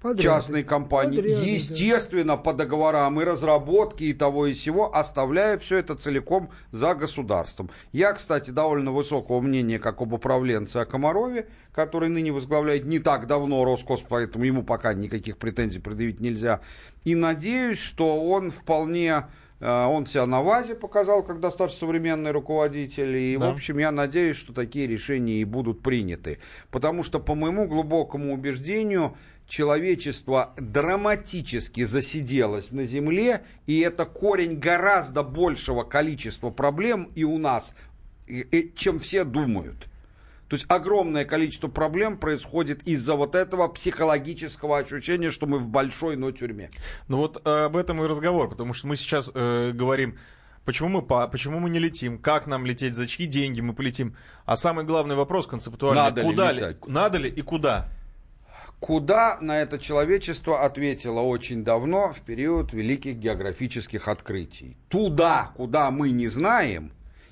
Подряды. 0.00 0.22
частные 0.22 0.64
компании, 0.64 1.18
Подряды, 1.18 1.42
естественно, 1.42 2.36
да. 2.36 2.42
по 2.42 2.54
договорам 2.54 3.20
и 3.20 3.24
разработки 3.24 4.04
и 4.04 4.14
того 4.14 4.46
и 4.46 4.54
сего, 4.54 4.94
оставляя 4.96 5.58
все 5.58 5.76
это 5.76 5.94
целиком 5.94 6.50
за 6.72 6.94
государством. 6.94 7.70
Я, 7.92 8.12
кстати, 8.14 8.50
довольно 8.50 8.92
высокого 8.92 9.40
мнения, 9.40 9.78
как 9.78 10.00
об 10.00 10.14
управленце 10.14 10.78
о 10.78 10.86
Комарове, 10.86 11.48
который 11.74 12.08
ныне 12.08 12.32
возглавляет 12.32 12.86
не 12.86 12.98
так 12.98 13.26
давно 13.26 13.62
Роскос, 13.64 14.04
поэтому 14.08 14.44
ему 14.44 14.62
пока 14.62 14.94
никаких 14.94 15.36
претензий 15.36 15.80
предъявить 15.80 16.20
нельзя. 16.20 16.60
И 17.04 17.14
надеюсь, 17.14 17.78
что 17.78 18.24
он 18.24 18.50
вполне 18.50 19.26
он 19.60 20.06
себя 20.06 20.26
на 20.26 20.42
ВАЗе 20.42 20.74
показал, 20.74 21.22
как 21.22 21.40
достаточно 21.40 21.80
современный 21.80 22.30
руководитель. 22.30 23.16
И, 23.16 23.36
да. 23.36 23.50
в 23.50 23.54
общем, 23.54 23.78
я 23.78 23.92
надеюсь, 23.92 24.36
что 24.36 24.54
такие 24.54 24.86
решения 24.86 25.34
и 25.34 25.44
будут 25.44 25.82
приняты. 25.82 26.38
Потому 26.70 27.02
что, 27.02 27.20
по 27.20 27.34
моему 27.34 27.66
глубокому 27.68 28.32
убеждению, 28.32 29.16
человечество 29.46 30.54
драматически 30.56 31.84
засиделось 31.84 32.72
на 32.72 32.84
Земле, 32.84 33.42
и 33.66 33.80
это 33.80 34.06
корень 34.06 34.58
гораздо 34.58 35.22
большего 35.22 35.82
количества 35.82 36.50
проблем 36.50 37.10
и 37.14 37.24
у 37.24 37.36
нас, 37.36 37.74
чем 38.74 38.98
все 38.98 39.24
думают. 39.24 39.89
То 40.50 40.54
есть 40.54 40.66
огромное 40.68 41.24
количество 41.24 41.68
проблем 41.68 42.18
происходит 42.18 42.82
из-за 42.82 43.14
вот 43.14 43.36
этого 43.36 43.68
психологического 43.68 44.78
ощущения, 44.78 45.30
что 45.30 45.46
мы 45.46 45.60
в 45.60 45.68
большой, 45.68 46.16
но 46.16 46.32
тюрьме. 46.32 46.70
Ну 47.06 47.18
вот 47.18 47.40
э, 47.46 47.66
об 47.66 47.76
этом 47.76 48.02
и 48.02 48.08
разговор, 48.08 48.50
потому 48.50 48.74
что 48.74 48.88
мы 48.88 48.96
сейчас 48.96 49.30
э, 49.32 49.70
говорим, 49.70 50.18
почему 50.64 50.88
мы, 50.88 51.02
по, 51.02 51.28
почему 51.28 51.60
мы 51.60 51.70
не 51.70 51.78
летим, 51.78 52.18
как 52.18 52.48
нам 52.48 52.66
лететь, 52.66 52.96
за 52.96 53.06
чьи 53.06 53.26
деньги 53.26 53.60
мы 53.60 53.74
полетим. 53.74 54.16
А 54.44 54.56
самый 54.56 54.84
главный 54.84 55.14
вопрос 55.14 55.46
концептуальный, 55.46 56.02
надо 56.02 56.22
куда 56.22 56.50
ли, 56.50 56.60
ли 56.60 56.76
надо 56.88 57.18
ли 57.18 57.30
и 57.30 57.42
куда? 57.42 57.88
Куда 58.80 59.38
на 59.40 59.60
это 59.60 59.78
человечество 59.78 60.64
ответило 60.64 61.20
очень 61.20 61.62
давно, 61.62 62.12
в 62.12 62.22
период 62.22 62.72
великих 62.72 63.18
географических 63.18 64.08
открытий. 64.08 64.76
Туда, 64.88 65.52
куда 65.54 65.92
мы 65.92 66.10
не 66.10 66.26
знаем, 66.26 66.90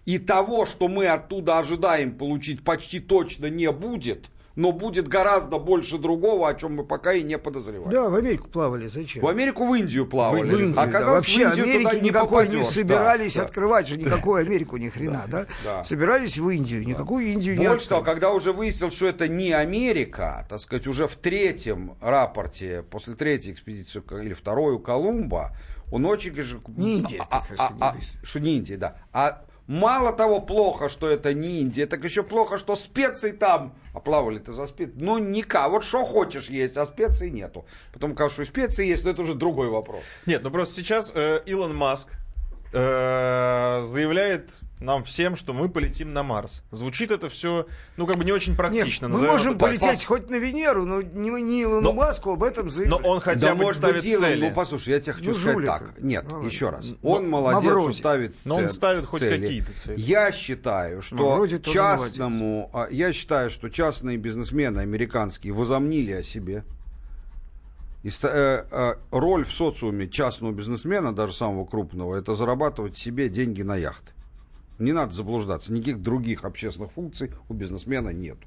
и 0.08 0.18
того, 0.18 0.64
что 0.64 0.88
мы 0.88 1.06
оттуда 1.06 1.58
ожидаем 1.58 2.16
получить, 2.16 2.64
почти 2.64 2.98
точно 2.98 3.50
не 3.50 3.70
будет, 3.70 4.30
но 4.56 4.72
будет 4.72 5.06
гораздо 5.06 5.58
больше 5.58 5.98
другого, 5.98 6.48
о 6.48 6.54
чем 6.54 6.76
мы 6.76 6.84
пока 6.84 7.12
и 7.12 7.22
не 7.22 7.36
подозреваем. 7.36 7.90
Да, 7.90 8.08
в 8.08 8.14
Америку 8.14 8.48
плавали, 8.48 8.86
зачем? 8.88 9.22
В 9.22 9.28
Америку, 9.28 9.66
в 9.68 9.74
Индию 9.74 10.06
плавали. 10.06 10.40
В 10.40 10.52
Индию, 10.54 10.74
да. 10.74 10.82
Оказалось, 10.84 11.14
Вообще 11.26 11.44
в 11.44 11.48
Индию 11.50 11.64
Америки 11.66 11.82
туда 11.84 11.94
не 12.00 12.08
никакой 12.08 12.44
попадешь. 12.46 12.64
не 12.64 12.70
собирались 12.72 13.34
Да, 13.34 13.40
да. 13.42 13.46
открывать 13.48 13.86
же 13.88 13.98
никакую 13.98 14.36
Америку 14.46 14.78
ни 14.78 14.88
хрена, 14.88 15.24
да? 15.28 15.44
да. 15.62 15.84
Собирались 15.84 16.38
в 16.38 16.48
Индию, 16.48 16.86
никакую 16.86 17.26
Индию 17.26 17.58
не 17.58 17.68
Больше 17.68 17.90
того, 17.90 18.02
когда 18.02 18.32
уже 18.32 18.54
выяснил, 18.54 18.90
что 18.90 19.08
это 19.08 19.28
не 19.28 19.52
Америка, 19.52 20.46
так 20.48 20.58
сказать, 20.58 20.86
уже 20.86 21.06
в 21.06 21.16
третьем 21.16 21.98
рапорте, 22.00 22.82
после 22.90 23.12
третьей 23.12 23.52
экспедиции 23.52 24.02
или 24.24 24.32
второй 24.32 24.72
у 24.72 24.78
Колумба, 24.78 25.54
он 25.92 26.06
очень... 26.06 26.34
Не 26.78 26.96
Индия, 27.00 27.26
а- 27.28 27.44
а- 27.58 27.72
а-. 27.78 27.96
Что 28.22 28.40
не 28.40 28.56
Индия, 28.56 28.78
да. 28.78 28.96
А 29.12 29.42
мало 29.68 30.12
того 30.12 30.40
плохо, 30.40 30.88
что 30.88 31.08
это 31.08 31.32
не 31.34 31.60
Индия, 31.60 31.86
так 31.86 32.04
еще 32.04 32.24
плохо, 32.24 32.58
что 32.58 32.74
специй 32.74 33.32
там, 33.32 33.74
а 33.94 34.00
плавали-то 34.00 34.52
за 34.52 34.66
специй, 34.66 34.94
ну 34.96 35.18
никак, 35.18 35.70
вот 35.70 35.84
что 35.84 36.04
хочешь 36.04 36.50
есть, 36.50 36.76
а 36.76 36.86
специй 36.86 37.30
нету. 37.30 37.64
Потом, 37.92 38.16
конечно, 38.16 38.44
специи 38.44 38.86
есть, 38.86 39.04
но 39.04 39.10
это 39.10 39.22
уже 39.22 39.34
другой 39.34 39.68
вопрос. 39.68 40.02
Нет, 40.26 40.42
ну 40.42 40.50
просто 40.50 40.74
сейчас 40.74 41.12
э, 41.14 41.42
Илон 41.46 41.76
Маск 41.76 42.08
э, 42.72 43.82
заявляет 43.84 44.58
нам 44.80 45.02
всем, 45.04 45.34
что 45.36 45.52
мы 45.52 45.68
полетим 45.68 46.12
на 46.12 46.22
Марс. 46.22 46.62
Звучит 46.70 47.10
это 47.10 47.28
все, 47.28 47.66
ну, 47.96 48.06
как 48.06 48.16
бы 48.16 48.24
не 48.24 48.32
очень 48.32 48.52
Нет, 48.52 48.58
практично. 48.58 49.08
мы 49.08 49.14
назовем 49.14 49.32
можем 49.32 49.50
это 49.52 49.58
так. 49.60 49.68
полететь 49.68 50.04
хоть 50.04 50.30
на 50.30 50.36
Венеру, 50.36 50.84
но 50.84 51.02
не, 51.02 51.30
не 51.42 51.62
Илону 51.64 51.80
Но- 51.80 51.92
Маску 51.92 52.32
об 52.32 52.42
этом 52.44 52.70
заявить. 52.70 52.90
Но 52.90 52.96
он 52.98 53.20
хотя 53.20 53.48
да, 53.48 53.54
бы 53.54 53.62
может 53.62 53.78
ставит 53.78 53.96
быть, 53.96 54.04
Илон, 54.06 54.20
цели. 54.22 54.48
ну 54.48 54.54
послушай, 54.54 54.90
я 54.90 55.00
тебе 55.00 55.12
хочу 55.14 55.28
Ну, 55.30 55.34
сказать 55.34 55.52
жулик. 55.54 55.68
так. 55.68 56.00
Нет, 56.00 56.24
Ну, 56.30 56.42
еще 56.44 56.70
раз. 56.70 56.90
ну, 57.02 57.10
Он 57.10 57.28
молодец, 57.28 57.62
что 57.64 57.74
Мавроди. 57.78 57.96
ставит 57.98 58.36
Но 58.44 58.56
он 58.56 58.68
ставит 58.68 59.04
хоть 59.06 59.20
цели. 59.20 59.42
какие-то 59.42 59.72
цели. 59.72 60.00
Я 60.00 60.30
считаю, 60.32 61.02
что 61.02 61.16
Мавроди 61.16 61.58
частному, 61.58 62.70
а, 62.72 62.86
я 62.90 63.12
считаю, 63.12 63.50
что 63.50 63.68
частные 63.70 64.16
бизнесмены 64.16 64.80
американские 64.80 65.52
возомнили 65.52 66.12
о 66.12 66.22
себе. 66.22 66.64
И 68.04 68.10
э, 68.22 68.64
э, 68.70 68.94
роль 69.10 69.44
в 69.44 69.52
социуме 69.52 70.08
частного 70.08 70.52
бизнесмена, 70.52 71.12
даже 71.12 71.32
самого 71.32 71.64
крупного, 71.64 72.14
это 72.14 72.36
зарабатывать 72.36 72.96
себе 72.96 73.28
деньги 73.28 73.62
на 73.62 73.76
яхты. 73.76 74.12
Не 74.78 74.92
надо 74.92 75.12
заблуждаться, 75.14 75.72
никаких 75.72 76.02
других 76.02 76.44
общественных 76.44 76.92
функций 76.92 77.32
у 77.48 77.54
бизнесмена 77.54 78.10
нету. 78.10 78.46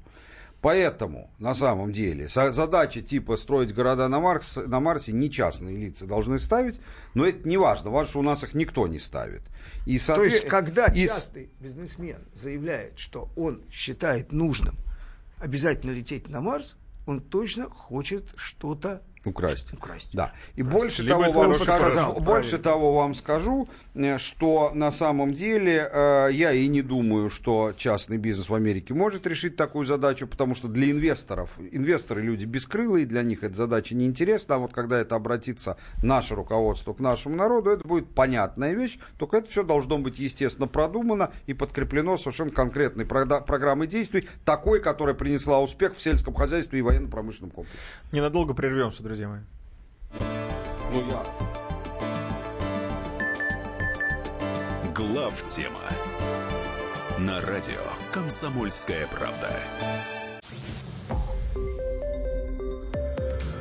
Поэтому, 0.62 1.28
на 1.40 1.56
самом 1.56 1.92
деле, 1.92 2.28
задача 2.28 3.02
типа 3.02 3.36
строить 3.36 3.74
города 3.74 4.06
на, 4.08 4.20
Марс, 4.20 4.56
на 4.56 4.78
Марсе 4.78 5.12
не 5.12 5.28
частные 5.28 5.76
лица 5.76 6.06
должны 6.06 6.38
ставить, 6.38 6.80
но 7.14 7.26
это 7.26 7.48
не 7.48 7.56
важно, 7.56 7.90
важно, 7.90 8.10
что 8.10 8.18
у 8.20 8.22
нас 8.22 8.44
их 8.44 8.54
никто 8.54 8.86
не 8.86 9.00
ставит. 9.00 9.42
И, 9.86 9.98
То 9.98 10.22
есть, 10.22 10.46
когда 10.46 10.86
и 10.86 11.08
частный 11.08 11.50
бизнесмен 11.58 12.24
заявляет, 12.32 12.96
что 12.96 13.28
он 13.34 13.62
считает 13.72 14.30
нужным 14.30 14.76
обязательно 15.38 15.90
лететь 15.90 16.28
на 16.28 16.40
Марс, 16.40 16.76
он 17.06 17.20
точно 17.20 17.68
хочет 17.68 18.28
что-то 18.36 19.02
Украсть. 19.24 19.72
Украсть. 19.72 20.10
Да. 20.12 20.32
И 20.56 20.62
больше 20.62 21.02
Либо 21.02 21.24
того, 21.24 21.32
вам 21.32 21.54
скажу, 21.54 21.70
подсказал, 21.70 22.12
больше 22.14 22.50
правильно. 22.50 22.58
того 22.58 22.94
вам 22.96 23.14
скажу, 23.14 23.68
что 24.18 24.72
на 24.74 24.90
самом 24.90 25.32
деле 25.32 25.88
э, 25.92 26.28
я 26.32 26.52
и 26.52 26.66
не 26.66 26.82
думаю, 26.82 27.30
что 27.30 27.72
частный 27.76 28.16
бизнес 28.16 28.48
в 28.48 28.54
Америке 28.54 28.94
может 28.94 29.26
решить 29.26 29.56
такую 29.56 29.86
задачу, 29.86 30.26
потому 30.26 30.54
что 30.54 30.66
для 30.66 30.90
инвесторов, 30.90 31.50
инвесторы 31.70 32.22
люди 32.22 32.44
бескрылые, 32.46 33.06
для 33.06 33.22
них 33.22 33.44
эта 33.44 33.54
задача 33.54 33.94
неинтересна, 33.94 34.56
а 34.56 34.58
вот 34.58 34.72
когда 34.72 34.98
это 34.98 35.14
обратится 35.14 35.76
наше 36.02 36.34
руководство 36.34 36.92
к 36.92 36.98
нашему 36.98 37.36
народу, 37.36 37.70
это 37.70 37.86
будет 37.86 38.12
понятная 38.14 38.74
вещь, 38.74 38.98
только 39.18 39.36
это 39.36 39.50
все 39.50 39.62
должно 39.62 39.98
быть, 39.98 40.18
естественно, 40.18 40.66
продумано 40.66 41.30
и 41.46 41.54
подкреплено 41.54 42.18
совершенно 42.18 42.50
конкретной 42.50 43.04
прода- 43.04 43.44
программой 43.44 43.86
действий, 43.86 44.28
такой, 44.44 44.80
которая 44.80 45.14
принесла 45.14 45.60
успех 45.60 45.94
в 45.94 46.02
сельском 46.02 46.34
хозяйстве 46.34 46.80
и 46.80 46.82
военно-промышленном 46.82 47.50
комплексе. 47.50 47.78
Ненадолго 48.10 48.54
прервемся, 48.54 49.02
друзья 49.12 49.28
мои. 49.28 49.40
Ну, 50.90 51.06
я... 51.10 51.22
Глав 54.94 55.48
тема 55.50 55.80
на 57.18 57.38
радио 57.42 57.82
Комсомольская 58.10 59.06
правда. 59.08 59.54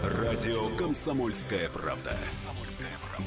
Радио 0.02 0.74
Комсомольская 0.78 1.68
правда. 1.68 2.18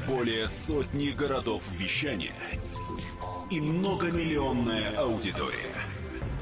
Более 0.07 0.49
сотни 0.49 1.11
городов 1.11 1.63
вещания 1.73 2.37
и 3.51 3.61
многомиллионная 3.61 4.97
аудитория. 4.97 5.75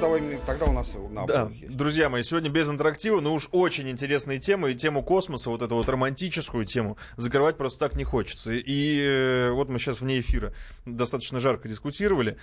Давай, 0.00 0.22
тогда 0.46 0.64
у 0.64 0.72
нас 0.72 0.96
на 1.10 1.26
Да, 1.26 1.50
есть. 1.52 1.76
друзья 1.76 2.08
мои, 2.08 2.22
сегодня 2.22 2.48
без 2.48 2.70
интерактива, 2.70 3.20
но 3.20 3.34
уж 3.34 3.48
очень 3.52 3.90
интересные 3.90 4.38
темы, 4.38 4.72
и 4.72 4.74
тему 4.74 5.02
космоса, 5.02 5.50
вот 5.50 5.60
эту 5.60 5.74
вот 5.74 5.88
романтическую 5.90 6.64
тему, 6.64 6.96
закрывать 7.18 7.58
просто 7.58 7.80
так 7.80 7.96
не 7.96 8.04
хочется. 8.04 8.52
И 8.54 8.98
э, 8.98 9.50
вот 9.50 9.68
мы 9.68 9.78
сейчас 9.78 10.00
вне 10.00 10.20
эфира 10.20 10.54
достаточно 10.86 11.38
жарко 11.38 11.68
дискутировали. 11.68 12.38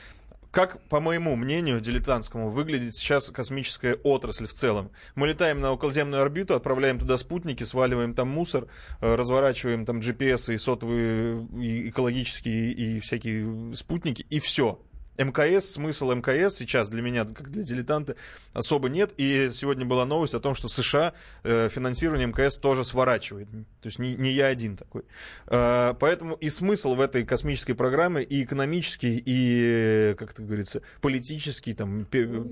Как, 0.51 0.81
по 0.88 0.99
моему 0.99 1.35
мнению, 1.35 1.81
дилетантскому, 1.81 2.49
выглядит 2.49 2.95
сейчас 2.95 3.29
космическая 3.31 3.95
отрасль 3.95 4.47
в 4.47 4.53
целом? 4.53 4.91
Мы 5.15 5.27
летаем 5.27 5.59
на 5.59 5.71
околоземную 5.71 6.21
орбиту, 6.21 6.55
отправляем 6.55 6.99
туда 6.99 7.17
спутники, 7.17 7.63
сваливаем 7.63 8.13
там 8.13 8.29
мусор, 8.29 8.67
э, 9.01 9.15
разворачиваем 9.15 9.85
там 9.85 9.99
GPS 9.99 10.53
и 10.53 10.57
сотовые, 10.57 11.47
и 11.59 11.89
экологические, 11.89 12.71
и 12.71 12.99
всякие 12.99 13.73
спутники, 13.73 14.25
и 14.29 14.39
все. 14.39 14.79
МКС, 15.18 15.72
смысл 15.72 16.11
МКС 16.11 16.56
сейчас 16.56 16.89
для 16.89 17.02
меня, 17.02 17.26
как 17.26 17.49
для 17.49 17.64
дилетанта, 17.64 18.15
особо 18.53 18.89
нет. 18.89 19.14
И 19.18 19.49
сегодня 19.52 19.85
была 19.85 20.06
новость 20.06 20.34
о 20.34 20.39
том, 20.39 20.53
что 20.53 20.68
США 20.68 21.14
э, 21.44 21.69
финансирование 21.69 22.27
МКС 22.27 22.57
тоже 22.57 22.84
сворачивает. 22.84 23.49
То 23.49 23.88
есть 23.88 23.99
не, 23.99 24.15
не 24.15 24.31
я 24.31 24.48
один 24.48 24.77
такой. 24.77 25.03
Э, 25.48 25.94
поэтому 25.99 26.35
и 26.35 26.49
смысл 26.49 26.95
в 26.95 27.02
этой 27.02 27.26
космической 27.26 27.73
программе 27.73 28.23
и 28.23 28.44
экономический, 28.44 29.22
и, 29.26 30.15
как 30.18 30.31
это 30.31 30.44
говорится, 30.44 30.81
политический, 31.02 31.73
там, 31.73 32.06
пи- 32.06 32.44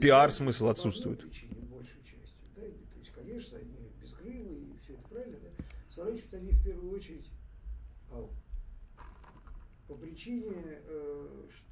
отсутствует. 0.70 1.22
все 4.84 4.94
это 4.94 5.02
правильно, 5.10 5.38
да, 5.42 5.64
сворачивают 5.94 6.34
они 6.34 6.52
в 6.52 6.64
первую 6.64 6.96
очередь 6.96 7.26
по 9.88 9.94
причине, 9.96 10.80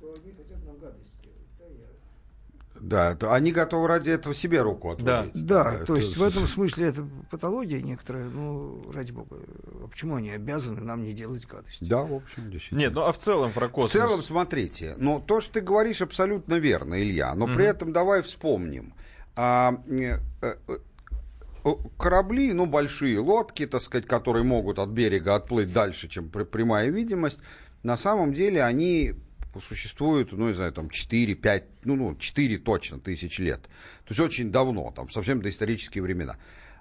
что 0.03 0.21
они 0.21 0.33
хотят 0.33 0.65
нам 0.65 0.77
гадость 0.79 1.13
сделать, 1.19 1.47
да, 1.59 1.65
я... 1.65 2.81
Да, 2.81 3.15
то 3.15 3.33
они 3.33 3.51
готовы 3.51 3.87
ради 3.87 4.09
этого 4.09 4.35
себе 4.35 4.61
руку 4.61 4.91
отрубить. 4.91 5.31
Да, 5.33 5.73
Это- 5.75 5.85
то 5.85 5.95
есть 5.95 6.17
в 6.17 6.23
этом 6.23 6.47
смысле 6.47 6.87
это 6.87 7.07
патология 7.31 7.81
некоторая, 7.81 8.27
ну, 8.29 8.91
ради 8.91 9.11
бога, 9.11 9.37
а 9.37 9.87
почему 9.87 10.15
они 10.15 10.31
обязаны 10.31 10.81
нам 10.81 11.03
не 11.03 11.13
делать 11.13 11.45
гадость? 11.47 11.87
Да, 11.87 12.03
в 12.03 12.13
общем, 12.13 12.49
действительно. 12.49 12.79
Нет, 12.79 12.93
ну 12.93 13.01
а 13.03 13.11
в 13.13 13.17
целом 13.17 13.51
про 13.53 13.67
В 13.67 13.71
космос. 13.71 13.91
целом, 13.91 14.23
смотрите, 14.23 14.95
ну, 14.97 15.21
то, 15.21 15.39
что 15.39 15.53
ты 15.53 15.61
говоришь, 15.61 16.01
абсолютно 16.01 16.55
верно, 16.55 17.01
Илья, 17.01 17.33
но 17.35 17.47
при 17.47 17.65
этом 17.65 17.93
давай 17.93 18.21
вспомним. 18.23 18.93
А, 19.35 19.73
э, 19.89 20.19
э, 20.41 20.55
э, 20.67 21.69
корабли, 21.97 22.53
ну, 22.53 22.65
большие 22.65 23.19
лодки, 23.19 23.65
так 23.65 23.81
сказать, 23.81 24.05
которые 24.05 24.43
могут 24.43 24.77
от 24.77 24.89
берега 24.89 25.35
отплыть 25.35 25.71
дальше, 25.73 26.07
чем 26.07 26.29
прямая 26.29 26.89
видимость, 26.89 27.39
на 27.83 27.97
самом 27.97 28.33
деле 28.33 28.63
они 28.63 29.15
существуют, 29.59 30.31
ну, 30.31 30.49
не 30.49 30.55
знаю, 30.55 30.71
там 30.71 30.87
4-5, 30.87 31.63
ну, 31.85 31.95
ну, 31.95 32.15
4 32.15 32.57
точно 32.57 32.99
тысяч 32.99 33.39
лет. 33.39 33.61
То 34.05 34.09
есть 34.09 34.19
очень 34.19 34.51
давно, 34.51 34.91
там, 34.95 35.09
совсем 35.09 35.41
доисторические 35.41 36.03
времена. 36.03 36.37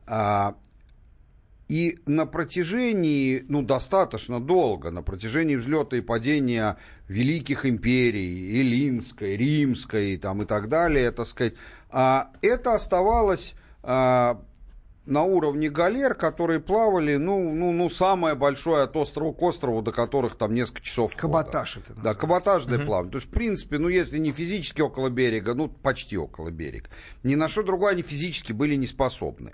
А, 0.06 0.56
и 1.68 2.00
на 2.06 2.26
протяжении, 2.26 3.44
ну, 3.48 3.62
достаточно 3.62 4.40
долго, 4.40 4.90
на 4.90 5.02
протяжении 5.02 5.56
взлета 5.56 5.96
и 5.96 6.00
падения 6.00 6.76
великих 7.08 7.64
империй, 7.64 8.60
Эллинской, 8.60 9.36
Римской 9.36 10.18
там, 10.18 10.42
и 10.42 10.44
так 10.44 10.68
далее, 10.68 11.10
так 11.12 11.26
сказать, 11.26 11.54
а, 11.88 12.30
это 12.42 12.74
оставалось 12.74 13.54
а, 13.82 14.42
на 15.04 15.24
уровне 15.24 15.68
галер, 15.68 16.14
которые 16.14 16.60
плавали, 16.60 17.16
ну, 17.16 17.52
ну, 17.52 17.72
ну, 17.72 17.90
самое 17.90 18.34
большое 18.34 18.84
от 18.84 18.96
острова 18.96 19.32
к 19.32 19.42
острову, 19.42 19.82
до 19.82 19.92
которых 19.92 20.36
там 20.36 20.54
несколько 20.54 20.82
часов. 20.82 21.16
Каботаж 21.16 21.78
это 21.78 21.94
Да, 21.94 22.14
каботажное 22.14 22.78
угу. 22.78 22.86
плавание. 22.86 23.12
То 23.12 23.18
есть, 23.18 23.28
в 23.28 23.32
принципе, 23.32 23.78
ну, 23.78 23.88
если 23.88 24.18
не 24.18 24.32
физически 24.32 24.80
около 24.80 25.08
берега, 25.10 25.54
ну, 25.54 25.68
почти 25.68 26.16
около 26.16 26.50
берега, 26.50 26.88
ни 27.24 27.34
на 27.34 27.48
что 27.48 27.62
другое 27.62 27.92
они 27.92 28.02
физически 28.02 28.52
были 28.52 28.76
не 28.76 28.86
способны. 28.86 29.52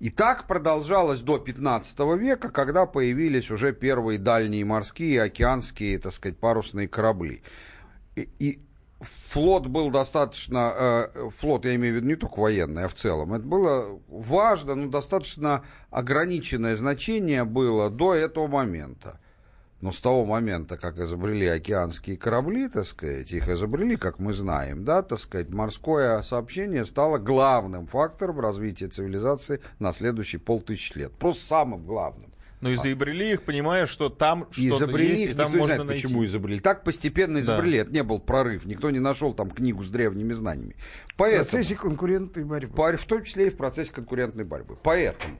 И 0.00 0.08
так 0.08 0.46
продолжалось 0.46 1.20
до 1.20 1.38
15 1.38 1.98
века, 2.18 2.48
когда 2.48 2.86
появились 2.86 3.50
уже 3.50 3.72
первые 3.72 4.18
дальние 4.18 4.64
морские, 4.64 5.22
океанские, 5.22 5.98
так 5.98 6.14
сказать, 6.14 6.38
парусные 6.38 6.88
корабли. 6.88 7.42
И, 8.16 8.28
и 8.38 8.60
флот 9.00 9.66
был 9.66 9.90
достаточно, 9.90 10.72
э, 11.14 11.30
флот, 11.30 11.64
я 11.64 11.74
имею 11.76 11.94
в 11.94 11.96
виду 11.96 12.08
не 12.08 12.16
только 12.16 12.38
военный, 12.38 12.84
а 12.84 12.88
в 12.88 12.94
целом, 12.94 13.32
это 13.32 13.44
было 13.44 13.98
важно, 14.08 14.74
но 14.74 14.88
достаточно 14.88 15.64
ограниченное 15.90 16.76
значение 16.76 17.44
было 17.44 17.90
до 17.90 18.14
этого 18.14 18.46
момента. 18.46 19.18
Но 19.80 19.92
с 19.92 20.00
того 20.00 20.26
момента, 20.26 20.76
как 20.76 20.98
изобрели 20.98 21.46
океанские 21.46 22.18
корабли, 22.18 22.68
так 22.68 22.84
сказать, 22.84 23.32
их 23.32 23.48
изобрели, 23.48 23.96
как 23.96 24.18
мы 24.18 24.34
знаем, 24.34 24.84
да, 24.84 25.02
так 25.02 25.18
сказать, 25.18 25.48
морское 25.48 26.20
сообщение 26.20 26.84
стало 26.84 27.16
главным 27.16 27.86
фактором 27.86 28.40
развития 28.40 28.88
цивилизации 28.88 29.62
на 29.78 29.94
следующие 29.94 30.38
полтысячи 30.38 30.98
лет. 30.98 31.12
Просто 31.12 31.46
самым 31.46 31.86
главным. 31.86 32.30
Но 32.60 32.68
ну, 32.68 32.74
изобрели 32.74 33.32
их, 33.32 33.42
понимая, 33.42 33.86
что 33.86 34.10
там 34.10 34.46
что-то 34.50 34.98
есть, 34.98 35.26
и 35.28 35.32
там 35.32 35.50
можно 35.50 35.76
знает, 35.76 35.84
найти. 35.84 36.02
почему 36.02 36.24
изобрели. 36.26 36.60
Так 36.60 36.84
постепенно 36.84 37.38
изобрели. 37.38 37.78
Да. 37.78 37.84
Это 37.84 37.92
не 37.92 38.02
был 38.02 38.18
прорыв. 38.20 38.66
Никто 38.66 38.90
не 38.90 38.98
нашел 38.98 39.32
там 39.32 39.50
книгу 39.50 39.82
с 39.82 39.88
древними 39.88 40.34
знаниями. 40.34 40.76
Поэтому, 41.16 41.44
в 41.44 41.50
процессе 41.50 41.74
конкурентной 41.74 42.44
борьбы. 42.44 42.96
В 42.98 43.04
том 43.04 43.24
числе 43.24 43.46
и 43.46 43.50
в 43.50 43.56
процессе 43.56 43.92
конкурентной 43.92 44.44
борьбы. 44.44 44.76
Поэтому, 44.82 45.38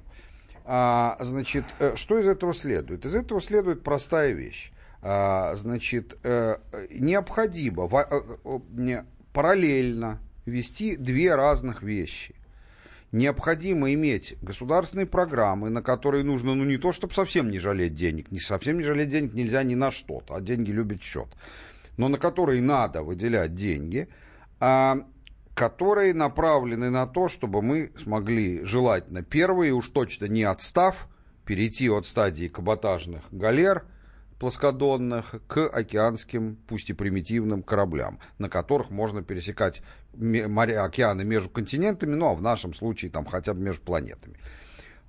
а, 0.64 1.18
значит, 1.20 1.64
э, 1.78 1.94
что 1.94 2.18
из 2.18 2.26
этого 2.26 2.54
следует? 2.54 3.04
Из 3.04 3.14
этого 3.14 3.42
следует 3.42 3.82
простая 3.82 4.32
вещь. 4.32 4.72
А, 5.02 5.54
значит, 5.56 6.18
а, 6.24 6.58
необходимо 6.90 7.86
а, 7.92 8.22
не, 8.70 9.04
параллельно 9.34 10.20
вести 10.46 10.96
две 10.96 11.34
разных 11.34 11.82
вещи 11.82 12.34
необходимо 13.12 13.92
иметь 13.94 14.36
государственные 14.42 15.06
программы, 15.06 15.70
на 15.70 15.82
которые 15.82 16.24
нужно, 16.24 16.54
ну, 16.54 16.64
не 16.64 16.76
то, 16.76 16.92
чтобы 16.92 17.12
совсем 17.12 17.50
не 17.50 17.58
жалеть 17.58 17.94
денег, 17.94 18.30
не 18.30 18.40
совсем 18.40 18.78
не 18.78 18.84
жалеть 18.84 19.10
денег 19.10 19.34
нельзя 19.34 19.62
ни 19.62 19.74
на 19.74 19.90
что-то, 19.90 20.34
а 20.34 20.40
деньги 20.40 20.70
любят 20.70 21.02
счет, 21.02 21.28
но 21.96 22.08
на 22.08 22.18
которые 22.18 22.62
надо 22.62 23.02
выделять 23.02 23.54
деньги, 23.54 24.08
а, 24.60 24.98
которые 25.54 26.14
направлены 26.14 26.90
на 26.90 27.06
то, 27.06 27.28
чтобы 27.28 27.62
мы 27.62 27.92
смогли 28.02 28.64
желательно 28.64 29.22
первые, 29.22 29.72
уж 29.72 29.88
точно 29.88 30.26
не 30.26 30.44
отстав, 30.44 31.08
перейти 31.44 31.88
от 31.90 32.06
стадии 32.06 32.46
каботажных 32.48 33.22
галер– 33.32 33.84
плоскодонных 34.40 35.34
к 35.46 35.68
океанским, 35.68 36.56
пусть 36.66 36.88
и 36.88 36.94
примитивным 36.94 37.62
кораблям, 37.62 38.18
на 38.38 38.48
которых 38.48 38.90
можно 38.90 39.22
пересекать 39.22 39.82
моря, 40.14 40.82
океаны 40.84 41.24
между 41.24 41.50
континентами, 41.50 42.14
ну 42.14 42.30
а 42.30 42.34
в 42.34 42.40
нашем 42.40 42.72
случае 42.72 43.10
там 43.10 43.26
хотя 43.26 43.52
бы 43.52 43.60
между 43.60 43.82
планетами. 43.82 44.38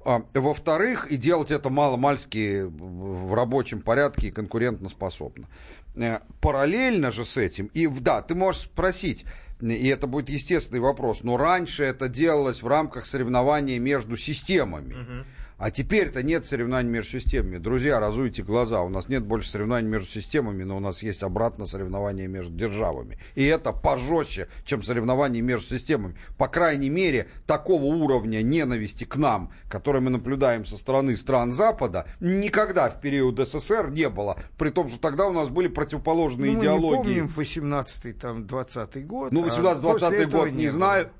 А, 0.03 0.23
во-вторых, 0.33 1.09
и 1.11 1.15
делать 1.15 1.49
это 1.49 1.69
мало-мальски 1.69 2.63
в 2.63 3.33
рабочем 3.33 3.81
порядке 3.81 4.27
и 4.27 4.31
конкурентно 4.31 4.89
способно. 4.89 5.47
Э, 5.95 6.19
параллельно 6.41 7.11
же 7.11 7.23
с 7.23 7.37
этим, 7.37 7.67
и 7.67 7.87
да, 7.87 8.21
ты 8.21 8.35
можешь 8.35 8.63
спросить, 8.63 9.25
и 9.61 9.87
это 9.87 10.07
будет 10.07 10.29
естественный 10.29 10.81
вопрос, 10.81 11.23
но 11.23 11.37
раньше 11.37 11.83
это 11.83 12.09
делалось 12.09 12.63
в 12.63 12.67
рамках 12.67 13.05
соревнования 13.05 13.79
между 13.79 14.17
системами. 14.17 14.93
Uh-huh. 14.93 15.25
А 15.61 15.69
теперь-то 15.69 16.23
нет 16.23 16.43
соревнований 16.43 16.89
между 16.89 17.19
системами. 17.19 17.59
Друзья, 17.59 17.99
разуйте 17.99 18.41
глаза. 18.41 18.81
У 18.81 18.89
нас 18.89 19.09
нет 19.09 19.23
больше 19.23 19.47
соревнований 19.47 19.87
между 19.87 20.09
системами, 20.09 20.63
но 20.63 20.77
у 20.77 20.79
нас 20.79 21.03
есть 21.03 21.21
обратно 21.21 21.67
соревнования 21.67 22.27
между 22.27 22.51
державами. 22.51 23.19
И 23.35 23.45
это 23.45 23.71
пожестче, 23.71 24.47
чем 24.65 24.81
соревнования 24.81 25.43
между 25.43 25.77
системами. 25.77 26.15
По 26.39 26.47
крайней 26.47 26.89
мере, 26.89 27.27
такого 27.45 27.83
уровня 27.83 28.41
ненависти 28.41 29.03
к 29.03 29.17
нам, 29.17 29.51
который 29.69 30.01
мы 30.01 30.09
наблюдаем 30.09 30.65
со 30.65 30.79
стороны 30.79 31.15
стран 31.15 31.53
Запада, 31.53 32.07
никогда 32.19 32.89
в 32.89 32.99
период 32.99 33.37
СССР 33.37 33.91
не 33.91 34.09
было. 34.09 34.39
При 34.57 34.71
том, 34.71 34.89
что 34.89 34.99
тогда 34.99 35.27
у 35.27 35.31
нас 35.31 35.49
были 35.49 35.67
противоположные 35.67 36.53
ну, 36.53 36.59
идеологии. 36.59 37.19
Мы 37.19 37.27
не 37.27 37.27
помним 37.27 37.71
18-й, 37.71 38.13
там, 38.13 38.45
20-й 38.45 39.03
год. 39.03 39.31
Ну, 39.31 39.45
18-20 39.45 40.23
а 40.23 40.25
год 40.25 40.49
не, 40.49 40.57
не 40.57 40.69
знаю. 40.69 41.11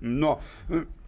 Но 0.00 0.40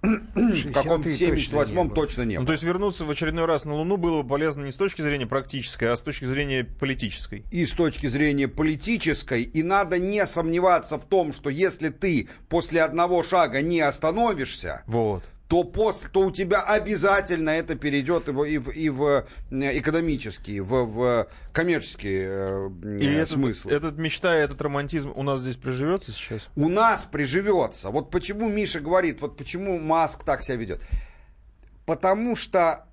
в 0.04 0.72
каком-то 0.72 1.08
78-м 1.08 1.90
точно 1.90 2.22
не 2.22 2.36
было. 2.36 2.42
Ну, 2.42 2.46
то 2.46 2.52
есть 2.52 2.64
вернуться 2.64 3.04
в 3.04 3.10
очередной 3.10 3.46
раз 3.46 3.64
на 3.64 3.74
Луну 3.74 3.96
было 3.96 4.22
бы 4.22 4.28
полезно 4.28 4.64
не 4.64 4.72
с 4.72 4.76
точки 4.76 5.02
зрения 5.02 5.26
практической, 5.26 5.84
а 5.90 5.96
с 5.96 6.02
точки 6.02 6.24
зрения 6.24 6.64
политической. 6.64 7.44
И 7.50 7.64
с 7.66 7.72
точки 7.72 8.06
зрения 8.06 8.48
политической. 8.48 9.42
И 9.42 9.62
надо 9.62 9.98
не 9.98 10.26
сомневаться 10.26 10.98
в 10.98 11.06
том, 11.06 11.32
что 11.32 11.50
если 11.50 11.88
ты 11.88 12.28
после 12.48 12.82
одного 12.82 13.22
шага 13.22 13.62
не 13.62 13.80
остановишься, 13.80 14.82
вот 14.86 15.24
то, 15.48 15.62
после, 15.62 16.08
то 16.08 16.20
у 16.20 16.30
тебя 16.30 16.62
обязательно 16.62 17.50
это 17.50 17.74
перейдет 17.74 18.28
и 18.28 18.32
в, 18.32 18.44
и 18.44 18.58
в, 18.58 18.70
и 18.70 18.88
в 18.88 19.26
э, 19.50 19.78
экономические, 19.78 20.62
в, 20.62 20.84
в 20.86 21.28
коммерческие 21.52 22.28
э, 22.28 22.70
и 23.00 23.06
э, 23.06 23.26
смыслы. 23.26 23.70
Этот, 23.70 23.88
этот 23.92 23.98
мечта, 23.98 24.34
этот 24.34 24.60
романтизм 24.62 25.12
у 25.14 25.22
нас 25.22 25.40
здесь 25.40 25.56
приживется 25.56 26.12
сейчас? 26.12 26.48
У 26.56 26.68
нас 26.68 27.04
приживется. 27.04 27.90
Вот 27.90 28.10
почему 28.10 28.48
Миша 28.48 28.80
говорит, 28.80 29.20
вот 29.20 29.36
почему 29.36 29.78
Маск 29.78 30.24
так 30.24 30.42
себя 30.42 30.56
ведет. 30.56 30.80
Потому 31.84 32.34
что 32.36 32.86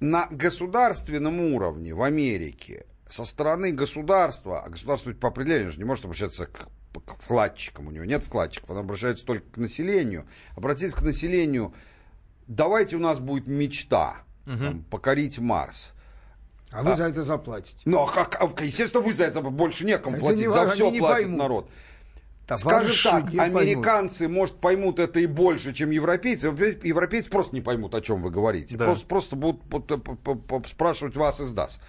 на 0.00 0.26
государственном 0.30 1.40
уровне 1.40 1.94
в 1.94 2.02
Америке 2.02 2.86
со 3.08 3.26
стороны 3.26 3.72
государства, 3.72 4.62
а 4.64 4.70
государство 4.70 5.12
по 5.12 5.28
определению 5.28 5.70
же 5.70 5.78
не 5.78 5.84
может 5.84 6.06
обращаться 6.06 6.46
к 6.46 6.68
к 7.00 7.20
вкладчикам, 7.20 7.88
у 7.88 7.90
него 7.90 8.04
нет 8.04 8.22
вкладчиков, 8.24 8.70
он 8.70 8.78
обращается 8.78 9.24
только 9.24 9.50
к 9.50 9.56
населению. 9.56 10.26
Обратиться 10.56 10.96
к 10.96 11.02
населению, 11.02 11.74
давайте 12.46 12.96
у 12.96 13.00
нас 13.00 13.18
будет 13.18 13.46
мечта 13.46 14.16
угу. 14.46 14.56
там, 14.56 14.84
покорить 14.84 15.38
Марс. 15.38 15.94
А 16.70 16.82
вы 16.82 16.92
а, 16.92 16.96
за 16.96 17.04
это 17.04 17.22
заплатите. 17.22 17.82
Ну, 17.84 18.02
а 18.02 18.10
как, 18.10 18.40
а, 18.40 18.64
естественно, 18.64 19.02
вы 19.02 19.12
за 19.12 19.24
это 19.24 19.42
больше 19.42 19.84
некому 19.84 20.16
это 20.16 20.24
платить, 20.24 20.46
не, 20.46 20.50
за 20.50 20.70
все 20.70 20.90
платит 20.98 21.24
поймут. 21.24 21.38
народ. 21.38 21.70
Скажем 22.56 22.94
так, 23.04 23.34
американцы, 23.34 24.24
поймут. 24.24 24.36
может, 24.36 24.56
поймут 24.56 24.98
это 24.98 25.20
и 25.20 25.26
больше, 25.26 25.72
чем 25.72 25.90
европейцы. 25.90 26.48
Европейцы 26.48 27.30
просто 27.30 27.54
не 27.54 27.60
поймут, 27.60 27.94
о 27.94 28.00
чем 28.00 28.22
вы 28.22 28.30
говорите. 28.30 28.76
Да. 28.76 28.86
Просто, 28.86 29.06
просто 29.06 29.36
будут 29.36 30.68
спрашивать 30.68 31.16
вас 31.16 31.40
из 31.40 31.52
ДАС. 31.52 31.80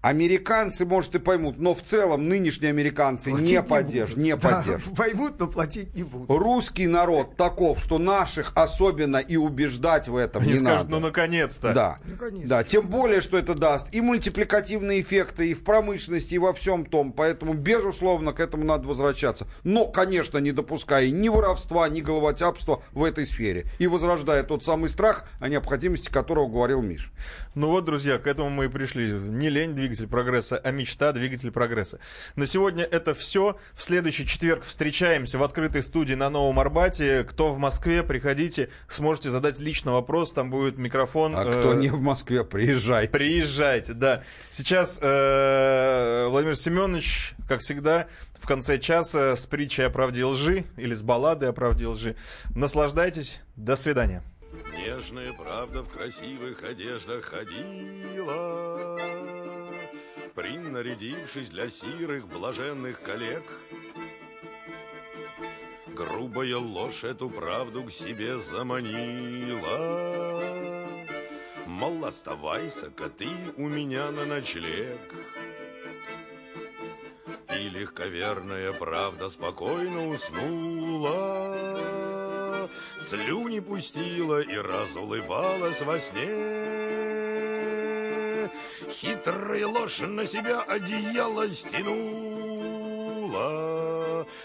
Американцы, 0.00 0.86
может, 0.86 1.16
и 1.16 1.18
поймут, 1.18 1.58
но 1.58 1.74
в 1.74 1.82
целом 1.82 2.28
нынешние 2.28 2.70
американцы 2.70 3.30
платить 3.30 3.48
не 3.48 3.62
поддержат. 3.62 4.16
Не, 4.16 4.30
не 4.30 4.36
да, 4.36 4.64
Поймут, 4.96 5.40
но 5.40 5.48
платить 5.48 5.92
не 5.96 6.04
будут. 6.04 6.30
Русский 6.30 6.86
народ 6.86 7.36
таков, 7.36 7.80
что 7.80 7.98
наших 7.98 8.52
особенно 8.54 9.16
и 9.16 9.36
убеждать 9.36 10.06
в 10.06 10.16
этом 10.16 10.42
Они 10.42 10.52
не 10.52 10.56
скажут, 10.56 10.88
надо. 10.88 10.90
ну 10.90 11.00
наконец-то. 11.00 11.74
Да. 11.74 11.98
Наконец 12.04 12.48
да, 12.48 12.62
тем 12.62 12.86
более, 12.86 13.20
что 13.20 13.36
это 13.36 13.56
даст 13.56 13.88
и 13.92 14.00
мультипликативные 14.00 15.00
эффекты, 15.00 15.50
и 15.50 15.54
в 15.54 15.64
промышленности, 15.64 16.34
и 16.34 16.38
во 16.38 16.52
всем 16.52 16.86
том. 16.86 17.12
Поэтому, 17.12 17.54
безусловно, 17.54 18.32
к 18.32 18.38
этому 18.38 18.64
надо 18.64 18.86
возвращаться. 18.86 19.48
Но, 19.64 19.86
конечно, 19.86 20.38
не 20.38 20.52
допуская 20.52 21.10
ни 21.10 21.28
воровства, 21.28 21.88
ни 21.88 22.02
головотяпства 22.02 22.84
в 22.92 23.02
этой 23.02 23.26
сфере. 23.26 23.66
И 23.80 23.88
возрождая 23.88 24.44
тот 24.44 24.62
самый 24.62 24.90
страх, 24.90 25.28
о 25.40 25.48
необходимости 25.48 26.08
которого 26.08 26.46
говорил 26.46 26.82
Миш. 26.82 27.10
Ну 27.56 27.66
вот, 27.66 27.84
друзья, 27.84 28.18
к 28.18 28.28
этому 28.28 28.50
мы 28.50 28.66
и 28.66 28.68
пришли. 28.68 29.10
Не 29.10 29.48
лень 29.48 29.74
двигаться 29.74 29.87
двигатель 29.88 30.06
прогресса, 30.06 30.60
а 30.62 30.70
мечта 30.70 31.12
двигатель 31.12 31.50
прогресса. 31.50 31.98
На 32.36 32.46
сегодня 32.46 32.84
это 32.84 33.14
все. 33.14 33.56
В 33.74 33.82
следующий 33.82 34.26
четверг 34.26 34.64
встречаемся 34.64 35.38
в 35.38 35.42
открытой 35.42 35.82
студии 35.82 36.12
на 36.12 36.28
Новом 36.28 36.60
Арбате. 36.60 37.24
Кто 37.24 37.52
в 37.54 37.58
Москве, 37.58 38.02
приходите, 38.02 38.68
сможете 38.86 39.30
задать 39.30 39.58
лично 39.58 39.92
вопрос, 39.92 40.34
там 40.34 40.50
будет 40.50 40.76
микрофон. 40.76 41.34
А 41.34 41.44
кто 41.44 41.72
не 41.72 41.88
в 41.88 42.00
Москве, 42.00 42.44
приезжайте. 42.44 43.10
Приезжайте, 43.10 43.94
да. 43.94 44.22
Сейчас 44.50 44.98
э, 45.00 46.26
Владимир 46.28 46.56
Семенович, 46.56 47.34
как 47.48 47.60
всегда, 47.60 48.08
в 48.38 48.46
конце 48.46 48.78
часа 48.78 49.36
с 49.36 49.46
притчей 49.46 49.84
о 49.84 49.90
правде 49.90 50.20
и 50.20 50.24
лжи 50.24 50.64
или 50.76 50.92
с 50.92 51.02
балладой 51.02 51.48
о 51.48 51.52
правде 51.54 51.84
и 51.84 51.86
лжи. 51.86 52.14
Наслаждайтесь. 52.54 53.40
До 53.56 53.74
свидания. 53.74 54.22
Нежная 54.76 55.32
правда 55.32 55.82
в 55.82 55.88
красивых 55.88 56.62
одеждах 56.62 57.24
ходила 57.24 58.98
принарядившись 60.38 61.48
для 61.48 61.68
сирых 61.68 62.28
блаженных 62.28 63.02
коллег. 63.02 63.42
Грубая 65.88 66.58
ложь 66.58 67.02
эту 67.02 67.28
правду 67.28 67.82
к 67.82 67.90
себе 67.90 68.38
заманила. 68.38 69.74
Мол, 71.66 72.04
оставайся-ка 72.04 73.08
ты 73.08 73.26
у 73.56 73.66
меня 73.66 74.12
на 74.12 74.26
ночлег. 74.26 75.00
И 77.58 77.68
легковерная 77.68 78.72
правда 78.72 79.30
спокойно 79.30 80.06
уснула 80.06 81.88
слюни 83.00 83.58
пустила 83.58 84.40
и 84.40 84.56
разулыбалась 84.56 85.80
во 85.80 85.98
сне. 85.98 86.78
Хитрая 88.90 89.66
ложь 89.66 90.00
на 90.00 90.26
себя 90.26 90.60
одеяло 90.62 91.48
стянула, 91.48 92.68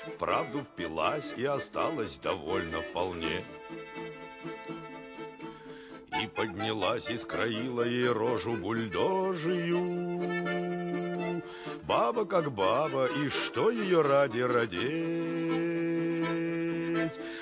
Вправду 0.08 0.64
впилась 0.64 1.34
и 1.38 1.46
осталась 1.46 2.18
довольно 2.18 2.82
вполне. 2.82 3.44
И 6.22 6.28
поднялась 6.28 7.10
и 7.10 7.18
скроила 7.18 7.82
ей 7.84 8.10
рожу 8.10 8.54
бульдожию. 8.54 10.14
Баба 11.84 12.26
как 12.26 12.52
баба, 12.52 13.06
и 13.08 13.30
что 13.30 13.70
ее 13.70 14.02
ради 14.02 14.40
родить? 14.40 15.74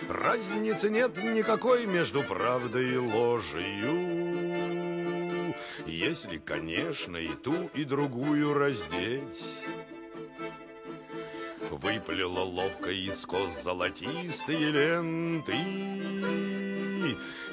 Разницы 0.10 0.90
нет 0.90 1.15
никакой 1.23 1.86
между 1.86 2.23
правдой 2.23 2.94
и 2.94 2.98
ложью, 2.98 4.80
Если, 5.91 6.38
конечно, 6.38 7.18
и 7.18 7.27
ту, 7.27 7.69
и 7.73 7.84
другую 7.84 8.53
раздеть. 8.53 9.43
Выплела 11.69 12.39
ловко 12.39 12.89
из 12.91 13.26
кос 13.26 13.61
золотистые 13.61 14.72
ленты 14.72 15.57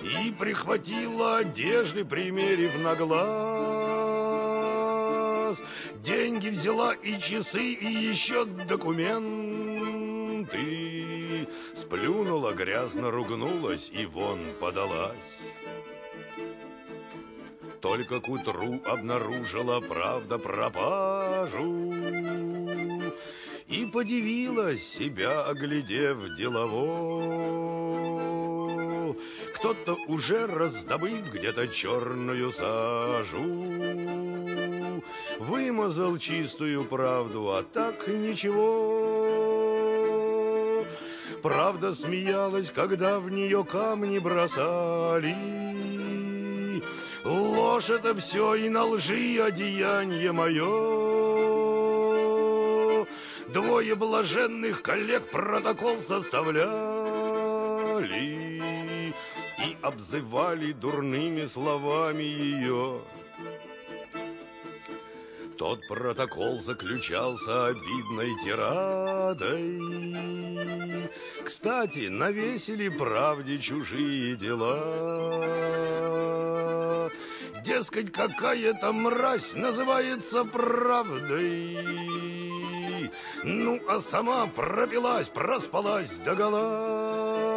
И 0.05 0.31
прихватила 0.39 1.39
одежды, 1.39 2.05
примерив 2.05 2.79
на 2.81 2.95
глаз. 2.95 3.19
Деньги 6.05 6.51
взяла 6.51 6.95
и 6.95 7.19
часы, 7.19 7.73
и 7.73 7.87
еще 7.93 8.45
документы. 8.45 9.09
Сплюнула, 11.75 12.53
грязно 12.53 13.11
ругнулась 13.11 13.91
и 13.93 14.07
вон 14.07 14.39
подалась. 14.61 15.17
Только 17.81 18.21
к 18.21 18.29
утру 18.29 18.81
обнаружила 18.85 19.81
правда 19.81 20.39
пропажу. 20.39 21.95
И 23.69 23.87
подивилась 23.93 24.83
себя, 24.83 25.45
оглядев 25.45 26.19
делово. 26.37 27.69
Кто-то 29.55 29.97
уже 30.09 30.47
раздобыв 30.47 31.33
где-то 31.33 31.69
черную 31.69 32.51
сажу. 32.53 33.45
Вымазал 35.39 36.19
чистую 36.19 36.85
правду, 36.85 37.51
а 37.51 37.63
так 37.63 38.09
ничего. 38.09 39.25
Правда 41.43 41.95
смеялась, 41.95 42.71
когда 42.71 43.21
в 43.21 43.31
нее 43.31 43.65
камни 43.65 44.19
бросали 44.19 45.37
Ложь 47.79 47.91
это 47.91 48.13
все 48.17 48.57
и 48.57 48.69
на 48.69 48.85
лжи 48.87 49.41
одеяние 49.41 50.33
мое. 50.33 50.67
Двое 53.53 53.95
блаженных 53.95 54.83
коллег 54.83 55.31
протокол 55.31 56.01
составляли 56.01 56.65
И 59.65 59.77
обзывали 59.81 60.73
дурными 60.73 61.47
словами 61.47 62.25
ее. 62.25 63.01
Тот 65.57 65.79
протокол 65.87 66.61
заключался 66.65 67.67
обидной 67.67 68.35
тирадой. 68.45 69.81
Кстати, 71.45 72.09
навесили 72.09 72.89
правде 72.89 73.61
чужие 73.61 74.35
дела. 74.35 76.09
Дескать, 77.69 78.11
какая-то 78.13 78.93
мразь 78.93 79.53
называется 79.53 80.43
правдой. 80.47 81.77
Ну, 83.45 83.79
а 83.87 84.01
сама 84.01 84.47
пропилась, 84.47 85.29
проспалась 85.29 86.09
догола. 86.25 87.55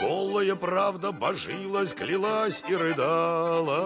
Голая 0.00 0.54
правда 0.54 1.12
божилась, 1.12 1.92
клялась 1.92 2.62
и 2.66 2.74
рыдала. 2.74 3.82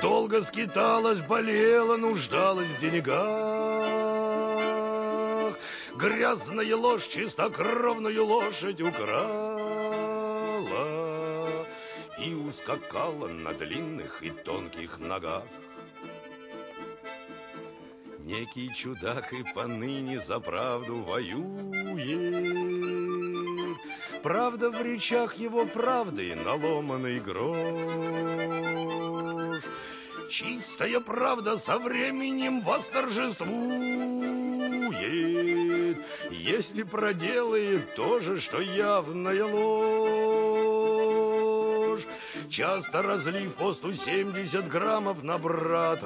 Долго 0.00 0.42
скиталась, 0.42 1.18
болела, 1.18 1.96
нуждалась 1.96 2.68
в 2.68 2.80
деньгах. 2.80 3.16
Грязная 5.96 6.76
ложь 6.76 7.08
чистокровную 7.08 8.24
лошадь 8.24 8.80
украла 8.80 10.05
И 12.18 12.34
ускакала 12.34 13.28
на 13.28 13.52
длинных 13.52 14.22
и 14.22 14.30
тонких 14.30 14.98
ногах. 14.98 15.44
Некий 18.20 18.74
чудак 18.74 19.32
и 19.32 19.44
поныне 19.54 20.18
за 20.18 20.40
правду 20.40 20.96
воюет. 20.96 21.76
Правда 24.22 24.70
в 24.70 24.82
речах 24.82 25.36
его 25.36 25.66
правды 25.66 26.34
наломанный 26.34 27.20
грош. 27.20 27.58
Чистая 30.28 30.98
правда 30.98 31.56
со 31.56 31.78
временем 31.78 32.62
восторжествует, 32.62 33.46
Если 36.32 36.82
проделает 36.82 37.94
то 37.94 38.18
же, 38.18 38.40
что 38.40 38.60
явная 38.60 39.44
ложь. 39.44 41.35
Часто 42.50 43.02
разлив 43.02 43.54
по 43.54 43.72
170 43.72 44.68
граммов 44.68 45.22
на 45.22 45.38
брата, 45.38 46.04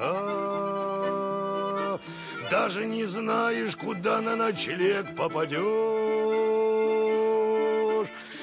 Даже 2.49 2.85
не 2.85 3.05
знаешь, 3.05 3.75
куда 3.75 4.21
на 4.21 4.35
ночлег 4.35 5.15
попадешь. 5.15 5.61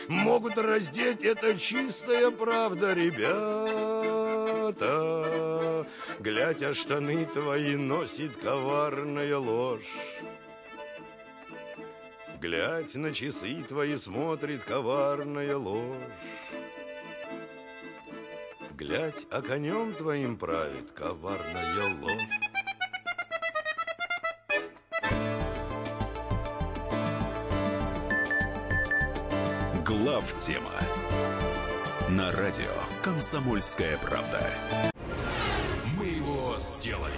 Могут 0.09 0.57
раздеть, 0.57 1.23
это 1.23 1.59
чистая 1.59 2.31
правда, 2.31 2.95
ребята. 2.95 4.19
Глядь, 6.19 6.63
а 6.63 6.75
штаны 6.75 7.27
твои 7.27 7.77
носит 7.77 8.37
коварная 8.37 9.37
ложь. 9.37 9.85
Глядь, 12.41 12.95
на 12.95 13.13
часы 13.13 13.65
твои 13.69 13.97
смотрит 13.97 14.63
коварная 14.65 15.57
ложь. 15.57 15.99
Глядь, 18.79 19.27
а 19.33 19.43
конем 19.43 19.93
твоим 19.93 20.37
правит 20.37 20.93
коварная 20.93 21.97
ложь. 22.01 22.13
Глав 29.85 30.39
тема 30.39 30.71
на 32.09 32.31
радио 32.31 32.71
Комсомольская 33.03 33.99
правда. 33.99 34.49
Мы 35.99 36.07
его 36.07 36.55
сделали. 36.57 37.18